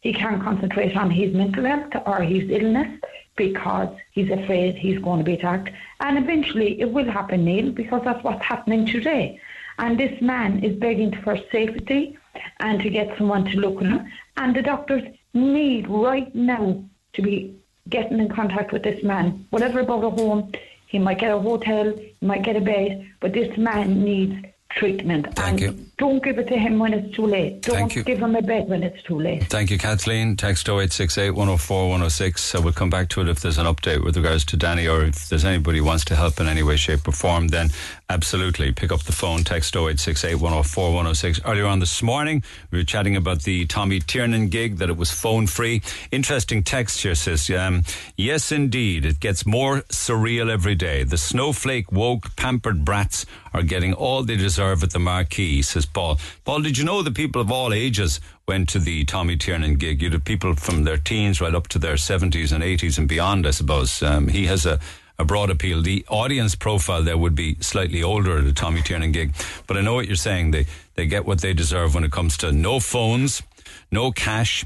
he 0.00 0.12
can't 0.12 0.42
concentrate 0.42 0.96
on 0.96 1.08
his 1.08 1.32
mental 1.32 1.64
health 1.64 1.92
or 2.04 2.22
his 2.22 2.50
illness 2.50 2.98
because 3.36 3.88
he's 4.10 4.30
afraid 4.30 4.74
he's 4.74 4.98
going 4.98 5.18
to 5.18 5.24
be 5.24 5.34
attacked. 5.34 5.70
And 6.00 6.18
eventually 6.18 6.80
it 6.80 6.90
will 6.90 7.10
happen, 7.10 7.44
Neil, 7.44 7.70
because 7.72 8.02
that's 8.04 8.22
what's 8.22 8.44
happening 8.44 8.86
today. 8.86 9.40
And 9.78 9.98
this 9.98 10.20
man 10.20 10.62
is 10.62 10.76
begging 10.76 11.14
for 11.22 11.38
safety 11.50 12.18
and 12.60 12.80
to 12.82 12.90
get 12.90 13.16
someone 13.16 13.44
to 13.46 13.58
look 13.58 13.82
at 13.82 13.88
him. 13.88 14.12
And 14.36 14.54
the 14.54 14.62
doctors 14.62 15.02
need 15.34 15.88
right 15.88 16.32
now 16.34 16.84
to 17.14 17.22
be 17.22 17.56
getting 17.88 18.18
in 18.18 18.28
contact 18.28 18.72
with 18.72 18.82
this 18.82 19.02
man. 19.02 19.46
Whatever 19.50 19.80
about 19.80 20.04
a 20.04 20.10
home, 20.10 20.52
he 20.86 20.98
might 20.98 21.18
get 21.18 21.32
a 21.32 21.38
hotel, 21.38 21.94
he 21.96 22.26
might 22.26 22.42
get 22.42 22.56
a 22.56 22.60
bed, 22.60 23.10
but 23.20 23.32
this 23.32 23.56
man 23.56 24.04
needs 24.04 24.44
treatment. 24.70 25.34
Thank 25.34 25.62
and 25.62 25.78
you. 25.78 25.86
Don't 26.02 26.20
give 26.24 26.36
it 26.36 26.48
to 26.48 26.58
him 26.58 26.80
when 26.80 26.92
it's 26.92 27.14
too 27.14 27.24
late. 27.24 27.62
Don't 27.62 27.76
Thank 27.76 27.94
you. 27.94 28.02
give 28.02 28.18
him 28.18 28.34
a 28.34 28.42
bed 28.42 28.68
when 28.68 28.82
it's 28.82 29.00
too 29.04 29.20
late. 29.20 29.44
Thank 29.44 29.70
you, 29.70 29.78
Kathleen. 29.78 30.36
Text 30.36 30.68
0868 30.68 31.30
104 31.30 31.88
106. 31.90 32.54
Uh, 32.56 32.60
we'll 32.60 32.72
come 32.72 32.90
back 32.90 33.08
to 33.10 33.20
it 33.20 33.28
if 33.28 33.38
there's 33.38 33.56
an 33.56 33.66
update 33.66 34.02
with 34.04 34.16
regards 34.16 34.44
to 34.46 34.56
Danny 34.56 34.88
or 34.88 35.04
if 35.04 35.28
there's 35.28 35.44
anybody 35.44 35.78
who 35.78 35.84
wants 35.84 36.04
to 36.06 36.16
help 36.16 36.40
in 36.40 36.48
any 36.48 36.64
way, 36.64 36.74
shape, 36.74 37.06
or 37.06 37.12
form, 37.12 37.48
then 37.48 37.70
absolutely 38.12 38.72
pick 38.72 38.92
up 38.92 39.02
the 39.04 39.12
phone. 39.12 39.42
Text 39.42 39.74
0868 39.74 40.34
104 40.34 40.88
106. 40.88 41.40
Earlier 41.46 41.66
on 41.66 41.78
this 41.78 42.02
morning, 42.02 42.44
we 42.70 42.78
were 42.78 42.84
chatting 42.84 43.16
about 43.16 43.42
the 43.42 43.64
Tommy 43.66 44.00
Tiernan 44.00 44.48
gig, 44.48 44.76
that 44.76 44.90
it 44.90 44.98
was 44.98 45.10
phone 45.10 45.46
free. 45.46 45.80
Interesting 46.10 46.62
text 46.62 47.02
here 47.02 47.14
says, 47.14 47.48
um, 47.50 47.84
Yes, 48.16 48.52
indeed, 48.52 49.06
it 49.06 49.18
gets 49.18 49.46
more 49.46 49.80
surreal 49.88 50.50
every 50.50 50.74
day. 50.74 51.04
The 51.04 51.16
snowflake 51.16 51.90
woke, 51.90 52.36
pampered 52.36 52.84
brats 52.84 53.24
are 53.54 53.62
getting 53.62 53.94
all 53.94 54.22
they 54.22 54.36
deserve 54.36 54.82
at 54.82 54.90
the 54.90 54.98
marquee, 54.98 55.62
says 55.62 55.86
Paul. 55.86 56.18
Paul, 56.44 56.60
did 56.60 56.76
you 56.76 56.84
know 56.84 57.02
the 57.02 57.10
people 57.10 57.40
of 57.40 57.50
all 57.50 57.72
ages 57.72 58.20
went 58.46 58.68
to 58.70 58.78
the 58.78 59.04
Tommy 59.06 59.36
Tiernan 59.36 59.76
gig? 59.76 60.02
You'd 60.02 60.12
have 60.12 60.24
people 60.24 60.54
from 60.54 60.84
their 60.84 60.98
teens 60.98 61.40
right 61.40 61.54
up 61.54 61.68
to 61.68 61.78
their 61.78 61.94
70s 61.94 62.52
and 62.52 62.62
80s 62.62 62.98
and 62.98 63.08
beyond, 63.08 63.46
I 63.46 63.52
suppose. 63.52 64.02
Um, 64.02 64.28
he 64.28 64.46
has 64.46 64.66
a, 64.66 64.78
a 65.18 65.24
broad 65.24 65.50
appeal. 65.50 65.82
The 65.82 66.04
audience 66.08 66.54
profile 66.54 67.02
there 67.02 67.18
would 67.18 67.34
be 67.34 67.56
slightly 67.60 68.02
older 68.02 68.38
at 68.38 68.44
a 68.44 68.52
Tommy 68.52 68.82
Tiernan 68.82 69.12
gig. 69.12 69.34
But 69.66 69.76
I 69.76 69.80
know 69.80 69.94
what 69.94 70.06
you're 70.06 70.16
saying. 70.16 70.50
They, 70.50 70.66
they 70.94 71.06
get 71.06 71.24
what 71.24 71.40
they 71.40 71.52
deserve 71.52 71.94
when 71.94 72.04
it 72.04 72.12
comes 72.12 72.36
to 72.38 72.52
no 72.52 72.80
phones, 72.80 73.42
no 73.90 74.12
cash, 74.12 74.64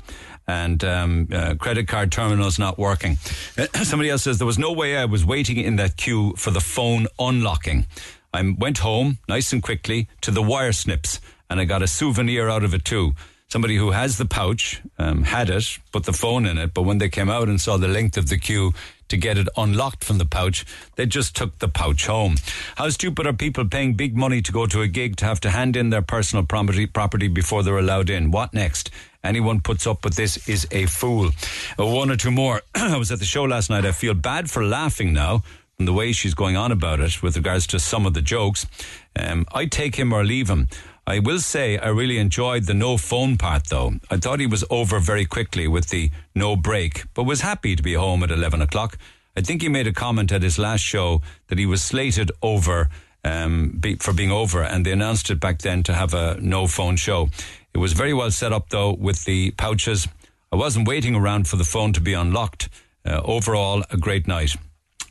and 0.49 0.83
um, 0.85 1.29
uh, 1.33 1.55
credit 1.57 1.89
card 1.89 2.13
terminals 2.13 2.59
not 2.59 2.79
working. 2.79 3.17
Somebody 3.83 4.11
else 4.11 4.23
says 4.23 4.39
there 4.39 4.47
was 4.47 4.59
no 4.59 4.73
way 4.73 4.97
I 4.97 5.05
was 5.05 5.25
waiting 5.25 5.59
in 5.59 5.77
that 5.77 5.97
queue 5.97 6.35
for 6.37 6.51
the 6.51 6.61
phone 6.61 7.07
unlocking. 7.19 7.87
I 8.33 8.55
went 8.57 8.79
home 8.79 9.19
nice 9.29 9.53
and 9.53 9.63
quickly 9.63 10.09
to 10.21 10.31
the 10.31 10.43
wire 10.43 10.73
snips, 10.73 11.21
and 11.51 11.59
I 11.59 11.65
got 11.65 11.83
a 11.83 11.89
souvenir 11.89 12.49
out 12.49 12.65
of 12.65 12.75
it 12.75 12.85
too. 12.85 13.15
Somebody 13.49 13.77
who 13.77 13.93
has 13.93 14.19
the 14.19 14.27
pouch 14.27 14.83
um, 14.99 15.23
had 15.23 15.51
it, 15.51 15.79
put 15.93 16.05
the 16.05 16.13
phone 16.13 16.47
in 16.47 16.59
it, 16.59 16.75
but 16.75 16.83
when 16.83 16.99
they 16.99 17.09
came 17.09 17.31
out 17.31 17.49
and 17.49 17.61
saw 17.61 17.77
the 17.77 17.89
length 17.89 18.17
of 18.17 18.29
the 18.29 18.39
queue 18.39 18.73
to 19.09 19.17
get 19.17 19.39
it 19.39 19.49
unlocked 19.57 20.05
from 20.05 20.19
the 20.19 20.27
pouch, 20.27 20.65
they 20.97 21.07
just 21.07 21.37
took 21.37 21.59
the 21.59 21.69
pouch 21.69 22.07
home. 22.07 22.37
How 22.77 22.89
stupid 22.89 23.27
are 23.27 23.33
people 23.33 23.65
paying 23.67 23.95
big 23.95 24.17
money 24.17 24.43
to 24.43 24.53
go 24.53 24.67
to 24.67 24.83
a 24.83 24.89
gig 24.89 25.17
to 25.17 25.25
have 25.25 25.41
to 25.41 25.51
hand 25.51 25.77
in 25.77 25.91
their 25.91 26.03
personal 26.03 26.45
property, 26.45 26.87
property 26.87 27.29
before 27.29 27.63
they're 27.63 27.79
allowed 27.79 28.11
in? 28.11 28.31
What 28.31 28.55
next? 28.55 28.91
Anyone 29.23 29.61
puts 29.61 29.87
up 29.87 30.05
with 30.05 30.15
this 30.15 30.49
is 30.49 30.67
a 30.71 30.87
fool. 30.87 31.31
Uh, 31.79 31.87
one 31.87 32.11
or 32.11 32.17
two 32.17 32.31
more. 32.31 32.63
I 32.75 32.97
was 32.97 33.11
at 33.11 33.19
the 33.19 33.25
show 33.25 33.45
last 33.45 33.71
night. 33.71 33.85
I 33.85 33.93
feel 33.93 34.15
bad 34.15 34.51
for 34.51 34.65
laughing 34.65 35.13
now 35.13 35.43
from 35.77 35.87
the 35.87 35.93
way 35.93 36.13
she's 36.13 36.35
going 36.35 36.57
on 36.57 36.73
about 36.73 37.01
it 37.01 37.23
with 37.23 37.37
regards 37.37 37.67
to 37.69 37.79
some 37.79 38.07
of 38.07 38.15
the 38.15 38.23
jokes. 38.23 38.67
Um, 39.15 39.45
I 39.53 39.67
take 39.67 39.97
him 39.97 40.13
or 40.13 40.25
leave 40.25 40.49
him. 40.49 40.69
I 41.09 41.21
will 41.21 41.39
say 41.39 41.79
I 41.79 41.89
really 41.89 42.19
enjoyed 42.19 42.65
the 42.65 42.75
no 42.75 42.97
phone 42.97 43.37
part 43.37 43.69
though. 43.69 43.95
I 44.11 44.17
thought 44.17 44.41
he 44.41 44.47
was 44.47 44.65
over 44.71 44.99
very 44.99 45.25
quickly 45.25 45.69
with 45.69 45.89
the 45.91 46.11
no 46.35 46.57
break, 46.57 47.05
but 47.15 47.23
was 47.23 47.43
happy 47.43 47.77
to 47.77 47.83
be 47.83 47.95
home 47.95 48.25
at 48.25 48.33
11 48.33 48.61
o'clock. 48.61 48.99
I 49.37 49.41
think 49.41 49.63
he 49.63 49.69
made 49.69 49.87
a 49.87 49.93
comment 49.93 50.33
at 50.33 50.43
his 50.43 50.59
last 50.59 50.81
show 50.81 51.23
that 51.47 51.59
he 51.59 51.67
was 51.67 51.85
slated 51.85 52.33
over 52.43 52.89
um, 53.23 53.77
be, 53.79 53.97
for 53.97 54.13
being 54.13 54.33
over, 54.33 54.63
and 54.65 54.85
they 54.85 54.93
announced 54.93 55.31
it 55.31 55.39
back 55.39 55.59
then 55.59 55.85
to 55.85 55.95
have 55.95 56.13
a 56.13 56.39
no 56.41 56.67
phone 56.67 56.97
show. 56.97 57.29
It 57.73 57.79
was 57.79 57.93
very 57.93 58.15
well 58.15 58.33
set 58.33 58.53
up 58.53 58.71
though 58.71 58.93
with 58.93 59.25
the 59.25 59.53
pouches. 59.53 60.09
I 60.51 60.57
wasn't 60.57 60.89
waiting 60.89 61.15
around 61.15 61.47
for 61.47 61.57
the 61.57 61.65
phone 61.65 61.93
to 61.93 62.01
be 62.01 62.15
unlocked. 62.15 62.69
Uh, 63.05 63.21
overall, 63.25 63.85
a 63.91 63.97
great 63.97 64.27
night. 64.27 64.57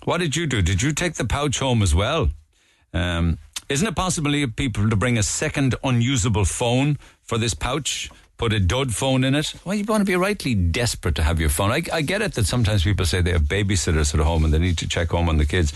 What 0.03 0.17
did 0.17 0.35
you 0.35 0.45
do? 0.45 0.61
Did 0.61 0.81
you 0.81 0.91
take 0.91 1.13
the 1.13 1.25
pouch 1.25 1.59
home 1.59 1.81
as 1.81 1.95
well? 1.95 2.29
Um, 2.93 3.37
isn't 3.69 3.87
it 3.87 3.95
possible 3.95 4.31
for 4.31 4.47
people 4.47 4.89
to 4.89 4.95
bring 4.95 5.17
a 5.17 5.23
second 5.23 5.75
unusable 5.83 6.45
phone 6.45 6.97
for 7.23 7.37
this 7.37 7.53
pouch? 7.53 8.09
Put 8.37 8.51
a 8.51 8.59
dud 8.59 8.93
phone 8.93 9.23
in 9.23 9.33
it? 9.33 9.55
Well, 9.63 9.75
you 9.75 9.85
want 9.85 10.01
to 10.01 10.05
be 10.05 10.15
rightly 10.15 10.55
desperate 10.55 11.15
to 11.15 11.23
have 11.23 11.39
your 11.39 11.49
phone. 11.49 11.71
I, 11.71 11.81
I 11.93 12.01
get 12.01 12.21
it 12.21 12.33
that 12.33 12.45
sometimes 12.45 12.83
people 12.83 13.05
say 13.05 13.21
they 13.21 13.31
have 13.31 13.43
babysitters 13.43 14.13
at 14.13 14.19
home 14.19 14.43
and 14.43 14.53
they 14.53 14.59
need 14.59 14.77
to 14.79 14.87
check 14.87 15.11
home 15.11 15.29
on 15.29 15.37
the 15.37 15.45
kids. 15.45 15.73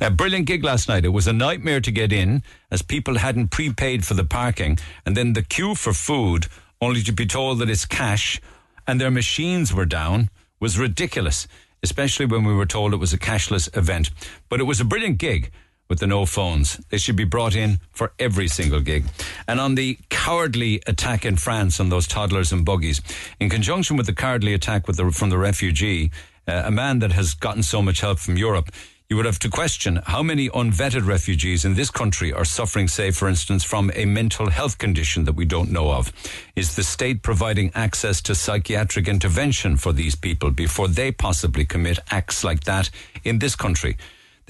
A 0.00 0.10
brilliant 0.10 0.46
gig 0.46 0.64
last 0.64 0.88
night. 0.88 1.04
It 1.04 1.10
was 1.10 1.28
a 1.28 1.32
nightmare 1.32 1.80
to 1.80 1.90
get 1.92 2.12
in 2.12 2.42
as 2.70 2.82
people 2.82 3.18
hadn't 3.18 3.48
prepaid 3.48 4.04
for 4.04 4.14
the 4.14 4.24
parking 4.24 4.78
and 5.06 5.16
then 5.16 5.34
the 5.34 5.42
queue 5.42 5.76
for 5.76 5.92
food 5.92 6.46
only 6.80 7.02
to 7.02 7.12
be 7.12 7.26
told 7.26 7.60
that 7.60 7.70
it's 7.70 7.86
cash 7.86 8.40
and 8.88 9.00
their 9.00 9.10
machines 9.10 9.72
were 9.72 9.86
down 9.86 10.30
was 10.58 10.78
ridiculous, 10.78 11.46
especially 11.82 12.26
when 12.26 12.44
we 12.44 12.52
were 12.52 12.66
told 12.66 12.92
it 12.92 12.96
was 12.96 13.12
a 13.12 13.18
cashless 13.18 13.74
event. 13.76 14.10
But 14.48 14.58
it 14.58 14.64
was 14.64 14.80
a 14.80 14.84
brilliant 14.84 15.18
gig 15.18 15.52
with 15.90 15.98
the 15.98 16.06
no 16.06 16.24
phones. 16.24 16.78
They 16.88 16.96
should 16.96 17.16
be 17.16 17.24
brought 17.24 17.54
in 17.54 17.80
for 17.90 18.12
every 18.18 18.48
single 18.48 18.80
gig. 18.80 19.04
And 19.46 19.60
on 19.60 19.74
the 19.74 19.98
cowardly 20.08 20.80
attack 20.86 21.26
in 21.26 21.36
France 21.36 21.80
on 21.80 21.90
those 21.90 22.06
toddlers 22.06 22.52
and 22.52 22.64
buggies, 22.64 23.02
in 23.40 23.50
conjunction 23.50 23.98
with 23.98 24.06
the 24.06 24.14
cowardly 24.14 24.54
attack 24.54 24.86
the, 24.86 25.10
from 25.10 25.28
the 25.28 25.36
refugee, 25.36 26.12
uh, 26.48 26.62
a 26.64 26.70
man 26.70 27.00
that 27.00 27.12
has 27.12 27.34
gotten 27.34 27.62
so 27.62 27.82
much 27.82 28.00
help 28.00 28.20
from 28.20 28.38
Europe, 28.38 28.70
you 29.08 29.16
would 29.16 29.26
have 29.26 29.40
to 29.40 29.50
question 29.50 30.00
how 30.06 30.22
many 30.22 30.48
unvetted 30.50 31.04
refugees 31.04 31.64
in 31.64 31.74
this 31.74 31.90
country 31.90 32.32
are 32.32 32.44
suffering, 32.44 32.86
say, 32.86 33.10
for 33.10 33.28
instance, 33.28 33.64
from 33.64 33.90
a 33.96 34.04
mental 34.04 34.50
health 34.50 34.78
condition 34.78 35.24
that 35.24 35.34
we 35.34 35.44
don't 35.44 35.72
know 35.72 35.90
of. 35.90 36.12
Is 36.54 36.76
the 36.76 36.84
state 36.84 37.20
providing 37.20 37.72
access 37.74 38.22
to 38.22 38.36
psychiatric 38.36 39.08
intervention 39.08 39.76
for 39.76 39.92
these 39.92 40.14
people 40.14 40.52
before 40.52 40.86
they 40.86 41.10
possibly 41.10 41.64
commit 41.64 41.98
acts 42.12 42.44
like 42.44 42.60
that 42.64 42.90
in 43.24 43.40
this 43.40 43.56
country? 43.56 43.96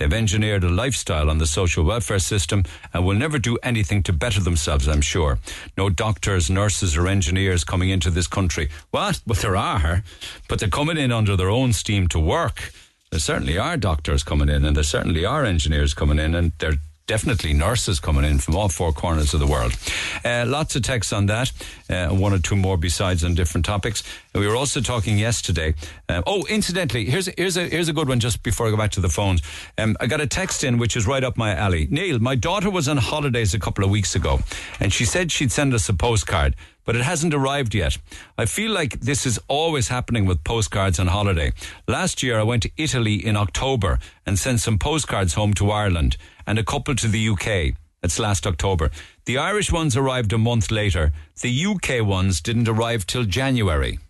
They've 0.00 0.10
engineered 0.14 0.64
a 0.64 0.70
lifestyle 0.70 1.28
on 1.28 1.36
the 1.36 1.46
social 1.46 1.84
welfare 1.84 2.20
system 2.20 2.64
and 2.94 3.04
will 3.04 3.18
never 3.18 3.38
do 3.38 3.58
anything 3.62 4.02
to 4.04 4.14
better 4.14 4.40
themselves, 4.40 4.88
I'm 4.88 5.02
sure. 5.02 5.38
No 5.76 5.90
doctors, 5.90 6.48
nurses, 6.48 6.96
or 6.96 7.06
engineers 7.06 7.64
coming 7.64 7.90
into 7.90 8.08
this 8.08 8.26
country. 8.26 8.70
What? 8.92 9.20
Well, 9.26 9.38
there 9.38 9.56
are, 9.56 10.02
but 10.48 10.58
they're 10.58 10.70
coming 10.70 10.96
in 10.96 11.12
under 11.12 11.36
their 11.36 11.50
own 11.50 11.74
steam 11.74 12.08
to 12.08 12.18
work. 12.18 12.72
There 13.10 13.20
certainly 13.20 13.58
are 13.58 13.76
doctors 13.76 14.22
coming 14.22 14.48
in, 14.48 14.64
and 14.64 14.74
there 14.74 14.84
certainly 14.84 15.26
are 15.26 15.44
engineers 15.44 15.92
coming 15.92 16.18
in, 16.18 16.34
and 16.34 16.52
there 16.60 16.76
definitely 17.10 17.52
nurses 17.52 17.98
coming 17.98 18.24
in 18.24 18.38
from 18.38 18.54
all 18.54 18.68
four 18.68 18.92
corners 18.92 19.34
of 19.34 19.40
the 19.40 19.46
world. 19.46 19.76
Uh, 20.24 20.44
lots 20.46 20.76
of 20.76 20.82
texts 20.82 21.12
on 21.12 21.26
that, 21.26 21.50
uh, 21.90 22.06
one 22.10 22.32
or 22.32 22.38
two 22.38 22.54
more 22.54 22.76
besides 22.78 23.24
on 23.24 23.34
different 23.34 23.64
topics. 23.64 24.04
We 24.32 24.46
were 24.46 24.54
also 24.54 24.80
talking 24.80 25.18
yesterday. 25.18 25.74
Uh, 26.08 26.22
oh, 26.24 26.44
incidentally, 26.48 27.06
here's 27.06 27.26
a, 27.26 27.32
here's 27.36 27.56
a 27.56 27.68
here's 27.68 27.88
a 27.88 27.92
good 27.92 28.06
one. 28.08 28.20
Just 28.20 28.44
before 28.44 28.68
I 28.68 28.70
go 28.70 28.76
back 28.76 28.92
to 28.92 29.00
the 29.00 29.08
phones, 29.08 29.42
um, 29.76 29.96
I 30.00 30.06
got 30.06 30.20
a 30.20 30.26
text 30.28 30.62
in 30.62 30.78
which 30.78 30.96
is 30.96 31.04
right 31.04 31.24
up 31.24 31.36
my 31.36 31.52
alley. 31.52 31.88
Neil, 31.90 32.20
my 32.20 32.36
daughter 32.36 32.70
was 32.70 32.86
on 32.86 32.96
holidays 32.96 33.54
a 33.54 33.58
couple 33.58 33.82
of 33.82 33.90
weeks 33.90 34.14
ago, 34.14 34.38
and 34.78 34.92
she 34.92 35.04
said 35.04 35.32
she'd 35.32 35.50
send 35.50 35.74
us 35.74 35.88
a 35.88 35.94
postcard. 35.94 36.54
But 36.86 36.96
it 36.96 37.02
hasn't 37.02 37.34
arrived 37.34 37.74
yet. 37.74 37.98
I 38.38 38.46
feel 38.46 38.72
like 38.72 39.00
this 39.00 39.26
is 39.26 39.38
always 39.48 39.88
happening 39.88 40.26
with 40.26 40.42
postcards 40.42 40.98
on 40.98 41.08
holiday. 41.08 41.52
Last 41.86 42.22
year, 42.22 42.40
I 42.40 42.42
went 42.42 42.62
to 42.62 42.70
Italy 42.76 43.14
in 43.14 43.36
October 43.36 43.98
and 44.26 44.38
sent 44.38 44.60
some 44.60 44.78
postcards 44.78 45.34
home 45.34 45.54
to 45.54 45.70
Ireland 45.70 46.16
and 46.50 46.58
a 46.58 46.64
couple 46.64 46.96
to 46.96 47.06
the 47.06 47.28
UK. 47.28 47.76
That's 48.02 48.18
last 48.18 48.44
October. 48.44 48.90
The 49.24 49.38
Irish 49.38 49.70
ones 49.70 49.96
arrived 49.96 50.32
a 50.32 50.38
month 50.38 50.72
later. 50.72 51.12
The 51.42 51.66
UK 51.66 52.04
ones 52.04 52.40
didn't 52.40 52.68
arrive 52.68 53.06
till 53.06 53.22
January. 53.22 54.00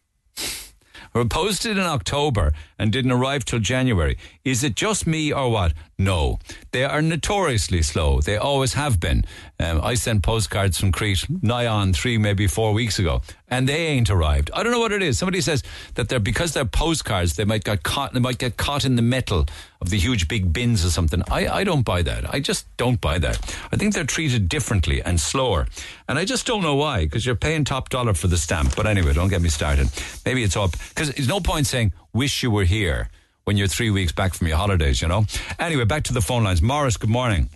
Were 1.13 1.27
posted 1.27 1.77
in 1.77 1.85
October 1.85 2.55
and 2.81 2.91
didn't 2.91 3.13
arrive 3.13 3.45
till 3.45 3.59
January. 3.59 4.17
Is 4.43 4.65
it 4.65 4.75
just 4.75 5.07
me 5.07 5.31
or 5.31 5.51
what? 5.51 5.75
No. 5.99 6.39
They 6.73 6.83
are 6.83 7.03
notoriously 7.03 7.83
slow. 7.83 8.23
They 8.23 8.39
always 8.39 8.73
have 8.73 8.99
been. 8.99 9.27
Um, 9.59 9.83
I 9.83 9.95
sent 9.95 10.23
postcards 10.23 10.81
from 10.81 10.91
Crete 10.91 11.27
nigh 11.43 11.67
on 11.67 11.93
three, 11.93 12.17
maybe 12.17 12.47
four 12.47 12.73
weeks 12.73 12.99
ago, 12.99 13.21
and 13.49 13.69
they 13.69 13.89
ain't 13.89 14.09
arrived. 14.09 14.51
I 14.55 14.63
don't 14.63 14.73
know 14.73 14.81
what 14.81 14.93
it 14.93 15.03
is. 15.03 15.19
Somebody 15.19 15.43
says 15.43 15.63
that 15.97 16.09
they're 16.09 16.19
because 16.19 16.55
they're 16.55 16.65
postcards, 16.65 17.37
they 17.37 17.45
might 17.45 17.65
get 17.65 17.83
caught. 17.83 18.15
They 18.15 18.21
might 18.21 18.39
get 18.39 18.57
caught 18.57 18.87
in 18.87 18.97
the 18.97 19.03
metal 19.03 19.47
of 19.83 19.91
the 19.91 19.99
huge 19.99 20.27
big 20.27 20.51
bins 20.51 20.83
or 20.83 20.91
something. 20.91 21.23
I, 21.31 21.49
I 21.49 21.65
don't 21.65 21.83
buy 21.83 22.01
that. 22.01 22.33
I 22.33 22.41
just 22.41 22.65
don't 22.79 22.99
buy 22.99 23.19
that. 23.19 23.37
I 23.71 23.77
think 23.77 23.93
they're 23.93 24.05
treated 24.05 24.49
differently 24.49 25.03
and 25.03 25.21
slower, 25.21 25.67
and 26.09 26.19
I 26.19 26.25
just 26.25 26.47
don't 26.47 26.63
know 26.63 26.77
why. 26.77 27.05
Because 27.05 27.27
you're 27.27 27.35
paying 27.37 27.65
top 27.65 27.91
dollar 27.91 28.15
for 28.15 28.29
the 28.29 28.39
stamp. 28.39 28.75
But 28.75 28.87
anyway, 28.87 29.13
don't 29.13 29.29
get 29.29 29.43
me 29.43 29.51
started. 29.51 29.91
Maybe 30.25 30.43
it's 30.43 30.57
up 30.57 30.73
because 30.89 31.11
there's 31.11 31.29
no 31.29 31.41
point 31.41 31.67
saying 31.67 31.93
wish 32.13 32.43
you 32.43 32.51
were 32.51 32.65
here 32.65 33.09
when 33.45 33.57
you're 33.57 33.69
three 33.69 33.91
weeks 33.91 34.13
back 34.13 34.35
from 34.35 34.47
your 34.49 34.57
holidays. 34.57 35.01
You 35.03 35.09
know. 35.09 35.25
Anyway, 35.59 35.85
back 35.85 36.05
to 36.05 36.13
the 36.13 36.21
phone 36.21 36.45
lines. 36.45 36.63
Morris, 36.63 36.97
good 36.97 37.11
morning. 37.11 37.49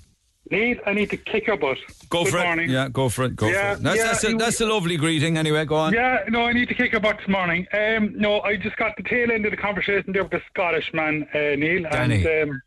Need 0.50 0.80
I 0.84 0.92
need 0.92 1.08
to 1.10 1.16
kick 1.16 1.46
your 1.46 1.56
butt. 1.56 1.78
Go 2.10 2.24
Good 2.24 2.32
for 2.32 2.38
morning. 2.42 2.68
it. 2.68 2.72
Yeah, 2.72 2.88
go 2.90 3.08
for 3.08 3.24
it. 3.24 3.34
Go 3.34 3.48
Yeah, 3.48 3.74
for 3.74 3.80
it. 3.80 3.82
That's, 3.82 3.96
yeah, 3.96 4.04
that's, 4.08 4.24
a, 4.24 4.32
that's 4.34 4.60
a 4.60 4.66
lovely 4.66 4.98
greeting. 4.98 5.38
Anyway, 5.38 5.64
go 5.64 5.76
on. 5.76 5.94
Yeah, 5.94 6.18
no, 6.28 6.42
I 6.44 6.52
need 6.52 6.68
to 6.68 6.74
kick 6.74 6.92
your 6.92 7.00
butt 7.00 7.16
this 7.18 7.28
morning. 7.28 7.66
Um, 7.72 8.12
no, 8.14 8.42
I 8.42 8.56
just 8.56 8.76
got 8.76 8.94
the 8.98 9.02
tail 9.04 9.32
end 9.32 9.46
of 9.46 9.52
the 9.52 9.56
conversation 9.56 10.12
there 10.12 10.22
with 10.22 10.32
the 10.32 10.42
Scottish 10.50 10.92
man, 10.92 11.26
uh, 11.34 11.56
Neil. 11.56 11.84
Danny. 11.90 12.26
And 12.26 12.50
um, 12.50 12.62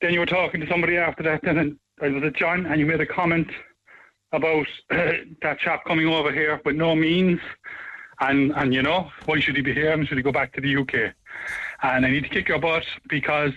then 0.00 0.12
you 0.14 0.20
were 0.20 0.26
talking 0.26 0.60
to 0.60 0.68
somebody 0.68 0.96
after 0.96 1.24
that, 1.24 1.42
and 1.42 1.58
it 2.00 2.12
was 2.12 2.22
it 2.22 2.36
John, 2.36 2.64
and 2.66 2.78
you 2.78 2.86
made 2.86 3.00
a 3.00 3.06
comment 3.06 3.48
about 4.32 4.66
that 4.90 5.58
chap 5.58 5.84
coming 5.84 6.06
over 6.06 6.32
here 6.32 6.60
with 6.64 6.76
no 6.76 6.94
means, 6.94 7.40
and 8.20 8.52
and 8.56 8.74
you 8.74 8.82
know 8.82 9.10
why 9.26 9.40
should 9.40 9.56
he 9.56 9.62
be 9.62 9.74
here 9.74 9.92
and 9.92 10.06
should 10.06 10.16
he 10.16 10.22
go 10.22 10.32
back 10.32 10.52
to 10.54 10.60
the 10.60 10.76
UK? 10.76 11.14
And 11.82 12.06
I 12.06 12.10
need 12.10 12.24
to 12.24 12.28
kick 12.28 12.48
your 12.48 12.58
butt 12.58 12.84
because, 13.08 13.52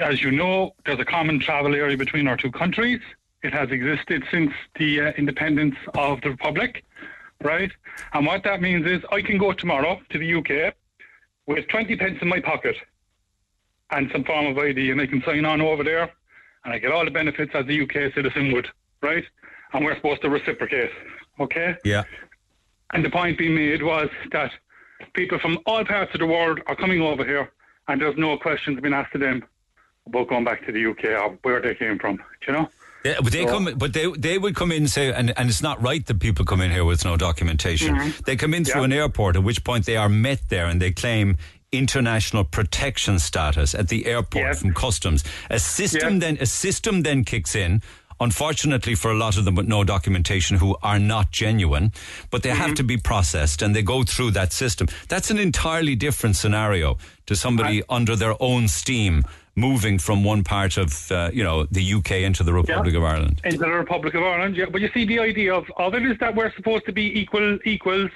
as 0.00 0.22
you 0.22 0.30
know, 0.30 0.74
there's 0.84 1.00
a 1.00 1.04
common 1.04 1.40
travel 1.40 1.74
area 1.74 1.96
between 1.96 2.28
our 2.28 2.36
two 2.36 2.52
countries. 2.52 3.00
It 3.42 3.52
has 3.52 3.70
existed 3.70 4.24
since 4.30 4.52
the 4.78 5.00
uh, 5.00 5.12
independence 5.16 5.76
of 5.94 6.20
the 6.20 6.30
Republic, 6.30 6.84
right? 7.42 7.70
And 8.12 8.26
what 8.26 8.44
that 8.44 8.60
means 8.60 8.86
is 8.86 9.02
I 9.10 9.22
can 9.22 9.38
go 9.38 9.52
tomorrow 9.52 10.00
to 10.10 10.18
the 10.18 10.34
UK 10.34 10.74
with 11.46 11.66
20 11.68 11.96
pence 11.96 12.18
in 12.20 12.28
my 12.28 12.40
pocket 12.40 12.76
and 13.90 14.10
some 14.12 14.24
form 14.24 14.46
of 14.46 14.58
ID, 14.58 14.90
and 14.90 15.00
I 15.00 15.06
can 15.06 15.22
sign 15.22 15.44
on 15.44 15.60
over 15.60 15.84
there, 15.84 16.10
and 16.64 16.74
I 16.74 16.78
get 16.78 16.90
all 16.90 17.04
the 17.04 17.10
benefits 17.10 17.52
as 17.54 17.66
a 17.68 17.82
UK 17.82 18.12
citizen 18.14 18.52
would, 18.52 18.68
right? 19.00 19.24
And 19.72 19.84
we're 19.84 19.94
supposed 19.96 20.22
to 20.22 20.30
reciprocate, 20.30 20.90
okay? 21.38 21.76
Yeah. 21.84 22.02
And 22.92 23.04
the 23.04 23.10
point 23.10 23.38
being 23.38 23.54
made 23.54 23.82
was 23.82 24.08
that 24.32 24.50
people 25.14 25.38
from 25.38 25.58
all 25.66 25.84
parts 25.84 26.14
of 26.14 26.20
the 26.20 26.26
world 26.26 26.60
are 26.66 26.76
coming 26.76 27.00
over 27.00 27.24
here, 27.24 27.50
and 27.88 28.00
there's 28.00 28.16
no 28.16 28.36
questions 28.38 28.80
being 28.80 28.94
asked 28.94 29.12
to 29.12 29.18
them 29.18 29.44
about 30.06 30.28
going 30.28 30.44
back 30.44 30.64
to 30.66 30.72
the 30.72 30.86
UK 30.90 31.04
or 31.20 31.36
where 31.42 31.60
they 31.60 31.74
came 31.74 31.98
from. 31.98 32.16
Do 32.16 32.22
you 32.46 32.52
know? 32.52 32.68
Yeah, 33.04 33.14
but 33.22 33.32
they 33.32 33.44
So- 33.44 33.52
come, 33.52 33.74
but 33.76 33.92
they 33.92 34.10
they 34.16 34.38
would 34.38 34.54
come 34.56 34.72
in 34.72 34.78
and 34.84 34.90
say, 34.90 35.12
and, 35.12 35.32
and 35.38 35.48
it's 35.48 35.62
not 35.62 35.80
right 35.82 36.04
that 36.06 36.18
people 36.20 36.44
come 36.44 36.60
in 36.60 36.70
here 36.70 36.84
with 36.84 37.04
no 37.04 37.16
documentation. 37.16 37.94
Mhm. 37.96 38.24
They 38.24 38.36
come 38.36 38.54
in 38.54 38.64
through 38.64 38.80
Yeah. 38.82 38.84
an 38.86 38.92
airport, 38.92 39.36
at 39.36 39.42
which 39.44 39.62
point 39.64 39.84
they 39.86 39.96
are 39.96 40.08
met 40.08 40.40
there, 40.48 40.66
and 40.66 40.80
they 40.80 40.90
claim 40.92 41.36
international 41.72 42.44
protection 42.44 43.18
status 43.18 43.74
at 43.74 43.88
the 43.88 44.06
airport 44.06 44.56
from 44.58 44.72
customs. 44.72 45.22
A 45.50 45.58
system 45.58 46.20
then 46.20 46.38
a 46.40 46.46
system 46.46 47.02
then 47.02 47.24
kicks 47.24 47.54
in. 47.54 47.82
Unfortunately, 48.20 48.94
for 48.94 49.10
a 49.10 49.14
lot 49.14 49.36
of 49.36 49.44
them 49.44 49.54
with 49.54 49.68
no 49.68 49.84
documentation 49.84 50.56
who 50.58 50.76
are 50.82 50.98
not 50.98 51.30
genuine, 51.32 51.92
but 52.30 52.42
they 52.42 52.50
Mm-hmm. 52.50 52.60
have 52.62 52.74
to 52.76 52.84
be 52.84 52.96
processed 52.96 53.60
and 53.62 53.74
they 53.76 53.82
go 53.82 54.02
through 54.04 54.30
that 54.32 54.52
system. 54.52 54.88
That's 55.08 55.30
an 55.30 55.38
entirely 55.38 55.94
different 55.94 56.36
scenario 56.36 56.96
to 57.26 57.36
somebody 57.36 57.82
under 57.88 58.16
their 58.16 58.34
own 58.40 58.68
steam 58.68 59.24
moving 59.56 59.98
from 59.98 60.22
one 60.22 60.44
part 60.44 60.76
of 60.76 61.10
uh, 61.10 61.30
you 61.32 61.42
know 61.42 61.64
the 61.70 61.94
UK 61.94 62.10
into 62.28 62.42
the 62.44 62.52
Republic 62.52 62.94
of 62.94 63.02
Ireland. 63.04 63.40
into 63.44 63.58
the 63.58 63.68
Republic 63.68 64.14
of 64.14 64.22
Ireland. 64.22 64.56
Yeah, 64.56 64.66
but 64.70 64.80
you 64.80 64.90
see, 64.94 65.04
the 65.06 65.18
idea 65.18 65.54
of, 65.54 65.64
of 65.76 65.94
it 65.94 66.02
is 66.04 66.16
that 66.20 66.34
we're 66.34 66.52
supposed 66.54 66.84
to 66.86 66.92
be 66.92 67.18
equal 67.20 67.58
equals 67.64 68.10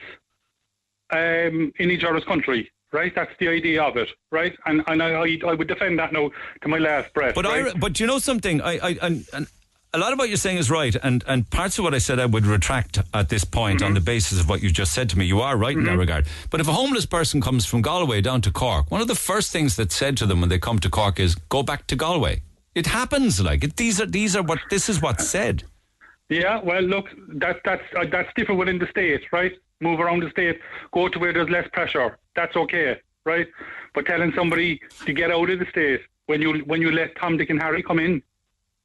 um, 1.13 1.73
in 1.79 1.91
each 1.91 2.05
other's 2.05 2.25
country, 2.25 2.71
right? 2.93 3.13
That's 3.15 3.33
the 3.39 3.49
idea 3.49 3.83
of 3.83 3.97
it, 3.97 4.09
right? 4.31 4.55
And 4.67 4.83
and 4.87 5.03
I 5.03 5.11
I, 5.13 5.39
I 5.49 5.55
would 5.55 5.69
defend 5.69 5.99
that 5.99 6.13
now 6.13 6.31
to 6.63 6.69
my 6.69 6.79
last 6.79 7.13
breath. 7.15 7.35
But 7.35 7.47
right? 7.47 7.75
I, 7.75 7.79
but 7.79 7.99
you 8.01 8.07
know 8.07 8.19
something, 8.19 8.61
I, 8.61 8.79
I 8.79 8.99
and, 9.03 9.27
and 9.33 9.47
a 9.93 9.99
lot 9.99 10.13
of 10.13 10.19
what 10.19 10.29
you're 10.29 10.37
saying 10.37 10.59
is 10.59 10.71
right, 10.71 10.95
and 11.03 11.25
and 11.27 11.49
parts 11.51 11.79
of 11.79 11.85
what 11.85 11.95
I 11.95 11.99
said 11.99 12.19
I 12.21 12.27
would 12.27 12.47
retract 12.47 12.99
at 13.13 13.29
this 13.29 13.45
point 13.45 13.79
Mm-hmm. 13.81 13.87
on 13.87 13.95
the 13.95 14.01
basis 14.01 14.41
of 14.41 14.49
what 14.49 14.63
you 14.63 14.71
just 14.71 14.93
said 14.93 15.09
to 15.11 15.19
me. 15.19 15.25
You 15.25 15.41
are 15.41 15.57
right 15.57 15.77
in 15.77 15.85
that 15.85 15.97
regard. 15.99 16.27
But 16.51 16.61
if 16.61 16.69
a 16.69 16.73
homeless 16.73 17.07
person 17.07 17.41
comes 17.41 17.67
from 17.67 17.83
Galway 17.83 18.21
down 18.21 18.41
to 18.43 18.51
Cork, 18.51 18.91
one 18.91 19.01
of 19.01 19.09
the 19.09 19.15
first 19.15 19.53
things 19.53 19.77
that's 19.77 19.95
said 19.95 20.17
to 20.19 20.27
them 20.27 20.41
when 20.41 20.49
they 20.49 20.59
come 20.59 20.79
to 20.81 20.91
Cork 20.91 21.19
is 21.21 21.35
go 21.49 21.63
back 21.63 21.87
to 21.89 21.97
Galway. 21.97 22.43
It 22.75 22.87
happens, 22.87 23.41
like 23.41 23.65
it, 23.65 23.77
these 23.77 24.01
are 24.01 24.07
these 24.07 24.37
are 24.37 24.43
what 24.43 24.59
this 24.71 24.89
is 24.89 25.01
what's 25.03 25.29
said. 25.29 25.65
Yeah, 26.29 26.61
well, 26.63 26.83
look, 26.83 27.09
that 27.43 27.61
that's 27.65 27.83
uh, 27.99 28.05
that's 28.11 28.33
different 28.37 28.59
within 28.61 28.79
the 28.79 28.87
state, 28.87 29.23
right? 29.33 29.53
Move 29.81 29.99
around 29.99 30.21
the 30.23 30.31
state, 30.31 30.61
go 30.93 31.09
to 31.09 31.19
where 31.19 31.33
there's 31.33 31.49
less 31.51 31.67
pressure. 31.73 32.19
That's 32.37 32.55
okay, 32.55 33.01
right? 33.25 33.49
But 33.95 34.07
telling 34.07 34.33
somebody 34.37 34.81
to 35.07 35.13
get 35.13 35.31
out 35.33 35.51
of 35.51 35.59
the 35.59 35.67
state 35.67 36.03
when 36.27 36.41
you 36.41 36.59
when 36.61 36.81
you 36.81 36.93
let 36.93 37.17
Tom, 37.17 37.37
Dick, 37.37 37.51
and 37.51 37.61
Harry 37.61 37.83
come 37.83 37.99
in, 37.99 38.23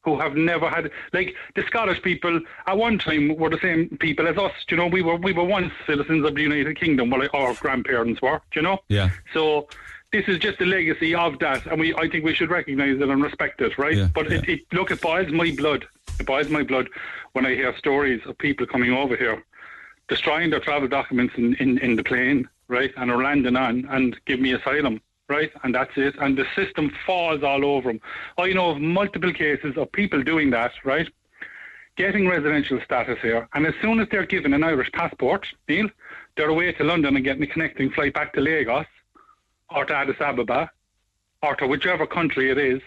who 0.06 0.19
have 0.19 0.36
never 0.38 0.69
had 0.69 0.91
like 1.14 1.36
the 1.56 1.64
Scottish 1.64 2.02
people 2.02 2.40
at 2.68 2.77
one 2.77 2.98
time 2.99 3.36
were 3.36 3.49
the 3.49 3.60
same 3.60 3.90
people 3.99 4.27
as 4.27 4.38
us. 4.38 4.53
do 4.68 4.76
You 4.76 4.82
know, 4.82 4.88
we 4.88 5.02
were 5.02 5.15
we 5.15 5.34
were 5.34 5.44
once 5.44 5.73
citizens 5.88 6.23
of 6.23 6.36
the 6.36 6.44
United 6.44 6.80
Kingdom, 6.80 7.10
well, 7.10 7.27
our 7.34 7.53
grandparents 7.56 8.22
were. 8.22 8.40
do 8.52 8.60
You 8.60 8.61
know, 8.61 8.77
Yeah. 8.88 9.10
so 9.34 9.68
this 10.11 10.26
is 10.27 10.38
just 10.38 10.60
the 10.60 10.65
legacy 10.65 11.14
of 11.15 11.40
that, 11.40 11.65
and 11.65 11.80
we 11.80 11.94
I 11.95 12.07
think 12.07 12.23
we 12.23 12.34
should 12.36 12.52
recognise 12.52 12.98
it 13.02 13.10
and 13.10 13.22
respect 13.22 13.60
it, 13.61 13.77
right? 13.77 13.98
but 14.14 14.32
It, 14.32 14.48
it 14.48 14.60
look, 14.72 14.91
it 14.91 15.02
boils 15.02 15.32
my 15.32 15.52
blood. 15.57 15.86
It 16.19 16.26
boils 16.27 16.49
my 16.49 16.64
blood 16.64 16.88
when 17.34 17.45
I 17.45 17.56
hear 17.56 17.76
stories 17.77 18.22
of 18.26 18.38
people 18.38 18.65
coming 18.68 18.94
over 18.94 19.18
here, 19.18 19.44
destroying 20.07 20.52
their 20.52 20.61
travel 20.61 20.88
documents 20.88 21.34
in, 21.36 21.56
in, 21.56 21.80
in 21.80 21.95
the 21.98 22.03
plane, 22.03 22.48
right, 22.69 22.94
and 22.95 23.10
are 23.11 23.22
landing 23.22 23.57
on 23.57 23.86
and 23.90 24.15
give 24.26 24.40
me 24.40 24.53
asylum. 24.53 25.02
Right, 25.27 25.52
and 25.64 25.73
that's 25.73 25.91
it. 25.95 26.15
And 26.19 26.38
the 26.38 26.45
system 26.56 26.91
falls 27.06 27.41
all 27.41 27.65
over 27.65 27.91
them. 27.91 27.99
I 28.38 28.53
know 28.53 28.69
of 28.69 28.80
multiple 28.80 29.34
cases 29.34 29.76
of 29.76 29.91
people 29.91 30.22
doing 30.22 30.52
that, 30.52 30.72
right? 30.84 31.07
Getting 31.97 32.27
residential 32.27 32.80
status 32.85 33.18
here, 33.22 33.47
and 33.53 33.65
as 33.65 33.73
soon 33.81 33.99
as 33.99 34.07
they're 34.11 34.26
given 34.26 34.53
an 34.53 34.64
Irish 34.64 34.91
passport, 34.91 35.47
Neil, 35.68 35.89
they're 36.38 36.49
away 36.49 36.72
to 36.73 36.84
London 36.84 37.15
and 37.15 37.26
getting 37.26 37.41
a 37.43 37.47
connecting 37.47 37.89
flight 37.89 38.14
back 38.14 38.34
to 38.34 38.41
Lagos 38.41 38.85
or 39.73 39.85
to 39.85 39.93
Addis 39.95 40.19
Ababa 40.19 40.69
or 41.41 41.56
to 41.56 41.68
whichever 41.68 42.06
country 42.06 42.52
it 42.52 42.57
is 42.57 42.81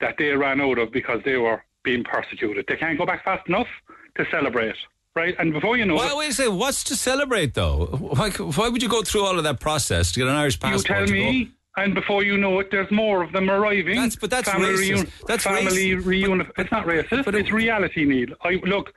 that 0.00 0.16
they 0.18 0.30
ran 0.30 0.60
out 0.60 0.78
of 0.78 0.90
because 0.92 1.20
they 1.24 1.36
were 1.36 1.62
being 1.82 2.04
persecuted. 2.04 2.64
They 2.68 2.76
can't 2.76 2.98
go 2.98 3.06
back 3.06 3.24
fast 3.24 3.46
enough 3.48 3.68
to 4.16 4.26
celebrate, 4.30 4.74
right? 5.14 5.34
And 5.38 5.52
before 5.52 5.76
you 5.76 5.84
know 5.84 5.94
Why, 5.94 6.08
it, 6.10 6.16
wait 6.16 6.30
a 6.30 6.34
second, 6.34 6.58
what's 6.58 6.84
to 6.84 6.96
celebrate 6.96 7.54
though? 7.54 7.86
Why, 7.86 8.30
why 8.30 8.68
would 8.68 8.82
you 8.82 8.88
go 8.88 9.02
through 9.02 9.24
all 9.24 9.38
of 9.38 9.44
that 9.44 9.60
process 9.60 10.12
to 10.12 10.20
get 10.20 10.28
an 10.28 10.34
Irish 10.34 10.58
passport? 10.58 10.88
you 10.88 10.94
tell 10.94 11.06
to 11.06 11.12
go- 11.12 11.30
me, 11.30 11.50
and 11.76 11.94
before 11.94 12.24
you 12.24 12.36
know 12.38 12.58
it, 12.60 12.70
there's 12.70 12.90
more 12.90 13.22
of 13.22 13.32
them 13.32 13.50
arriving. 13.50 13.96
That's, 13.96 14.16
but 14.16 14.30
that's 14.30 14.50
family 14.50 14.68
racist. 14.70 15.04
reuni- 15.04 15.26
That's 15.26 15.44
family 15.44 15.90
racist. 15.90 16.06
reunion. 16.06 16.50
It's 16.58 16.70
not 16.72 16.86
racist. 16.86 17.24
But 17.24 17.34
it's 17.34 17.50
reality, 17.52 18.04
Neil. 18.04 18.28
I 18.42 18.60
look, 18.64 18.92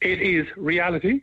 it 0.00 0.20
is 0.20 0.46
reality. 0.56 1.22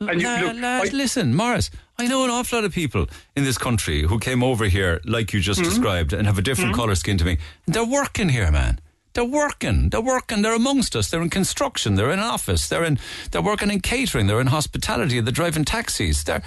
And 0.00 0.20
you, 0.20 0.28
La- 0.28 0.40
look, 0.40 0.56
lads, 0.62 0.90
I- 0.94 0.96
listen, 0.96 1.34
Morris, 1.34 1.70
I 1.98 2.06
know 2.06 2.24
an 2.24 2.30
awful 2.30 2.58
lot 2.58 2.64
of 2.64 2.72
people 2.72 3.08
in 3.36 3.44
this 3.44 3.58
country 3.58 4.02
who 4.02 4.18
came 4.20 4.42
over 4.44 4.66
here, 4.66 5.00
like 5.04 5.32
you 5.32 5.40
just 5.40 5.60
Mhm. 5.60 5.64
described, 5.64 6.12
and 6.12 6.26
have 6.26 6.38
a 6.38 6.42
different 6.42 6.72
Mhm. 6.72 6.76
colour 6.76 6.94
skin 6.94 7.18
to 7.18 7.24
me. 7.24 7.38
They're 7.66 7.84
working 7.84 8.28
here, 8.28 8.50
man. 8.52 8.78
They're 9.14 9.24
working. 9.24 9.88
They're 9.90 10.00
working. 10.00 10.42
They're 10.42 10.54
amongst 10.54 10.94
us. 10.94 11.10
They're 11.10 11.22
in 11.22 11.30
construction. 11.30 11.96
They're 11.96 12.12
in 12.12 12.20
office. 12.20 12.68
They're 12.68 12.84
in. 12.84 12.98
They're 13.32 13.42
working 13.42 13.70
in 13.70 13.80
catering. 13.80 14.28
They're 14.28 14.40
in 14.40 14.46
hospitality. 14.48 15.18
They're 15.20 15.32
driving 15.32 15.64
taxis. 15.64 16.22
They're. 16.22 16.42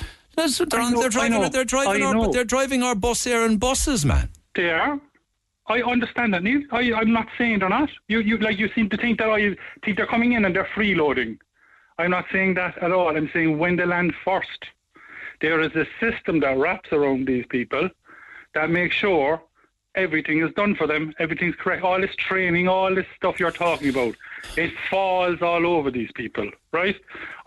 They're, 0.47 0.65
they're, 0.65 0.91
know, 0.91 0.99
they're 1.01 1.09
driving. 1.09 1.51
They're 1.51 1.65
driving 1.65 2.03
our. 2.03 2.31
They're 2.31 2.43
driving 2.43 2.84
our 2.84 2.95
bus 2.95 3.27
air 3.27 3.45
and 3.45 3.59
buses, 3.59 4.05
man. 4.05 4.30
They 4.55 4.69
are. 4.69 4.99
I 5.68 5.81
understand 5.81 6.34
that, 6.34 6.43
Neil. 6.43 6.63
I, 6.72 6.91
I'm 6.93 7.13
not 7.13 7.27
saying 7.38 7.59
they're 7.59 7.69
not. 7.69 7.89
You, 8.07 8.19
you, 8.19 8.38
like, 8.39 8.59
you 8.59 8.69
seem 8.76 8.89
to 8.89 8.97
think 8.97 9.19
that 9.19 9.30
I 9.30 9.55
think 9.85 9.95
they're 9.95 10.07
coming 10.07 10.34
in 10.34 10.43
and 10.43 10.53
they're 10.55 10.68
freeloading. 10.76 11.38
I'm 11.97 12.11
not 12.11 12.26
saying 12.31 12.55
that 12.55 12.77
at 12.80 12.91
all. 12.91 13.15
I'm 13.15 13.30
saying 13.31 13.57
when 13.57 13.76
they 13.76 13.85
land 13.85 14.13
first, 14.26 14.65
there 15.39 15.61
is 15.61 15.73
a 15.76 15.85
system 15.99 16.39
that 16.41 16.57
wraps 16.57 16.91
around 16.91 17.27
these 17.27 17.45
people 17.47 17.89
that 18.53 18.69
makes 18.69 18.95
sure 18.95 19.41
everything 19.95 20.41
is 20.41 20.53
done 20.53 20.76
for 20.76 20.88
them, 20.88 21.13
everything's 21.19 21.55
correct. 21.55 21.84
All 21.84 21.99
this 21.99 22.15
training, 22.15 22.68
all 22.68 22.93
this 22.93 23.05
stuff 23.15 23.39
you're 23.39 23.51
talking 23.51 23.89
about, 23.89 24.15
it 24.57 24.72
falls 24.89 25.41
all 25.41 25.65
over 25.65 25.91
these 25.91 26.11
people, 26.13 26.49
right? 26.72 26.95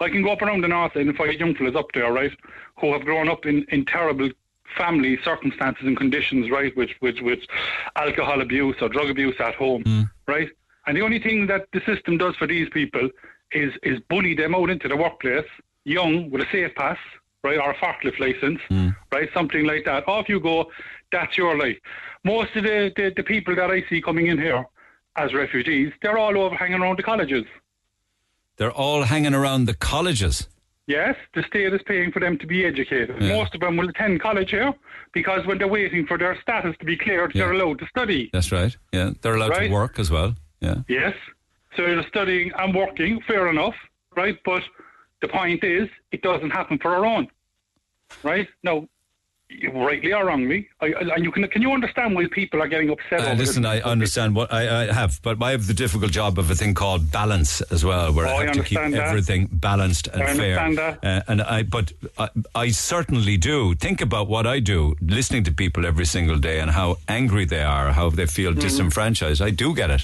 I 0.00 0.08
can 0.08 0.22
go 0.22 0.32
up 0.32 0.42
around 0.42 0.60
the 0.60 0.68
north 0.68 0.96
end 0.96 1.08
and 1.08 1.16
find 1.16 1.38
young 1.38 1.54
fellas 1.54 1.76
up 1.76 1.92
there, 1.92 2.12
right, 2.12 2.32
who 2.80 2.92
have 2.92 3.04
grown 3.04 3.28
up 3.28 3.46
in, 3.46 3.64
in 3.70 3.84
terrible 3.86 4.30
family 4.76 5.18
circumstances 5.22 5.86
and 5.86 5.96
conditions, 5.96 6.50
right, 6.50 6.76
with, 6.76 6.90
with, 7.00 7.20
with 7.20 7.40
alcohol 7.96 8.40
abuse 8.40 8.76
or 8.80 8.88
drug 8.88 9.08
abuse 9.08 9.36
at 9.40 9.54
home, 9.54 9.82
hmm. 9.82 10.02
right? 10.26 10.50
And 10.86 10.96
the 10.96 11.02
only 11.02 11.18
thing 11.18 11.46
that 11.46 11.68
the 11.72 11.80
system 11.86 12.18
does 12.18 12.36
for 12.36 12.46
these 12.46 12.68
people 12.70 13.08
is 13.52 13.72
is 13.82 14.00
bully 14.10 14.34
them 14.34 14.54
out 14.54 14.68
into 14.68 14.88
the 14.88 14.96
workplace, 14.96 15.46
young 15.84 16.30
with 16.30 16.42
a 16.42 16.50
safe 16.50 16.74
pass, 16.74 16.98
right, 17.42 17.58
or 17.58 17.70
a 17.70 17.74
forklift 17.76 18.18
license, 18.18 18.60
hmm. 18.68 18.88
right, 19.12 19.28
something 19.32 19.64
like 19.64 19.84
that. 19.84 20.06
Off 20.08 20.28
you 20.28 20.40
go. 20.40 20.70
That's 21.12 21.38
your 21.38 21.56
life. 21.56 21.78
Most 22.24 22.56
of 22.56 22.64
the, 22.64 22.92
the, 22.96 23.12
the 23.16 23.22
people 23.22 23.54
that 23.56 23.70
I 23.70 23.84
see 23.88 24.00
coming 24.00 24.26
in 24.28 24.38
here 24.38 24.64
as 25.16 25.32
refugees, 25.34 25.92
they're 26.02 26.18
all 26.18 26.36
over 26.38 26.54
hanging 26.56 26.80
around 26.80 26.98
the 26.98 27.02
colleges. 27.02 27.44
They're 28.56 28.72
all 28.72 29.02
hanging 29.02 29.34
around 29.34 29.66
the 29.66 29.74
colleges. 29.74 30.48
Yes, 30.86 31.16
the 31.34 31.42
state 31.44 31.72
is 31.72 31.80
paying 31.86 32.12
for 32.12 32.20
them 32.20 32.36
to 32.38 32.46
be 32.46 32.64
educated. 32.66 33.16
Yeah. 33.20 33.36
Most 33.38 33.54
of 33.54 33.60
them 33.60 33.76
will 33.76 33.88
attend 33.88 34.20
college 34.20 34.50
here 34.50 34.72
because 35.12 35.46
when 35.46 35.56
they're 35.58 35.66
waiting 35.68 36.06
for 36.06 36.18
their 36.18 36.38
status 36.42 36.76
to 36.78 36.84
be 36.84 36.96
cleared, 36.96 37.32
they're 37.34 37.52
allowed 37.52 37.78
to 37.78 37.86
study. 37.86 38.28
That's 38.32 38.52
right. 38.52 38.76
Yeah, 38.92 39.10
they're 39.22 39.36
allowed 39.36 39.50
Right. 39.52 39.68
to 39.68 39.72
work 39.72 39.98
as 39.98 40.10
well. 40.10 40.34
Yeah. 40.60 40.82
Yes. 40.88 41.14
So 41.76 41.82
they're 41.86 42.06
studying 42.08 42.52
and 42.58 42.74
working, 42.74 43.20
fair 43.26 43.48
enough, 43.48 43.74
right? 44.14 44.38
But 44.44 44.62
the 45.22 45.28
point 45.28 45.64
is, 45.64 45.88
it 46.12 46.20
doesn't 46.22 46.50
happen 46.50 46.78
for 46.78 46.94
our 46.94 47.04
own, 47.06 47.28
right? 48.22 48.46
Now, 48.62 48.86
rightly 49.72 50.12
or 50.12 50.24
wrongly, 50.26 50.68
I, 50.80 50.86
I- 50.86 51.14
and 51.16 51.24
you 51.24 51.30
can 51.32 51.46
can 51.48 51.62
you 51.62 51.72
understand 51.72 52.14
why 52.14 52.26
people 52.30 52.62
are 52.62 52.68
getting 52.68 52.90
upset? 52.90 53.20
Uh, 53.20 53.26
over 53.26 53.34
listen? 53.36 53.64
I 53.66 53.80
understand 53.80 54.34
what 54.34 54.52
I, 54.52 54.82
I 54.88 54.92
have, 54.92 55.20
but 55.22 55.42
I 55.42 55.50
have 55.52 55.66
the 55.66 55.74
difficult 55.74 56.12
job 56.12 56.38
of 56.38 56.50
a 56.50 56.54
thing 56.54 56.74
called 56.74 57.10
balance 57.10 57.60
as 57.72 57.84
well, 57.84 58.12
where 58.12 58.26
Oh, 58.26 58.36
I 58.36 58.44
have 58.46 58.54
to 58.54 58.62
keep 58.62 58.78
that. 58.78 58.92
everything 58.94 59.48
balanced 59.52 60.08
and 60.08 60.22
I 60.22 60.34
fair. 60.34 60.74
that. 60.74 61.04
Uh, 61.04 61.22
and 61.28 61.42
I, 61.42 61.62
but 61.62 61.92
I, 62.18 62.28
I 62.54 62.68
certainly 62.70 63.36
do 63.36 63.74
think 63.74 64.00
about 64.00 64.28
what 64.28 64.46
I 64.46 64.60
do, 64.60 64.94
listening 65.00 65.44
to 65.44 65.52
people 65.52 65.86
every 65.86 66.06
single 66.06 66.36
day 66.38 66.60
and 66.60 66.70
how 66.70 66.96
angry 67.08 67.44
they 67.44 67.62
are, 67.62 67.92
how 67.92 68.10
they 68.10 68.26
feel 68.26 68.52
Mm-hmm. 68.52 68.60
disenfranchised. 68.60 69.40
I 69.42 69.50
do 69.50 69.74
get 69.74 69.90
it. 69.90 70.02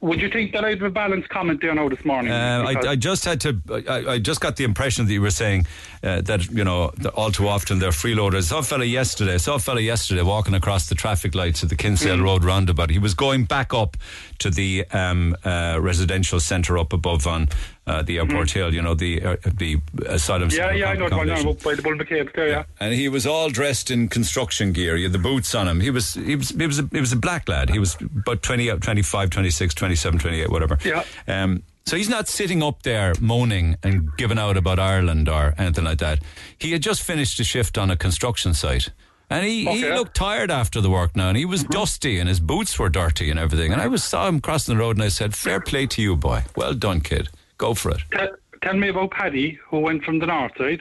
Would 0.00 0.20
you 0.20 0.30
think 0.30 0.52
that 0.52 0.64
I 0.64 0.70
have 0.70 0.82
a 0.82 0.90
balanced 0.90 1.28
comment 1.28 1.60
there 1.60 1.74
now 1.74 1.88
this 1.88 2.04
morning? 2.04 2.30
Uh, 2.30 2.62
I, 2.68 2.90
I 2.90 2.94
just 2.96 3.24
had 3.24 3.40
to. 3.40 3.60
I, 3.88 4.12
I 4.12 4.18
just 4.20 4.40
got 4.40 4.54
the 4.54 4.62
impression 4.62 5.06
that 5.06 5.12
you 5.12 5.20
were 5.20 5.32
saying 5.32 5.66
uh, 6.04 6.20
that 6.20 6.48
you 6.50 6.62
know 6.62 6.92
that 6.98 7.14
all 7.14 7.32
too 7.32 7.48
often 7.48 7.80
they're 7.80 7.90
freeloaders. 7.90 8.36
I 8.36 8.40
saw 8.42 8.58
a 8.58 8.62
fella 8.62 8.84
yesterday. 8.84 9.34
I 9.34 9.38
saw 9.38 9.56
a 9.56 9.58
fella 9.58 9.80
yesterday 9.80 10.22
walking 10.22 10.54
across 10.54 10.88
the 10.88 10.94
traffic 10.94 11.34
lights 11.34 11.64
at 11.64 11.68
the 11.68 11.76
Kinsale 11.76 12.18
Mm. 12.18 12.22
Road 12.22 12.44
roundabout. 12.44 12.90
He 12.90 13.00
was 13.00 13.14
going 13.14 13.44
back 13.44 13.74
up 13.74 13.96
to 14.38 14.50
the 14.50 14.84
um, 14.92 15.34
uh, 15.44 15.78
residential 15.80 16.38
centre 16.38 16.78
up 16.78 16.92
above 16.92 17.26
on 17.26 17.48
uh, 17.88 18.02
the 18.02 18.18
airport 18.18 18.50
hill. 18.50 18.72
You 18.74 18.82
know 18.82 18.94
the 18.94 19.22
uh, 19.22 19.36
the 19.44 19.78
asylum. 20.06 20.48
Mm. 20.48 20.56
yeah, 20.56 20.72
yeah, 20.72 20.90
I 20.90 20.94
know 20.94 21.08
the 21.08 21.16
one 21.16 21.28
accommodation. 21.28 21.46
now 21.46 21.64
by 21.64 21.74
the 21.74 21.82
Bull 21.82 21.94
McCabe 21.94 22.32
there, 22.34 22.48
yeah. 22.48 22.64
And 22.80 22.94
he 22.94 23.08
was 23.08 23.26
all 23.26 23.48
dressed 23.48 23.90
in 23.90 24.08
construction 24.08 24.72
gear. 24.72 24.96
He 24.96 25.04
had 25.04 25.12
the 25.12 25.18
boots 25.18 25.54
on 25.54 25.66
him. 25.68 25.80
He 25.80 25.90
was 25.90 26.14
he 26.14 26.36
was 26.36 26.50
he 26.50 26.66
was 26.66 26.78
a, 26.78 26.88
he 26.92 27.00
was 27.00 27.12
a 27.12 27.16
black 27.16 27.48
lad. 27.48 27.70
He 27.70 27.78
was 27.78 27.96
about 28.00 28.42
20, 28.42 28.78
25, 28.78 29.30
26, 29.30 29.74
27, 29.74 30.20
28, 30.20 30.50
whatever. 30.50 30.78
Yeah. 30.84 31.04
Um, 31.26 31.62
so 31.86 31.96
he's 31.96 32.10
not 32.10 32.28
sitting 32.28 32.62
up 32.62 32.82
there 32.82 33.14
moaning 33.18 33.76
and 33.82 34.14
giving 34.18 34.38
out 34.38 34.58
about 34.58 34.78
Ireland 34.78 35.26
or 35.26 35.54
anything 35.56 35.84
like 35.84 35.98
that. 35.98 36.20
He 36.58 36.72
had 36.72 36.82
just 36.82 37.02
finished 37.02 37.40
a 37.40 37.44
shift 37.44 37.78
on 37.78 37.90
a 37.90 37.96
construction 37.96 38.52
site. 38.52 38.90
And 39.30 39.44
he, 39.44 39.66
he 39.66 39.88
looked 39.90 40.14
tired 40.14 40.50
after 40.50 40.80
the 40.80 40.88
work 40.88 41.14
now, 41.14 41.28
and 41.28 41.36
he 41.36 41.44
was 41.44 41.62
dusty, 41.62 42.18
and 42.18 42.28
his 42.28 42.40
boots 42.40 42.78
were 42.78 42.88
dirty 42.88 43.30
and 43.30 43.38
everything. 43.38 43.72
And 43.72 43.80
I 43.80 43.86
was 43.86 44.02
saw 44.02 44.26
him 44.26 44.40
crossing 44.40 44.74
the 44.74 44.80
road, 44.80 44.96
and 44.96 45.04
I 45.04 45.08
said, 45.08 45.34
"Fair 45.34 45.60
play 45.60 45.86
to 45.86 46.00
you, 46.00 46.16
boy. 46.16 46.44
Well 46.56 46.72
done, 46.72 47.02
kid. 47.02 47.28
Go 47.58 47.74
for 47.74 47.90
it." 47.90 47.98
Tell, 48.12 48.28
tell 48.62 48.74
me 48.76 48.88
about 48.88 49.10
Paddy, 49.10 49.58
who 49.68 49.80
went 49.80 50.04
from 50.04 50.18
the 50.18 50.26
north 50.26 50.52
side, 50.56 50.80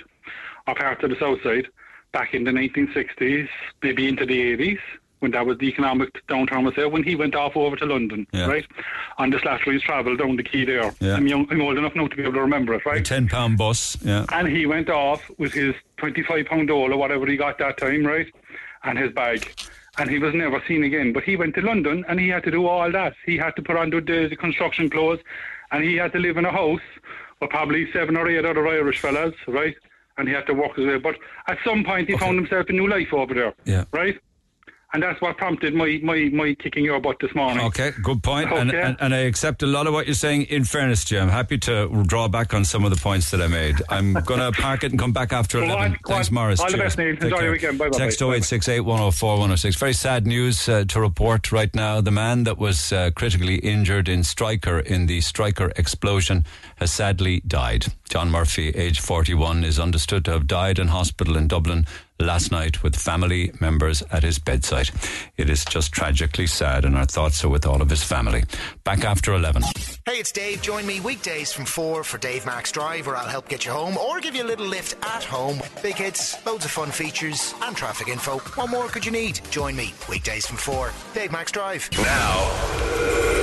or 0.67 0.75
part 0.75 1.01
to 1.01 1.07
the 1.07 1.17
south 1.19 1.41
side, 1.43 1.67
back 2.13 2.33
in 2.33 2.43
the 2.43 2.51
1960s, 2.51 3.47
maybe 3.83 4.07
into 4.07 4.25
the 4.25 4.55
80s, 4.55 4.79
when 5.19 5.31
that 5.31 5.45
was 5.45 5.57
the 5.57 5.67
economic 5.67 6.09
downturn 6.27 6.63
was 6.63 6.73
there, 6.75 6.87
when 6.87 7.03
he 7.03 7.15
went 7.15 7.33
off 7.35 7.57
over 7.57 7.75
to 7.75 7.85
London, 7.85 8.27
Yeah. 8.31 8.45
right? 8.47 8.65
On 9.17 9.29
the 9.31 9.37
Slattery's 9.39 9.81
travel 9.81 10.15
down 10.15 10.35
the 10.35 10.43
quay 10.43 10.63
there. 10.63 10.91
Yeah. 10.99 11.15
I'm, 11.15 11.25
young, 11.27 11.47
I'm 11.49 11.59
old 11.61 11.77
enough 11.77 11.95
now 11.95 12.07
to 12.07 12.15
be 12.15 12.21
able 12.23 12.33
to 12.33 12.41
remember 12.41 12.73
it, 12.75 12.83
A 12.85 12.89
right? 12.89 13.03
ten 13.05 13.27
pound 13.27 13.57
bus. 13.57 13.97
Yeah. 14.03 14.25
And 14.31 14.47
he 14.47 14.65
went 14.67 14.89
off 14.89 15.29
with 15.39 15.53
his 15.53 15.73
25 15.97 16.45
pound 16.45 16.67
dole 16.67 16.93
or 16.93 16.97
whatever 16.97 17.25
he 17.25 17.35
got 17.35 17.57
that 17.57 17.77
time, 17.77 18.05
right? 18.05 18.27
And 18.83 18.97
his 18.99 19.11
bag. 19.11 19.51
And 19.97 20.07
he 20.09 20.19
was 20.19 20.35
never 20.35 20.61
seen 20.67 20.83
again. 20.83 21.11
But 21.13 21.23
he 21.23 21.35
went 21.35 21.55
to 21.55 21.61
London 21.61 22.05
and 22.07 22.19
he 22.19 22.29
had 22.29 22.43
to 22.43 22.51
do 22.51 22.67
all 22.67 22.91
that. 22.91 23.15
He 23.25 23.37
had 23.37 23.55
to 23.55 23.63
put 23.63 23.75
on 23.75 23.89
the, 23.89 23.99
the 24.29 24.35
construction 24.35 24.87
clothes 24.87 25.19
and 25.71 25.83
he 25.83 25.95
had 25.95 26.11
to 26.13 26.19
live 26.19 26.37
in 26.37 26.45
a 26.45 26.51
house 26.51 26.81
with 27.41 27.49
probably 27.49 27.91
seven 27.91 28.17
or 28.17 28.27
eight 28.29 28.45
other 28.45 28.67
Irish 28.67 28.99
fellas, 28.99 29.33
right? 29.47 29.75
And 30.17 30.27
he 30.27 30.33
had 30.33 30.47
to 30.47 30.53
work 30.53 30.75
his 30.75 30.85
way. 30.87 30.97
But 30.97 31.15
at 31.47 31.57
some 31.63 31.83
point 31.83 32.09
he 32.09 32.17
found 32.17 32.37
himself 32.37 32.65
a 32.69 32.73
new 32.73 32.87
life 32.89 33.13
over 33.13 33.33
there, 33.33 33.53
Yeah. 33.65 33.85
right? 33.91 34.17
And 34.93 35.03
that's 35.03 35.19
what 35.21 35.35
prompted 35.37 35.73
my, 35.75 35.99
my, 36.01 36.29
my 36.31 36.55
kicking 36.59 36.85
your 36.85 36.99
butt 37.01 37.17
this 37.19 37.35
morning. 37.35 37.65
Okay, 37.65 37.91
good 38.01 38.23
point. 38.23 38.51
And, 38.53 38.69
Okay. 38.71 38.81
and, 38.81 38.95
and 39.01 39.13
I 39.13 39.19
accept 39.19 39.61
a 39.61 39.67
lot 39.67 39.85
of 39.85 39.91
what 39.93 40.05
you're 40.07 40.15
saying. 40.15 40.43
In 40.43 40.63
fairness, 40.63 41.03
Jim, 41.03 41.23
I'm 41.23 41.29
happy 41.29 41.57
to 41.59 42.03
draw 42.07 42.29
back 42.29 42.53
on 42.53 42.63
some 42.63 42.85
of 42.85 42.91
the 42.91 42.95
points 42.95 43.29
that 43.31 43.41
I 43.41 43.47
made. 43.47 43.81
I'm 43.89 44.13
going 44.25 44.39
to 44.39 44.53
park 44.53 44.85
it 44.85 44.91
and 44.91 44.99
come 44.99 45.11
back 45.11 45.33
after 45.33 45.59
Go 45.59 45.65
11. 45.65 45.91
on, 45.91 45.97
Thanks. 46.07 46.31
Morris. 46.31 46.61
All 46.61 46.71
the 46.71 46.77
best, 46.77 46.97
Neil. 46.97 47.15
Take 47.15 47.23
Enjoy 47.25 47.41
your 47.41 47.51
weekend. 47.51 47.77
Bye-bye. 47.77 47.97
Text 47.97 48.19
Bye-bye. 48.19 48.35
0868 48.35 48.79
104 48.79 49.29
106. 49.33 49.75
Very 49.75 49.93
sad 49.93 50.25
news 50.25 50.69
uh, 50.69 50.85
to 50.87 51.01
report 51.01 51.51
right 51.51 51.75
now. 51.75 51.99
The 51.99 52.11
man 52.11 52.45
that 52.45 52.57
was 52.57 52.93
uh, 52.93 53.11
critically 53.13 53.55
injured 53.55 54.07
in 54.07 54.23
Stryker 54.23 54.79
in 54.79 55.07
the 55.07 55.19
Stryker 55.19 55.73
explosion 55.75 56.45
has 56.77 56.93
sadly 56.93 57.41
died. 57.45 57.87
John 58.09 58.31
Murphy, 58.31 58.69
age 58.69 59.01
41, 59.01 59.65
is 59.65 59.79
understood 59.79 60.23
to 60.25 60.31
have 60.31 60.47
died 60.47 60.79
in 60.79 60.87
hospital 60.87 61.35
in 61.35 61.49
Dublin 61.49 61.85
last 62.19 62.51
night 62.51 62.83
with 62.83 62.95
family 62.95 63.51
members 63.59 64.01
at 64.11 64.23
his 64.23 64.39
bedside. 64.39 64.89
It 65.37 65.49
is 65.49 65.63
just 65.65 65.91
tragically 65.91 66.47
sad, 66.47 66.85
and 66.85 66.95
our 66.95 67.05
thoughts 67.05 67.43
are 67.43 67.49
with 67.49 67.65
all 67.65 67.81
of 67.81 67.89
his 67.89 68.03
family. 68.03 68.43
Back 68.83 69.03
after 69.03 69.33
11. 69.33 69.63
Hey, 70.05 70.19
it's 70.19 70.31
Dave. 70.31 70.61
Join 70.61 70.85
me 70.85 70.99
weekdays 70.99 71.53
from 71.53 71.65
4 71.65 72.03
for 72.03 72.17
Dave 72.17 72.45
Max 72.45 72.71
Drive, 72.71 73.07
where 73.07 73.15
I'll 73.15 73.27
help 73.27 73.47
get 73.47 73.65
you 73.65 73.71
home 73.71 73.97
or 73.97 74.19
give 74.19 74.35
you 74.35 74.43
a 74.43 74.47
little 74.47 74.65
lift 74.65 74.95
at 75.05 75.23
home. 75.23 75.59
Big 75.83 75.95
hits, 75.95 76.43
loads 76.45 76.65
of 76.65 76.71
fun 76.71 76.91
features, 76.91 77.53
and 77.63 77.75
traffic 77.75 78.07
info. 78.07 78.39
What 78.39 78.69
more 78.69 78.87
could 78.87 79.05
you 79.05 79.11
need? 79.11 79.39
Join 79.51 79.75
me 79.75 79.93
weekdays 80.09 80.47
from 80.47 80.57
4. 80.57 80.91
Dave 81.13 81.31
Max 81.31 81.51
Drive. 81.51 81.89
Now, 81.97 82.49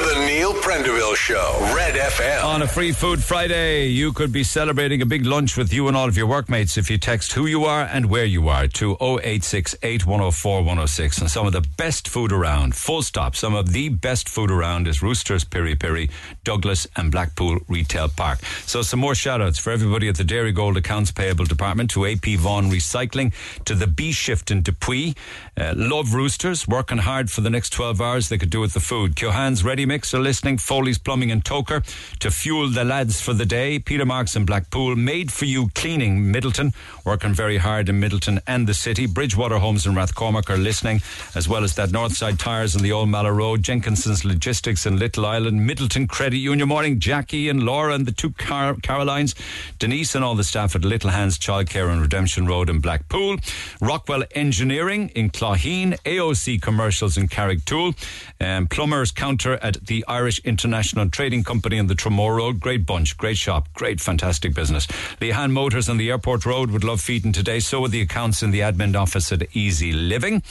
the 0.09 0.27
Neil 0.27 0.53
Prendeville 0.55 1.17
Show, 1.17 1.59
Red 1.75 1.95
FM. 1.95 2.45
On 2.45 2.63
a 2.63 2.69
Free 2.69 2.93
Food 2.93 3.23
Friday, 3.23 3.87
you 3.87 4.13
could 4.13 4.33
be 4.33 4.43
celebrating 4.43 5.01
a 5.03 5.07
big 5.07 5.25
lunch 5.25 5.57
with 5.57 5.73
you 5.73 5.89
and 5.89 5.97
all 5.97 6.09
of 6.09 6.17
your 6.17 6.27
workmates 6.27 6.77
if 6.77 6.91
you 6.91 6.99
text 6.99 7.33
who 7.33 7.47
you 7.47 7.65
are 7.65 7.83
and 7.83 8.07
where 8.07 8.25
you 8.25 8.49
are 8.49 8.64
to 8.69 8.93
0868 9.01 10.07
104 10.07 10.59
106. 10.59 11.19
And 11.21 11.31
some 11.31 11.47
of 11.47 11.53
the 11.53 11.67
best 11.77 12.09
food 12.09 12.33
around, 12.33 12.75
full 12.75 13.03
stop, 13.03 13.37
some 13.37 13.55
of 13.55 13.73
the 13.73 13.89
best 13.89 14.29
food 14.29 14.51
around 14.51 14.89
is 14.89 15.03
Roosters, 15.03 15.45
Piri 15.45 15.75
Piri, 15.75 16.11
Douglas, 16.45 16.87
and 16.97 17.11
Blackpool 17.11 17.59
Retail 17.69 18.09
Park. 18.09 18.41
So, 18.67 18.83
some 18.83 19.01
more 19.01 19.15
shout 19.15 19.41
outs 19.41 19.59
for 19.59 19.71
everybody 19.71 20.09
at 20.09 20.17
the 20.17 20.25
Dairygold 20.25 20.77
Accounts 20.77 21.13
Payable 21.13 21.45
Department, 21.45 21.91
to 21.91 22.07
AP 22.07 22.39
Vaughan 22.39 22.71
Recycling, 22.71 23.33
to 23.65 23.75
the 23.75 23.87
B 23.87 24.13
Shift 24.13 24.51
in 24.51 24.63
DePuy. 24.63 25.17
Uh, 25.57 25.73
love 25.77 26.15
Roosters, 26.15 26.67
working 26.67 26.99
hard 26.99 27.31
for 27.31 27.41
the 27.41 27.49
next 27.51 27.71
12 27.71 28.01
hours. 28.01 28.29
They 28.29 28.39
could 28.39 28.51
do 28.51 28.59
with 28.59 28.73
the 28.75 28.81
food. 28.81 29.15
Kyohan's 29.15 29.63
Ready 29.63 29.87
Mix 29.87 30.13
are 30.13 30.19
listening. 30.19 30.59
Foley's 30.59 30.99
Plumbing 30.99 31.31
and 31.31 31.45
Toker 31.45 31.85
to 32.19 32.31
fuel 32.33 32.69
the 32.69 32.85
lads 32.85 33.21
for 33.21 33.35
the 33.35 33.47
day. 33.47 33.79
Peter 33.79 34.05
Marks 34.05 34.35
in 34.35 34.45
Blackpool. 34.45 34.97
Made 34.97 35.31
for 35.31 35.45
you 35.45 35.69
cleaning 35.77 36.33
Midleton, 36.33 36.75
working 37.05 37.33
very 37.35 37.59
hard 37.59 37.89
in 37.89 38.01
Midleton 38.01 38.41
and 38.49 38.67
the 38.67 38.75
city. 38.75 39.07
Bridgewater 39.07 39.59
Homes 39.59 39.87
in 39.87 39.95
Rathcormac 39.95 40.51
are 40.51 40.57
listening, 40.57 41.01
as 41.37 41.49
well 41.49 41.63
as 41.63 41.77
that 41.77 41.91
Northside 41.91 42.39
Tires 42.39 42.75
on 42.75 42.83
the 42.83 42.91
Old 42.91 43.09
Mallow 43.09 43.31
Road. 43.31 43.63
Jenkinson's 43.63 44.25
Logistics 44.25 44.87
in 44.87 44.99
Little 44.99 45.25
Island. 45.25 45.61
Midleton 45.61 46.09
Credit 46.09 46.39
Union. 46.39 46.69
Morning, 46.69 46.99
Jackie 46.99 47.49
and 47.49 47.63
Laura 47.63 47.95
and 47.95 48.07
the 48.07 48.13
two 48.13 48.33
Car- 48.33 48.75
Carolines. 48.83 49.37
Denise 49.79 50.17
and 50.17 50.25
all 50.25 50.35
the 50.35 50.43
staff 50.43 50.75
at 50.75 50.85
Little 50.85 51.11
Hands 51.11 51.39
Childcare 51.39 51.93
on 51.93 52.01
Redemption 52.01 52.47
Road 52.47 52.69
in 52.69 52.81
Blackpool. 52.81 53.37
Rockwell 53.81 54.25
Engineering 54.33 55.11
in 55.15 55.31
Clogheen. 55.45 56.01
AOC 56.05 56.63
Commercials 56.63 57.19
in 57.19 57.29
Carrigtwohill. 57.29 57.95
Um, 58.41 58.67
Plumbers 58.67 59.13
Counter 59.13 59.59
at 59.61 59.87
the 59.87 60.03
Irish 60.09 60.39
International 60.39 61.11
Trading 61.11 61.45
Company 61.45 61.79
on 61.79 61.87
the 61.87 61.95
Tramore 61.95 62.37
Road. 62.39 62.61
Great 62.61 62.87
bunch, 62.87 63.19
great 63.19 63.37
shop, 63.37 63.69
great, 63.75 64.01
fantastic 64.01 64.55
business. 64.55 64.87
Lehan 65.21 65.51
Motors 65.51 65.91
on 65.91 65.99
the 65.99 66.09
Airport 66.09 66.47
Road 66.47 66.71
would 66.71 66.83
love 66.83 67.03
feeding 67.03 67.33
today. 67.33 67.61
So 67.61 67.83
would 67.83 67.91
the 67.91 68.01
accounts 68.01 68.43
in 68.43 68.53
the 68.53 68.61
admin 68.61 68.97
office 68.97 69.33
at 69.33 69.55
Easy 69.55 69.93
Living. 69.93 70.43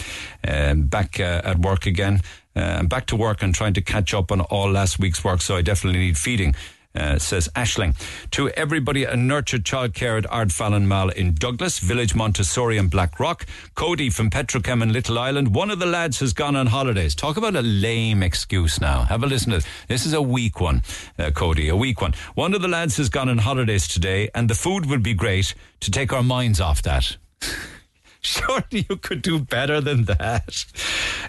Um, 0.48 0.84
back 0.84 1.20
uh, 1.20 1.42
at 1.44 1.58
work 1.58 1.88
again. 1.88 2.22
Uh, 2.56 2.84
back 2.84 3.08
to 3.08 3.16
work 3.16 3.42
and 3.42 3.56
trying 3.56 3.74
to 3.74 3.82
catch 3.82 4.14
up 4.14 4.32
on 4.32 4.42
all 4.42 4.70
last 4.70 5.00
week's 5.00 5.24
work, 5.24 5.42
so 5.42 5.56
I 5.56 5.64
definitely 5.64 6.02
need 6.02 6.20
feeding. 6.20 6.54
Uh, 6.96 7.18
says 7.18 7.50
Ashling. 7.56 7.96
To 8.32 8.50
everybody 8.50 9.04
at 9.04 9.18
Nurtured 9.18 9.64
Childcare 9.64 10.20
at 10.20 10.30
Ardfallon 10.30 10.86
Mall 10.86 11.10
in 11.10 11.34
Douglas, 11.34 11.80
Village 11.80 12.14
Montessori 12.14 12.78
in 12.78 12.88
Blackrock, 12.88 13.48
Cody 13.74 14.12
from 14.12 14.30
Petrochem 14.30 14.84
in 14.84 14.94
Little 14.94 15.18
Island. 15.18 15.56
One 15.56 15.72
of 15.72 15.80
the 15.80 15.88
lads 15.88 16.20
has 16.20 16.34
gone 16.34 16.56
on 16.56 16.68
holidays. 16.68 17.16
Talk 17.16 17.36
about 17.36 17.56
a 17.56 17.64
lame 17.64 18.22
excuse 18.22 18.80
now. 18.80 19.06
Have 19.06 19.24
a 19.24 19.26
listen 19.26 19.50
to 19.52 19.58
this. 19.58 19.66
This 19.88 20.06
is 20.06 20.14
a 20.14 20.22
weak 20.22 20.62
one, 20.62 20.84
uh, 21.18 21.32
Cody, 21.32 21.68
a 21.70 21.76
weak 21.76 22.00
one. 22.00 22.14
One 22.36 22.54
of 22.54 22.62
the 22.62 22.68
lads 22.68 22.98
has 22.98 23.10
gone 23.10 23.28
on 23.28 23.40
holidays 23.40 23.88
today, 23.88 24.30
and 24.36 24.48
the 24.48 24.56
food 24.56 24.86
would 24.86 25.02
be 25.02 25.16
great 25.16 25.56
to 25.80 25.90
take 25.90 26.14
our 26.14 26.24
minds 26.24 26.62
off 26.62 26.84
that. 26.84 27.18
Surely 28.26 28.86
you 28.90 28.96
could 28.96 29.22
do 29.22 29.38
better 29.40 29.82
than 29.82 30.06
that. 30.06 30.66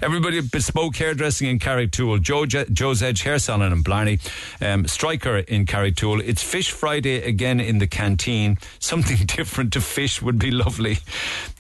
Everybody 0.01 0.41
Bespoke 0.41 0.95
Hairdressing 0.95 1.49
in 1.49 1.59
Carrigtwohill, 1.59 2.23
Joe, 2.23 2.47
Joe's 2.47 3.03
Edge 3.03 3.23
Hair 3.23 3.41
Salon 3.41 3.73
in 3.73 3.83
Blarney, 3.83 4.21
um, 4.61 4.87
Stryker 4.87 5.39
in 5.39 5.66
Carrigtwohill. 5.66 6.23
It's 6.25 6.43
Fish 6.43 6.71
Friday 6.71 7.16
again 7.16 7.59
in 7.59 7.79
the 7.79 7.89
canteen. 7.89 8.59
Something 8.79 9.27
different 9.27 9.73
to 9.73 9.81
fish 9.81 10.23
would 10.23 10.39
be 10.39 10.53
lovely. 10.53 10.99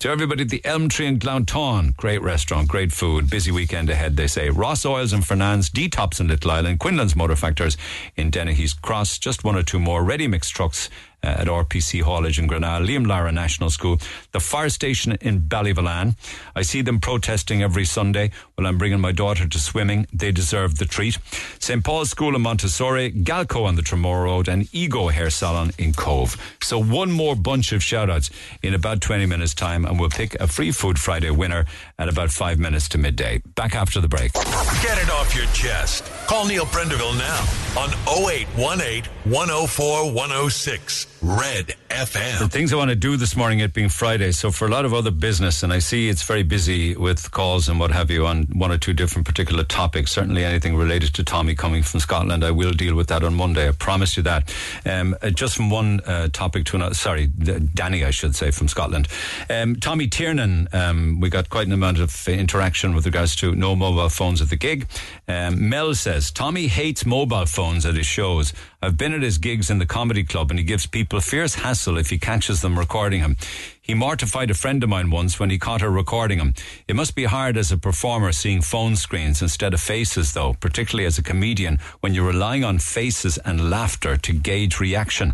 To 0.00 0.08
everybody 0.08 0.42
at 0.42 0.50
the 0.50 0.64
Elm 0.64 0.88
Tree 0.88 1.06
in 1.06 1.18
Glounthaune, 1.18 1.96
great 1.96 2.22
restaurant, 2.22 2.68
great 2.68 2.92
food. 2.92 3.28
Busy 3.28 3.50
weekend 3.50 3.90
ahead, 3.90 4.16
they 4.16 4.28
say. 4.28 4.50
Ross 4.50 4.86
Oils 4.86 5.12
and 5.12 5.26
Fernand's, 5.26 5.68
Detops 5.68 6.20
in 6.20 6.28
Little 6.28 6.52
Island, 6.52 6.78
Quinlan's 6.78 7.16
Motor 7.16 7.36
Factors 7.36 7.76
in 8.14 8.30
Dennehy's 8.30 8.72
Cross. 8.72 9.18
Just 9.18 9.42
one 9.42 9.56
or 9.56 9.64
two 9.64 9.80
more 9.80 10.04
ready 10.04 10.28
mix 10.28 10.48
trucks 10.48 10.88
Uh, 11.24 11.28
at 11.38 11.46
RPC 11.46 12.02
Haulage 12.02 12.38
in 12.38 12.46
Granada, 12.46 12.84
Liam 12.84 13.06
Lara 13.06 13.32
National 13.32 13.70
School, 13.70 13.98
the 14.32 14.40
fire 14.40 14.68
station 14.68 15.12
in 15.22 15.40
Ballyvolane. 15.40 16.16
I 16.54 16.60
see 16.60 16.82
them 16.82 17.00
protesting 17.00 17.62
every 17.62 17.86
Sunday 17.86 18.30
while 18.54 18.66
I'm 18.66 18.76
bringing 18.76 19.00
my 19.00 19.12
daughter 19.12 19.48
to 19.48 19.58
swimming. 19.58 20.06
They 20.12 20.32
deserve 20.32 20.76
the 20.76 20.84
treat. 20.84 21.16
St. 21.60 21.82
Paul's 21.82 22.10
School 22.10 22.36
in 22.36 22.42
Montessori, 22.42 23.10
Galco 23.10 23.64
on 23.64 23.76
the 23.76 23.80
Tramore 23.80 24.24
Road, 24.24 24.48
and 24.48 24.68
Ego 24.74 25.08
Hair 25.08 25.30
Salon 25.30 25.70
in 25.78 25.94
Cobh. 25.94 26.36
So 26.60 26.78
one 26.78 27.10
more 27.10 27.34
bunch 27.34 27.72
of 27.72 27.82
shout 27.82 28.10
outs 28.10 28.28
in 28.62 28.74
about 28.74 29.00
20 29.00 29.24
minutes' 29.24 29.54
time, 29.54 29.86
and 29.86 29.98
we'll 29.98 30.10
pick 30.10 30.34
a 30.34 30.46
free 30.46 30.72
Food 30.72 30.98
Friday 30.98 31.30
winner 31.30 31.64
at 31.98 32.10
about 32.10 32.32
five 32.32 32.58
minutes 32.58 32.86
to 32.90 32.98
midday. 32.98 33.40
Back 33.54 33.74
after 33.74 33.98
the 33.98 34.08
break. 34.08 34.34
Get 34.34 34.98
it 34.98 35.08
off 35.08 35.34
your 35.34 35.46
chest. 35.46 36.04
Call 36.26 36.46
Neil 36.46 36.64
Prendeville 36.64 37.18
now 37.18 37.64
on 37.80 37.90
0818 38.08 39.04
104 39.24 40.12
106. 40.12 41.06
Red 41.24 41.74
FM. 41.88 42.38
The 42.38 42.48
things 42.48 42.70
I 42.70 42.76
want 42.76 42.90
to 42.90 42.96
do 42.96 43.16
this 43.16 43.34
morning, 43.34 43.60
it 43.60 43.72
being 43.72 43.88
Friday. 43.88 44.30
So, 44.32 44.50
for 44.50 44.66
a 44.66 44.70
lot 44.70 44.84
of 44.84 44.92
other 44.92 45.10
business, 45.10 45.62
and 45.62 45.72
I 45.72 45.78
see 45.78 46.10
it's 46.10 46.22
very 46.22 46.42
busy 46.42 46.94
with 46.94 47.30
calls 47.30 47.66
and 47.66 47.80
what 47.80 47.92
have 47.92 48.10
you 48.10 48.26
on 48.26 48.42
one 48.52 48.70
or 48.70 48.76
two 48.76 48.92
different 48.92 49.26
particular 49.26 49.64
topics. 49.64 50.12
Certainly, 50.12 50.44
anything 50.44 50.76
related 50.76 51.14
to 51.14 51.24
Tommy 51.24 51.54
coming 51.54 51.82
from 51.82 52.00
Scotland, 52.00 52.44
I 52.44 52.50
will 52.50 52.72
deal 52.72 52.94
with 52.94 53.06
that 53.08 53.24
on 53.24 53.34
Monday. 53.34 53.66
I 53.66 53.72
promise 53.72 54.18
you 54.18 54.22
that. 54.24 54.54
Um, 54.84 55.16
uh, 55.22 55.30
just 55.30 55.56
from 55.56 55.70
one 55.70 56.00
uh, 56.00 56.28
topic 56.30 56.66
to 56.66 56.76
another, 56.76 56.94
sorry, 56.94 57.28
Danny, 57.28 58.04
I 58.04 58.10
should 58.10 58.36
say, 58.36 58.50
from 58.50 58.68
Scotland. 58.68 59.08
Um, 59.48 59.76
Tommy 59.76 60.06
Tiernan, 60.06 60.68
um, 60.74 61.20
we 61.20 61.30
got 61.30 61.48
quite 61.48 61.66
an 61.66 61.72
amount 61.72 62.00
of 62.00 62.28
interaction 62.28 62.94
with 62.94 63.06
regards 63.06 63.34
to 63.36 63.54
no 63.54 63.74
mobile 63.74 64.10
phones 64.10 64.42
at 64.42 64.50
the 64.50 64.56
gig. 64.56 64.86
Um, 65.26 65.70
Mel 65.70 65.94
says 66.14 66.30
Tommy 66.30 66.68
hates 66.68 67.04
mobile 67.04 67.44
phones 67.44 67.84
at 67.84 67.96
his 67.96 68.06
shows. 68.06 68.52
I've 68.80 68.96
been 68.96 69.14
at 69.14 69.22
his 69.22 69.38
gigs 69.38 69.68
in 69.68 69.80
the 69.80 69.86
comedy 69.86 70.22
club 70.22 70.48
and 70.50 70.60
he 70.60 70.64
gives 70.64 70.86
people 70.86 71.20
fierce 71.20 71.56
hassle 71.56 71.98
if 71.98 72.10
he 72.10 72.18
catches 72.18 72.60
them 72.60 72.78
recording 72.78 73.18
him. 73.18 73.36
He 73.82 73.94
mortified 73.94 74.48
a 74.48 74.54
friend 74.54 74.80
of 74.84 74.88
mine 74.88 75.10
once 75.10 75.40
when 75.40 75.50
he 75.50 75.58
caught 75.58 75.80
her 75.80 75.90
recording 75.90 76.38
him. 76.38 76.54
It 76.86 76.94
must 76.94 77.16
be 77.16 77.24
hard 77.24 77.56
as 77.56 77.72
a 77.72 77.76
performer 77.76 78.30
seeing 78.30 78.62
phone 78.62 78.94
screens 78.94 79.42
instead 79.42 79.74
of 79.74 79.80
faces, 79.80 80.34
though, 80.34 80.54
particularly 80.54 81.04
as 81.04 81.18
a 81.18 81.22
comedian 81.22 81.80
when 81.98 82.14
you're 82.14 82.28
relying 82.28 82.62
on 82.62 82.78
faces 82.78 83.36
and 83.38 83.68
laughter 83.68 84.16
to 84.16 84.32
gauge 84.32 84.78
reaction. 84.78 85.32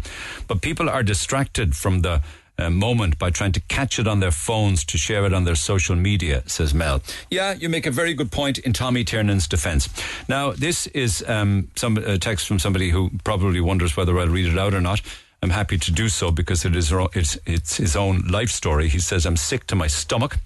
But 0.48 0.62
people 0.62 0.88
are 0.88 1.02
distracted 1.02 1.76
from 1.76 2.00
the 2.00 2.22
moment 2.68 3.18
by 3.18 3.30
trying 3.30 3.52
to 3.52 3.60
catch 3.60 3.98
it 3.98 4.06
on 4.06 4.20
their 4.20 4.32
phones 4.32 4.84
to 4.86 4.98
share 4.98 5.24
it 5.24 5.32
on 5.32 5.44
their 5.44 5.54
social 5.54 5.96
media, 5.96 6.42
says 6.46 6.74
Mel. 6.74 7.00
Yeah, 7.30 7.54
you 7.54 7.68
make 7.68 7.86
a 7.86 7.90
very 7.90 8.12
good 8.12 8.30
point 8.30 8.58
in 8.58 8.72
Tommy 8.72 9.04
Tiernan's 9.04 9.46
defence. 9.48 9.88
Now, 10.28 10.50
this 10.50 10.88
is 10.88 11.24
um, 11.28 11.68
some 11.76 11.96
text 12.20 12.46
from 12.46 12.58
somebody 12.58 12.90
who 12.90 13.10
probably 13.24 13.60
wonders 13.60 13.96
whether 13.96 14.18
I'll 14.18 14.28
read 14.28 14.52
it 14.52 14.58
out 14.58 14.74
or 14.74 14.80
not. 14.80 15.00
I'm 15.42 15.50
happy 15.50 15.78
to 15.78 15.90
do 15.90 16.08
so 16.08 16.30
because 16.30 16.64
it 16.66 16.76
is 16.76 16.92
it's, 17.14 17.38
it's 17.46 17.76
his 17.78 17.96
own 17.96 18.28
life 18.28 18.50
story. 18.50 18.88
He 18.88 18.98
says, 18.98 19.24
I'm 19.24 19.38
sick 19.38 19.66
to 19.68 19.74
my 19.74 19.86
stomach. 19.86 20.36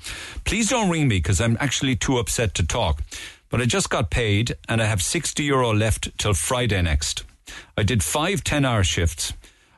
Please 0.44 0.70
don't 0.70 0.88
ring 0.88 1.08
me 1.08 1.16
because 1.16 1.40
I'm 1.40 1.56
actually 1.58 1.96
too 1.96 2.18
upset 2.18 2.54
to 2.54 2.66
talk. 2.66 3.02
But 3.50 3.60
I 3.60 3.66
just 3.66 3.90
got 3.90 4.10
paid 4.10 4.56
and 4.68 4.80
I 4.80 4.84
have 4.84 5.02
60 5.02 5.42
euro 5.42 5.74
left 5.74 6.16
till 6.18 6.34
Friday 6.34 6.80
next. 6.82 7.24
I 7.76 7.82
did 7.82 8.02
five 8.02 8.44
10 8.44 8.64
hour 8.64 8.84
shifts. 8.84 9.32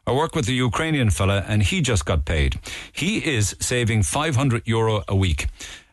I 0.08 0.12
work 0.12 0.36
with 0.36 0.46
a 0.46 0.52
Ukrainian 0.52 1.10
fella 1.10 1.44
and 1.48 1.64
he 1.64 1.80
just 1.80 2.04
got 2.04 2.24
paid. 2.24 2.60
He 2.92 3.18
is 3.18 3.56
saving 3.58 4.04
500 4.04 4.62
euro 4.64 5.02
a 5.08 5.16
week 5.16 5.48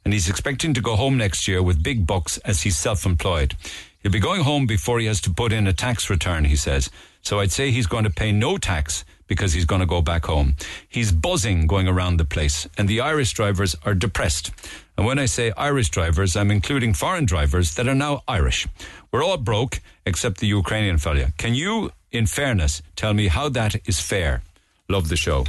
and 0.06 0.14
he's 0.14 0.30
expecting 0.30 0.76
to 0.76 0.82
go 0.82 0.96
home 0.96 1.18
next 1.18 1.48
year 1.48 1.64
with 1.64 1.82
big 1.82 2.06
bucks 2.06 2.38
as 2.40 2.62
he's 2.62 2.78
self-employed. 2.78 3.56
He'll 4.02 4.12
be 4.12 4.20
going 4.20 4.42
home 4.42 4.68
before 4.68 5.00
he 5.00 5.08
has 5.08 5.20
to 5.22 5.34
put 5.34 5.52
in 5.52 5.66
a 5.66 5.74
tax 5.74 6.12
return, 6.12 6.46
he 6.46 6.56
says. 6.56 6.92
So 7.24 7.40
I'd 7.40 7.52
say 7.52 7.72
he's 7.72 7.88
going 7.88 8.04
to 8.04 8.12
pay 8.12 8.32
no 8.32 8.58
tax 8.58 9.04
because 9.26 9.54
he's 9.54 9.66
going 9.66 9.82
to 9.82 9.88
go 9.88 10.04
back 10.04 10.26
home. 10.26 10.58
He's 10.88 11.12
buzzing 11.12 11.66
going 11.66 11.88
around 11.88 12.18
the 12.18 12.26
place 12.26 12.68
and 12.78 12.88
the 12.88 13.02
Irish 13.02 13.34
drivers 13.34 13.76
are 13.84 13.96
depressed. 13.96 14.52
And 14.96 15.08
when 15.08 15.18
I 15.18 15.26
say 15.26 15.52
Irish 15.58 15.90
drivers, 15.90 16.36
I'm 16.36 16.52
including 16.52 16.94
foreign 16.94 17.26
drivers 17.26 17.74
that 17.76 17.88
are 17.88 17.96
now 17.96 18.22
Irish. 18.28 18.68
We're 19.12 19.24
all 19.24 19.38
broke 19.38 19.82
except 20.06 20.40
the 20.40 20.46
Ukrainian 20.48 21.00
fella. 21.00 21.34
Can 21.40 21.56
you 21.56 21.92
in 22.14 22.28
fairness, 22.28 22.82
tell 22.96 23.14
me 23.14 23.28
how 23.28 23.50
that 23.50 23.76
is 23.88 24.00
fair. 24.00 24.44
Love 24.88 25.10
the 25.10 25.18
show. 25.18 25.46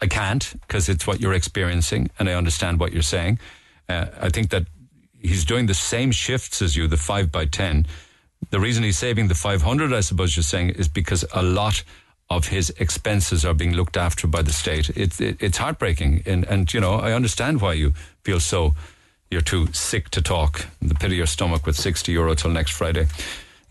I 0.00 0.06
can't 0.06 0.54
because 0.66 0.88
it's 0.88 1.06
what 1.06 1.20
you're 1.20 1.34
experiencing 1.34 2.10
and 2.18 2.28
I 2.28 2.32
understand 2.32 2.80
what 2.80 2.92
you're 2.92 3.02
saying. 3.02 3.38
Uh, 3.88 4.06
I 4.20 4.30
think 4.30 4.50
that 4.50 4.66
he's 5.20 5.44
doing 5.44 5.66
the 5.66 5.74
same 5.74 6.10
shifts 6.10 6.62
as 6.62 6.74
you, 6.74 6.88
the 6.88 6.96
5 6.96 7.30
by 7.30 7.44
10. 7.44 7.86
The 8.50 8.58
reason 8.58 8.82
he's 8.82 8.98
saving 8.98 9.28
the 9.28 9.34
500, 9.34 9.92
I 9.92 10.00
suppose 10.00 10.34
you're 10.34 10.42
saying, 10.42 10.70
is 10.70 10.88
because 10.88 11.24
a 11.32 11.42
lot 11.42 11.84
of 12.28 12.48
his 12.48 12.70
expenses 12.78 13.44
are 13.44 13.54
being 13.54 13.74
looked 13.74 13.96
after 13.96 14.26
by 14.26 14.42
the 14.42 14.52
state. 14.52 14.88
It, 14.90 15.20
it, 15.20 15.36
it's 15.40 15.58
heartbreaking. 15.58 16.22
And, 16.26 16.44
and, 16.44 16.72
you 16.72 16.80
know, 16.80 16.94
I 16.94 17.12
understand 17.12 17.60
why 17.60 17.74
you 17.74 17.92
feel 18.24 18.40
so, 18.40 18.74
you're 19.30 19.42
too 19.42 19.72
sick 19.72 20.08
to 20.10 20.22
talk. 20.22 20.66
The 20.80 20.94
pit 20.94 21.12
of 21.12 21.16
your 21.16 21.26
stomach 21.26 21.66
with 21.66 21.76
60 21.76 22.10
euro 22.10 22.34
till 22.34 22.50
next 22.50 22.72
Friday 22.72 23.06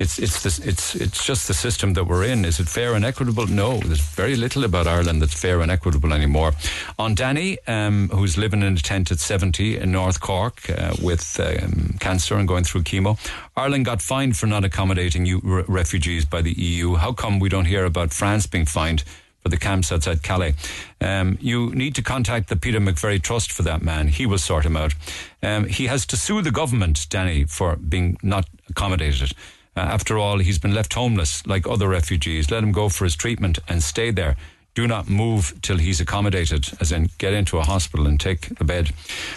it's 0.02 0.18
it's 0.18 0.60
it's 0.60 0.95
it's 0.95 1.23
just 1.23 1.48
the 1.48 1.53
system 1.53 1.94
that 1.94 2.06
we're 2.06 2.26
in. 2.26 2.44
Is 2.44 2.60
it 2.60 2.68
fair 2.68 2.95
and 2.95 3.06
equitable? 3.06 3.45
No, 3.45 3.78
there's 3.78 4.02
very 4.02 4.36
little 4.36 4.64
about 4.64 4.88
Ireland 4.88 5.22
that's 5.22 5.40
fair 5.40 5.61
and 5.61 5.72
equitable 5.72 6.11
anymore. 6.11 6.53
On 6.98 7.14
Danny, 7.14 7.60
um, 7.68 8.10
who's 8.10 8.36
living 8.36 8.64
in 8.64 8.73
a 8.73 8.80
tent 8.80 9.11
at 9.11 9.19
70 9.19 9.78
in 9.78 9.91
North 9.91 10.19
Cork 10.19 10.69
uh, 10.69 10.95
with 11.02 11.40
um, 11.40 11.98
cancer 11.99 12.36
and 12.36 12.48
going 12.48 12.64
through 12.64 12.82
chemo, 12.82 13.18
Ireland 13.56 13.86
got 13.86 14.02
fined 14.02 14.38
for 14.38 14.48
not 14.48 14.65
accommodating 14.65 15.28
you, 15.28 15.41
r- 15.45 15.65
refugees 15.68 16.26
by 16.26 16.41
the 16.41 16.53
EU. 16.53 16.95
How 16.95 17.14
come 17.14 17.40
we 17.40 17.49
don't 17.49 17.65
hear 17.65 17.86
about 17.86 18.11
France 18.11 18.48
being 18.48 18.65
fined? 18.65 19.03
for 19.41 19.49
the 19.49 19.57
camps 19.57 19.91
outside 19.91 20.22
Calais. 20.22 20.53
Um, 20.99 21.36
you 21.41 21.73
need 21.73 21.95
to 21.95 22.03
contact 22.03 22.48
the 22.48 22.56
Peter 22.56 22.80
McVerry 22.80 23.19
Trust 23.19 23.52
for 23.52 23.64
that 23.64 23.82
man. 23.82 24.07
He 24.07 24.28
will 24.28 24.38
sort 24.38 24.68
him 24.68 24.78
out. 24.78 24.94
Um, 25.41 25.65
he 25.65 25.88
has 25.88 26.06
to 26.06 26.15
sue 26.15 26.44
the 26.44 26.52
government, 26.52 27.07
Danny, 27.10 27.45
for 27.45 27.76
being 27.76 28.18
not 28.22 28.48
accommodated. 28.69 29.34
Uh, 29.76 29.80
after 29.80 30.18
all, 30.18 30.39
he's 30.39 30.60
been 30.60 30.73
left 30.73 30.93
homeless 30.93 31.45
like 31.48 31.68
other 31.68 31.88
refugees. 31.88 32.52
Let 32.52 32.64
him 32.64 32.72
go 32.72 32.89
for 32.89 33.06
his 33.06 33.15
treatment 33.15 33.60
and 33.68 33.81
stay 33.81 34.11
there. 34.11 34.35
Do 34.73 34.88
not 34.88 35.10
move 35.10 35.53
till 35.61 35.77
he's 35.77 35.99
accommodated, 35.99 36.69
as 36.80 36.93
in 36.93 37.10
get 37.18 37.34
into 37.34 37.57
a 37.57 37.64
hospital 37.64 38.07
and 38.07 38.18
take 38.18 38.57
the 38.57 38.64
bed. 38.64 38.91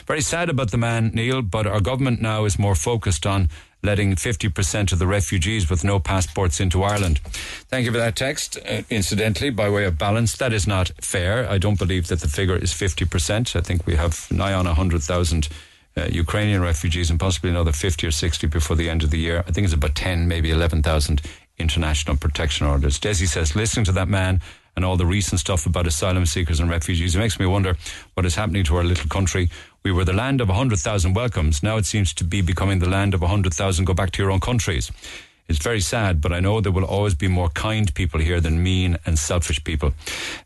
Very 0.06 0.20
sad 0.20 0.48
about 0.48 0.70
the 0.70 0.78
man, 0.78 1.10
Neil, 1.12 1.42
but 1.42 1.66
our 1.66 1.80
government 1.80 2.22
now 2.22 2.44
is 2.44 2.56
more 2.56 2.76
focused 2.76 3.26
on 3.26 3.48
letting 3.82 4.14
50% 4.14 4.92
of 4.92 4.98
the 4.98 5.06
refugees 5.06 5.68
with 5.68 5.84
no 5.84 5.98
passports 5.98 6.60
into 6.60 6.82
Ireland. 6.82 7.18
Thank 7.68 7.84
you 7.84 7.92
for 7.92 7.98
that 7.98 8.16
text. 8.16 8.58
Uh, 8.58 8.82
incidentally, 8.90 9.50
by 9.50 9.68
way 9.68 9.84
of 9.84 9.98
balance, 9.98 10.36
that 10.36 10.52
is 10.52 10.66
not 10.66 10.92
fair. 11.00 11.48
I 11.48 11.58
don't 11.58 11.78
believe 11.78 12.06
that 12.08 12.20
the 12.20 12.28
figure 12.28 12.56
is 12.56 12.72
50%. 12.72 13.56
I 13.56 13.60
think 13.60 13.86
we 13.86 13.96
have 13.96 14.30
nigh 14.30 14.54
on 14.54 14.66
100,000 14.66 15.48
uh, 15.96 16.06
Ukrainian 16.10 16.60
refugees 16.62 17.10
and 17.10 17.20
possibly 17.20 17.50
another 17.50 17.72
50 17.72 18.06
or 18.06 18.10
60 18.10 18.46
before 18.48 18.76
the 18.76 18.90
end 18.90 19.02
of 19.02 19.10
the 19.10 19.18
year. 19.18 19.44
I 19.46 19.52
think 19.52 19.64
it's 19.64 19.74
about 19.74 19.94
10, 19.94 20.26
maybe 20.26 20.50
11,000 20.50 21.22
international 21.58 22.16
protection 22.16 22.66
orders. 22.66 22.98
Desi 22.98 23.28
says, 23.28 23.54
listening 23.54 23.84
to 23.84 23.92
that 23.92 24.08
man 24.08 24.40
and 24.76 24.84
all 24.84 24.96
the 24.96 25.06
recent 25.06 25.40
stuff 25.40 25.66
about 25.66 25.86
asylum 25.86 26.26
seekers 26.26 26.58
and 26.58 26.68
refugees, 26.68 27.14
it 27.14 27.18
makes 27.20 27.38
me 27.38 27.46
wonder 27.46 27.76
what 28.14 28.26
is 28.26 28.34
happening 28.34 28.64
to 28.64 28.76
our 28.76 28.84
little 28.84 29.08
country. 29.08 29.48
We 29.84 29.92
were 29.92 30.04
the 30.04 30.12
land 30.12 30.40
of 30.40 30.48
100,000 30.48 31.14
welcomes. 31.14 31.62
Now 31.62 31.76
it 31.76 31.86
seems 31.86 32.12
to 32.14 32.24
be 32.24 32.42
becoming 32.42 32.80
the 32.80 32.88
land 32.88 33.14
of 33.14 33.20
100,000 33.20 33.84
go 33.84 33.94
back 33.94 34.10
to 34.12 34.22
your 34.22 34.32
own 34.32 34.40
countries. 34.40 34.90
It's 35.46 35.62
very 35.62 35.80
sad, 35.80 36.22
but 36.22 36.32
I 36.32 36.40
know 36.40 36.60
there 36.60 36.72
will 36.72 36.84
always 36.84 37.14
be 37.14 37.28
more 37.28 37.50
kind 37.50 37.92
people 37.94 38.18
here 38.18 38.40
than 38.40 38.62
mean 38.62 38.96
and 39.04 39.18
selfish 39.18 39.62
people. 39.62 39.92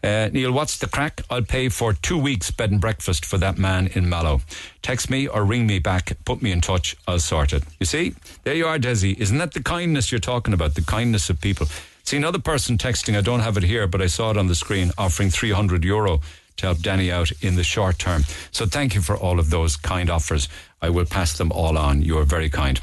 Uh, 0.02 0.28
Neil, 0.32 0.50
what's 0.50 0.78
the 0.78 0.88
crack? 0.88 1.22
I'll 1.30 1.42
pay 1.42 1.68
for 1.68 1.92
two 1.92 2.18
weeks 2.18 2.50
bed 2.50 2.72
and 2.72 2.80
breakfast 2.80 3.24
for 3.24 3.38
that 3.38 3.58
man 3.58 3.86
in 3.88 4.08
Mallow. 4.08 4.40
Text 4.82 5.08
me 5.08 5.28
or 5.28 5.44
ring 5.44 5.68
me 5.68 5.78
back. 5.78 6.16
Put 6.24 6.42
me 6.42 6.50
in 6.50 6.60
touch. 6.60 6.96
I'll 7.06 7.20
sort 7.20 7.52
it. 7.52 7.62
You 7.78 7.86
see? 7.86 8.14
There 8.42 8.54
you 8.54 8.66
are, 8.66 8.78
Desi. 8.78 9.16
Isn't 9.18 9.38
that 9.38 9.54
the 9.54 9.62
kindness 9.62 10.10
you're 10.10 10.18
talking 10.18 10.52
about? 10.52 10.74
The 10.74 10.82
kindness 10.82 11.30
of 11.30 11.40
people. 11.40 11.68
See 12.02 12.16
another 12.16 12.40
person 12.40 12.76
texting. 12.76 13.16
I 13.16 13.20
don't 13.20 13.40
have 13.40 13.56
it 13.56 13.62
here, 13.62 13.86
but 13.86 14.02
I 14.02 14.06
saw 14.06 14.30
it 14.32 14.36
on 14.36 14.48
the 14.48 14.54
screen 14.56 14.90
offering 14.98 15.30
300 15.30 15.84
euro 15.84 16.20
to 16.58 16.66
help 16.66 16.78
Danny 16.80 17.10
out 17.10 17.32
in 17.40 17.56
the 17.56 17.64
short 17.64 17.98
term. 17.98 18.24
So 18.52 18.66
thank 18.66 18.94
you 18.94 19.00
for 19.00 19.16
all 19.16 19.38
of 19.38 19.50
those 19.50 19.76
kind 19.76 20.10
offers. 20.10 20.48
I 20.80 20.90
will 20.90 21.06
pass 21.06 21.36
them 21.38 21.50
all 21.50 21.76
on. 21.76 22.02
You 22.02 22.18
are 22.18 22.24
very 22.24 22.50
kind. 22.50 22.80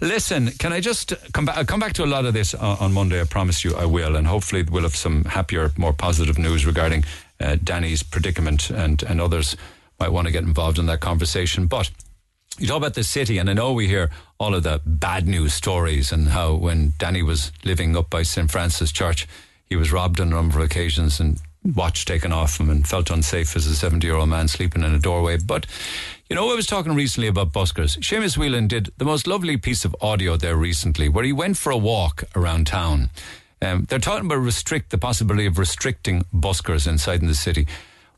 Listen, 0.00 0.48
can 0.58 0.72
I 0.72 0.80
just 0.80 1.14
come 1.32 1.46
back? 1.46 1.56
I'll 1.56 1.64
come 1.64 1.80
back 1.80 1.94
to 1.94 2.04
a 2.04 2.06
lot 2.06 2.26
of 2.26 2.34
this 2.34 2.54
on, 2.54 2.76
on 2.78 2.92
Monday. 2.92 3.20
I 3.20 3.24
promise 3.24 3.64
you 3.64 3.74
I 3.76 3.86
will. 3.86 4.16
And 4.16 4.26
hopefully 4.26 4.62
we'll 4.64 4.82
have 4.82 4.96
some 4.96 5.24
happier, 5.24 5.70
more 5.78 5.92
positive 5.92 6.38
news 6.38 6.66
regarding 6.66 7.04
uh, 7.40 7.56
Danny's 7.62 8.02
predicament 8.02 8.70
and, 8.70 9.02
and 9.02 9.20
others 9.20 9.56
might 10.00 10.12
want 10.12 10.26
to 10.26 10.32
get 10.32 10.42
involved 10.44 10.78
in 10.78 10.86
that 10.86 11.00
conversation. 11.00 11.66
But 11.66 11.90
You 12.58 12.66
talk 12.66 12.78
about 12.78 12.94
the 12.94 13.04
city, 13.04 13.38
and 13.38 13.48
I 13.48 13.52
know 13.52 13.72
we 13.72 13.86
hear 13.86 14.10
all 14.40 14.54
of 14.54 14.64
the 14.64 14.80
bad 14.84 15.28
news 15.28 15.54
stories 15.54 16.12
and 16.12 16.28
how 16.28 16.54
when 16.54 16.92
Danny 16.98 17.22
was 17.22 17.52
living 17.64 17.96
up 17.96 18.10
by 18.10 18.24
St. 18.24 18.50
Francis 18.50 18.90
Church, 18.90 19.28
he 19.66 19.76
was 19.76 19.92
robbed 19.92 20.20
on 20.20 20.28
a 20.28 20.30
number 20.30 20.58
of 20.58 20.64
occasions 20.64 21.20
and 21.20 21.40
watch 21.64 22.04
taken 22.04 22.32
off 22.32 22.60
him 22.60 22.70
and 22.70 22.86
felt 22.86 23.10
unsafe 23.10 23.56
as 23.56 23.66
a 23.66 23.74
70 23.74 24.06
year 24.06 24.16
old 24.16 24.28
man 24.28 24.48
sleeping 24.48 24.82
in 24.82 24.94
a 24.94 24.98
doorway. 24.98 25.38
But, 25.38 25.66
you 26.28 26.36
know, 26.36 26.50
I 26.50 26.54
was 26.54 26.66
talking 26.66 26.94
recently 26.94 27.28
about 27.28 27.52
buskers. 27.52 27.98
Seamus 27.98 28.36
Whelan 28.36 28.68
did 28.68 28.90
the 28.98 29.04
most 29.04 29.26
lovely 29.26 29.56
piece 29.56 29.84
of 29.84 29.94
audio 30.00 30.36
there 30.36 30.56
recently 30.56 31.08
where 31.08 31.24
he 31.24 31.32
went 31.32 31.56
for 31.56 31.70
a 31.70 31.76
walk 31.76 32.24
around 32.34 32.66
town. 32.66 33.10
Um, 33.60 33.86
they're 33.88 33.98
talking 33.98 34.26
about 34.26 34.36
restrict 34.36 34.90
the 34.90 34.98
possibility 34.98 35.46
of 35.46 35.58
restricting 35.58 36.24
buskers 36.34 36.86
inside 36.86 37.20
in 37.20 37.26
the 37.26 37.34
city. 37.34 37.66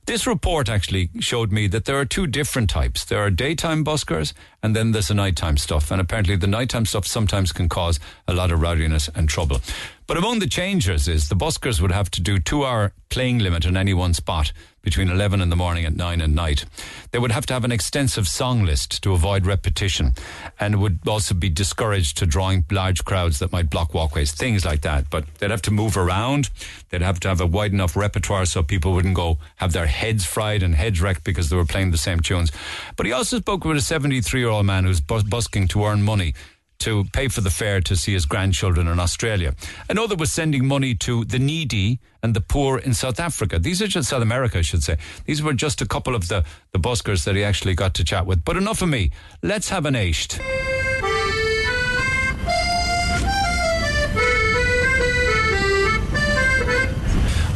This 0.06 0.26
report 0.26 0.68
actually 0.68 1.10
showed 1.20 1.52
me 1.52 1.68
that 1.68 1.84
there 1.84 1.98
are 1.98 2.04
two 2.04 2.26
different 2.26 2.68
types. 2.68 3.04
There 3.04 3.20
are 3.20 3.30
daytime 3.30 3.84
buskers 3.84 4.32
and 4.62 4.74
then 4.74 4.92
there's 4.92 5.08
the 5.08 5.14
nighttime 5.14 5.56
stuff. 5.56 5.90
And 5.90 6.00
apparently 6.00 6.36
the 6.36 6.46
nighttime 6.46 6.86
stuff 6.86 7.06
sometimes 7.06 7.52
can 7.52 7.68
cause 7.68 8.00
a 8.26 8.34
lot 8.34 8.50
of 8.50 8.60
rowdiness 8.60 9.08
and 9.14 9.28
trouble. 9.28 9.60
But 10.06 10.16
among 10.16 10.40
the 10.40 10.48
changes 10.48 11.06
is 11.06 11.28
the 11.28 11.36
buskers 11.36 11.80
would 11.80 11.92
have 11.92 12.10
to 12.12 12.20
do 12.20 12.38
two 12.38 12.64
hour 12.64 12.92
playing 13.08 13.38
limit 13.38 13.64
in 13.64 13.76
any 13.76 13.94
one 13.94 14.14
spot 14.14 14.52
between 14.82 15.10
11 15.10 15.40
in 15.40 15.50
the 15.50 15.56
morning 15.56 15.84
and 15.84 15.96
9 15.96 16.20
at 16.20 16.30
night. 16.30 16.64
They 17.10 17.18
would 17.18 17.32
have 17.32 17.46
to 17.46 17.52
have 17.52 17.64
an 17.64 17.72
extensive 17.72 18.26
song 18.26 18.64
list 18.64 19.02
to 19.02 19.12
avoid 19.12 19.46
repetition 19.46 20.14
and 20.58 20.80
would 20.80 21.00
also 21.06 21.34
be 21.34 21.48
discouraged 21.48 22.16
to 22.18 22.26
drawing 22.26 22.64
large 22.70 23.04
crowds 23.04 23.38
that 23.40 23.52
might 23.52 23.70
block 23.70 23.92
walkways, 23.92 24.32
things 24.32 24.64
like 24.64 24.82
that. 24.82 25.10
But 25.10 25.26
they'd 25.38 25.50
have 25.50 25.62
to 25.62 25.70
move 25.70 25.96
around. 25.96 26.50
They'd 26.88 27.02
have 27.02 27.20
to 27.20 27.28
have 27.28 27.40
a 27.40 27.46
wide 27.46 27.72
enough 27.72 27.96
repertoire 27.96 28.46
so 28.46 28.62
people 28.62 28.92
wouldn't 28.92 29.14
go 29.14 29.38
have 29.56 29.72
their 29.72 29.86
heads 29.86 30.24
fried 30.24 30.62
and 30.62 30.74
heads 30.74 31.00
wrecked 31.00 31.24
because 31.24 31.50
they 31.50 31.56
were 31.56 31.66
playing 31.66 31.90
the 31.90 31.98
same 31.98 32.20
tunes. 32.20 32.50
But 32.96 33.06
he 33.06 33.12
also 33.12 33.38
spoke 33.38 33.64
with 33.64 33.76
a 33.76 33.82
73 33.82 34.40
year 34.40 34.48
old 34.48 34.66
man 34.66 34.84
who's 34.84 35.00
bus- 35.00 35.22
busking 35.22 35.68
to 35.68 35.84
earn 35.84 36.02
money 36.02 36.34
to 36.80 37.04
pay 37.12 37.28
for 37.28 37.40
the 37.40 37.50
fare 37.50 37.80
to 37.82 37.96
see 37.96 38.12
his 38.12 38.26
grandchildren 38.26 38.88
in 38.88 38.98
Australia. 38.98 39.54
Another 39.88 40.16
was 40.16 40.32
sending 40.32 40.66
money 40.66 40.94
to 40.94 41.24
the 41.24 41.38
needy 41.38 42.00
and 42.22 42.34
the 42.34 42.40
poor 42.40 42.78
in 42.78 42.94
South 42.94 43.20
Africa. 43.20 43.58
These 43.58 43.80
are 43.80 43.86
just 43.86 44.08
South 44.08 44.22
America, 44.22 44.58
I 44.58 44.62
should 44.62 44.82
say. 44.82 44.96
These 45.24 45.42
were 45.42 45.52
just 45.52 45.80
a 45.80 45.86
couple 45.86 46.14
of 46.14 46.28
the, 46.28 46.44
the 46.72 46.78
buskers 46.78 47.24
that 47.24 47.36
he 47.36 47.44
actually 47.44 47.74
got 47.74 47.94
to 47.94 48.04
chat 48.04 48.26
with. 48.26 48.44
But 48.44 48.56
enough 48.56 48.82
of 48.82 48.88
me. 48.88 49.10
Let's 49.42 49.68
have 49.68 49.86
an 49.86 49.94
aisht. 49.94 50.40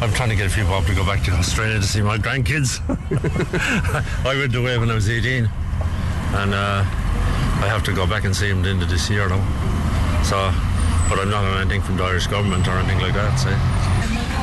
I'm 0.01 0.13
trying 0.13 0.29
to 0.29 0.35
get 0.35 0.45
a 0.45 0.49
few 0.49 0.65
bob 0.65 0.85
to 0.85 0.93
go 0.93 1.03
back 1.03 1.23
to 1.23 1.31
Australia 1.31 1.79
to 1.79 1.83
see 1.83 2.01
my 2.01 2.17
grandkids. 2.17 2.79
I 4.25 4.35
went 4.37 4.53
away 4.53 4.77
when 4.77 4.91
I 4.91 4.93
was 4.93 5.09
18, 5.09 5.49
and 6.35 6.53
uh, 6.53 6.83
I 7.63 7.67
have 7.67 7.83
to 7.85 7.93
go 7.93 8.05
back 8.05 8.25
and 8.25 8.35
see 8.35 8.49
him 8.49 8.59
at 8.59 8.63
the 8.63 8.69
end 8.69 8.83
of 8.83 8.89
this 8.89 9.09
year 9.09 9.27
now. 9.29 9.41
So, 10.23 10.37
but 11.09 11.19
I'm 11.19 11.29
not 11.29 11.43
on 11.45 11.61
anything 11.61 11.81
from 11.81 11.97
the 11.97 12.03
Irish 12.03 12.27
government 12.27 12.67
or 12.67 12.71
anything 12.71 12.99
like 12.99 13.13
that. 13.13 13.37
See, 13.37 13.55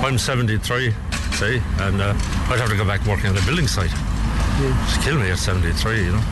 I'm 0.04 0.18
73, 0.18 0.92
see, 1.32 1.62
and 1.80 2.00
uh, 2.00 2.14
I'd 2.48 2.60
have 2.60 2.70
to 2.70 2.76
go 2.76 2.84
back 2.84 3.04
working 3.06 3.26
on 3.26 3.36
a 3.36 3.42
building 3.42 3.66
site. 3.66 3.92
It's 4.58 5.04
kill 5.04 5.18
me 5.18 5.30
at 5.30 5.38
73, 5.38 6.04
you 6.04 6.12
know. 6.12 6.22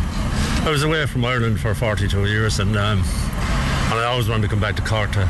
I 0.64 0.70
was 0.70 0.82
away 0.82 1.06
from 1.06 1.24
Ireland 1.24 1.60
for 1.60 1.74
42 1.74 2.26
years, 2.26 2.60
and 2.60 2.76
um, 2.76 3.00
and 3.00 3.98
I 3.98 4.04
always 4.04 4.28
wanted 4.28 4.42
to 4.42 4.48
come 4.48 4.60
back 4.60 4.76
to 4.76 4.82
Cork 4.82 5.12
to 5.12 5.28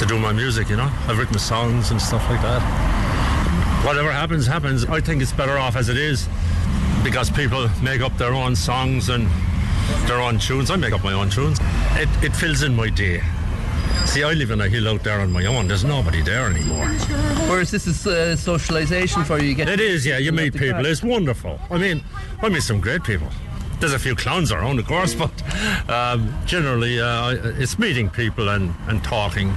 to 0.00 0.06
do 0.06 0.18
my 0.18 0.32
music. 0.32 0.68
You 0.68 0.76
know, 0.76 0.90
I've 1.06 1.18
written 1.18 1.38
songs 1.38 1.90
and 1.90 2.00
stuff 2.00 2.28
like 2.28 2.42
that. 2.42 2.62
Whatever 3.84 4.10
happens, 4.10 4.46
happens. 4.46 4.84
I 4.86 5.00
think 5.00 5.22
it's 5.22 5.32
better 5.32 5.58
off 5.58 5.76
as 5.76 5.88
it 5.88 5.96
is 5.96 6.28
because 7.04 7.30
people 7.30 7.68
make 7.82 8.00
up 8.00 8.16
their 8.16 8.32
own 8.32 8.56
songs 8.56 9.10
and 9.10 9.28
their 10.06 10.20
own 10.20 10.38
tunes. 10.38 10.70
I 10.70 10.76
make 10.76 10.92
up 10.92 11.04
my 11.04 11.12
own 11.12 11.30
tunes. 11.30 11.58
It, 11.92 12.08
it 12.22 12.36
fills 12.36 12.62
in 12.62 12.74
my 12.74 12.88
day. 12.90 13.22
See, 14.06 14.22
I 14.22 14.32
live 14.32 14.50
in 14.50 14.60
a 14.60 14.68
hill 14.68 14.88
out 14.88 15.02
there 15.02 15.20
on 15.20 15.32
my 15.32 15.46
own. 15.46 15.66
There's 15.66 15.84
nobody 15.84 16.20
there 16.20 16.46
anymore. 16.46 16.86
Whereas 17.48 17.70
this 17.70 17.86
is 17.86 18.06
uh, 18.06 18.36
socialisation 18.36 19.24
for 19.26 19.38
you. 19.38 19.48
you 19.48 19.54
get 19.54 19.68
It 19.68 19.80
is, 19.80 20.04
yeah. 20.04 20.18
You 20.18 20.30
meet 20.30 20.54
people. 20.54 20.84
It's 20.86 21.02
wonderful. 21.02 21.58
I 21.70 21.78
mean, 21.78 22.04
I 22.42 22.48
meet 22.48 22.62
some 22.62 22.80
great 22.80 23.02
people. 23.02 23.28
There's 23.80 23.94
a 23.94 23.98
few 23.98 24.14
clowns 24.14 24.52
around, 24.52 24.78
of 24.78 24.86
course, 24.86 25.14
but 25.14 25.32
um, 25.90 26.32
generally 26.46 27.00
uh, 27.00 27.30
it's 27.58 27.78
meeting 27.78 28.08
people 28.08 28.50
and, 28.50 28.74
and 28.88 29.02
talking. 29.02 29.52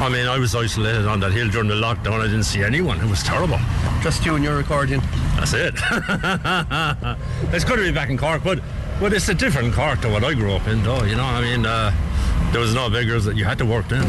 I 0.00 0.08
mean, 0.08 0.26
I 0.26 0.38
was 0.38 0.54
isolated 0.54 1.06
on 1.06 1.20
that 1.20 1.32
hill 1.32 1.50
during 1.50 1.68
the 1.68 1.74
lockdown. 1.74 2.20
I 2.20 2.26
didn't 2.26 2.44
see 2.44 2.62
anyone. 2.62 3.00
It 3.00 3.10
was 3.10 3.22
terrible. 3.22 3.58
Just 4.00 4.24
you 4.24 4.34
and 4.34 4.44
your 4.44 4.60
accordion. 4.60 5.00
That's 5.36 5.52
it. 5.52 5.74
it's 7.54 7.64
good 7.64 7.76
to 7.76 7.82
be 7.82 7.92
back 7.92 8.10
in 8.10 8.16
Cork, 8.16 8.42
but 8.42 8.60
but 9.00 9.14
it's 9.14 9.28
a 9.30 9.34
different 9.34 9.72
Cork 9.72 10.02
to 10.02 10.10
what 10.10 10.22
I 10.22 10.34
grew 10.34 10.52
up 10.52 10.68
in, 10.68 10.82
though. 10.82 11.02
You 11.04 11.16
know, 11.16 11.24
I 11.24 11.40
mean, 11.40 11.64
uh, 11.64 11.90
there 12.52 12.60
was 12.60 12.74
no 12.74 12.90
beggars 12.90 13.24
that 13.24 13.34
you 13.34 13.44
had 13.46 13.56
to 13.58 13.64
work 13.64 13.88
then. 13.88 14.04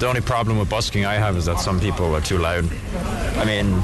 The 0.00 0.08
only 0.08 0.20
problem 0.20 0.58
with 0.58 0.68
busking 0.68 1.06
I 1.06 1.14
have 1.14 1.36
is 1.36 1.46
that 1.46 1.60
some 1.60 1.78
people 1.78 2.14
are 2.16 2.20
too 2.20 2.38
loud. 2.38 2.68
I 3.36 3.44
mean, 3.44 3.82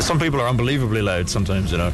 some 0.00 0.18
people 0.18 0.40
are 0.40 0.48
unbelievably 0.48 1.02
loud 1.02 1.28
sometimes, 1.28 1.70
you 1.70 1.78
know. 1.78 1.92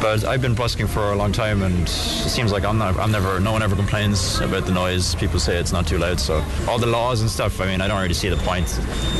But 0.00 0.24
I've 0.24 0.40
been 0.40 0.54
busking 0.54 0.86
for 0.86 1.12
a 1.12 1.16
long 1.16 1.30
time, 1.30 1.62
and 1.62 1.82
it 1.82 1.88
seems 1.88 2.52
like 2.52 2.64
I'm 2.64 2.78
not. 2.78 2.96
I'm 2.96 3.12
never. 3.12 3.38
No 3.38 3.52
one 3.52 3.62
ever 3.62 3.76
complains 3.76 4.40
about 4.40 4.64
the 4.64 4.72
noise. 4.72 5.14
People 5.14 5.38
say 5.38 5.58
it's 5.58 5.72
not 5.72 5.86
too 5.86 5.98
loud. 5.98 6.18
So 6.18 6.42
all 6.66 6.78
the 6.78 6.86
laws 6.86 7.20
and 7.20 7.28
stuff. 7.28 7.60
I 7.60 7.66
mean, 7.66 7.82
I 7.82 7.88
don't 7.88 8.00
really 8.00 8.14
see 8.14 8.30
the 8.30 8.38
point. 8.38 8.66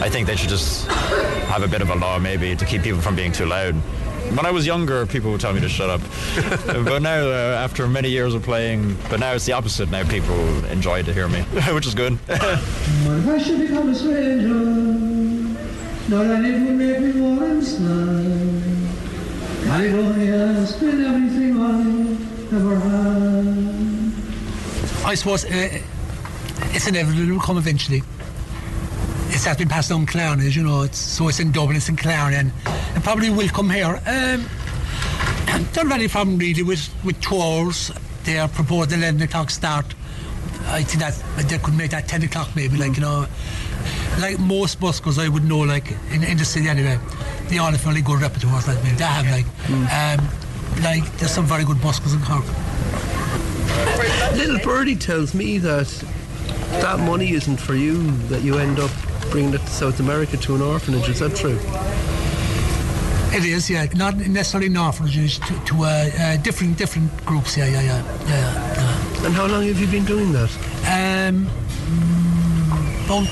I 0.01 0.09
think 0.09 0.27
they 0.27 0.37
should 0.37 0.49
just 0.49 0.87
have 0.89 1.63
a 1.63 1.69
bit 1.69 1.83
of 1.83 1.91
a 1.91 1.95
law, 1.95 2.19
maybe, 2.19 2.57
to 2.57 2.65
keep 2.65 2.83
people 2.83 3.03
from 3.03 3.15
being 3.15 3.31
too 3.31 3.45
loud. 3.45 3.75
When 3.75 4.47
I 4.47 4.53
was 4.53 4.65
younger, 4.65 5.05
people 5.07 5.31
would 5.33 5.41
tell 5.41 5.53
me 5.53 5.61
to 5.61 5.69
shut 5.69 5.91
up. 5.91 6.01
but 6.67 7.01
now, 7.01 7.29
uh, 7.29 7.61
after 7.63 7.87
many 7.87 8.09
years 8.09 8.33
of 8.33 8.43
playing, 8.43 8.97
but 9.11 9.21
now 9.21 9.33
it's 9.33 9.45
the 9.45 9.53
opposite. 9.53 9.91
Now 9.91 10.09
people 10.09 10.65
enjoy 10.67 11.03
to 11.03 11.13
hear 11.13 11.29
me, 11.29 11.43
which 11.75 11.87
is 11.87 11.95
good. 11.95 12.19
I 19.73 19.87
everything 19.87 21.61
I 21.63 22.57
ever 22.57 22.77
had. 22.81 23.47
I 25.07 25.15
suppose 25.15 25.45
uh, 25.45 25.81
it's 26.75 26.89
inevitable 26.89 27.23
it 27.23 27.31
will 27.31 27.39
come 27.41 27.57
eventually. 27.57 28.03
It's 29.29 29.45
that's 29.45 29.59
been 29.59 29.69
passed 29.69 29.93
on 29.93 30.07
Clarnage, 30.07 30.57
you 30.57 30.65
know. 30.65 30.83
It's, 30.83 30.99
so 30.99 31.29
it's 31.29 31.39
in 31.39 31.53
Dublin, 31.53 31.77
it's 31.77 31.89
in 31.89 31.95
Clarnage, 31.95 32.33
and 32.33 32.53
it 32.97 33.05
probably 33.05 33.31
will 33.31 33.49
come 33.49 33.71
here. 33.71 34.03
Um, 34.07 34.45
don't 35.73 35.87
have 35.87 35.93
any 35.93 36.09
problem 36.09 36.37
really 36.39 36.65
with 36.65 36.93
with 37.05 37.21
two 37.21 37.41
hours. 37.41 37.93
They 38.25 38.41
are 38.41 38.49
proposed 38.49 38.93
11 38.93 39.23
o'clock 39.23 39.51
start. 39.51 39.87
I 40.67 40.83
think 40.83 40.99
that 40.99 41.49
they 41.49 41.59
could 41.59 41.77
make 41.77 41.93
that 41.93 42.09
10 42.09 42.25
o'clock 42.25 42.57
maybe, 42.57 42.77
like 42.77 42.97
you 42.97 43.03
know, 43.03 43.27
like 44.19 44.41
most 44.41 44.81
buskers 44.81 45.17
I 45.17 45.29
would 45.29 45.45
know, 45.45 45.61
like 45.61 45.93
in, 46.11 46.25
in 46.25 46.39
the 46.39 46.45
city 46.45 46.69
anyway. 46.69 46.99
They 47.51 47.59
all 47.59 47.73
have 47.73 47.81
fairly 47.81 48.01
good 48.01 48.21
repertoires, 48.21 48.69
like 48.69 48.81
maybe 48.85 48.95
they 48.95 49.05
have 49.05 49.27
like, 49.27 49.45
um, 49.69 50.21
like 50.85 51.05
there's 51.19 51.33
some 51.33 51.47
very 51.47 51.65
good 51.65 51.79
buskers 51.79 52.15
in 52.15 52.23
Cork. 52.23 52.47
Little 54.37 54.61
Birdie 54.61 54.95
tells 54.95 55.35
me 55.35 55.59
that 55.59 55.89
that 56.81 57.01
money 57.01 57.33
isn't 57.33 57.57
for 57.57 57.75
you, 57.75 58.13
that 58.29 58.43
you 58.43 58.59
end 58.59 58.79
up 58.79 58.93
bringing 59.31 59.53
it 59.53 59.59
to 59.63 59.67
South 59.67 59.99
America 59.99 60.37
to 60.37 60.55
an 60.55 60.63
orphanage. 60.63 61.09
Is 61.09 61.19
that 61.19 61.35
true? 61.35 61.59
It 63.37 63.45
is, 63.45 63.69
yeah. 63.69 63.87
Not 63.97 64.17
necessarily 64.17 64.69
in 64.69 64.77
orphanages, 64.77 65.41
to, 65.41 65.65
to 65.65 65.83
uh, 65.83 66.11
uh, 66.21 66.37
different 66.37 66.79
different 66.79 67.11
groups. 67.27 67.57
Yeah, 67.57 67.67
yeah, 67.67 67.83
yeah, 67.83 68.03
yeah, 68.27 68.75
yeah. 68.75 69.27
And 69.27 69.35
how 69.35 69.47
long 69.47 69.67
have 69.67 69.81
you 69.81 69.89
been 69.89 70.05
doing 70.05 70.33
that? 70.33 70.51
Um, 70.87 71.49
about 73.07 73.27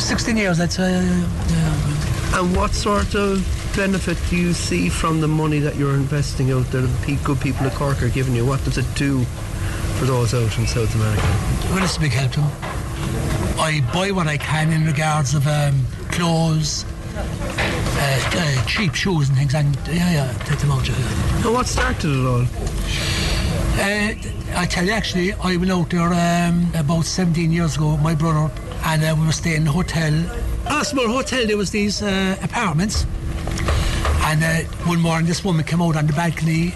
sixteen 0.00 0.38
years, 0.38 0.58
I'd 0.58 0.72
say. 0.72 0.90
Yeah. 0.90 2.38
And 2.40 2.56
what 2.56 2.72
sort 2.72 3.14
of 3.14 3.42
benefit 3.76 4.18
do 4.30 4.36
you 4.36 4.52
see 4.52 4.88
from 4.88 5.20
the 5.20 5.28
money 5.28 5.58
that 5.58 5.76
you're 5.76 5.94
investing 5.94 6.50
out 6.50 6.66
there? 6.66 6.82
The 6.82 7.18
good 7.24 7.40
people 7.40 7.66
of 7.66 7.74
Cork 7.74 8.02
are 8.02 8.08
giving 8.08 8.34
you. 8.34 8.44
What 8.44 8.62
does 8.64 8.78
it 8.78 8.86
do 8.94 9.24
for 9.98 10.04
those 10.04 10.34
out 10.34 10.56
in 10.58 10.66
South 10.66 10.94
America? 10.94 11.22
Well, 11.70 11.84
it's 11.84 11.96
a 11.96 12.00
big 12.00 12.12
help 12.12 12.32
to 12.32 12.40
them. 12.40 12.50
I 13.58 13.80
buy 13.92 14.10
what 14.10 14.26
I 14.26 14.36
can 14.36 14.72
in 14.72 14.84
regards 14.84 15.34
of 15.34 15.46
um, 15.46 15.84
clothes, 16.10 16.84
uh, 17.14 18.30
uh, 18.34 18.64
cheap 18.66 18.94
shoes 18.94 19.28
and 19.28 19.38
things, 19.38 19.54
and 19.54 19.76
yeah, 19.88 20.12
yeah, 20.12 20.32
take 20.44 20.58
them 20.58 20.70
out. 20.70 20.88
Yeah. 20.88 20.94
And 21.44 21.52
what 21.52 21.66
started 21.66 22.10
it 22.10 22.26
all? 22.26 22.46
Uh, 23.80 24.14
I 24.54 24.66
tell 24.66 24.84
you, 24.84 24.92
actually, 24.92 25.32
I 25.34 25.56
went 25.56 25.70
out 25.70 25.90
there 25.90 26.12
um, 26.12 26.70
about 26.74 27.04
17 27.04 27.52
years 27.52 27.76
ago 27.76 27.96
my 27.98 28.14
brother, 28.14 28.52
and 28.84 29.04
uh, 29.04 29.14
we 29.18 29.26
were 29.26 29.32
staying 29.32 29.62
in 29.62 29.66
a 29.68 29.72
hotel. 29.72 30.12
A 30.66 30.84
small 30.84 31.08
hotel, 31.08 31.46
there 31.46 31.56
was 31.56 31.70
these 31.70 32.02
uh, 32.02 32.36
apartments. 32.42 33.06
And 34.28 34.44
uh, 34.44 34.68
one 34.84 35.00
morning, 35.00 35.26
this 35.26 35.42
woman 35.42 35.64
came 35.64 35.80
out 35.80 35.96
on 35.96 36.06
the 36.06 36.12
balcony, 36.12 36.68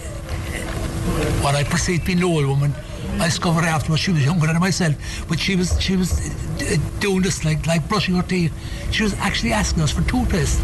what 1.44 1.54
I 1.54 1.64
perceived 1.64 2.06
to 2.06 2.06
be 2.06 2.12
an 2.14 2.24
old 2.24 2.46
woman, 2.46 2.72
I 3.20 3.26
discovered 3.26 3.64
afterwards 3.64 4.00
she 4.00 4.10
was 4.10 4.24
younger 4.24 4.46
than 4.46 4.58
myself, 4.58 4.94
but 5.28 5.38
she 5.38 5.54
was 5.54 5.78
she 5.78 5.94
was 5.96 6.30
uh, 6.62 6.76
doing 6.98 7.20
this 7.20 7.44
like 7.44 7.66
like 7.66 7.86
brushing 7.90 8.14
her 8.14 8.22
teeth. 8.22 8.52
She 8.90 9.02
was 9.02 9.12
actually 9.18 9.52
asking 9.52 9.82
us 9.82 9.92
for 9.92 10.00
toothpaste. 10.08 10.60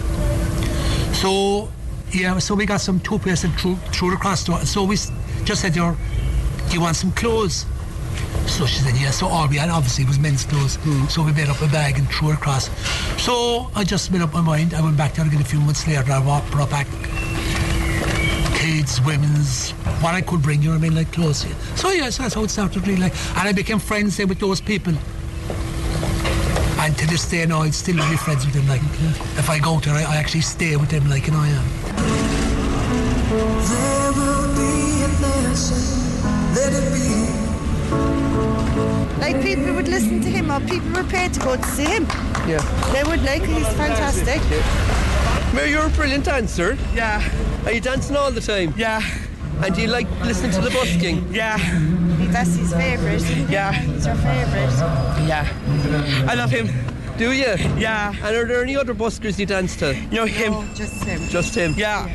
So 1.14 1.70
yeah, 2.10 2.38
so 2.38 2.54
we 2.54 2.64
got 2.64 2.80
some 2.80 3.00
toothpaste 3.00 3.44
and 3.44 3.52
threw, 3.60 3.76
threw 3.92 4.12
it 4.12 4.14
across 4.14 4.42
to 4.44 4.52
her. 4.52 4.64
So 4.64 4.84
we 4.84 4.96
just 5.44 5.60
said 5.60 5.74
to 5.74 5.92
her, 5.92 5.96
"Do 6.68 6.74
you 6.74 6.80
want 6.80 6.96
some 6.96 7.12
clothes?" 7.12 7.66
So 8.48 8.66
she 8.66 8.80
said 8.80 8.94
yes. 8.96 9.18
So 9.20 9.26
all 9.26 9.46
we 9.46 9.56
had 9.56 9.68
obviously 9.68 10.04
was 10.04 10.18
men's 10.18 10.44
clothes. 10.44 10.76
Hmm. 10.76 11.06
So 11.06 11.22
we 11.22 11.32
made 11.32 11.48
up 11.48 11.60
a 11.60 11.68
bag 11.68 11.98
and 11.98 12.08
threw 12.08 12.30
it 12.30 12.34
across. 12.34 12.70
So 13.22 13.70
I 13.74 13.84
just 13.84 14.10
made 14.10 14.22
up 14.22 14.32
my 14.32 14.40
mind. 14.40 14.74
I 14.74 14.80
went 14.80 14.96
back 14.96 15.14
there 15.14 15.26
again 15.26 15.40
a 15.40 15.44
few 15.44 15.60
months 15.60 15.86
later. 15.86 16.10
I 16.10 16.20
brought, 16.20 16.50
brought 16.50 16.70
back 16.70 16.86
kids, 18.58 19.00
women's, 19.02 19.70
what 20.02 20.14
I 20.14 20.20
could 20.20 20.42
bring. 20.42 20.62
You 20.62 20.70
know 20.70 20.74
what 20.74 20.84
I 20.84 20.88
mean, 20.88 20.94
like 20.96 21.12
clothes. 21.12 21.46
So 21.76 21.90
yes, 21.90 22.18
that's 22.18 22.34
how 22.34 22.42
it 22.44 22.50
started 22.50 22.86
really. 22.86 23.00
Like, 23.00 23.14
and 23.36 23.48
I 23.48 23.52
became 23.52 23.78
friends 23.78 24.16
then 24.16 24.28
with 24.28 24.40
those 24.40 24.60
people. 24.60 24.94
And 26.80 26.96
to 26.96 27.06
this 27.06 27.28
day 27.28 27.44
now, 27.44 27.62
I'm 27.62 27.72
still 27.72 27.96
really 27.96 28.16
friends 28.16 28.44
with 28.46 28.54
them. 28.54 28.66
Like, 28.66 28.82
if 29.36 29.50
I 29.50 29.58
go 29.58 29.78
there, 29.80 29.94
I, 29.94 30.04
I 30.04 30.16
actually 30.16 30.42
stay 30.42 30.76
with 30.76 30.88
them. 30.90 31.08
Like, 31.10 31.26
you 31.26 31.32
know, 31.32 31.42
yeah. 31.44 31.62
There 33.70 34.12
will 34.12 34.48
be 34.54 35.02
an 35.04 35.24
answer. 35.44 35.74
Let 36.54 36.72
it 36.72 36.92
be. 36.92 37.17
Like 39.18 39.42
people 39.42 39.74
would 39.74 39.88
listen 39.88 40.20
to 40.20 40.28
him 40.28 40.50
or 40.50 40.60
people 40.60 40.90
were 40.90 41.08
paid 41.08 41.34
to 41.34 41.40
go 41.40 41.56
to 41.56 41.62
see 41.64 41.84
him. 41.84 42.04
Yeah. 42.46 42.62
They 42.92 43.04
would 43.04 43.22
like 43.22 43.42
he's 43.42 43.68
fantastic. 43.74 44.40
Mary, 45.54 45.70
you're 45.70 45.86
a 45.86 45.90
brilliant 45.90 46.24
dancer. 46.24 46.76
Yeah. 46.94 47.22
Are 47.64 47.72
you 47.72 47.80
dancing 47.80 48.16
all 48.16 48.30
the 48.30 48.40
time? 48.40 48.74
Yeah. 48.76 49.02
And 49.62 49.74
do 49.74 49.82
you 49.82 49.88
like 49.88 50.08
listening 50.20 50.52
to 50.52 50.60
the 50.60 50.70
busking? 50.70 51.32
Yeah. 51.32 51.58
That's 52.30 52.54
his 52.54 52.72
favourite. 52.72 53.22
Yeah. 53.50 53.72
He's 53.72 54.06
your 54.06 54.14
favourite. 54.16 54.72
Yeah. 55.26 55.48
I 56.28 56.34
love 56.34 56.50
him. 56.50 56.68
Do 57.16 57.32
you? 57.32 57.56
Yeah. 57.76 58.14
And 58.14 58.36
are 58.36 58.46
there 58.46 58.62
any 58.62 58.76
other 58.76 58.94
buskers 58.94 59.38
you 59.38 59.46
dance 59.46 59.74
to? 59.76 59.94
No, 60.12 60.26
him. 60.26 60.72
just 60.74 61.02
him. 61.02 61.28
Just 61.28 61.54
him? 61.54 61.74
Yeah. 61.76 62.14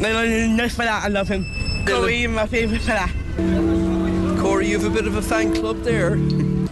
No, 0.00 0.12
no, 0.12 0.46
no, 0.48 0.68
for 0.68 0.82
that, 0.82 1.04
I 1.04 1.08
love 1.08 1.28
him. 1.28 1.46
Corey, 1.86 2.26
my 2.26 2.46
favourite 2.46 2.80
for 2.80 2.88
that. 2.88 3.65
Corey, 4.46 4.68
you 4.68 4.78
have 4.78 4.86
a 4.86 4.94
bit 4.94 5.08
of 5.08 5.16
a 5.16 5.22
fan 5.22 5.52
club 5.52 5.82
there. 5.82 6.16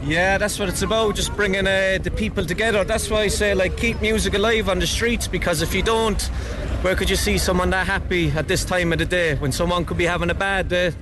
Yeah, 0.04 0.36
that's 0.36 0.58
what 0.58 0.68
it's 0.68 0.82
about, 0.82 1.16
just 1.16 1.34
bringing 1.34 1.66
uh, 1.66 1.98
the 2.00 2.10
people 2.10 2.44
together. 2.44 2.84
That's 2.84 3.08
why 3.08 3.20
I 3.20 3.28
say, 3.28 3.54
like, 3.54 3.78
keep 3.78 4.02
music 4.02 4.34
alive 4.34 4.68
on 4.68 4.78
the 4.78 4.86
streets, 4.86 5.26
because 5.26 5.62
if 5.62 5.74
you 5.74 5.82
don't, 5.82 6.20
where 6.82 6.94
could 6.94 7.08
you 7.08 7.16
see 7.16 7.38
someone 7.38 7.70
that 7.70 7.86
happy 7.86 8.30
at 8.30 8.46
this 8.46 8.66
time 8.66 8.92
of 8.92 8.98
the 8.98 9.06
day 9.06 9.34
when 9.36 9.50
someone 9.50 9.86
could 9.86 9.96
be 9.96 10.04
having 10.04 10.28
a 10.28 10.34
bad 10.34 10.68
day? 10.68 10.92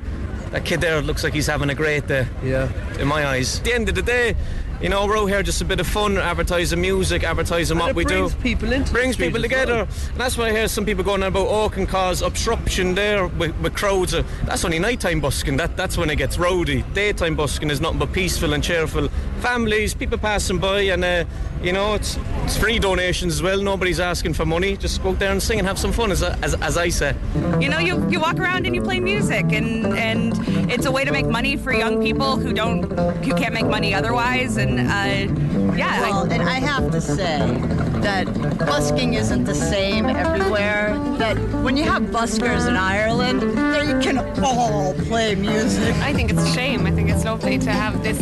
That 0.52 0.64
kid 0.64 0.80
there 0.80 1.02
looks 1.02 1.24
like 1.24 1.34
he's 1.34 1.48
having 1.48 1.68
a 1.68 1.74
great 1.74 2.06
day. 2.06 2.28
Yeah. 2.44 2.70
In 3.00 3.08
my 3.08 3.26
eyes. 3.26 3.58
At 3.58 3.64
the 3.64 3.74
end 3.74 3.88
of 3.88 3.96
the 3.96 4.02
day, 4.02 4.36
you 4.82 4.88
know, 4.88 5.06
we're 5.06 5.16
out 5.16 5.26
here 5.26 5.44
just 5.44 5.62
a 5.62 5.64
bit 5.64 5.78
of 5.78 5.86
fun, 5.86 6.18
advertising 6.18 6.80
music, 6.80 7.22
advertising 7.22 7.78
what 7.78 7.90
it 7.90 7.96
we 7.96 8.04
brings 8.04 8.34
do. 8.34 8.40
people 8.40 8.72
into 8.72 8.92
brings 8.92 9.16
people 9.16 9.40
together. 9.40 9.74
well. 9.74 9.88
And 10.10 10.20
that's 10.20 10.36
why 10.36 10.48
I 10.48 10.50
hear 10.50 10.66
some 10.66 10.84
people 10.84 11.04
going 11.04 11.22
on 11.22 11.28
about, 11.28 11.46
oh, 11.48 11.68
can 11.68 11.86
cause 11.86 12.20
obstruction 12.20 12.96
there 12.96 13.28
with, 13.28 13.56
with 13.60 13.74
crowds. 13.74 14.12
That's 14.42 14.64
only 14.64 14.80
nighttime 14.80 15.20
busking. 15.20 15.56
That, 15.56 15.76
that's 15.76 15.96
when 15.96 16.10
it 16.10 16.16
gets 16.16 16.36
rowdy. 16.36 16.82
Daytime 16.94 17.36
busking 17.36 17.70
is 17.70 17.80
nothing 17.80 18.00
but 18.00 18.12
peaceful 18.12 18.54
and 18.54 18.64
cheerful. 18.64 19.08
Families, 19.42 19.92
people 19.92 20.18
passing 20.18 20.58
by, 20.58 20.82
and, 20.82 21.04
uh, 21.04 21.24
you 21.62 21.72
know, 21.72 21.94
it's, 21.94 22.16
it's 22.44 22.56
free 22.56 22.78
donations 22.78 23.34
as 23.34 23.42
well. 23.42 23.60
Nobody's 23.60 23.98
asking 24.00 24.34
for 24.34 24.46
money. 24.46 24.76
Just 24.76 25.02
go 25.02 25.10
out 25.10 25.18
there 25.18 25.32
and 25.32 25.42
sing 25.42 25.58
and 25.58 25.66
have 25.66 25.78
some 25.78 25.92
fun, 25.92 26.12
as, 26.12 26.22
as, 26.22 26.54
as 26.54 26.76
I 26.76 26.88
say. 26.88 27.14
You 27.60 27.68
know, 27.68 27.78
you, 27.78 28.08
you 28.08 28.20
walk 28.20 28.38
around 28.38 28.66
and 28.66 28.74
you 28.74 28.82
play 28.82 29.00
music, 29.00 29.46
and 29.52 29.86
and 29.98 30.32
it's 30.70 30.86
a 30.86 30.92
way 30.92 31.04
to 31.04 31.12
make 31.12 31.26
money 31.26 31.56
for 31.56 31.72
young 31.72 32.00
people 32.00 32.36
who 32.36 32.52
don't 32.52 32.82
who 33.24 33.34
can't 33.34 33.52
make 33.52 33.66
money 33.66 33.94
otherwise. 33.94 34.56
And 34.56 34.78
uh, 34.80 35.74
yeah, 35.76 36.00
Well, 36.00 36.32
and 36.32 36.42
I 36.42 36.60
have 36.60 36.90
to 36.92 37.00
say 37.00 37.38
that 38.02 38.26
busking 38.58 39.14
isn't 39.14 39.44
the 39.44 39.54
same 39.54 40.06
everywhere. 40.06 40.98
That 41.18 41.36
when 41.64 41.76
you 41.76 41.84
have 41.84 42.02
buskers 42.04 42.68
in 42.68 42.76
Ireland, 42.76 43.42
they 43.42 44.02
can 44.02 44.18
all 44.42 44.94
play 44.94 45.34
music. 45.34 45.94
I 45.96 46.12
think 46.12 46.30
it's 46.30 46.42
a 46.42 46.52
shame. 46.52 46.86
I 46.86 46.90
think 46.90 47.10
it's 47.10 47.24
lovely 47.24 47.58
to 47.58 47.70
have 47.70 48.02
this 48.02 48.20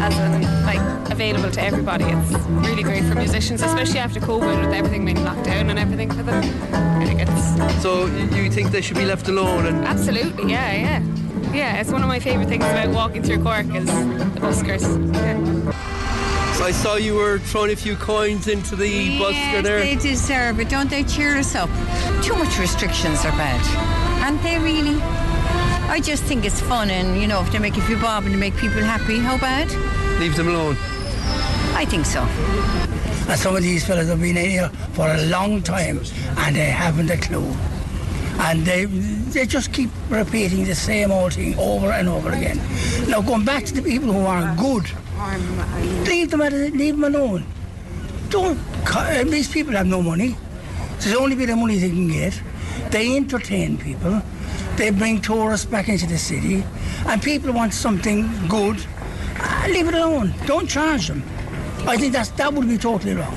as 0.00 0.18
an, 0.18 0.43
like 0.64 1.10
available 1.10 1.50
to 1.50 1.62
everybody. 1.62 2.04
It's 2.04 2.32
really 2.66 2.82
great 2.82 3.04
for 3.04 3.14
musicians, 3.14 3.62
especially 3.62 3.98
after 3.98 4.20
COVID 4.20 4.64
with 4.64 4.74
everything 4.74 5.04
being 5.04 5.22
locked 5.24 5.44
down 5.44 5.70
and 5.70 5.78
everything 5.78 6.10
for 6.10 6.22
them. 6.22 6.42
I 6.72 7.04
think 7.04 7.20
it's 7.20 7.82
So 7.82 8.06
you 8.06 8.44
you 8.44 8.50
think 8.50 8.70
they 8.70 8.80
should 8.80 8.96
be 8.96 9.04
left 9.04 9.28
alone 9.28 9.66
and 9.66 9.84
absolutely 9.84 10.50
yeah, 10.50 10.72
yeah. 10.72 11.02
Yeah, 11.52 11.80
it's 11.80 11.92
one 11.92 12.02
of 12.02 12.08
my 12.08 12.18
favourite 12.18 12.48
things 12.48 12.64
about 12.64 12.88
walking 12.88 13.22
through 13.22 13.42
Cork 13.42 13.66
is 13.74 13.86
the 13.86 14.40
buskers. 14.40 14.82
Yeah. 15.14 15.72
So 16.54 16.64
I 16.64 16.72
saw 16.72 16.96
you 16.96 17.14
were 17.14 17.38
throwing 17.38 17.72
a 17.72 17.76
few 17.76 17.96
coins 17.96 18.48
into 18.48 18.76
the 18.76 19.18
busker 19.18 19.62
there. 19.62 19.80
They 19.80 19.96
deserve 19.96 20.60
it, 20.60 20.68
don't 20.68 20.88
they? 20.88 21.04
Cheer 21.04 21.36
us 21.36 21.54
up. 21.54 21.68
Too 22.22 22.34
much 22.34 22.58
restrictions 22.58 23.24
are 23.24 23.32
bad, 23.32 23.60
aren't 24.22 24.42
they? 24.42 24.58
Really? 24.58 25.00
I 25.90 26.00
just 26.00 26.24
think 26.24 26.44
it's 26.44 26.60
fun, 26.60 26.90
and 26.90 27.20
you 27.20 27.28
know, 27.28 27.40
if 27.40 27.52
they 27.52 27.58
make 27.58 27.76
a 27.76 27.82
few 27.82 27.96
bob 27.98 28.24
and 28.24 28.34
they 28.34 28.38
make 28.38 28.56
people 28.56 28.82
happy, 28.82 29.18
how 29.18 29.36
bad? 29.38 29.68
Leave 30.18 30.36
them 30.36 30.48
alone. 30.48 30.76
I 31.74 31.84
think 31.84 32.06
so. 32.06 32.20
And 33.28 33.38
some 33.38 33.56
of 33.56 33.62
these 33.62 33.86
fellas 33.86 34.08
have 34.08 34.20
been 34.20 34.36
in 34.36 34.50
here 34.50 34.68
for 34.92 35.08
a 35.08 35.26
long 35.26 35.62
time 35.62 35.98
and 36.38 36.54
they 36.54 36.66
haven't 36.66 37.10
a 37.10 37.16
clue. 37.16 37.52
And 38.38 38.64
they 38.64 38.84
they 38.84 39.46
just 39.46 39.72
keep 39.72 39.90
repeating 40.08 40.64
the 40.64 40.74
same 40.74 41.10
old 41.10 41.34
thing 41.34 41.58
over 41.58 41.90
and 41.90 42.08
over 42.08 42.30
again. 42.30 42.58
Now 43.08 43.22
going 43.22 43.44
back 43.44 43.64
to 43.66 43.74
the 43.74 43.82
people 43.82 44.12
who 44.12 44.24
are 44.26 44.54
good, 44.56 44.84
leave 46.06 46.30
them 46.30 46.42
at, 46.42 46.52
leave 46.52 46.98
them 46.98 47.04
alone. 47.04 47.44
Don't 48.28 48.58
uh, 48.94 49.24
these 49.24 49.48
people 49.48 49.72
have 49.74 49.86
no 49.86 50.02
money. 50.02 50.36
There's 50.98 51.12
the 51.12 51.18
only 51.18 51.36
bit 51.36 51.50
of 51.50 51.58
money 51.58 51.78
they 51.78 51.90
can 51.90 52.08
get. 52.08 52.40
They 52.90 53.16
entertain 53.16 53.78
people. 53.78 54.22
They 54.76 54.90
bring 54.90 55.20
tourists 55.20 55.66
back 55.66 55.88
into 55.88 56.06
the 56.06 56.18
city, 56.18 56.64
and 57.06 57.22
people 57.22 57.52
want 57.52 57.72
something 57.72 58.28
good. 58.48 58.84
Leave 59.68 59.88
it 59.88 59.94
alone. 59.94 60.34
Don't 60.46 60.68
charge 60.68 61.08
them. 61.08 61.22
I 61.86 61.96
think 61.96 62.12
that's 62.12 62.30
that 62.30 62.52
would 62.52 62.68
be 62.68 62.78
totally 62.78 63.14
wrong. 63.14 63.36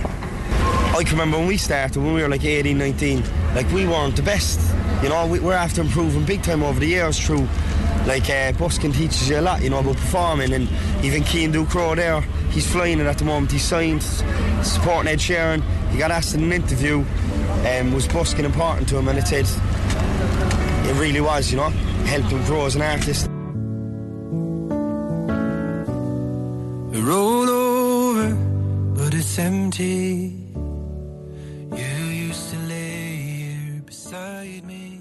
I 0.97 1.03
can 1.03 1.11
remember 1.11 1.37
when 1.37 1.47
we 1.47 1.57
started, 1.57 2.01
when 2.01 2.13
we 2.13 2.21
were 2.21 2.29
like 2.29 2.43
18, 2.43 2.77
19, 2.77 3.23
like 3.53 3.71
we 3.71 3.85
weren't 3.85 4.15
the 4.15 4.23
best. 4.23 4.59
You 5.03 5.09
know, 5.09 5.27
we, 5.27 5.39
we're 5.39 5.53
after 5.53 5.81
improving 5.81 6.25
big 6.25 6.41
time 6.41 6.63
over 6.63 6.79
the 6.79 6.87
years 6.87 7.19
through, 7.19 7.47
like, 8.07 8.29
uh, 8.29 8.51
busking 8.53 8.93
teaches 8.93 9.29
you 9.29 9.39
a 9.39 9.41
lot, 9.41 9.61
you 9.61 9.69
know, 9.69 9.79
about 9.79 9.95
performing. 9.95 10.53
And 10.53 10.67
even 11.03 11.23
Cian 11.23 11.51
Ducrot 11.51 11.97
there, 11.97 12.21
he's 12.49 12.69
flying 12.69 12.99
it 12.99 13.05
at 13.05 13.19
the 13.19 13.25
moment. 13.25 13.51
He's 13.51 13.63
signed, 13.63 14.01
supporting 14.63 15.11
Ed 15.11 15.19
Sheeran. 15.19 15.61
He 15.91 15.99
got 15.99 16.09
asked 16.09 16.33
in 16.33 16.43
an 16.43 16.51
interview, 16.51 17.05
um, 17.67 17.93
was 17.93 18.07
busking 18.07 18.45
important 18.45 18.89
to 18.89 18.97
him, 18.97 19.07
and 19.07 19.19
it 19.19 19.27
said, 19.27 19.45
it 20.89 20.99
really 20.99 21.21
was, 21.21 21.51
you 21.51 21.57
know, 21.57 21.69
helped 22.07 22.29
him 22.29 22.43
grow 22.45 22.65
as 22.65 22.75
an 22.75 22.81
artist. 22.81 23.29
Empty. 29.39 30.33
You 31.75 32.05
used 32.25 32.49
to 32.49 32.57
lay 32.67 33.15
here 33.17 33.81
beside 33.85 34.63
me, 34.65 34.99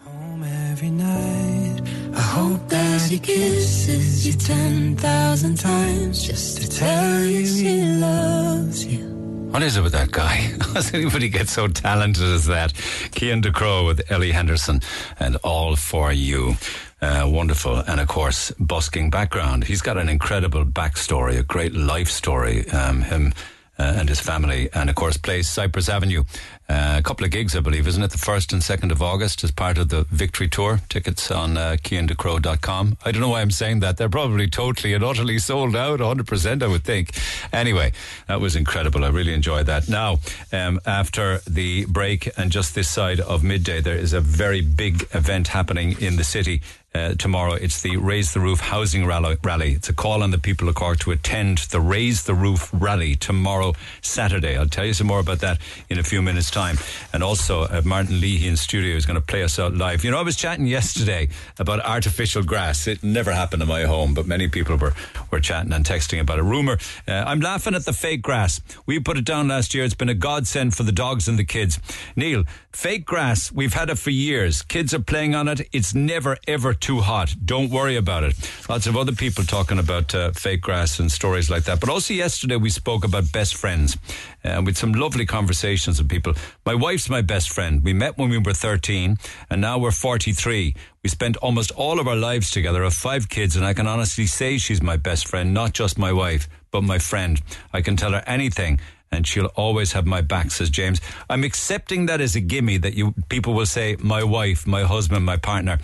home 0.00 0.42
every 0.42 0.88
night. 0.88 1.82
I 2.14 2.20
hope 2.20 2.66
that 2.70 3.02
he 3.02 3.18
kisses 3.18 4.26
you 4.26 4.32
ten 4.32 4.96
thousand 4.96 5.58
times 5.58 6.22
just 6.22 6.62
to 6.62 6.68
tell 6.70 7.24
you 7.24 7.44
he 7.44 7.84
loves 7.96 8.86
you. 8.86 9.04
What 9.50 9.62
is 9.62 9.76
it 9.76 9.82
with 9.82 9.92
that 9.92 10.10
guy? 10.12 10.50
Does 10.72 10.94
anybody 10.94 11.28
get 11.28 11.46
so 11.48 11.68
talented 11.68 12.24
as 12.24 12.46
that? 12.46 12.72
Cian 13.14 13.42
Ducrot 13.42 13.86
with 13.86 14.10
Ella 14.10 14.32
Henderson 14.32 14.80
and 15.20 15.36
All 15.44 15.76
For 15.76 16.10
You. 16.10 16.56
Uh, 17.02 17.28
wonderful. 17.28 17.78
And 17.78 18.00
of 18.00 18.06
course, 18.06 18.52
busking 18.60 19.10
background. 19.10 19.64
He's 19.64 19.82
got 19.82 19.98
an 19.98 20.08
incredible 20.08 20.64
backstory, 20.64 21.36
a 21.36 21.42
great 21.42 21.74
life 21.74 22.08
story. 22.08 22.70
Um, 22.70 23.02
him 23.02 23.34
uh, 23.78 23.94
and 23.96 24.08
his 24.08 24.20
family. 24.20 24.68
And 24.72 24.88
of 24.88 24.96
course, 24.96 25.16
plays 25.16 25.48
Cyprus 25.48 25.88
Avenue. 25.88 26.24
Uh, 26.68 26.96
a 26.98 27.02
couple 27.02 27.24
of 27.24 27.32
gigs, 27.32 27.56
I 27.56 27.60
believe, 27.60 27.86
isn't 27.88 28.02
it? 28.02 28.10
The 28.10 28.18
1st 28.18 28.52
and 28.52 28.62
2nd 28.62 28.92
of 28.92 29.02
August 29.02 29.42
as 29.44 29.50
part 29.50 29.76
of 29.78 29.88
the 29.88 30.04
Victory 30.04 30.48
Tour. 30.48 30.80
Tickets 30.88 31.30
on 31.30 31.56
uh, 31.56 31.76
kiandecrow.com. 31.82 32.98
I 33.04 33.10
don't 33.10 33.20
know 33.20 33.30
why 33.30 33.40
I'm 33.40 33.50
saying 33.50 33.80
that. 33.80 33.96
They're 33.96 34.08
probably 34.08 34.46
totally 34.46 34.94
and 34.94 35.02
utterly 35.02 35.38
sold 35.38 35.74
out, 35.74 36.00
100%, 36.00 36.62
I 36.62 36.66
would 36.66 36.84
think. 36.84 37.10
Anyway, 37.52 37.92
that 38.28 38.40
was 38.40 38.56
incredible. 38.56 39.04
I 39.04 39.08
really 39.08 39.34
enjoyed 39.34 39.66
that. 39.66 39.88
Now, 39.88 40.20
um, 40.52 40.80
after 40.86 41.38
the 41.46 41.84
break 41.86 42.30
and 42.38 42.52
just 42.52 42.74
this 42.74 42.88
side 42.88 43.20
of 43.20 43.42
midday, 43.42 43.80
there 43.80 43.96
is 43.96 44.12
a 44.12 44.20
very 44.20 44.60
big 44.60 45.08
event 45.12 45.48
happening 45.48 46.00
in 46.00 46.16
the 46.16 46.24
city. 46.24 46.62
Uh, 46.94 47.14
tomorrow. 47.14 47.54
It's 47.54 47.80
the 47.82 47.96
Raise 47.96 48.34
the 48.34 48.40
Roof 48.40 48.60
Housing 48.60 49.06
Rally. 49.06 49.72
It's 49.72 49.88
a 49.88 49.92
call 49.92 50.22
on 50.22 50.30
the 50.30 50.38
people 50.38 50.68
of 50.68 50.74
Cork 50.74 50.98
to 51.00 51.10
attend 51.10 51.58
the 51.70 51.80
Raise 51.80 52.24
the 52.24 52.34
Roof 52.34 52.68
Rally 52.72 53.16
tomorrow, 53.16 53.74
Saturday. 54.00 54.56
I'll 54.56 54.68
tell 54.68 54.84
you 54.84 54.92
some 54.92 55.06
more 55.06 55.20
about 55.20 55.40
that 55.40 55.58
in 55.88 55.98
a 55.98 56.02
few 56.02 56.20
minutes' 56.22 56.50
time. 56.50 56.76
And 57.12 57.22
also, 57.22 57.62
uh, 57.62 57.82
Martin 57.84 58.20
Leahy 58.20 58.48
in 58.48 58.56
studio 58.56 58.96
is 58.96 59.06
going 59.06 59.14
to 59.14 59.26
play 59.26 59.42
us 59.42 59.58
out 59.58 59.74
live. 59.74 60.04
You 60.04 60.10
know, 60.10 60.18
I 60.18 60.22
was 60.22 60.36
chatting 60.36 60.66
yesterday 60.66 61.28
about 61.58 61.80
artificial 61.80 62.42
grass. 62.42 62.86
It 62.86 63.02
never 63.02 63.32
happened 63.32 63.62
in 63.62 63.68
my 63.68 63.84
home, 63.84 64.14
but 64.14 64.26
many 64.26 64.48
people 64.48 64.76
were, 64.76 64.94
were 65.30 65.40
chatting 65.40 65.72
and 65.72 65.84
texting 65.84 66.20
about 66.20 66.38
a 66.38 66.42
rumour. 66.42 66.78
Uh, 67.08 67.12
I'm 67.12 67.40
laughing 67.40 67.74
at 67.74 67.84
the 67.84 67.92
fake 67.92 68.22
grass. 68.22 68.60
We 68.86 69.00
put 69.00 69.16
it 69.16 69.24
down 69.24 69.48
last 69.48 69.74
year. 69.74 69.84
It's 69.84 69.94
been 69.94 70.08
a 70.08 70.14
godsend 70.14 70.74
for 70.74 70.82
the 70.82 70.92
dogs 70.92 71.28
and 71.28 71.38
the 71.38 71.44
kids. 71.44 71.80
Neil, 72.16 72.44
fake 72.72 73.04
grass, 73.04 73.50
we've 73.50 73.74
had 73.74 73.88
it 73.88 73.98
for 73.98 74.10
years. 74.10 74.62
Kids 74.62 74.92
are 74.92 75.00
playing 75.00 75.34
on 75.34 75.48
it. 75.48 75.68
It's 75.72 75.94
never, 75.94 76.36
ever 76.46 76.74
too 76.82 77.00
hot. 77.00 77.34
Don't 77.44 77.70
worry 77.70 77.96
about 77.96 78.24
it. 78.24 78.34
Lots 78.68 78.86
of 78.86 78.96
other 78.96 79.12
people 79.12 79.44
talking 79.44 79.78
about 79.78 80.14
uh, 80.14 80.32
fake 80.32 80.60
grass 80.60 80.98
and 80.98 81.10
stories 81.10 81.48
like 81.48 81.64
that. 81.64 81.80
But 81.80 81.88
also 81.88 82.12
yesterday 82.12 82.56
we 82.56 82.68
spoke 82.68 83.04
about 83.04 83.32
best 83.32 83.54
friends 83.54 83.96
uh, 84.44 84.60
with 84.64 84.76
some 84.76 84.92
lovely 84.92 85.24
conversations 85.24 85.98
with 85.98 86.10
people. 86.10 86.34
My 86.66 86.74
wife's 86.74 87.08
my 87.08 87.22
best 87.22 87.50
friend. 87.50 87.82
We 87.82 87.92
met 87.92 88.18
when 88.18 88.28
we 88.28 88.38
were 88.38 88.52
13 88.52 89.16
and 89.48 89.60
now 89.60 89.78
we're 89.78 89.92
43. 89.92 90.74
We 91.02 91.08
spent 91.08 91.36
almost 91.38 91.70
all 91.72 92.00
of 92.00 92.06
our 92.06 92.16
lives 92.16 92.50
together, 92.50 92.82
have 92.82 92.94
five 92.94 93.28
kids, 93.28 93.56
and 93.56 93.64
I 93.64 93.74
can 93.74 93.86
honestly 93.86 94.26
say 94.26 94.58
she's 94.58 94.82
my 94.82 94.96
best 94.96 95.26
friend, 95.26 95.54
not 95.54 95.72
just 95.72 95.98
my 95.98 96.12
wife, 96.12 96.48
but 96.70 96.82
my 96.82 96.98
friend. 96.98 97.40
I 97.72 97.80
can 97.80 97.96
tell 97.96 98.12
her 98.12 98.22
anything 98.26 98.80
and 99.12 99.26
she'll 99.26 99.52
always 99.54 99.92
have 99.92 100.06
my 100.06 100.22
back, 100.22 100.50
says 100.50 100.70
James. 100.70 101.00
I'm 101.28 101.44
accepting 101.44 102.06
that 102.06 102.20
as 102.20 102.34
a 102.34 102.40
gimme 102.40 102.78
that 102.78 102.94
you 102.94 103.14
people 103.28 103.52
will 103.52 103.66
say 103.66 103.96
my 104.00 104.24
wife, 104.24 104.66
my 104.66 104.82
husband, 104.82 105.24
my 105.24 105.36
partner, 105.36 105.78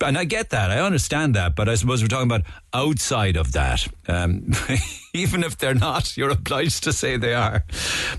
and 0.00 0.18
I 0.18 0.24
get 0.24 0.50
that. 0.50 0.70
I 0.70 0.80
understand 0.80 1.34
that, 1.36 1.54
but 1.54 1.68
I 1.68 1.76
suppose 1.76 2.02
we're 2.02 2.08
talking 2.08 2.30
about 2.30 2.42
outside 2.74 3.36
of 3.36 3.52
that. 3.52 3.86
Um, 4.08 4.50
even 5.14 5.44
if 5.44 5.56
they're 5.56 5.74
not, 5.74 6.16
you're 6.16 6.30
obliged 6.30 6.82
to 6.84 6.92
say 6.92 7.16
they 7.16 7.34
are. 7.34 7.64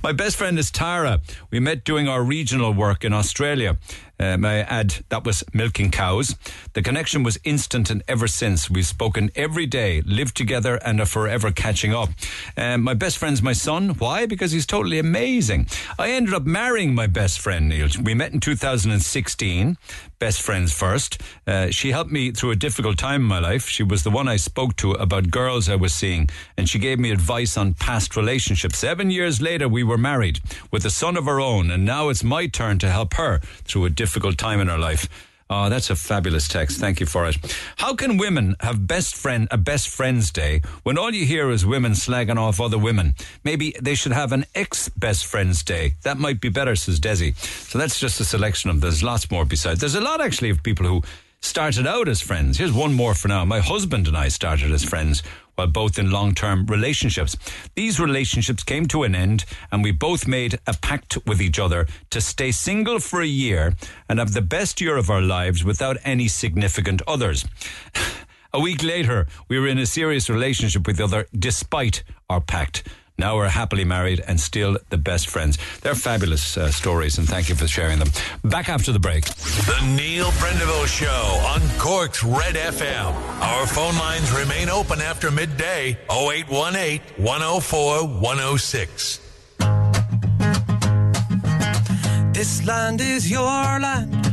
My 0.01 0.13
best 0.13 0.37
friend 0.37 0.57
is 0.57 0.71
Tara. 0.71 1.19
We 1.51 1.59
met 1.59 1.83
doing 1.83 2.07
our 2.07 2.23
regional 2.23 2.73
work 2.73 3.03
in 3.03 3.13
Australia. 3.13 3.77
Um, 4.19 4.45
I 4.45 4.59
add 4.59 5.03
that 5.09 5.25
was 5.25 5.43
milking 5.53 5.91
cows. 5.91 6.35
The 6.73 6.81
connection 6.81 7.23
was 7.23 7.39
instant, 7.43 7.89
and 7.89 8.03
ever 8.07 8.27
since 8.27 8.69
we've 8.69 8.85
spoken 8.85 9.31
every 9.35 9.65
day, 9.65 10.01
lived 10.01 10.35
together, 10.37 10.75
and 10.77 10.99
are 10.99 11.05
forever 11.05 11.51
catching 11.51 11.93
up. 11.93 12.09
Um, 12.57 12.83
my 12.83 12.93
best 12.93 13.17
friend's 13.17 13.41
my 13.41 13.53
son. 13.53 13.89
Why? 13.89 14.25
Because 14.25 14.51
he's 14.51 14.65
totally 14.65 14.99
amazing. 14.99 15.67
I 15.99 16.11
ended 16.11 16.33
up 16.33 16.45
marrying 16.45 16.95
my 16.95 17.07
best 17.07 17.39
friend 17.39 17.69
Neil. 17.69 17.87
We 18.01 18.13
met 18.13 18.33
in 18.33 18.39
2016 18.39 19.77
best 20.19 20.41
friends 20.41 20.73
first. 20.73 21.21
Uh, 21.45 21.69
she 21.69 21.91
helped 21.91 22.11
me 22.11 22.31
through 22.31 22.51
a 22.51 22.55
difficult 22.55 22.97
time 22.97 23.21
in 23.21 23.27
my 23.27 23.39
life. 23.39 23.67
She 23.67 23.83
was 23.83 24.03
the 24.03 24.11
one 24.11 24.27
I 24.27 24.37
spoke 24.37 24.75
to 24.77 24.91
about 24.93 25.31
girls 25.31 25.69
I 25.69 25.75
was 25.75 25.93
seeing, 25.93 26.29
and 26.57 26.67
she 26.69 26.79
gave 26.79 26.99
me 26.99 27.11
advice 27.11 27.57
on 27.57 27.73
past 27.73 28.15
relationships. 28.15 28.79
Seven 28.79 29.11
years 29.11 29.41
later, 29.41 29.67
we 29.67 29.83
were 29.83 29.97
married 29.97 30.39
with 30.71 30.85
a 30.85 30.89
son 30.89 31.17
of 31.17 31.27
our 31.27 31.39
own, 31.39 31.71
and 31.71 31.85
now 31.85 32.09
it's 32.09 32.23
my 32.23 32.47
turn 32.47 32.79
to 32.79 32.89
help 32.89 33.15
her 33.15 33.39
through 33.63 33.85
a 33.85 33.89
difficult 33.89 34.37
time 34.37 34.59
in 34.59 34.67
her 34.67 34.77
life. 34.77 35.07
Oh, 35.47 35.69
that's 35.69 35.91
a 35.91 35.95
fabulous 35.95 36.47
text. 36.47 36.79
Thank 36.79 36.99
you 36.99 37.05
for 37.05 37.27
it. 37.27 37.37
How 37.75 37.93
can 37.93 38.17
women 38.17 38.55
have 38.61 38.87
best 38.87 39.15
friend 39.15 39.47
a 39.51 39.57
best 39.57 39.89
friends 39.89 40.31
day 40.31 40.61
when 40.81 40.97
all 40.97 41.13
you 41.13 41.23
hear 41.23 41.51
is 41.51 41.63
women 41.63 41.91
slagging 41.91 42.37
off 42.37 42.59
other 42.59 42.79
women? 42.79 43.13
Maybe 43.43 43.75
they 43.79 43.93
should 43.93 44.11
have 44.11 44.31
an 44.31 44.45
ex 44.55 44.89
best 44.89 45.27
friends 45.27 45.63
day. 45.63 45.93
That 46.01 46.17
might 46.17 46.41
be 46.41 46.49
better, 46.49 46.75
says 46.75 46.99
Desi. 46.99 47.35
So 47.35 47.77
that's 47.77 47.99
just 47.99 48.19
a 48.19 48.25
selection 48.25 48.71
of. 48.71 48.81
There's 48.81 49.03
lots 49.03 49.29
more 49.29 49.45
besides. 49.45 49.79
There's 49.81 49.93
a 49.93 50.01
lot 50.01 50.19
actually 50.19 50.49
of 50.49 50.63
people 50.63 50.87
who 50.87 51.03
started 51.41 51.85
out 51.85 52.07
as 52.07 52.21
friends. 52.21 52.57
Here's 52.57 52.73
one 52.73 52.93
more 52.93 53.13
for 53.13 53.27
now. 53.27 53.45
My 53.45 53.59
husband 53.59 54.07
and 54.07 54.17
I 54.17 54.29
started 54.29 54.71
as 54.71 54.83
friends 54.83 55.21
while 55.55 55.67
both 55.67 55.97
in 55.97 56.11
long 56.11 56.33
term 56.33 56.65
relationships. 56.67 57.35
These 57.75 57.99
relationships 57.99 58.63
came 58.63 58.85
to 58.87 59.03
an 59.03 59.15
end, 59.15 59.45
and 59.71 59.83
we 59.83 59.91
both 59.91 60.27
made 60.27 60.59
a 60.67 60.73
pact 60.73 61.17
with 61.25 61.41
each 61.41 61.59
other 61.59 61.87
to 62.11 62.21
stay 62.21 62.51
single 62.51 62.99
for 62.99 63.21
a 63.21 63.27
year 63.27 63.75
and 64.07 64.19
have 64.19 64.33
the 64.33 64.41
best 64.41 64.81
year 64.81 64.97
of 64.97 65.09
our 65.09 65.21
lives 65.21 65.63
without 65.63 65.97
any 66.03 66.27
significant 66.27 67.01
others. 67.07 67.45
a 68.53 68.59
week 68.59 68.83
later, 68.83 69.27
we 69.47 69.59
were 69.59 69.67
in 69.67 69.77
a 69.77 69.85
serious 69.85 70.29
relationship 70.29 70.87
with 70.87 70.97
the 70.97 71.03
other 71.03 71.27
despite 71.37 72.03
our 72.29 72.41
pact. 72.41 72.87
Now 73.17 73.37
we're 73.37 73.47
happily 73.47 73.85
married 73.85 74.21
and 74.27 74.39
still 74.39 74.77
the 74.89 74.97
best 74.97 75.29
friends. 75.29 75.57
They're 75.81 75.95
fabulous 75.95 76.57
uh, 76.57 76.69
stories, 76.69 77.17
and 77.17 77.27
thank 77.27 77.47
you 77.47 77.55
for 77.55 77.67
sharing 77.67 77.99
them. 77.99 78.09
Back 78.43 78.67
after 78.67 78.91
the 78.91 78.99
break. 78.99 79.25
The 79.25 79.95
Neil 79.95 80.31
Prendeville 80.31 80.85
Show 80.87 81.07
on 81.47 81.61
Cork's 81.79 82.23
Red 82.23 82.55
FM. 82.55 83.13
Our 83.41 83.67
phone 83.67 83.95
lines 83.97 84.31
remain 84.31 84.69
open 84.69 84.99
after 84.99 85.31
midday 85.31 85.97
0818 86.09 87.01
104 87.23 88.07
106. 88.07 89.19
This 92.33 92.65
land 92.67 92.99
is 92.99 93.31
your 93.31 93.39
land, 93.79 94.13
and 94.13 94.24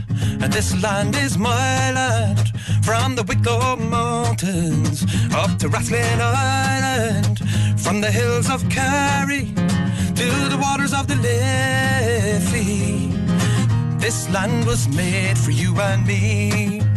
this 0.53 0.81
land 0.83 1.17
is 1.17 1.39
my 1.39 1.93
land. 1.93 2.53
From 2.85 3.15
the 3.15 3.23
Wicklow 3.23 3.77
Mountains 3.77 5.05
up 5.35 5.59
to 5.59 5.69
Rathlin 5.69 6.21
Island, 6.21 7.39
from 7.81 8.01
the 8.01 8.11
hills 8.11 8.51
of 8.51 8.69
Kerry 8.69 9.47
to 10.15 10.29
the 10.49 10.59
waters 10.61 10.93
of 10.93 11.07
the 11.07 11.17
Liffey. 11.17 13.09
This 13.99 14.29
land 14.31 14.67
was 14.67 14.89
made 14.89 15.39
for 15.39 15.51
you 15.51 15.81
and 15.81 16.07
me. 16.07 16.92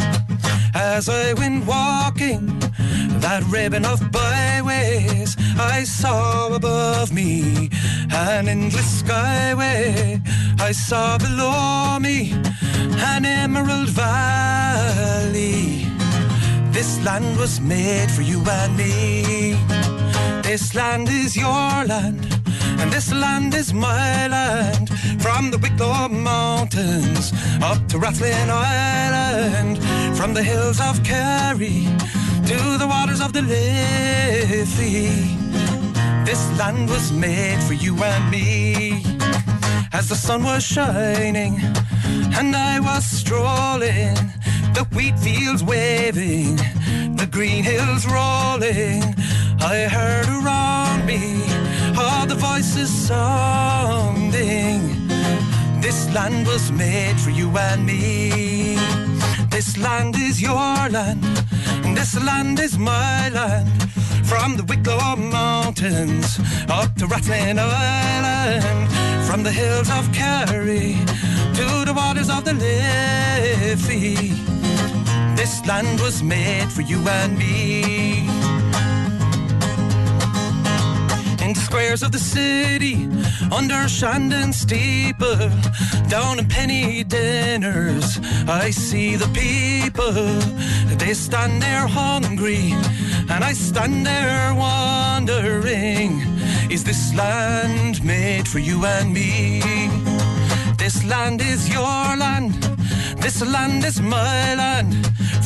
As 0.76 1.08
I 1.08 1.34
went 1.34 1.66
walking 1.66 2.60
that 3.22 3.44
ribbon 3.50 3.86
of 3.86 4.12
byways, 4.12 5.38
I 5.58 5.86
saw 5.86 6.54
above 6.54 7.14
me 7.14 7.70
an 8.12 8.50
endless 8.50 9.02
skyway. 9.02 10.20
I 10.60 10.74
saw 10.74 11.18
below 11.18 11.98
me 12.00 12.34
an 13.14 13.26
emerald 13.26 13.90
valley. 13.90 15.88
This 16.72 17.02
land 17.06 17.38
was 17.38 17.62
made 17.62 18.12
for 18.12 18.22
you 18.22 18.44
and 18.46 18.76
me. 18.76 19.56
This 20.44 20.76
land 20.76 21.08
is 21.10 21.38
your 21.38 21.86
land, 21.86 22.35
and 22.80 22.92
this 22.92 23.12
land 23.12 23.54
is 23.54 23.74
my 23.74 24.28
land. 24.28 24.90
From 25.22 25.52
the 25.52 25.58
Wicklow 25.58 26.10
Mountains 26.10 27.32
up 27.62 27.88
to 27.90 27.98
Rathlin 27.98 28.50
Island, 28.50 29.78
from 30.18 30.34
the 30.34 30.44
hills 30.44 30.80
of 30.80 31.04
Kerry 31.04 31.88
to 32.48 32.78
the 32.78 32.88
waters 32.88 33.22
of 33.22 33.34
the 33.34 33.42
Liffey. 33.42 35.10
This 36.26 36.44
land 36.60 36.90
was 36.90 37.12
made 37.12 37.62
for 37.64 37.74
you 37.74 37.96
and 38.04 38.32
me. 38.32 39.04
As 39.94 40.10
the 40.10 40.16
sun 40.16 40.44
was 40.44 40.64
shining 40.64 41.60
and 42.38 42.56
I 42.56 42.80
was 42.80 43.06
strolling, 43.06 44.16
the 44.74 44.88
wheat 44.94 45.18
fields 45.20 45.64
waving, 45.64 46.58
the 47.16 47.28
green 47.30 47.64
hills 47.64 48.06
rolling. 48.06 49.04
I 49.62 49.88
heard 49.98 50.28
around 50.28 51.06
me 51.06 51.46
all 51.98 52.26
the 52.26 52.36
voices 52.36 52.90
sounding. 53.08 54.80
This 55.82 56.14
land 56.14 56.48
was 56.48 56.72
made 56.72 57.20
for 57.20 57.30
you 57.30 57.50
and 57.58 57.86
me. 57.86 58.78
This 59.50 59.78
land 59.78 60.16
is 60.18 60.42
your 60.42 60.90
land, 60.90 61.24
and 61.84 61.96
this 61.96 62.16
land 62.24 62.60
is 62.60 62.78
my 62.78 63.30
land. 63.30 63.70
From 64.26 64.58
the 64.58 64.64
Wicklow 64.64 65.16
Mountains 65.16 66.40
up 66.68 66.96
to 66.96 67.06
Rathlin 67.06 67.60
Island, 67.60 68.90
from 69.28 69.44
the 69.44 69.52
hills 69.52 69.90
of 69.90 70.12
Kerry 70.12 70.98
to 71.54 71.86
the 71.86 71.94
waters 71.96 72.30
of 72.30 72.44
the 72.44 72.54
Liffey. 72.54 74.34
This 75.36 75.66
land 75.66 76.00
was 76.02 76.24
made 76.24 76.72
for 76.72 76.82
you 76.82 77.00
and 77.08 77.38
me. 77.38 78.28
In 81.46 81.54
the 81.54 81.60
squares 81.60 82.02
of 82.02 82.12
the 82.12 82.18
city, 82.18 83.08
under 83.52 83.88
Shandon 83.88 84.52
steeple, 84.52 85.52
down 86.10 86.40
in 86.40 86.48
penny 86.48 87.04
dinners, 87.04 88.20
I 88.48 88.72
see 88.72 89.16
the 89.16 89.28
people. 89.28 90.12
They 90.98 91.14
stand 91.14 91.62
there 91.62 91.86
hungry, 91.86 92.74
and 93.30 93.44
I 93.44 93.54
stand 93.54 94.08
there 94.08 94.56
wondering, 94.56 96.24
is 96.72 96.84
this 96.84 97.14
land 97.14 98.04
made 98.04 98.48
for 98.48 98.58
you 98.58 98.84
and 98.84 99.14
me? 99.14 99.62
This 100.80 101.06
land 101.06 101.42
is 101.42 101.70
your 101.70 102.18
land, 102.18 102.75
this 103.26 103.42
land 103.42 103.84
is 103.84 104.00
my 104.00 104.54
land. 104.54 104.94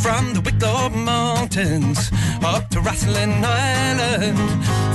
From 0.03 0.34
the 0.34 0.41
Wicklow 0.41 0.89
Mountains 0.89 2.11
up 2.43 2.68
to 2.72 2.80
Rathlin 2.81 3.41
Island, 3.41 4.38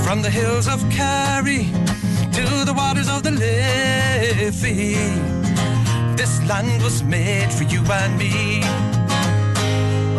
from 0.05 0.21
the 0.21 0.29
hills 0.29 0.67
of 0.67 0.79
Kerry 0.91 1.63
to 2.37 2.45
the 2.63 2.75
waters 2.77 3.09
of 3.09 3.23
the 3.23 3.31
Liffey. 3.31 4.97
This 6.15 6.33
land 6.47 6.83
was 6.83 7.01
made 7.01 7.51
for 7.51 7.63
you 7.63 7.81
and 7.91 8.17
me. 8.19 8.61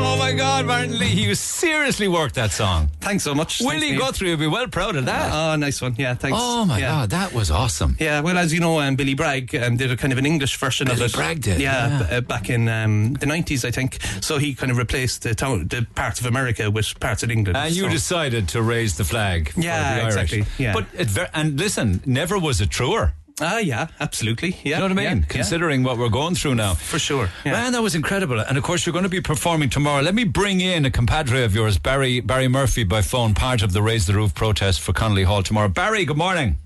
Oh, 0.08 0.16
my 0.18 0.32
God, 0.32 0.66
Martin 0.66 0.98
Leahy, 0.98 1.22
you 1.22 1.34
seriously 1.34 2.08
worked 2.08 2.34
that 2.36 2.50
song. 2.52 2.88
Thanks 3.00 3.22
so 3.24 3.34
much. 3.34 3.60
Willie 3.60 3.90
Thanks. 3.90 4.02
Guthrie 4.02 4.30
will 4.30 4.36
be 4.38 4.46
well 4.46 4.66
proud 4.68 4.96
of 4.96 5.04
that. 5.06 5.32
Oh, 5.32 5.56
nice 5.56 5.80
one. 5.82 5.94
Yeah, 5.98 6.14
thanks. 6.14 6.36
Oh 6.40 6.64
my 6.64 6.78
Yeah. 6.78 6.88
God, 6.92 7.10
that 7.10 7.32
was 7.32 7.50
awesome. 7.50 7.96
Yeah, 8.00 8.20
well, 8.20 8.38
as 8.38 8.52
you 8.52 8.60
know, 8.60 8.80
um, 8.80 8.96
Billy 8.96 9.14
Bragg 9.14 9.54
um, 9.54 9.76
did 9.76 9.90
a 9.90 9.96
kind 9.96 10.12
of 10.12 10.18
an 10.18 10.26
English 10.26 10.56
version 10.58 10.86
Billy 10.86 11.04
of 11.04 11.10
it. 11.10 11.14
Bragg 11.14 11.42
did, 11.42 11.60
yeah, 11.60 11.88
yeah. 12.00 12.06
b- 12.08 12.14
uh, 12.16 12.20
back 12.22 12.48
in 12.50 12.68
um, 12.68 13.14
the 13.14 13.26
nineties, 13.26 13.64
I 13.64 13.70
think. 13.70 13.98
So 14.20 14.38
he 14.38 14.54
kind 14.54 14.70
of 14.72 14.78
replaced 14.78 15.22
the 15.22 15.34
town, 15.34 15.66
the 15.68 15.86
parts 15.94 16.20
of 16.20 16.26
America 16.26 16.70
with 16.70 16.98
parts 17.00 17.22
of 17.22 17.30
England. 17.30 17.56
And 17.56 17.74
you 17.74 17.88
decided 17.88 18.48
to 18.50 18.62
raise 18.62 18.96
the 18.96 19.04
flag. 19.04 19.50
for 19.50 19.60
Yeah, 19.60 19.96
the 19.96 20.02
Irish. 20.02 20.14
exactly, 20.14 20.44
yeah. 20.64 20.72
But 20.72 20.86
it 20.94 21.08
ver- 21.08 21.30
and 21.34 21.58
listen, 21.58 22.00
never 22.06 22.38
was 22.38 22.60
it 22.60 22.70
truer. 22.70 23.14
Ah, 23.40 23.58
yeah, 23.58 23.88
absolutely. 24.00 24.56
Yeah, 24.64 24.76
You 24.76 24.76
know 24.76 24.82
what 24.82 24.90
I 24.92 24.94
mean? 24.94 25.04
yeah, 25.04 25.14
yeah. 25.16 25.24
Considering 25.28 25.82
what 25.82 25.98
we're 25.98 26.08
going 26.08 26.34
through 26.34 26.54
now. 26.54 26.72
For 26.74 26.98
sure. 26.98 27.28
Yeah. 27.44 27.52
Man, 27.52 27.72
that 27.72 27.82
was 27.82 27.94
incredible. 27.94 28.40
And 28.40 28.56
of 28.56 28.64
course, 28.64 28.86
you're 28.86 28.94
going 28.94 29.02
to 29.02 29.10
be 29.10 29.20
performing 29.20 29.68
tomorrow. 29.68 30.02
Let 30.02 30.14
me 30.14 30.24
bring 30.24 30.62
in 30.62 30.86
a 30.86 30.90
compadre 30.90 31.44
of 31.44 31.54
yours, 31.54 31.76
Barry 31.78 32.20
Barry 32.20 32.48
Murphy, 32.48 32.84
by 32.84 33.02
phone, 33.02 33.34
part 33.34 33.60
of 33.62 33.74
the 33.74 33.82
Raise 33.82 34.06
the 34.06 34.14
Roof 34.14 34.34
protest 34.34 34.80
for 34.80 34.94
Connolly 34.94 35.24
Hall 35.24 35.42
tomorrow. 35.42 35.68
Barry, 35.68 36.04
good 36.06 36.16
morning. 36.16 36.56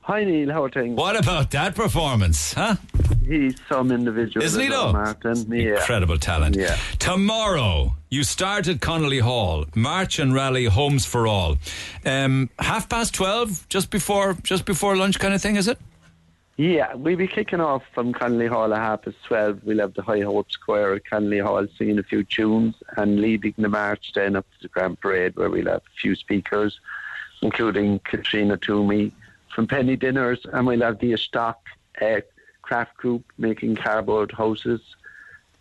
Hi 0.00 0.24
Neil, 0.24 0.50
how 0.50 0.64
are 0.64 0.70
things? 0.70 0.96
What 0.96 1.16
about 1.22 1.50
that 1.50 1.74
performance, 1.74 2.54
huh? 2.54 2.76
He's 3.26 3.54
some 3.68 3.92
individual. 3.92 4.42
Isn't 4.42 4.62
he 4.62 4.68
though? 4.68 4.92
Martin. 4.92 5.52
Yeah. 5.52 5.72
Incredible 5.76 6.16
talent. 6.16 6.56
Yeah. 6.56 6.78
Tomorrow, 6.98 7.94
you 8.08 8.22
start 8.24 8.68
at 8.68 8.80
Connolly 8.80 9.18
Hall, 9.18 9.66
march 9.74 10.18
and 10.18 10.32
rally, 10.32 10.64
homes 10.64 11.04
for 11.04 11.26
all. 11.26 11.58
Um, 12.06 12.48
half 12.58 12.88
past 12.88 13.12
twelve, 13.12 13.68
just 13.68 13.90
before 13.90 14.32
just 14.42 14.64
before 14.64 14.96
lunch, 14.96 15.18
kind 15.18 15.34
of 15.34 15.42
thing, 15.42 15.56
is 15.56 15.68
it? 15.68 15.78
Yeah, 16.58 16.94
we'll 16.94 17.16
be 17.16 17.28
kicking 17.28 17.60
off 17.60 17.84
from 17.94 18.12
Connolly 18.12 18.48
Hall 18.48 18.74
at 18.74 18.80
half 18.80 19.02
past 19.02 19.16
12. 19.26 19.60
We'll 19.62 19.78
have 19.78 19.94
the 19.94 20.02
High 20.02 20.22
Hopes 20.22 20.56
Choir 20.56 20.94
at 20.94 21.04
Connolly 21.08 21.38
Hall 21.38 21.64
singing 21.78 22.00
a 22.00 22.02
few 22.02 22.24
tunes 22.24 22.74
and 22.96 23.20
leading 23.20 23.54
the 23.58 23.68
march 23.68 24.12
then 24.12 24.34
up 24.34 24.44
to 24.50 24.62
the 24.62 24.68
Grand 24.68 24.98
Parade 25.00 25.36
where 25.36 25.50
we'll 25.50 25.66
have 25.66 25.82
a 25.82 26.00
few 26.00 26.16
speakers, 26.16 26.80
including 27.42 28.00
Katrina 28.00 28.56
Twomey 28.56 29.12
from 29.54 29.68
Penny 29.68 29.94
Dinners, 29.94 30.44
and 30.52 30.66
we'll 30.66 30.80
have 30.80 30.98
the 30.98 31.16
Stock 31.16 31.60
uh, 32.02 32.22
craft 32.62 32.96
group 32.96 33.22
making 33.38 33.76
cardboard 33.76 34.32
houses. 34.32 34.80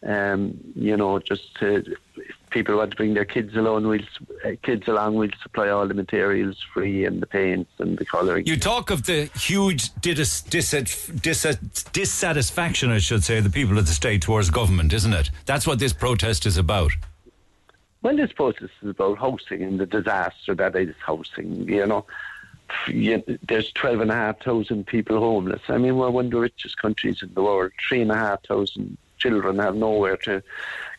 Um, 0.01 0.57
you 0.75 0.97
know, 0.97 1.19
just 1.19 1.53
to, 1.59 1.95
people 2.49 2.77
want 2.77 2.91
to 2.91 2.97
bring 2.97 3.13
their 3.13 3.25
kids 3.25 3.55
along, 3.55 3.87
we'll 3.87 3.99
uh, 4.45 4.51
kids 4.63 4.87
along. 4.87 5.15
We'll 5.15 5.29
supply 5.41 5.69
all 5.69 5.87
the 5.87 5.93
materials 5.93 6.63
free 6.73 7.05
and 7.05 7.21
the 7.21 7.27
paints 7.27 7.71
and 7.79 7.97
the 7.97 8.05
colouring. 8.05 8.45
You 8.45 8.57
talk 8.57 8.89
of 8.89 9.05
the 9.05 9.25
huge 9.35 9.93
dis- 10.01 10.41
dis- 10.41 10.71
dis- 11.21 11.83
dissatisfaction, 11.91 12.91
I 12.91 12.99
should 12.99 13.23
say, 13.23 13.37
of 13.39 13.43
the 13.43 13.49
people 13.49 13.77
of 13.77 13.87
the 13.87 13.93
state 13.93 14.21
towards 14.21 14.49
government, 14.49 14.93
isn't 14.93 15.13
it? 15.13 15.29
That's 15.45 15.67
what 15.67 15.79
this 15.79 15.93
protest 15.93 16.45
is 16.45 16.57
about. 16.57 16.91
Well, 18.01 18.15
this 18.15 18.31
protest 18.31 18.73
is 18.81 18.89
about 18.89 19.17
housing 19.17 19.63
and 19.63 19.79
the 19.79 19.85
disaster 19.85 20.55
that 20.55 20.75
is 20.75 20.95
housing. 21.05 21.67
You 21.67 21.85
know, 21.85 22.05
you, 22.87 23.23
there's 23.43 23.71
twelve 23.71 24.01
and 24.01 24.11
a 24.11 24.15
half 24.15 24.41
thousand 24.41 24.87
people 24.87 25.19
homeless. 25.19 25.61
I 25.67 25.77
mean, 25.77 25.97
we're 25.97 26.09
one 26.09 26.25
of 26.25 26.31
the 26.31 26.39
richest 26.39 26.77
countries 26.77 27.21
in 27.21 27.33
the 27.33 27.41
world. 27.41 27.71
Three 27.87 28.01
and 28.01 28.11
a 28.11 28.15
half 28.15 28.43
thousand 28.43 28.97
children 29.17 29.57
have 29.59 29.75
nowhere 29.75 30.17
to 30.17 30.43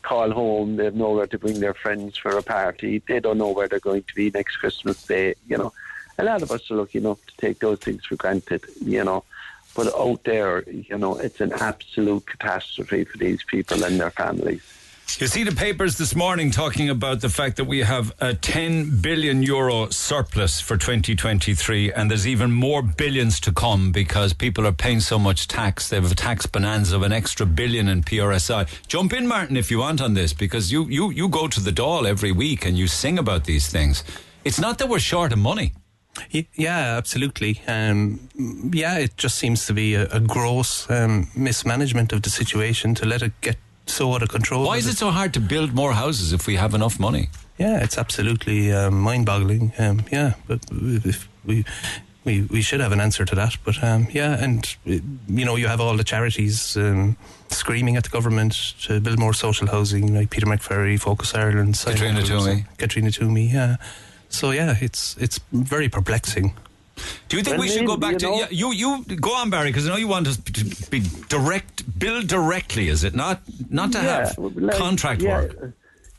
call 0.08 0.30
home. 0.30 0.76
They 0.76 0.86
have 0.86 0.94
nowhere 0.94 1.26
to 1.26 1.38
bring 1.38 1.60
their 1.60 1.74
friends 1.74 2.16
for 2.16 2.32
a 2.38 2.42
party. 2.42 3.02
They 3.06 3.20
don't 3.20 3.38
know 3.38 3.50
where 3.50 3.68
they're 3.68 3.88
going 3.90 4.04
to 4.04 4.14
be 4.14 4.30
next 4.30 4.56
Christmas 4.56 4.98
Day. 5.04 5.34
You 5.46 5.58
know, 5.58 5.72
a 6.18 6.24
lot 6.24 6.42
of 6.42 6.50
us 6.50 6.70
are 6.70 6.76
lucky 6.76 6.98
enough 6.98 7.24
to 7.26 7.36
take 7.36 7.58
those 7.58 7.78
things 7.78 8.04
for 8.06 8.16
granted. 8.16 8.62
You 8.80 9.04
know. 9.04 9.24
But 9.76 9.94
out 9.94 10.24
there, 10.24 10.68
you 10.68 10.98
know, 10.98 11.16
it's 11.18 11.40
an 11.40 11.52
absolute 11.52 12.26
catastrophe 12.26 13.04
for 13.04 13.18
these 13.18 13.42
people 13.44 13.84
and 13.84 14.00
their 14.00 14.10
families. 14.10 14.62
You 15.16 15.26
see 15.26 15.42
the 15.42 15.52
papers 15.52 15.98
this 15.98 16.14
morning 16.14 16.52
talking 16.52 16.90
about 16.90 17.22
the 17.22 17.28
fact 17.28 17.56
that 17.56 17.64
we 17.64 17.80
have 17.80 18.14
a 18.20 18.34
10 18.34 19.00
billion 19.00 19.42
euro 19.42 19.88
surplus 19.90 20.60
for 20.60 20.76
2023, 20.76 21.92
and 21.92 22.08
there's 22.08 22.28
even 22.28 22.52
more 22.52 22.82
billions 22.82 23.40
to 23.40 23.50
come 23.50 23.90
because 23.90 24.32
people 24.32 24.64
are 24.64 24.72
paying 24.72 25.00
so 25.00 25.18
much 25.18 25.48
tax. 25.48 25.88
They 25.88 25.96
have 25.96 26.12
a 26.12 26.14
tax 26.14 26.46
bonanza 26.46 26.94
of 26.94 27.02
an 27.02 27.10
extra 27.12 27.46
billion 27.46 27.88
in 27.88 28.04
PRSI. 28.04 28.68
Jump 28.86 29.12
in, 29.12 29.26
Martin, 29.26 29.56
if 29.56 29.72
you 29.72 29.78
want 29.80 30.00
on 30.00 30.14
this, 30.14 30.32
because 30.32 30.70
you, 30.70 30.84
you, 30.84 31.10
you 31.10 31.28
go 31.28 31.48
to 31.48 31.58
the 31.58 31.72
doll 31.72 32.06
every 32.06 32.30
week 32.30 32.64
and 32.64 32.78
you 32.78 32.86
sing 32.86 33.18
about 33.18 33.44
these 33.44 33.66
things. 33.66 34.04
It's 34.44 34.60
not 34.60 34.78
that 34.78 34.88
we're 34.88 35.00
short 35.00 35.32
of 35.32 35.38
money. 35.40 35.72
Yeah, 36.30 36.96
absolutely. 36.96 37.60
Um, 37.66 38.28
yeah, 38.72 38.98
it 38.98 39.16
just 39.16 39.36
seems 39.36 39.66
to 39.66 39.72
be 39.72 39.94
a, 39.94 40.06
a 40.10 40.20
gross 40.20 40.88
um, 40.88 41.28
mismanagement 41.34 42.12
of 42.12 42.22
the 42.22 42.30
situation 42.30 42.94
to 42.96 43.06
let 43.06 43.22
it 43.22 43.32
get 43.40 43.56
so 43.88 44.12
out 44.14 44.22
of 44.22 44.28
control. 44.28 44.64
Why 44.66 44.76
is 44.76 44.86
it 44.86 44.96
so 44.96 45.10
hard 45.10 45.32
to 45.34 45.40
build 45.40 45.74
more 45.74 45.92
houses 45.92 46.32
if 46.32 46.46
we 46.46 46.56
have 46.56 46.74
enough 46.74 46.98
money? 47.00 47.28
Yeah, 47.58 47.82
it's 47.82 47.98
absolutely 47.98 48.72
um, 48.72 49.00
mind-boggling. 49.00 49.72
Um, 49.78 50.04
yeah, 50.12 50.34
but 50.46 50.60
if 50.70 51.28
we. 51.44 51.64
We, 52.24 52.42
we 52.42 52.60
should 52.60 52.80
have 52.80 52.92
an 52.92 53.00
answer 53.00 53.24
to 53.24 53.34
that, 53.36 53.56
but 53.64 53.82
um, 53.82 54.06
yeah, 54.10 54.36
and 54.44 54.76
you 54.84 55.46
know 55.46 55.56
you 55.56 55.66
have 55.66 55.80
all 55.80 55.96
the 55.96 56.04
charities 56.04 56.76
um, 56.76 57.16
screaming 57.48 57.96
at 57.96 58.04
the 58.04 58.10
government 58.10 58.74
to 58.82 59.00
build 59.00 59.18
more 59.18 59.32
social 59.32 59.66
housing, 59.66 60.12
like 60.14 60.28
Peter 60.28 60.44
McVerry, 60.44 61.00
Focus 61.00 61.34
Ireland, 61.34 61.76
Simon 61.76 62.16
Katrina 62.16 62.20
Twomey. 62.20 62.66
Katrina 62.76 63.08
Twomey, 63.08 63.50
yeah. 63.50 63.76
So 64.28 64.50
yeah, 64.50 64.76
it's 64.78 65.16
it's 65.16 65.40
very 65.52 65.88
perplexing. 65.88 66.52
Do 67.28 67.36
you 67.36 67.42
think 67.42 67.58
Well, 67.58 67.66
we 67.66 67.68
should 67.68 67.86
go 67.86 67.96
back 67.96 68.12
you 68.12 68.18
to 68.20 68.26
know- 68.26 68.38
yeah, 68.40 68.46
you? 68.50 68.72
You 68.72 69.04
go 69.16 69.34
on, 69.34 69.50
Barry, 69.50 69.70
because 69.70 69.86
I 69.86 69.90
know 69.90 69.96
you 69.96 70.08
want 70.08 70.26
us 70.28 70.36
to 70.36 70.90
be 70.90 71.00
direct, 71.28 71.98
build 71.98 72.26
directly. 72.28 72.88
Is 72.88 73.04
it 73.04 73.14
not? 73.14 73.40
Not 73.70 73.92
to 73.92 73.98
Yeah, 73.98 74.26
have 74.28 74.38
like, 74.38 74.76
contract 74.76 75.22
yeah, 75.22 75.40
work. 75.42 75.72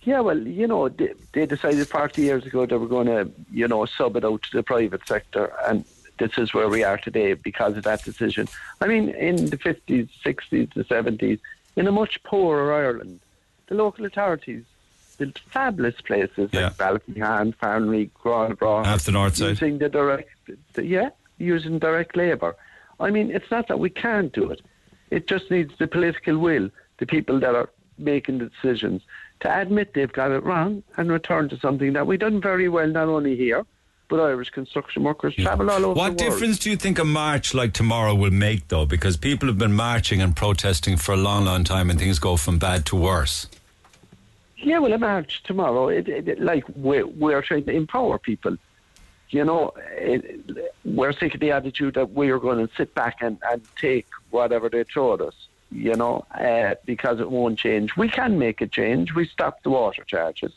Yeah, 0.03 0.21
well, 0.21 0.37
you 0.39 0.65
know, 0.67 0.87
they, 0.89 1.13
they 1.33 1.45
decided 1.45 1.87
40 1.87 2.21
years 2.21 2.45
ago 2.45 2.65
they 2.65 2.77
were 2.77 2.87
going 2.87 3.07
to, 3.07 3.29
you 3.51 3.67
know, 3.67 3.85
sub 3.85 4.15
it 4.15 4.23
out 4.25 4.41
to 4.43 4.57
the 4.57 4.63
private 4.63 5.05
sector, 5.07 5.51
and 5.67 5.83
this 6.17 6.37
is 6.37 6.53
where 6.53 6.69
we 6.69 6.83
are 6.83 6.97
today 6.97 7.33
because 7.33 7.75
of 7.77 7.83
that 7.83 8.03
decision. 8.03 8.47
I 8.81 8.87
mean, 8.87 9.09
in 9.09 9.49
the 9.49 9.57
50s, 9.57 10.09
60s, 10.25 10.73
the 10.73 10.83
70s, 10.85 11.39
in 11.75 11.87
a 11.87 11.91
much 11.91 12.21
poorer 12.23 12.73
Ireland, 12.73 13.19
the 13.67 13.75
local 13.75 14.05
authorities 14.05 14.63
built 15.19 15.37
fabulous 15.51 15.99
places 16.01 16.51
like 16.53 16.75
Ballyhan, 16.77 17.53
Farnley, 17.55 18.09
Gurranabraher, 18.23 18.85
Half 18.85 19.03
the 19.03 19.11
north 19.11 19.35
side. 19.37 19.49
using 19.49 19.77
the 19.77 19.89
direct, 19.89 20.29
the, 20.73 20.85
yeah, 20.85 21.09
using 21.37 21.77
direct 21.77 22.15
labour. 22.17 22.55
I 22.99 23.11
mean, 23.11 23.29
it's 23.29 23.51
not 23.51 23.67
that 23.67 23.79
we 23.79 23.89
can't 23.91 24.33
do 24.33 24.49
it. 24.49 24.61
It 25.11 25.27
just 25.27 25.51
needs 25.51 25.73
the 25.77 25.87
political 25.87 26.37
will, 26.37 26.69
the 26.97 27.05
people 27.05 27.39
that 27.41 27.53
are 27.55 27.69
making 27.97 28.39
the 28.39 28.45
decisions, 28.49 29.01
to 29.41 29.59
admit 29.61 29.93
they've 29.93 30.11
got 30.11 30.31
it 30.31 30.43
wrong 30.43 30.83
and 30.97 31.11
return 31.11 31.49
to 31.49 31.59
something 31.59 31.93
that 31.93 32.07
we've 32.07 32.19
done 32.19 32.41
very 32.41 32.69
well, 32.69 32.87
not 32.87 33.07
only 33.07 33.35
here, 33.35 33.65
but 34.09 34.19
Irish 34.19 34.49
construction 34.49 35.03
workers 35.03 35.35
travel 35.35 35.69
all 35.69 35.85
over 35.85 35.93
What 35.93 35.95
the 35.95 36.01
world. 36.01 36.17
difference 36.17 36.59
do 36.59 36.71
you 36.71 36.75
think 36.77 36.97
a 36.97 37.05
march 37.05 37.53
like 37.53 37.73
tomorrow 37.73 38.15
will 38.15 38.31
make, 38.31 38.67
though? 38.67 38.85
Because 38.85 39.17
people 39.17 39.47
have 39.47 39.57
been 39.57 39.73
marching 39.73 40.21
and 40.21 40.35
protesting 40.35 40.97
for 40.97 41.13
a 41.13 41.17
long, 41.17 41.45
long 41.45 41.63
time, 41.63 41.89
and 41.89 41.99
things 41.99 42.17
go 42.19 42.35
from 42.35 42.57
bad 42.57 42.85
to 42.87 42.95
worse. 42.95 43.47
Yeah, 44.61 44.79
well, 44.79 44.93
a 44.93 44.97
march 44.97 45.43
tomorrow, 45.43 45.87
it, 45.87 46.07
it, 46.09 46.41
like 46.41 46.65
we're, 46.75 47.07
we're 47.07 47.41
trying 47.41 47.65
to 47.65 47.71
empower 47.71 48.17
people. 48.17 48.57
You 49.29 49.45
know, 49.45 49.73
it, 49.91 50.73
we're 50.83 51.13
sick 51.13 51.35
of 51.35 51.39
the 51.39 51.51
attitude 51.51 51.93
that 51.93 52.11
we 52.13 52.29
are 52.29 52.39
going 52.39 52.67
to 52.67 52.73
sit 52.75 52.93
back 52.95 53.17
and, 53.21 53.37
and 53.49 53.61
take 53.79 54.07
whatever 54.31 54.69
they 54.69 54.83
throw 54.83 55.13
at 55.13 55.21
us, 55.21 55.35
you 55.71 55.95
know, 55.95 56.25
uh, 56.33 56.75
because 56.85 57.19
it 57.19 57.29
won't 57.29 57.59
change. 57.59 57.95
We 57.95 58.09
can 58.09 58.39
make 58.39 58.59
a 58.61 58.67
change. 58.67 59.13
We 59.13 59.25
stop 59.27 59.61
the 59.63 59.69
water 59.69 60.03
charges. 60.03 60.51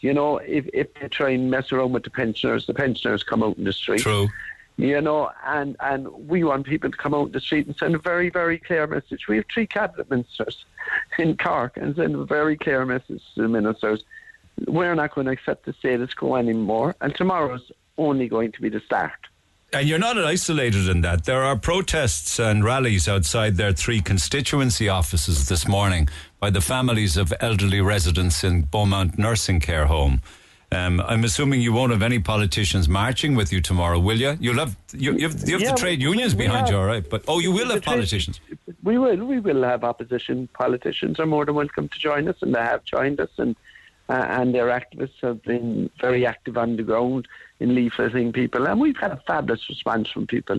You 0.00 0.12
know, 0.12 0.36
if, 0.36 0.68
if 0.74 0.92
they 0.94 1.08
try 1.08 1.30
and 1.30 1.50
mess 1.50 1.72
around 1.72 1.92
with 1.92 2.04
the 2.04 2.10
pensioners, 2.10 2.66
the 2.66 2.74
pensioners 2.74 3.22
come 3.22 3.42
out 3.42 3.56
in 3.56 3.64
the 3.64 3.72
street. 3.72 4.02
True. 4.02 4.28
You 4.76 5.00
know, 5.00 5.30
and, 5.46 5.76
and 5.78 6.08
we 6.28 6.42
want 6.42 6.66
people 6.66 6.90
to 6.90 6.96
come 6.96 7.14
out 7.14 7.30
the 7.30 7.40
street 7.40 7.68
and 7.68 7.76
send 7.76 7.94
a 7.94 7.98
very, 7.98 8.28
very 8.28 8.58
clear 8.58 8.86
message. 8.88 9.28
We 9.28 9.36
have 9.36 9.44
three 9.52 9.68
cabinet 9.68 10.10
ministers 10.10 10.64
in 11.16 11.36
Cork 11.36 11.76
and 11.76 11.94
send 11.94 12.16
a 12.16 12.24
very 12.24 12.56
clear 12.56 12.84
message 12.84 13.22
to 13.36 13.42
the 13.42 13.48
ministers. 13.48 14.02
We're 14.66 14.96
not 14.96 15.14
going 15.14 15.26
to 15.26 15.32
accept 15.32 15.64
the 15.64 15.72
status 15.74 16.12
quo 16.14 16.36
anymore, 16.36 16.96
and 17.00 17.14
tomorrow's 17.14 17.70
only 17.98 18.28
going 18.28 18.50
to 18.52 18.60
be 18.60 18.68
the 18.68 18.80
start. 18.80 19.12
And 19.72 19.88
you're 19.88 19.98
not 19.98 20.16
isolated 20.16 20.88
in 20.88 21.00
that. 21.00 21.24
There 21.24 21.42
are 21.42 21.56
protests 21.56 22.38
and 22.38 22.62
rallies 22.62 23.08
outside 23.08 23.56
their 23.56 23.72
three 23.72 24.00
constituency 24.00 24.88
offices 24.88 25.48
this 25.48 25.66
morning 25.66 26.08
by 26.38 26.50
the 26.50 26.60
families 26.60 27.16
of 27.16 27.32
elderly 27.40 27.80
residents 27.80 28.44
in 28.44 28.62
Beaumont 28.62 29.18
Nursing 29.18 29.58
Care 29.58 29.86
Home. 29.86 30.20
Um, 30.74 31.00
I'm 31.00 31.24
assuming 31.24 31.60
you 31.60 31.72
won't 31.72 31.92
have 31.92 32.02
any 32.02 32.18
politicians 32.18 32.88
marching 32.88 33.34
with 33.36 33.52
you 33.52 33.60
tomorrow, 33.60 33.98
will 33.98 34.18
you? 34.20 34.36
You'll 34.40 34.58
have 34.58 34.76
you, 34.92 35.12
you 35.14 35.28
have, 35.28 35.48
you 35.48 35.52
have 35.54 35.62
Yeah, 35.62 35.70
the 35.72 35.76
trade 35.78 36.02
unions 36.02 36.34
we 36.34 36.44
behind 36.44 36.66
have- 36.66 36.70
you, 36.70 36.78
all 36.78 36.84
right? 36.86 37.08
But 37.08 37.24
oh, 37.28 37.38
you 37.38 37.52
will 37.52 37.70
have 37.70 37.82
trade- 37.82 37.94
politicians. 37.94 38.40
We 38.82 38.98
will. 38.98 39.16
We 39.24 39.40
will 39.40 39.62
have 39.62 39.84
opposition 39.84 40.48
politicians 40.52 41.18
are 41.20 41.26
more 41.26 41.44
than 41.46 41.54
welcome 41.54 41.88
to 41.88 41.98
join 41.98 42.28
us, 42.28 42.36
and 42.42 42.54
they 42.54 42.60
have 42.60 42.84
joined 42.84 43.18
us, 43.20 43.30
and 43.38 43.56
uh, 44.08 44.12
and 44.12 44.54
their 44.54 44.66
activists 44.66 45.20
have 45.22 45.42
been 45.42 45.88
very 46.00 46.26
active 46.26 46.58
on 46.58 46.76
the 46.76 46.82
ground 46.82 47.26
in 47.60 47.70
leafleting 47.70 48.34
people, 48.34 48.66
and 48.66 48.78
we've 48.80 48.96
had 48.98 49.12
a 49.12 49.22
fabulous 49.26 49.66
response 49.68 50.10
from 50.10 50.26
people. 50.26 50.58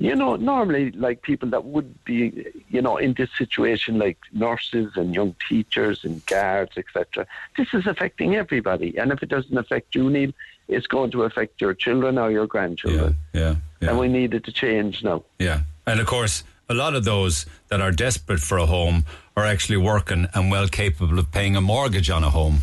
You 0.00 0.16
know, 0.16 0.34
normally 0.36 0.92
like 0.92 1.20
people 1.20 1.50
that 1.50 1.66
would 1.66 2.04
be, 2.04 2.46
you 2.70 2.80
know, 2.80 2.96
in 2.96 3.12
this 3.12 3.28
situation, 3.36 3.98
like 3.98 4.16
nurses 4.32 4.92
and 4.96 5.14
young 5.14 5.36
teachers 5.46 6.04
and 6.04 6.24
guards, 6.24 6.72
etc. 6.78 7.26
This 7.58 7.68
is 7.74 7.86
affecting 7.86 8.34
everybody, 8.34 8.96
and 8.96 9.12
if 9.12 9.22
it 9.22 9.28
doesn't 9.28 9.58
affect 9.58 9.94
you, 9.94 10.08
Neil, 10.08 10.32
it's 10.68 10.86
going 10.86 11.10
to 11.10 11.24
affect 11.24 11.60
your 11.60 11.74
children 11.74 12.16
or 12.16 12.30
your 12.30 12.46
grandchildren. 12.46 13.14
Yeah, 13.34 13.56
And 13.90 13.98
we 13.98 14.08
need 14.08 14.32
it 14.32 14.44
to 14.44 14.52
change 14.52 15.04
now. 15.04 15.22
Yeah. 15.38 15.60
And 15.86 16.00
of 16.00 16.06
course, 16.06 16.44
a 16.70 16.74
lot 16.74 16.94
of 16.94 17.04
those 17.04 17.44
that 17.68 17.82
are 17.82 17.92
desperate 17.92 18.40
for 18.40 18.56
a 18.56 18.64
home 18.64 19.04
are 19.36 19.44
actually 19.44 19.76
working 19.76 20.28
and 20.32 20.50
well 20.50 20.68
capable 20.68 21.18
of 21.18 21.30
paying 21.30 21.56
a 21.56 21.60
mortgage 21.60 22.08
on 22.08 22.24
a 22.24 22.30
home. 22.30 22.62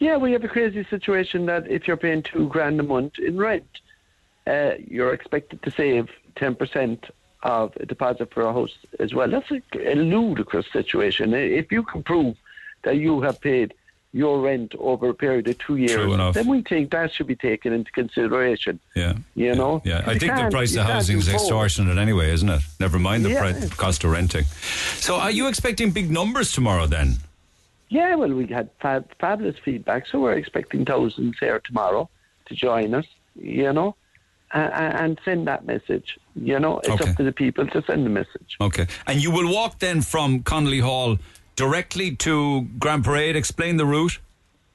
Yeah, 0.00 0.18
we 0.18 0.32
have 0.32 0.44
a 0.44 0.48
crazy 0.48 0.84
situation 0.90 1.46
that 1.46 1.66
if 1.70 1.88
you're 1.88 1.96
paying 1.96 2.22
two 2.22 2.46
grand 2.48 2.78
a 2.78 2.82
month 2.82 3.18
in 3.18 3.38
rent, 3.38 3.80
uh, 4.46 4.72
you're 4.86 5.14
expected 5.14 5.62
to 5.62 5.70
save 5.70 6.10
10% 6.36 6.98
of 7.42 7.72
a 7.78 7.86
deposit 7.86 8.32
for 8.32 8.42
a 8.42 8.52
house 8.52 8.74
as 8.98 9.14
well. 9.14 9.28
That's 9.28 9.50
a, 9.50 9.60
a 9.92 9.94
ludicrous 9.94 10.66
situation. 10.72 11.34
If 11.34 11.70
you 11.70 11.82
can 11.82 12.02
prove 12.02 12.36
that 12.82 12.96
you 12.96 13.20
have 13.22 13.40
paid 13.40 13.74
your 14.12 14.40
rent 14.40 14.74
over 14.78 15.10
a 15.10 15.14
period 15.14 15.46
of 15.46 15.58
two 15.58 15.76
years, 15.76 16.32
then 16.34 16.46
we 16.48 16.62
think 16.62 16.90
that 16.92 17.12
should 17.12 17.26
be 17.26 17.36
taken 17.36 17.72
into 17.72 17.90
consideration. 17.92 18.80
Yeah. 18.94 19.14
You 19.34 19.54
know? 19.54 19.82
Yeah, 19.84 20.02
I 20.06 20.12
You 20.12 20.18
think 20.20 20.36
the 20.36 20.48
price 20.50 20.74
of 20.74 20.86
housing 20.86 21.18
is 21.18 21.28
extortionate 21.28 21.98
anyway, 21.98 22.32
isn't 22.32 22.48
it? 22.48 22.62
Never 22.80 22.98
mind 22.98 23.24
the 23.26 23.30
Yeah. 23.30 23.40
pri- 23.52 23.68
cost 23.76 24.04
of 24.04 24.12
renting. 24.12 24.44
So, 25.00 25.16
are 25.16 25.30
you 25.30 25.48
expecting 25.48 25.90
big 25.90 26.10
numbers 26.10 26.52
tomorrow 26.52 26.86
then? 26.86 27.16
Yeah, 27.90 28.14
well, 28.14 28.32
we 28.32 28.46
had 28.46 28.70
fab- 28.80 29.10
fabulous 29.20 29.56
feedback, 29.62 30.06
so 30.06 30.20
we're 30.20 30.32
expecting 30.32 30.84
thousands 30.86 31.36
here 31.38 31.60
tomorrow 31.64 32.08
to 32.46 32.54
join 32.54 32.94
us, 32.94 33.04
you 33.34 33.70
know, 33.72 33.94
and, 34.52 34.72
and 34.72 35.20
send 35.24 35.46
that 35.46 35.66
message. 35.66 36.18
You 36.34 36.58
know, 36.60 36.78
it's 36.78 36.88
Okay. 36.88 37.10
up 37.10 37.16
to 37.16 37.22
the 37.22 37.32
people 37.32 37.66
to 37.68 37.82
send 37.86 38.04
the 38.06 38.10
message. 38.10 38.56
Okay. 38.60 38.86
And 39.06 39.22
you 39.22 39.30
will 39.30 39.52
walk 39.52 39.78
then 39.78 40.02
from 40.02 40.42
Connolly 40.42 40.80
Hall 40.80 41.18
directly 41.56 42.14
to 42.16 42.62
Grand 42.78 43.04
Parade. 43.04 43.36
Explain 43.36 43.76
the 43.76 43.86
route. 43.86 44.18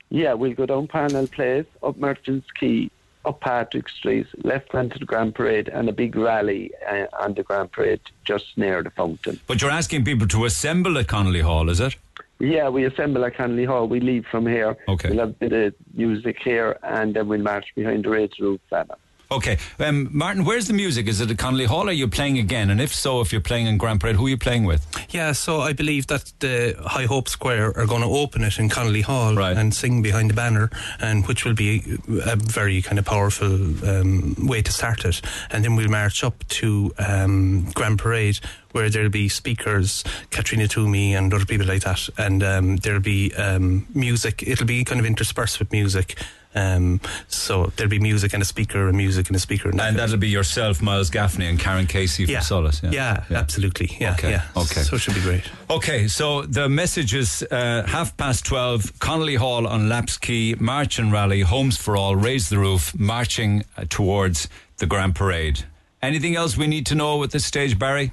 Yeah, 0.10 0.34
we'll 0.34 0.54
go 0.54 0.66
down 0.66 0.88
Parnell 0.88 1.28
Place, 1.28 1.66
up 1.84 1.96
Merchants 1.98 2.48
Quay, 2.60 2.90
up 3.24 3.40
Patrick 3.40 3.88
Street, 3.88 4.28
left 4.44 4.72
hand 4.74 4.92
to 4.92 5.00
the 5.00 5.06
Grand 5.06 5.36
Parade, 5.36 5.70
and 5.70 5.88
a 5.88 5.94
big 5.94 6.16
rally 6.18 6.72
uh, 6.90 7.06
on 7.22 7.34
the 7.36 7.44
Grand 7.44 7.72
Parade 7.72 8.02
just 8.26 8.58
near 8.58 8.84
the 8.84 8.90
fountain. 8.90 9.40
But 9.48 9.62
you're 9.62 9.72
asking 9.72 10.04
people 10.04 10.28
to 10.30 10.44
assemble 10.46 10.98
at 10.98 11.08
Connolly 11.08 11.42
Hall, 11.42 11.70
is 11.70 11.80
it? 11.80 11.96
Yeah, 12.40 12.70
we 12.70 12.84
assemble 12.86 13.24
at 13.24 13.36
Connolly 13.38 13.66
Hall. 13.66 13.88
We 13.88 14.00
leave 14.00 14.26
from 14.26 14.48
here. 14.48 14.76
Okay. 14.88 15.10
We'll 15.12 15.20
have 15.20 15.30
a 15.30 15.34
bit 15.34 15.54
of 15.54 15.76
music 15.94 16.40
here, 16.44 16.78
and 16.84 17.14
then 17.14 17.28
we'll 17.28 17.40
march 17.42 17.68
behind 17.76 18.04
the 18.04 18.10
Raids 18.10 18.40
Roof 18.40 18.60
banner. 18.72 18.96
Okay. 19.32 19.58
Um, 19.80 20.10
Martin, 20.12 20.44
where's 20.44 20.68
the 20.68 20.74
music? 20.74 21.08
Is 21.08 21.22
it 21.22 21.32
at 21.32 21.38
Connolly 21.38 21.64
Hall? 21.64 21.88
Are 21.88 21.94
you 21.94 22.10
playing 22.10 22.38
again? 22.38 22.70
And 22.70 22.82
if 22.82 22.94
so, 22.94 23.22
if 23.22 23.32
you're 23.32 23.40
playing 23.40 23.66
in 23.66 23.78
Grand 23.78 24.02
Parade, 24.02 24.18
who 24.18 24.26
are 24.26 24.30
you 24.30 24.38
playing 24.38 24.66
with? 24.66 24.86
Yeah, 25.10 25.32
so 25.32 25.62
I 25.62 25.72
believe 25.72 26.08
that 26.08 26.34
the 26.40 26.76
High 26.86 27.06
Hopes 27.06 27.38
Choir 27.38 27.72
are 27.78 27.86
going 27.86 28.02
to 28.02 28.10
open 28.10 28.44
it 28.44 28.60
in 28.60 28.68
Connolly 28.68 29.00
Hall 29.00 29.40
and 29.40 29.74
sing 29.74 30.02
behind 30.02 30.32
the 30.32 30.34
banner, 30.34 30.70
and 31.00 31.26
which 31.28 31.46
will 31.46 31.54
be 31.54 31.98
a 32.26 32.36
very 32.36 32.82
kind 32.82 33.00
of 33.00 33.06
powerful 33.06 33.54
um, 33.88 34.36
way 34.38 34.62
to 34.62 34.72
start 34.72 35.06
it. 35.06 35.22
And 35.50 35.64
then 35.64 35.78
we'll 35.78 35.88
march 35.88 36.26
up 36.26 36.46
to 36.50 36.92
um, 36.98 37.72
Grand 37.72 38.00
Parade, 38.00 38.40
where 38.74 38.90
there'll 38.90 39.10
be 39.10 39.30
speakers, 39.30 40.04
Katrina 40.32 40.66
Twomey 40.66 41.12
and 41.12 41.34
other 41.34 41.46
people 41.46 41.68
like 41.68 41.84
that, 41.84 42.10
and 42.18 42.44
um, 42.44 42.76
there'll 42.78 43.00
be 43.00 43.34
um, 43.36 43.88
music. 43.94 44.44
It'll 44.46 44.68
be 44.68 44.84
kind 44.84 45.00
of 45.00 45.06
interspersed 45.06 45.60
with 45.60 45.72
music. 45.72 46.18
Um, 46.54 47.00
so 47.28 47.72
there'll 47.76 47.90
be 47.90 48.00
music 48.00 48.34
and 48.34 48.42
a 48.42 48.46
speaker, 48.46 48.88
and 48.88 48.98
music 48.98 49.28
and 49.28 49.36
a 49.36 49.40
speaker, 49.40 49.70
and, 49.70 49.80
And 49.80 49.98
that'll 49.98 50.18
be 50.18 50.28
yourself, 50.30 50.82
Miles 50.82 51.10
Gaffney, 51.10 51.46
and 51.48 51.60
Karan 51.60 51.88
Casey 51.88 52.26
from 52.26 52.34
Yeah. 52.34 52.40
Solas. 52.40 52.92
Yeah, 52.94 53.24
absolutely. 53.32 53.96
Yeah, 54.00 54.14
okay. 54.14 54.32
yeah. 54.32 54.44
Okay. 54.58 54.82
So 54.82 54.96
it 54.98 55.00
should 55.00 55.16
be 55.16 55.22
great. 55.22 55.44
Okay, 55.70 56.08
so 56.08 56.42
the 56.42 56.68
message 56.68 57.14
is 57.14 57.44
uh, 57.52 57.84
half 57.88 58.18
past 58.18 58.46
12, 58.46 59.00
Connolly 59.00 59.36
Hall 59.36 59.66
on 59.66 59.88
Lapps 59.88 60.18
Quay, 60.18 60.56
March 60.60 61.00
and 61.00 61.12
Rally, 61.12 61.42
Homes 61.42 61.78
for 61.78 61.96
All, 61.96 62.16
Raise 62.16 62.50
the 62.50 62.58
Roof, 62.60 62.94
marching 63.00 63.64
uh, 63.78 63.86
towards 63.90 64.50
the 64.78 64.86
Grand 64.86 65.16
Parade. 65.16 65.64
Anything 66.02 66.36
else 66.36 66.58
we 66.58 66.68
need 66.68 66.86
to 66.88 66.96
know 66.96 67.24
at 67.24 67.32
this 67.32 67.46
stage, 67.46 67.78
Barry? 67.80 68.12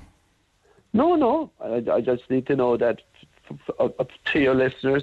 No, 0.93 1.15
no. 1.17 1.51
I, 1.61 1.83
I 1.93 2.01
just 2.01 2.29
need 2.31 2.47
to 2.47 2.57
know 2.57 2.77
that 2.77 3.01
f- 3.51 3.59
f- 3.69 3.75
up 3.81 3.99
up 4.01 4.11
to 4.33 4.39
your 4.41 4.55
listeners, 4.55 5.03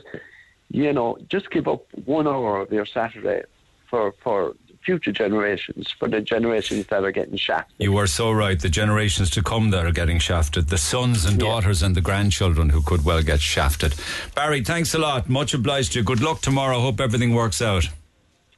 you 0.69 0.93
know, 0.93 1.17
just 1.29 1.49
give 1.51 1.67
up 1.67 1.85
one 2.05 2.27
hour 2.27 2.61
of 2.61 2.71
your 2.71 2.85
Saturday 2.85 3.43
for 3.89 4.13
for 4.23 4.55
future 4.85 5.11
generations, 5.11 5.91
for 5.97 6.07
the 6.07 6.21
generations 6.21 6.85
that 6.87 7.03
are 7.03 7.11
getting 7.11 7.35
shafted. 7.35 7.75
You 7.79 7.97
are 7.97 8.07
so 8.07 8.31
right. 8.31 8.59
The 8.59 8.69
generations 8.69 9.31
to 9.31 9.41
come 9.41 9.71
that 9.71 9.83
are 9.85 9.91
getting 9.91 10.19
shafted, 10.19 10.69
the 10.69 10.77
sons 10.77 11.25
and 11.25 11.39
daughters 11.39 11.81
and 11.81 11.95
the 11.95 12.01
grandchildren 12.01 12.69
who 12.69 12.81
could 12.83 13.03
well 13.03 13.23
get 13.23 13.41
shafted. 13.41 13.95
Barry, 14.35 14.63
thanks 14.63 14.93
a 14.93 14.99
lot. 14.99 15.27
Much 15.27 15.53
obliged 15.53 15.93
to 15.93 15.99
you. 15.99 16.05
Good 16.05 16.21
luck 16.21 16.41
tomorrow. 16.41 16.79
Hope 16.79 17.01
everything 17.01 17.33
works 17.33 17.61
out. 17.61 17.89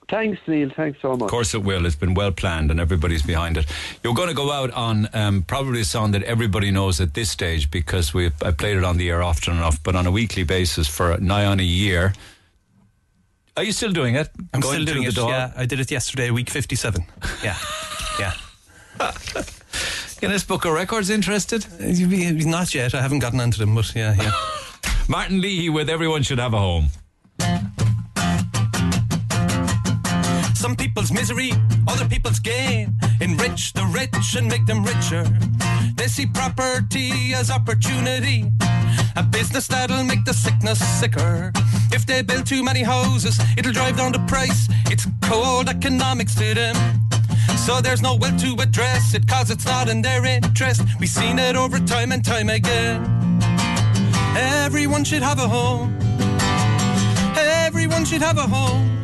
Thanks, 0.09 0.39
Neil. 0.47 0.69
Thanks 0.75 1.01
so 1.01 1.11
much. 1.11 1.23
Of 1.23 1.29
course 1.29 1.53
it 1.53 1.63
will. 1.63 1.85
It's 1.85 1.95
been 1.95 2.13
well 2.13 2.31
planned 2.31 2.71
and 2.71 2.79
everybody's 2.79 3.23
behind 3.23 3.57
it. 3.57 3.65
You're 4.03 4.13
going 4.13 4.29
to 4.29 4.33
go 4.33 4.51
out 4.51 4.71
on 4.71 5.09
um, 5.13 5.43
probably 5.43 5.81
a 5.81 5.85
song 5.85 6.11
that 6.11 6.23
everybody 6.23 6.71
knows 6.71 7.01
at 7.01 7.13
this 7.13 7.29
stage 7.29 7.69
because 7.69 8.13
we 8.13 8.27
I 8.41 8.51
played 8.51 8.77
it 8.77 8.85
on 8.85 8.97
the 8.97 9.09
air 9.09 9.21
often 9.21 9.57
enough, 9.57 9.83
but 9.83 9.95
on 9.95 10.07
a 10.07 10.11
weekly 10.11 10.43
basis 10.43 10.87
for 10.87 11.17
nigh 11.17 11.45
on 11.45 11.59
a 11.59 11.63
year. 11.63 12.13
Are 13.57 13.63
you 13.63 13.73
still 13.73 13.91
doing 13.91 14.15
it? 14.15 14.29
I'm 14.53 14.61
Going 14.61 14.75
still 14.75 14.85
doing 14.85 15.01
the 15.03 15.09
it. 15.09 15.15
dog? 15.15 15.29
Yeah, 15.29 15.51
I 15.57 15.65
did 15.65 15.79
it 15.79 15.91
yesterday, 15.91 16.29
week 16.31 16.49
57. 16.49 17.03
Yeah, 17.43 17.57
yeah. 18.19 18.33
Guinness 20.21 20.43
Book 20.43 20.65
of 20.65 20.73
Records 20.73 21.09
interested? 21.09 21.65
Not 21.79 22.73
yet. 22.73 22.95
I 22.95 23.01
haven't 23.01 23.19
gotten 23.19 23.39
onto 23.39 23.57
them, 23.57 23.75
but 23.75 23.93
yeah, 23.95 24.15
yeah. 24.17 24.31
Martin 25.09 25.41
Leahy 25.41 25.69
with 25.69 25.89
Everyone 25.89 26.23
Should 26.23 26.39
Have 26.39 26.53
a 26.53 26.59
Home. 26.59 26.89
Some 30.57 30.75
people's 30.75 31.11
misery, 31.11 31.51
other 31.87 32.07
people's 32.09 32.39
gain. 32.39 32.97
Enrich 33.21 33.73
the 33.73 33.85
rich 33.93 34.35
and 34.35 34.47
make 34.47 34.65
them 34.65 34.83
richer. 34.83 35.23
They 35.95 36.07
see 36.07 36.25
property 36.25 37.35
as 37.35 37.51
opportunity. 37.51 38.51
A 39.15 39.21
business 39.21 39.67
that'll 39.67 40.03
make 40.03 40.25
the 40.25 40.33
sickness 40.33 40.79
sicker. 40.99 41.51
If 41.91 42.07
they 42.07 42.23
build 42.23 42.47
too 42.47 42.63
many 42.63 42.81
houses, 42.81 43.39
it'll 43.55 43.71
drive 43.71 43.97
down 43.97 44.13
the 44.13 44.19
price. 44.27 44.67
It's 44.87 45.05
cold 45.21 45.69
economics 45.69 46.33
to 46.35 46.55
them. 46.55 46.75
So 47.55 47.79
there's 47.79 48.01
no 48.01 48.15
will 48.15 48.35
to 48.39 48.55
address 48.59 49.13
it, 49.13 49.27
cause 49.27 49.51
it's 49.51 49.65
not 49.65 49.87
in 49.87 50.01
their 50.01 50.25
interest. 50.25 50.81
We've 50.99 51.07
seen 51.07 51.37
it 51.37 51.55
over 51.55 51.77
time 51.77 52.11
and 52.11 52.25
time 52.25 52.49
again. 52.49 53.05
Everyone 54.35 55.03
should 55.03 55.21
have 55.21 55.37
a 55.37 55.47
home. 55.47 55.95
Everyone 57.37 58.05
should 58.05 58.23
have 58.23 58.39
a 58.39 58.47
home. 58.47 58.96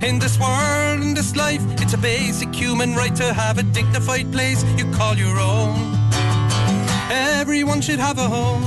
In 0.00 0.20
this 0.20 0.38
world, 0.38 1.00
in 1.02 1.12
this 1.12 1.34
life, 1.34 1.60
it's 1.82 1.92
a 1.92 1.98
basic 1.98 2.54
human 2.54 2.94
right 2.94 3.14
to 3.16 3.34
have 3.34 3.58
a 3.58 3.64
dignified 3.64 4.30
place 4.30 4.62
you 4.76 4.88
call 4.92 5.16
your 5.16 5.40
own. 5.40 5.74
Everyone 7.10 7.80
should 7.80 7.98
have 7.98 8.16
a 8.18 8.28
home. 8.28 8.62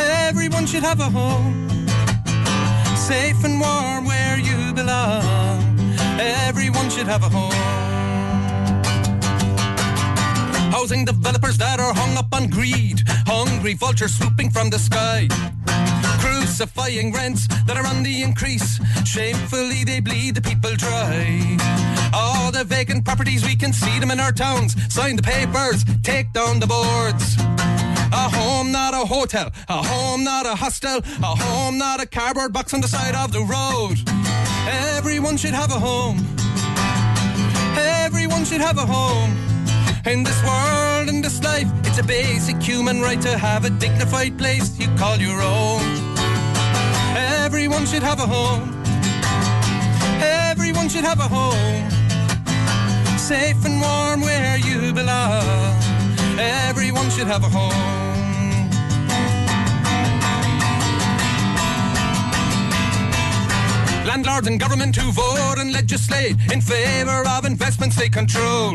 Everyone 0.00 0.64
should 0.66 0.82
have 0.82 1.00
a 1.00 1.10
home. 1.10 1.68
Safe 2.96 3.44
and 3.44 3.60
warm 3.60 4.06
where 4.06 4.38
you 4.38 4.72
belong. 4.72 5.60
Everyone 6.18 6.88
should 6.88 7.06
have 7.06 7.22
a 7.22 7.28
home. 7.28 7.52
Housing 10.72 11.04
developers 11.04 11.58
that 11.58 11.80
are 11.80 11.92
hung 11.92 12.16
up 12.16 12.32
on 12.32 12.48
greed. 12.48 13.02
Hungry 13.26 13.74
vultures 13.74 14.14
swooping 14.14 14.50
from 14.50 14.70
the 14.70 14.78
sky. 14.78 15.28
Crucifying 16.56 17.12
rents 17.12 17.46
that 17.66 17.76
are 17.76 17.86
on 17.86 18.02
the 18.02 18.22
increase. 18.22 18.80
Shamefully 19.04 19.84
they 19.84 20.00
bleed 20.00 20.36
the 20.36 20.40
people 20.40 20.74
dry. 20.74 21.58
All 22.14 22.50
the 22.50 22.64
vacant 22.64 23.04
properties, 23.04 23.44
we 23.44 23.56
can 23.56 23.74
see 23.74 23.98
them 23.98 24.10
in 24.10 24.18
our 24.18 24.32
towns. 24.32 24.74
Sign 24.90 25.16
the 25.16 25.22
papers, 25.22 25.84
take 26.02 26.32
down 26.32 26.58
the 26.58 26.66
boards. 26.66 27.36
A 28.10 28.30
home, 28.38 28.72
not 28.72 28.94
a 28.94 29.04
hotel. 29.04 29.52
A 29.68 29.82
home, 29.82 30.24
not 30.24 30.46
a 30.46 30.54
hostel. 30.54 31.00
A 31.22 31.36
home, 31.36 31.76
not 31.76 32.02
a 32.02 32.06
cardboard 32.06 32.54
box 32.54 32.72
on 32.72 32.80
the 32.80 32.88
side 32.88 33.14
of 33.14 33.32
the 33.32 33.44
road. 33.44 33.98
Everyone 34.96 35.36
should 35.36 35.52
have 35.52 35.70
a 35.70 35.78
home. 35.78 36.24
Everyone 37.76 38.46
should 38.46 38.62
have 38.62 38.78
a 38.78 38.86
home. 38.86 39.36
In 40.06 40.22
this 40.22 40.42
world, 40.42 41.10
in 41.10 41.20
this 41.20 41.42
life, 41.42 41.68
it's 41.84 41.98
a 41.98 42.02
basic 42.02 42.62
human 42.62 43.02
right 43.02 43.20
to 43.20 43.36
have 43.36 43.66
a 43.66 43.70
dignified 43.70 44.38
place 44.38 44.78
you 44.78 44.88
call 44.96 45.18
your 45.18 45.42
own. 45.42 46.05
Everyone 47.46 47.86
should 47.86 48.02
have 48.02 48.18
a 48.18 48.26
home. 48.26 48.74
Everyone 50.20 50.88
should 50.88 51.04
have 51.04 51.20
a 51.20 51.28
home. 51.28 51.88
Safe 53.16 53.64
and 53.64 53.80
warm 53.80 54.20
where 54.20 54.58
you 54.58 54.92
belong. 54.92 55.44
Everyone 56.40 57.08
should 57.08 57.28
have 57.28 57.44
a 57.44 57.48
home. 57.48 57.70
Landlords 64.04 64.48
and 64.48 64.58
government 64.58 64.96
who 64.96 65.12
vote 65.12 65.58
and 65.60 65.72
legislate 65.72 66.34
in 66.52 66.60
favour 66.60 67.22
of 67.28 67.44
investments 67.44 67.94
they 67.94 68.08
control. 68.08 68.74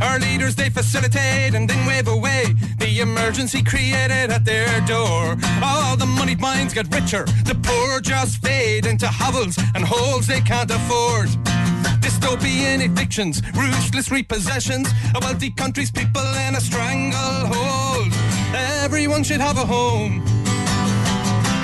Our 0.00 0.18
leaders, 0.18 0.54
they 0.54 0.70
facilitate 0.70 1.54
and 1.54 1.68
then 1.68 1.86
wave 1.86 2.08
away 2.08 2.54
the 2.78 3.00
emergency 3.00 3.62
created 3.62 4.30
at 4.30 4.44
their 4.44 4.80
door. 4.86 5.36
All 5.62 5.96
the 5.96 6.06
moneyed 6.06 6.40
minds 6.40 6.74
get 6.74 6.92
richer, 6.94 7.24
the 7.44 7.54
poor 7.62 8.00
just 8.00 8.42
fade 8.42 8.86
into 8.86 9.06
hovels 9.06 9.58
and 9.74 9.84
holes 9.84 10.26
they 10.26 10.40
can't 10.40 10.70
afford. 10.70 11.28
Dystopian 12.00 12.82
evictions, 12.82 13.42
ruthless 13.54 14.08
repossessions, 14.08 14.88
a 15.14 15.20
wealthy 15.20 15.50
country's 15.50 15.90
people 15.90 16.26
in 16.48 16.54
a 16.54 16.60
stranglehold. 16.60 18.12
Everyone 18.82 19.22
should 19.22 19.40
have 19.40 19.58
a 19.58 19.66
home. 19.66 20.22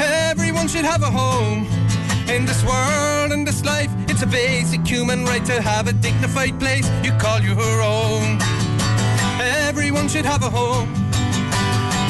Everyone 0.00 0.68
should 0.68 0.84
have 0.84 1.02
a 1.02 1.10
home. 1.10 1.85
In 2.28 2.44
this 2.44 2.64
world, 2.64 3.32
in 3.32 3.44
this 3.44 3.64
life, 3.64 3.90
it's 4.08 4.22
a 4.22 4.26
basic 4.26 4.84
human 4.86 5.24
right 5.24 5.44
to 5.46 5.62
have 5.62 5.86
a 5.86 5.92
dignified 5.92 6.58
place 6.58 6.88
you 7.04 7.12
call 7.12 7.40
your 7.40 7.82
own. 7.82 8.38
Everyone 9.40 10.08
should 10.08 10.24
have 10.24 10.42
a 10.42 10.50
home. 10.50 10.92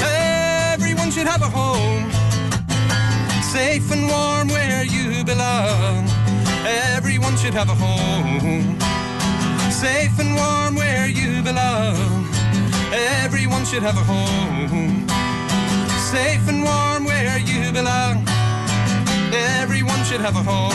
Everyone 0.00 1.10
should 1.10 1.26
have 1.26 1.42
a 1.42 1.48
home. 1.48 2.10
Safe 3.42 3.90
and 3.92 4.08
warm 4.08 4.48
where 4.48 4.84
you 4.84 5.22
belong. 5.22 6.08
Everyone 6.66 7.36
should 7.36 7.54
have 7.54 7.68
a 7.68 7.74
home. 7.74 8.78
Safe 9.70 10.18
and 10.18 10.34
warm 10.34 10.76
where 10.76 11.06
you 11.06 11.42
belong. 11.42 12.26
Everyone 13.22 13.64
should 13.66 13.82
have 13.82 13.98
a 13.98 14.04
home. 14.12 15.06
Safe 16.10 16.48
and 16.48 16.64
warm 16.64 17.04
where 17.04 17.38
you 17.38 17.70
belong. 17.70 18.35
Everyone 19.32 20.02
should 20.04 20.20
have 20.20 20.36
a 20.36 20.42
home. 20.42 20.72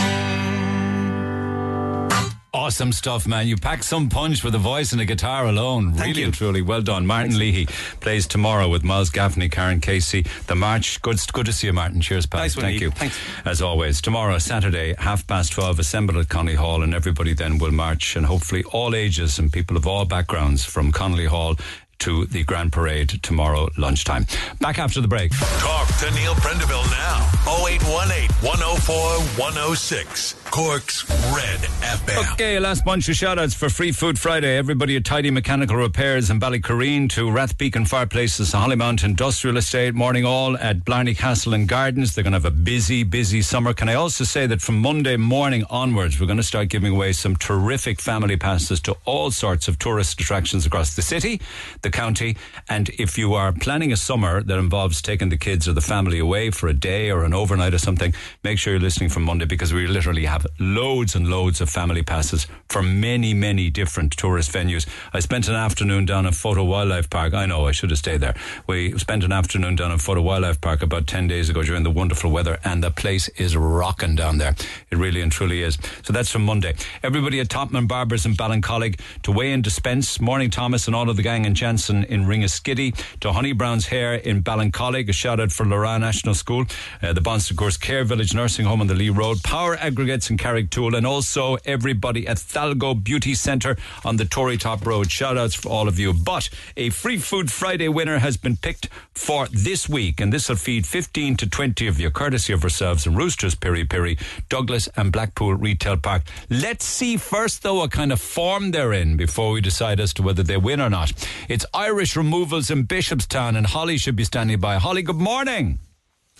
Awesome 2.53 2.91
stuff, 2.91 3.25
man. 3.27 3.47
You 3.47 3.55
pack 3.55 3.81
some 3.81 4.09
punch 4.09 4.43
with 4.43 4.53
a 4.55 4.59
voice 4.59 4.91
and 4.91 4.99
a 5.01 5.05
guitar 5.05 5.45
alone. 5.47 5.93
really 5.93 6.23
and 6.23 6.33
truly 6.33 6.61
well 6.61 6.81
done. 6.81 7.05
Martin 7.05 7.39
Leahy 7.39 7.65
plays 8.01 8.27
tomorrow 8.27 8.67
with 8.67 8.83
Miles 8.83 9.09
Gaffney, 9.09 9.47
Karan 9.49 9.79
Casey. 9.79 10.25
The 10.47 10.55
March. 10.55 11.01
Good, 11.01 11.19
good 11.31 11.45
to 11.47 11.53
see 11.53 11.67
you, 11.67 11.73
Martin. 11.73 12.01
Cheers, 12.01 12.25
pal. 12.25 12.41
Nice 12.41 12.55
Thank 12.55 12.75
Eve. 12.75 12.81
you. 12.81 12.91
Thanks. 12.91 13.17
As 13.45 13.61
always, 13.61 14.01
tomorrow, 14.01 14.37
Saturday, 14.37 14.95
half 14.99 15.25
past 15.25 15.53
12, 15.53 15.79
assemble 15.79 16.19
at 16.19 16.27
Connolly 16.29 16.55
Hall, 16.55 16.83
and 16.83 16.93
everybody 16.93 17.33
then 17.33 17.57
will 17.57 17.71
march, 17.71 18.15
and 18.17 18.25
hopefully 18.25 18.63
all 18.65 18.93
ages 18.95 19.39
and 19.39 19.51
people 19.51 19.75
of 19.77 19.87
all 19.87 20.03
backgrounds 20.05 20.63
from 20.65 20.91
Connolly 20.91 21.25
Hall 21.27 21.55
to 22.01 22.25
the 22.25 22.43
Grand 22.43 22.71
Parade 22.71 23.21
tomorrow 23.21 23.69
lunchtime. 23.77 24.25
Back 24.59 24.79
after 24.79 25.01
the 25.01 25.07
break. 25.07 25.31
Talk 25.59 25.87
to 25.99 26.11
Neil 26.11 26.33
Prendeville 26.35 26.89
now. 26.89 27.29
0818 27.65 28.29
104 28.41 28.95
106. 29.39 30.35
Cork's 30.51 31.09
Red 31.33 31.59
FM. 31.59 32.33
Okay, 32.33 32.59
last 32.59 32.83
bunch 32.83 33.07
of 33.07 33.15
shout 33.15 33.39
outs 33.39 33.53
for 33.53 33.69
Free 33.69 33.93
Food 33.93 34.19
Friday. 34.19 34.57
Everybody 34.57 34.97
at 34.97 35.05
Tidy 35.05 35.31
Mechanical 35.31 35.77
Repairs 35.77 36.29
in 36.29 36.41
Ballycurreen 36.41 37.09
to 37.11 37.27
Rathbeacon 37.27 37.87
Fireplaces, 37.87 38.51
Hollymount 38.51 39.05
Industrial 39.05 39.55
Estate, 39.55 39.93
Morning 39.93 40.25
All 40.25 40.57
at 40.57 40.83
Blarney 40.83 41.15
Castle 41.15 41.53
and 41.53 41.69
Gardens. 41.69 42.13
They're 42.13 42.23
going 42.23 42.33
to 42.33 42.37
have 42.37 42.45
a 42.45 42.51
busy, 42.51 43.03
busy 43.03 43.41
summer. 43.41 43.73
Can 43.73 43.87
I 43.87 43.93
also 43.93 44.25
say 44.25 44.45
that 44.47 44.61
from 44.61 44.79
Monday 44.79 45.15
morning 45.15 45.63
onwards, 45.69 46.19
we're 46.19 46.27
going 46.27 46.35
to 46.37 46.43
start 46.43 46.67
giving 46.67 46.93
away 46.93 47.13
some 47.13 47.37
terrific 47.37 48.01
family 48.01 48.35
passes 48.35 48.81
to 48.81 48.97
all 49.05 49.31
sorts 49.31 49.69
of 49.69 49.79
tourist 49.79 50.19
attractions 50.19 50.65
across 50.65 50.95
the 50.95 51.01
city, 51.01 51.39
the 51.81 51.90
county, 51.91 52.37
and 52.69 52.89
if 52.97 53.17
you 53.17 53.33
are 53.33 53.51
planning 53.51 53.91
a 53.91 53.97
summer 53.97 54.41
that 54.41 54.57
involves 54.57 55.01
taking 55.01 55.29
the 55.29 55.37
kids 55.37 55.67
or 55.67 55.73
the 55.73 55.81
family 55.81 56.19
away 56.19 56.51
for 56.51 56.67
a 56.67 56.73
day 56.73 57.11
or 57.11 57.23
an 57.23 57.33
overnight 57.33 57.73
or 57.73 57.77
something, 57.77 58.13
make 58.43 58.57
sure 58.57 58.73
you're 58.73 58.81
listening 58.81 59.09
from 59.09 59.23
Monday 59.23 59.45
because 59.45 59.73
we 59.73 59.87
literally 59.87 60.25
have 60.25 60.47
loads 60.59 61.15
and 61.15 61.27
loads 61.27 61.61
of 61.61 61.69
family 61.69 62.03
passes 62.03 62.47
for 62.69 62.81
many, 62.81 63.33
many 63.33 63.69
different 63.69 64.15
tourist 64.17 64.51
venues. 64.51 64.87
I 65.13 65.19
spent 65.19 65.47
an 65.47 65.55
afternoon 65.55 66.05
down 66.05 66.25
at 66.25 66.33
Fota 66.33 66.65
Wildlife 66.65 67.09
Park. 67.09 67.33
I 67.33 67.45
know 67.45 67.67
I 67.67 67.71
should 67.71 67.89
have 67.89 67.99
stayed 67.99 68.21
there. 68.21 68.35
We 68.67 68.97
spent 68.97 69.23
an 69.23 69.31
afternoon 69.31 69.75
down 69.75 69.91
at 69.91 69.99
Fota 69.99 70.23
Wildlife 70.23 70.61
Park 70.61 70.81
about 70.81 71.07
10 71.07 71.27
days 71.27 71.49
ago 71.49 71.63
during 71.63 71.83
the 71.83 71.91
wonderful 71.91 72.31
weather, 72.31 72.59
and 72.63 72.83
the 72.83 72.91
place 72.91 73.27
is 73.29 73.55
rocking 73.57 74.15
down 74.15 74.37
there. 74.37 74.55
It 74.89 74.97
really 74.97 75.21
and 75.21 75.31
truly 75.31 75.61
is. 75.61 75.77
So 76.03 76.13
that's 76.13 76.31
from 76.31 76.45
Monday. 76.45 76.75
Everybody 77.03 77.39
at 77.39 77.47
Topman 77.47 77.87
Barbers 77.87 78.25
in 78.25 78.33
Ballincollig 78.33 78.99
to 79.23 79.31
Weigh 79.31 79.51
and 79.51 79.63
Dispense, 79.63 80.19
Morning 80.19 80.49
Thomas 80.49 80.87
and 80.87 80.95
all 80.95 81.09
of 81.09 81.17
the 81.17 81.23
gang 81.23 81.45
in 81.45 81.55
Janssen 81.81 82.03
in 82.03 82.25
Ringaskiddy, 82.25 82.93
to 83.21 83.31
Honey 83.31 83.53
Brown's 83.53 83.87
Hair 83.87 84.15
in 84.15 84.43
Ballincollig, 84.43 85.09
a 85.09 85.13
shout 85.13 85.39
out 85.39 85.51
for 85.51 85.65
Lora 85.65 85.97
National 85.97 86.35
School, 86.35 86.65
uh, 87.01 87.11
the 87.11 87.21
Bon 87.21 87.39
Secours 87.39 87.75
Care 87.75 88.03
Village 88.03 88.35
Nursing 88.35 88.67
Home 88.67 88.81
on 88.81 88.87
the 88.87 88.93
Lee 88.93 89.09
Road, 89.09 89.41
Power 89.41 89.75
Aggregates 89.77 90.29
in 90.29 90.37
Carrigtwohill, 90.37 90.95
and 90.95 91.07
also 91.07 91.57
everybody 91.65 92.27
at 92.27 92.37
Thalgo 92.37 93.03
Beauty 93.03 93.33
Centre 93.33 93.77
on 94.05 94.17
the 94.17 94.25
Tory 94.25 94.57
Top 94.57 94.85
Road. 94.85 95.09
Shout 95.09 95.39
outs 95.39 95.55
for 95.55 95.69
all 95.69 95.87
of 95.87 95.97
you. 95.97 96.13
But 96.13 96.49
a 96.77 96.91
Free 96.91 97.17
Food 97.17 97.51
Friday 97.51 97.89
winner 97.89 98.19
has 98.19 98.37
been 98.37 98.57
picked 98.57 98.87
for 99.15 99.47
this 99.47 99.89
week, 99.89 100.21
and 100.21 100.31
this 100.31 100.49
will 100.49 100.55
feed 100.57 100.85
15 100.85 101.37
to 101.37 101.49
20 101.49 101.87
of 101.87 101.99
you, 101.99 102.11
courtesy 102.11 102.53
of 102.53 102.63
ourselves 102.63 103.07
and 103.07 103.17
Roosters 103.17 103.55
Piri 103.55 103.85
Piri, 103.85 104.19
Douglas 104.49 104.87
and 104.95 105.11
Blackpool 105.11 105.55
Retail 105.55 105.97
Park. 105.97 106.21
Let's 106.47 106.85
see 106.85 107.17
first, 107.17 107.63
though, 107.63 107.75
what 107.75 107.91
kind 107.91 108.11
of 108.11 108.21
form 108.21 108.69
they're 108.69 108.93
in 108.93 109.17
before 109.17 109.51
we 109.51 109.61
decide 109.61 109.99
as 109.99 110.13
to 110.13 110.21
whether 110.21 110.43
they 110.43 110.57
win 110.57 110.79
or 110.79 110.91
not. 110.91 111.11
It's 111.49 111.65
Irish 111.73 112.17
Removals 112.17 112.69
in 112.69 112.85
Bishopstown, 112.85 113.57
and 113.57 113.65
Holly 113.65 113.97
should 113.97 114.15
be 114.15 114.25
standing 114.25 114.59
by. 114.59 114.75
Holly, 114.75 115.01
good 115.01 115.15
morning. 115.15 115.79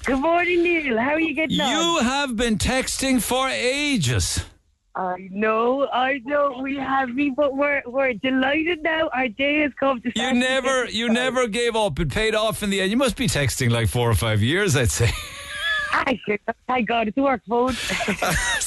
Good 0.04 0.20
morning, 0.20 0.64
Neil. 0.64 0.98
How 0.98 1.12
are 1.12 1.20
you 1.20 1.34
getting 1.34 1.62
on? 1.62 1.70
You 1.70 2.00
have 2.04 2.36
been 2.36 2.58
texting 2.58 3.22
for 3.22 3.48
ages. 3.48 4.44
I 4.94 5.30
know, 5.32 5.88
I 5.88 6.20
know. 6.26 6.60
We 6.62 6.76
have 6.76 7.10
me, 7.10 7.30
but 7.30 7.56
we're 7.56 7.82
we're 7.86 8.14
delighted 8.14 8.84
now. 8.84 9.10
Our 9.14 9.30
day 9.30 9.62
has 9.62 9.72
come 9.80 10.02
to. 10.02 10.12
You 10.14 10.34
never, 10.34 10.86
you 10.86 11.08
never 11.08 11.48
gave 11.48 11.78
up. 11.78 11.98
It 12.00 12.10
paid 12.10 12.36
off 12.36 12.62
in 12.62 12.70
the 12.70 12.82
end. 12.82 12.92
You 12.92 12.98
must 12.98 13.16
be 13.16 13.28
texting 13.28 13.70
like 13.70 13.88
four 13.88 14.10
or 14.10 14.16
five 14.16 14.42
years, 14.42 14.76
I'd 14.76 14.92
say. 14.92 15.12
I 15.94 16.20
thank 16.68 16.88
God 16.88 17.08
it's 17.08 17.18
work 17.18 17.42
phone. 17.48 17.76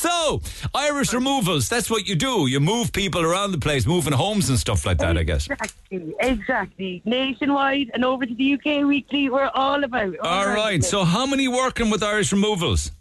So, 0.04 0.42
Irish 0.74 1.14
removals, 1.14 1.68
that's 1.68 1.90
what 1.90 2.06
you 2.06 2.14
do. 2.14 2.46
You 2.46 2.60
move 2.60 2.92
people 2.92 3.22
around 3.22 3.52
the 3.52 3.58
place, 3.58 3.86
moving 3.86 4.12
homes 4.12 4.50
and 4.50 4.58
stuff 4.58 4.84
like 4.84 4.98
that, 4.98 5.16
I 5.16 5.22
guess. 5.22 5.48
exactly, 5.48 6.14
exactly. 6.20 7.02
Nationwide 7.06 7.90
and 7.94 8.04
over 8.04 8.26
to 8.26 8.34
the 8.34 8.54
UK 8.54 8.86
weekly. 8.86 9.30
We're 9.30 9.50
all 9.54 9.82
about. 9.82 10.18
All 10.18 10.46
right. 10.46 10.84
So, 10.84 11.04
how 11.04 11.24
many 11.24 11.48
working 11.48 11.88
with 11.88 12.02
Irish 12.02 12.32
removals? 12.32 12.92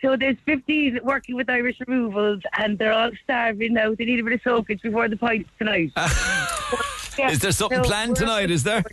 So 0.00 0.16
there's 0.16 0.36
15 0.46 1.00
working 1.02 1.36
with 1.36 1.50
Irish 1.50 1.76
removals, 1.86 2.40
and 2.56 2.78
they're 2.78 2.92
all 2.92 3.10
starving 3.24 3.74
now. 3.74 3.94
They 3.94 4.04
need 4.04 4.20
a 4.20 4.22
bit 4.22 4.34
of 4.34 4.40
soakage 4.42 4.80
before 4.80 5.08
the 5.08 5.16
pints 5.16 5.50
tonight. 5.58 5.92
Yeah, 5.96 7.30
Is 7.30 7.40
there 7.40 7.52
something 7.52 7.82
so 7.82 7.88
planned 7.88 8.16
tonight? 8.16 8.50
Is 8.50 8.62
there? 8.62 8.84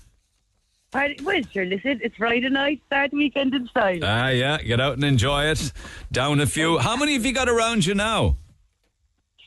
Pardon- 0.91 1.23
Well, 1.23 1.41
sure, 1.53 1.65
listen, 1.65 1.99
it's 2.03 2.15
Friday 2.15 2.49
night, 2.49 2.81
start 2.87 3.11
the 3.11 3.17
weekend 3.17 3.53
in 3.53 3.67
style. 3.67 3.99
Ah, 4.03 4.29
yeah. 4.29 4.57
Get 4.57 4.79
out 4.81 4.93
and 4.93 5.03
enjoy 5.03 5.43
it. 5.45 5.71
Down 6.11 6.39
a 6.39 6.47
few. 6.47 6.79
How 6.79 6.95
many 6.95 7.13
have 7.13 7.25
you 7.25 7.31
got 7.33 7.47
around 7.47 7.85
you 7.85 7.93
now? 7.93 8.37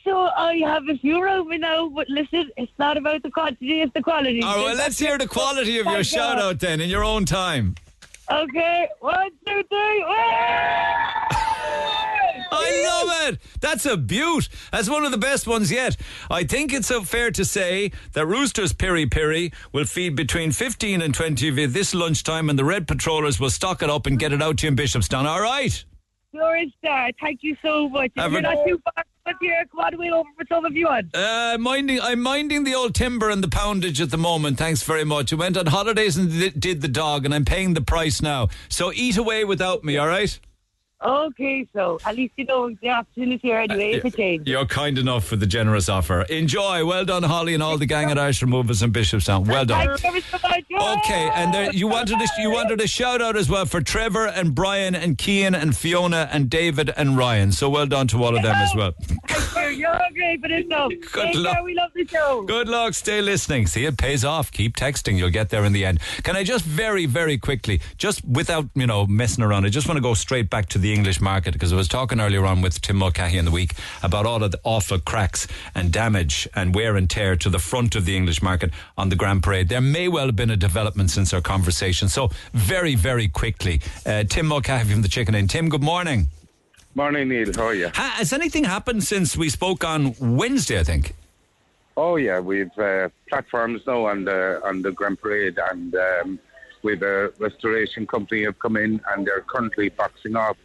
So 0.04 0.28
I 0.36 0.56
have 0.64 0.88
a 0.88 0.96
few 0.98 1.20
around 1.22 1.48
me 1.48 1.58
now, 1.58 1.88
but 1.88 2.08
listen, 2.08 2.50
it's 2.56 2.72
not 2.78 2.96
about 2.96 3.22
the 3.22 3.30
quantity, 3.30 3.82
it's 3.82 3.92
the 3.94 4.02
quality. 4.02 4.42
All 4.42 4.56
right. 4.56 4.64
Well, 4.66 4.74
let's 4.76 4.98
hear 4.98 5.16
the 5.18 5.28
quality 5.28 5.78
of 5.78 5.86
your 5.86 6.02
shout 6.04 6.38
out 6.40 6.58
then 6.60 6.80
in 6.80 6.88
your 6.90 7.04
own 7.04 7.24
time. 7.24 7.76
Okay, 8.30 8.88
one, 9.00 9.30
two, 9.46 9.62
three. 9.68 10.04
I 12.62 13.04
love 13.04 13.28
it. 13.32 13.38
That's 13.60 13.86
a 13.86 13.96
beaut. 13.96 14.48
That's 14.72 14.88
one 14.88 15.04
of 15.04 15.10
the 15.10 15.18
best 15.18 15.46
ones 15.46 15.70
yet. 15.70 15.96
I 16.30 16.44
think 16.44 16.72
it's 16.72 16.88
so 16.88 17.02
fair 17.02 17.30
to 17.30 17.44
say 17.44 17.92
that 18.12 18.26
Roosters 18.26 18.72
Piri 18.72 19.06
Piri 19.06 19.52
will 19.72 19.84
feed 19.84 20.16
between 20.16 20.52
15 20.52 21.02
and 21.02 21.14
20 21.14 21.48
of 21.48 21.58
you 21.58 21.66
this 21.66 21.94
lunchtime, 21.94 22.48
and 22.50 22.58
the 22.58 22.64
Red 22.64 22.86
Patrollers 22.88 23.38
will 23.40 23.50
stock 23.50 23.82
it 23.82 23.90
up 23.90 24.06
and 24.06 24.18
get 24.18 24.32
it 24.32 24.42
out 24.42 24.58
to 24.58 24.66
you 24.66 24.68
in 24.70 24.76
Bishopstown. 24.76 25.24
All 25.24 25.40
right. 25.42 25.84
You're 26.32 26.56
a 26.56 26.74
star. 26.78 27.10
Thank 27.20 27.40
you 27.42 27.56
so 27.62 27.88
much. 27.90 28.10
Have 28.16 28.32
you're 28.32 28.38
a- 28.38 28.42
not 28.42 28.66
too 28.66 28.80
far 28.84 29.04
up 29.26 29.36
here, 29.40 29.64
come 29.70 29.80
on 29.80 29.98
way 29.98 30.10
over 30.10 30.28
for 30.36 30.44
some 30.48 30.64
of 30.64 30.72
you 30.74 30.88
on. 30.88 31.08
Uh, 31.14 31.56
minding, 31.60 32.00
I'm 32.00 32.20
minding 32.20 32.64
the 32.64 32.74
old 32.74 32.94
timber 32.94 33.30
and 33.30 33.42
the 33.42 33.48
poundage 33.48 34.00
at 34.00 34.10
the 34.10 34.16
moment. 34.18 34.58
Thanks 34.58 34.82
very 34.82 35.04
much. 35.04 35.32
I 35.32 35.36
went 35.36 35.56
on 35.56 35.66
holidays 35.66 36.16
and 36.16 36.58
did 36.58 36.80
the 36.80 36.88
dog, 36.88 37.24
and 37.24 37.32
I'm 37.32 37.44
paying 37.44 37.74
the 37.74 37.82
price 37.82 38.20
now. 38.20 38.48
So 38.68 38.92
eat 38.92 39.16
away 39.16 39.44
without 39.44 39.84
me. 39.84 39.96
All 39.96 40.08
right. 40.08 40.38
Okay, 41.04 41.66
so 41.72 41.98
at 42.04 42.16
least 42.16 42.34
you 42.36 42.44
know 42.44 42.70
the 42.80 42.90
opportunity 42.90 43.50
already 43.50 44.00
for 44.00 44.10
change. 44.10 44.48
You're 44.48 44.66
kind 44.66 44.98
enough 44.98 45.24
for 45.24 45.36
the 45.36 45.46
generous 45.46 45.88
offer. 45.88 46.22
Enjoy. 46.22 46.84
Well 46.86 47.04
done, 47.04 47.22
Holly, 47.24 47.54
and 47.54 47.62
all 47.62 47.76
the 47.76 47.86
gang 47.86 48.10
at 48.10 48.18
Irish 48.18 48.40
Removers 48.42 48.82
in 48.82 48.92
Bishopstown. 48.92 49.46
Well 49.46 49.64
done. 49.64 49.98
Thank 49.98 50.14
you 50.14 50.22
ever 50.22 50.38
so. 50.38 50.52
Okay, 50.98 51.30
and 51.34 51.52
there, 51.52 51.72
you 51.72 51.86
wanted 51.86 52.20
a, 52.20 52.26
you 52.40 52.50
wanted 52.50 52.80
a 52.80 52.86
shout 52.86 53.20
out 53.20 53.36
as 53.36 53.48
well 53.48 53.66
for 53.66 53.80
Trevor 53.80 54.26
and 54.26 54.54
Brian 54.54 54.94
and 54.94 55.18
Kian 55.18 55.54
and 55.60 55.76
Fiona 55.76 56.28
and 56.32 56.48
David 56.48 56.90
and 56.96 57.16
Ryan. 57.16 57.52
So 57.52 57.68
well 57.68 57.86
done 57.86 58.08
to 58.08 58.22
all 58.22 58.36
of 58.36 58.42
them 58.42 58.54
as 58.56 58.74
well. 58.74 58.92
You're 59.72 60.00
great 60.14 60.40
for 60.40 60.48
this. 60.48 60.64
Good 61.12 61.34
luck. 61.34 61.64
We 61.64 61.74
love 61.74 61.90
the 61.94 62.06
show. 62.06 62.42
Good 62.42 62.68
luck. 62.68 62.94
Stay 62.94 63.20
listening. 63.20 63.66
See, 63.66 63.84
it 63.84 63.96
pays 63.96 64.24
off. 64.24 64.50
Keep 64.52 64.76
texting. 64.76 65.18
You'll 65.18 65.30
get 65.30 65.50
there 65.50 65.64
in 65.64 65.72
the 65.72 65.84
end. 65.84 66.00
Can 66.22 66.36
I 66.36 66.44
just 66.44 66.64
very, 66.64 67.06
very 67.06 67.38
quickly, 67.38 67.80
just 67.96 68.24
without, 68.24 68.66
you 68.74 68.86
know, 68.86 69.06
messing 69.06 69.42
around, 69.44 69.64
I 69.64 69.70
just 69.70 69.88
want 69.88 69.96
to 69.96 70.02
go 70.02 70.14
straight 70.14 70.50
back 70.50 70.66
to 70.70 70.78
the 70.78 70.91
English 70.92 71.20
market 71.20 71.52
because 71.52 71.72
I 71.72 71.76
was 71.76 71.88
talking 71.88 72.20
earlier 72.20 72.44
on 72.44 72.62
with 72.62 72.80
Tim 72.80 72.96
Mulcahy 72.96 73.38
in 73.38 73.44
the 73.44 73.50
week 73.50 73.72
about 74.02 74.26
all 74.26 74.42
of 74.42 74.52
the 74.52 74.60
awful 74.64 74.98
cracks 74.98 75.46
and 75.74 75.92
damage 75.92 76.48
and 76.54 76.74
wear 76.74 76.96
and 76.96 77.08
tear 77.08 77.36
to 77.36 77.48
the 77.48 77.58
front 77.58 77.94
of 77.94 78.04
the 78.04 78.16
English 78.16 78.42
market 78.42 78.70
on 78.96 79.08
the 79.08 79.16
Grand 79.16 79.42
Parade. 79.42 79.68
There 79.68 79.80
may 79.80 80.08
well 80.08 80.26
have 80.26 80.36
been 80.36 80.50
a 80.50 80.56
development 80.56 81.10
since 81.10 81.32
our 81.32 81.40
conversation. 81.40 82.08
So, 82.08 82.30
very, 82.52 82.94
very 82.94 83.28
quickly, 83.28 83.80
uh, 84.04 84.24
Tim 84.24 84.46
Mulcahy 84.46 84.90
from 84.90 85.02
the 85.02 85.08
Chicken 85.08 85.34
Inn. 85.34 85.48
Tim, 85.48 85.68
good 85.68 85.82
morning. 85.82 86.28
Morning, 86.94 87.28
Neil. 87.28 87.52
How 87.54 87.68
are 87.68 87.74
you? 87.74 87.88
Ha- 87.88 88.16
has 88.18 88.32
anything 88.32 88.64
happened 88.64 89.02
since 89.02 89.36
we 89.36 89.48
spoke 89.48 89.82
on 89.82 90.14
Wednesday, 90.20 90.78
I 90.78 90.84
think? 90.84 91.14
Oh 91.96 92.16
yeah, 92.16 92.40
we've 92.40 92.76
uh, 92.78 93.08
platforms 93.28 93.82
now 93.86 94.06
on 94.06 94.24
the 94.24 94.60
on 94.64 94.82
the 94.82 94.92
Grand 94.92 95.20
Parade, 95.20 95.58
and 95.70 95.94
um, 95.94 96.38
we've 96.82 97.02
a 97.02 97.30
restoration 97.38 98.06
company 98.06 98.44
have 98.44 98.58
come 98.58 98.76
in, 98.76 99.00
and 99.10 99.26
they're 99.26 99.42
currently 99.42 99.88
boxing 99.90 100.36
off 100.36 100.56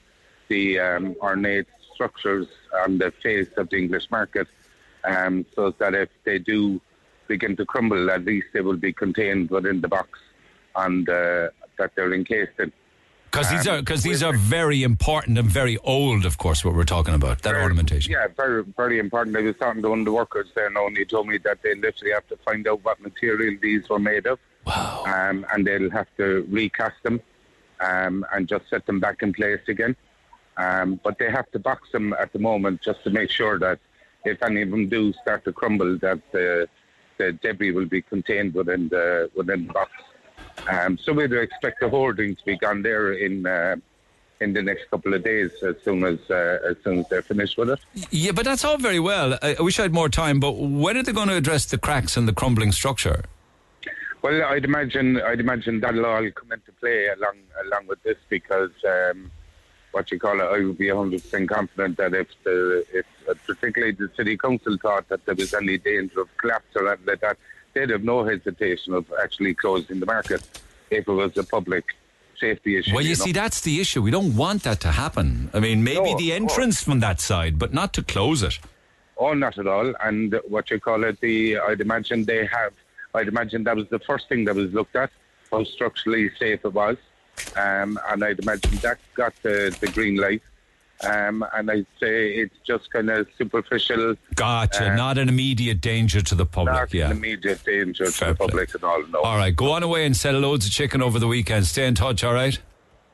the 0.47 0.79
um, 0.79 1.15
ornate 1.21 1.67
structures 1.93 2.47
on 2.83 2.97
the 2.97 3.11
face 3.23 3.49
of 3.57 3.69
the 3.69 3.77
English 3.77 4.09
market, 4.11 4.47
um, 5.03 5.45
so 5.55 5.71
that 5.79 5.93
if 5.93 6.09
they 6.25 6.39
do 6.39 6.79
begin 7.27 7.55
to 7.57 7.65
crumble, 7.65 8.09
at 8.11 8.23
least 8.23 8.47
they 8.53 8.61
will 8.61 8.77
be 8.77 8.93
contained 8.93 9.49
within 9.49 9.81
the 9.81 9.87
box 9.87 10.19
and 10.75 11.09
uh, 11.09 11.49
that 11.77 11.91
they're 11.95 12.13
encased 12.13 12.59
in. 12.59 12.71
Because 13.31 13.49
these 13.49 13.67
Um, 13.67 13.75
are 13.75 13.79
because 13.81 14.03
these 14.03 14.23
are 14.23 14.33
very 14.33 14.83
important 14.83 15.37
and 15.37 15.49
very 15.49 15.77
old, 15.79 16.25
of 16.25 16.37
course. 16.37 16.63
What 16.63 16.75
we're 16.75 16.85
talking 16.85 17.13
about 17.13 17.41
that 17.41 17.55
ornamentation. 17.55 18.13
Yeah, 18.13 18.27
very, 18.35 18.63
very 18.77 18.99
important. 18.99 19.35
I 19.35 19.41
was 19.41 19.57
talking 19.57 19.81
to 19.81 19.89
one 19.89 19.99
of 19.99 20.05
the 20.05 20.13
workers 20.13 20.47
there 20.55 20.67
and 20.67 20.97
he 20.97 21.03
told 21.03 21.27
me 21.27 21.37
that 21.39 21.61
they 21.61 21.75
literally 21.75 22.13
have 22.13 22.27
to 22.29 22.37
find 22.37 22.67
out 22.67 22.83
what 22.85 23.01
material 23.01 23.57
these 23.61 23.89
were 23.89 23.99
made 23.99 24.25
of. 24.27 24.39
Wow. 24.65 25.03
Um, 25.05 25.45
and 25.51 25.67
they'll 25.67 25.91
have 25.91 26.07
to 26.17 26.47
recast 26.49 26.95
them 27.03 27.19
um, 27.81 28.25
and 28.33 28.47
just 28.47 28.69
set 28.69 28.85
them 28.85 28.99
back 28.99 29.21
in 29.21 29.33
place 29.33 29.61
again. 29.67 29.95
Um, 30.57 30.99
but 31.03 31.19
they 31.19 31.29
have 31.29 31.49
to 31.51 31.59
box 31.59 31.91
them 31.91 32.13
at 32.13 32.33
the 32.33 32.39
moment 32.39 32.81
just 32.81 33.03
to 33.03 33.09
make 33.11 33.29
sure 33.29 33.59
that 33.59 33.79
if 34.25 34.41
any 34.41 34.63
of 34.63 34.71
them 34.71 34.89
do 34.89 35.13
start 35.21 35.43
to 35.45 35.53
crumble, 35.53 35.97
that 35.99 36.19
the, 36.31 36.67
the 37.17 37.33
debris 37.33 37.71
will 37.71 37.85
be 37.85 38.01
contained 38.01 38.53
within 38.53 38.89
the 38.89 39.29
within 39.35 39.67
the 39.67 39.73
box. 39.73 39.91
Um, 40.67 40.97
so 40.97 41.13
we'd 41.13 41.31
expect 41.31 41.79
the 41.79 41.89
hoarding 41.89 42.35
to 42.35 42.45
be 42.45 42.57
gone 42.57 42.81
there 42.81 43.13
in 43.13 43.45
uh, 43.45 43.75
in 44.39 44.53
the 44.53 44.61
next 44.61 44.89
couple 44.89 45.13
of 45.13 45.23
days 45.23 45.51
as 45.63 45.75
soon 45.83 46.03
as 46.03 46.19
uh, 46.29 46.59
as 46.69 46.75
soon 46.83 46.99
as 46.99 47.09
they're 47.09 47.21
finished 47.21 47.57
with 47.57 47.69
it. 47.69 47.79
Yeah, 48.09 48.31
but 48.31 48.45
that's 48.45 48.65
all 48.65 48.77
very 48.77 48.99
well. 48.99 49.37
I, 49.41 49.55
I 49.57 49.61
wish 49.61 49.79
I 49.79 49.83
had 49.83 49.93
more 49.93 50.09
time. 50.09 50.39
But 50.39 50.53
when 50.53 50.97
are 50.97 51.03
they 51.03 51.13
going 51.13 51.29
to 51.29 51.35
address 51.35 51.65
the 51.65 51.77
cracks 51.77 52.17
and 52.17 52.27
the 52.27 52.33
crumbling 52.33 52.71
structure? 52.71 53.23
Well, 54.21 54.43
I'd 54.43 54.65
imagine 54.65 55.21
I'd 55.21 55.39
imagine 55.39 55.79
that'll 55.79 56.05
all 56.05 56.29
come 56.31 56.51
into 56.51 56.71
play 56.79 57.07
along 57.07 57.37
along 57.65 57.87
with 57.87 58.01
this 58.03 58.17
because 58.29 58.71
um, 58.85 59.31
what 59.97 60.11
you 60.11 60.19
call 60.19 60.39
it, 60.39 60.43
I 60.43 60.59
would 60.63 60.77
be 60.77 60.91
100 60.91 61.23
percent 61.23 61.49
confident 61.49 61.97
that 61.97 62.13
if 62.13 62.27
the 62.43 62.85
if 62.93 63.05
particularly 63.47 63.93
the 63.93 64.09
city 64.15 64.37
council 64.37 64.77
thought 64.79 65.09
that 65.09 65.25
there 65.25 65.33
was 65.33 65.55
any 65.55 65.79
danger 65.79 66.21
of 66.21 66.29
collapse 66.37 66.71
or 66.75 66.87
anything 66.87 67.07
like 67.07 67.21
that, 67.21 67.37
they'd 67.73 67.89
have 67.89 68.03
no 68.03 68.23
hesitation 68.23 68.93
of 68.93 69.11
actually 69.23 69.55
closing 69.55 69.99
the 69.99 70.05
market 70.05 70.41
if 70.91 71.07
it 71.07 71.11
was 71.23 71.35
a 71.37 71.43
public 71.43 71.85
safety 72.39 72.77
issue. 72.77 72.93
Well, 72.93 73.03
you, 73.03 73.15
know. 73.17 73.25
see, 73.25 73.31
that's 73.31 73.61
the 73.61 73.81
issue. 73.81 74.03
We 74.03 74.11
don't 74.11 74.35
want 74.35 74.61
that 74.67 74.79
to 74.81 74.91
happen. 74.91 75.49
I 75.51 75.59
mean, 75.59 75.83
maybe 75.83 76.11
No, 76.11 76.17
the 76.19 76.31
entrance 76.33 76.83
from 76.83 76.99
that 76.99 77.19
side, 77.19 77.57
but 77.57 77.73
not 77.73 77.91
to 77.93 78.03
close 78.03 78.43
it. 78.43 78.59
Oh, 79.17 79.33
not 79.33 79.57
at 79.57 79.65
all. 79.65 79.95
And 80.07 80.39
what 80.47 80.69
you 80.69 80.79
call 80.79 81.03
it, 81.05 81.19
the 81.21 81.57
I'd 81.57 81.81
imagine 81.81 82.25
they 82.25 82.45
have. 82.45 82.73
I'd 83.15 83.27
imagine 83.27 83.63
that 83.63 83.75
was 83.75 83.89
the 83.89 84.03
first 84.09 84.29
thing 84.29 84.45
that 84.45 84.55
was 84.55 84.71
looked 84.73 84.95
at, 84.95 85.09
how 85.51 85.63
structurally 85.63 86.29
safe 86.37 86.59
it 86.63 86.73
was, 86.83 86.97
um, 87.55 87.99
and 88.09 88.23
I'd 88.23 88.39
imagine 88.39 88.75
that 88.77 88.99
got 89.15 89.33
the, 89.43 89.75
the 89.79 89.87
green 89.87 90.17
light. 90.17 90.41
Um, 91.03 91.45
and 91.53 91.69
I'd 91.69 91.85
say 91.99 92.31
it's 92.31 92.55
just 92.65 92.89
kind 92.89 93.09
of 93.11 93.27
superficial. 93.37 94.15
Gotcha. 94.33 94.91
uh, 94.91 94.95
not 94.95 95.19
an 95.19 95.29
immediate 95.29 95.79
danger 95.79 96.21
to 96.21 96.33
the 96.33 96.45
public. 96.45 96.73
not 96.73 96.93
yeah. 96.93 97.05
an 97.05 97.17
immediate 97.17 97.63
danger 97.63 98.09
to 98.09 98.25
the 98.25 98.35
public 98.35 98.73
and 98.73 98.83
all. 98.83 99.05
No. 99.07 99.21
All 99.21 99.37
right, 99.37 99.55
go 99.55 99.73
on 99.73 99.83
away 99.83 100.07
and 100.07 100.17
sell 100.17 100.33
loads 100.33 100.65
of 100.65 100.71
chicken 100.71 101.03
over 101.03 101.19
the 101.19 101.27
weekend. 101.27 101.67
Stay 101.67 101.85
in 101.85 101.93
touch, 101.93 102.23
all 102.23 102.33
right? 102.33 102.57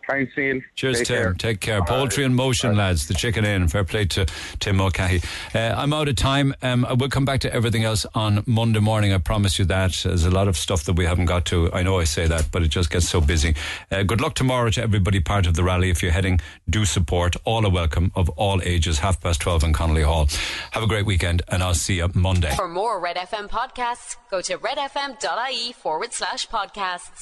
Thanks, 0.08 0.34
Neil. 0.36 0.60
Cheers, 0.76 0.98
Take 1.00 1.08
Tim. 1.08 1.16
care. 1.16 1.34
Take 1.34 1.60
care. 1.62 1.84
Poultry 1.84 2.24
in 2.26 2.34
motion, 2.34 2.76
lads. 2.76 3.08
The 3.08 3.14
Chicken 3.14 3.46
Inn. 3.46 3.68
Fair 3.70 3.84
play 3.86 4.06
to 4.06 4.26
Tim 4.60 4.76
Mulcahy. 4.78 5.22
Uh, 5.56 5.60
I'm 5.78 5.94
out 5.94 6.08
of 6.10 6.16
time. 6.18 6.54
Um, 6.62 6.84
I 6.86 6.94
will 6.94 7.10
come 7.10 7.24
back 7.26 7.40
to 7.42 7.54
everything 7.54 7.84
else 7.86 8.06
on 8.14 8.44
Monday 8.46 8.80
morning. 8.80 9.14
I 9.14 9.18
promise 9.18 9.58
you 9.60 9.66
that. 9.66 9.94
There's 10.04 10.26
a 10.26 10.32
lot 10.32 10.48
of 10.48 10.58
stuff 10.58 10.84
that 10.86 10.94
we 10.94 11.06
haven't 11.06 11.26
got 11.26 11.46
to. 11.46 11.72
I 11.74 11.84
know 11.84 12.00
I 12.00 12.04
say 12.04 12.28
that, 12.28 12.50
but 12.52 12.64
it 12.64 12.68
just 12.68 12.90
gets 12.90 13.08
so 13.08 13.22
busy. 13.22 13.56
Uh, 13.92 14.04
good 14.04 14.20
luck 14.20 14.36
tomorrow 14.36 14.70
to 14.72 14.82
everybody 14.82 15.20
part 15.22 15.48
of 15.48 15.56
the 15.56 15.64
rally. 15.64 15.90
If 15.90 16.04
you're 16.04 16.12
heading, 16.12 16.40
do 16.70 16.84
support. 16.86 17.36
All 17.46 17.66
are 17.66 17.72
welcome 17.72 18.12
of 18.16 18.30
all 18.32 18.62
ages. 18.64 19.00
Half 19.00 19.22
past 19.22 19.40
12 19.42 19.64
in 19.64 19.74
Connolly 19.74 20.04
Hall. 20.04 20.28
Have 20.72 20.84
a 20.84 20.88
great 20.88 21.06
weekend, 21.06 21.44
and 21.48 21.64
I'll 21.64 21.74
see 21.74 21.96
you 21.98 22.10
Monday. 22.14 22.54
For 22.56 22.68
more 22.68 23.00
Red 23.00 23.16
FM 23.16 23.50
podcasts, 23.50 24.18
go 24.30 24.42
to 24.42 24.58
redfm.ie 24.58 25.74
forward 25.74 26.12
slash 26.14 26.48
podcasts. 26.50 27.22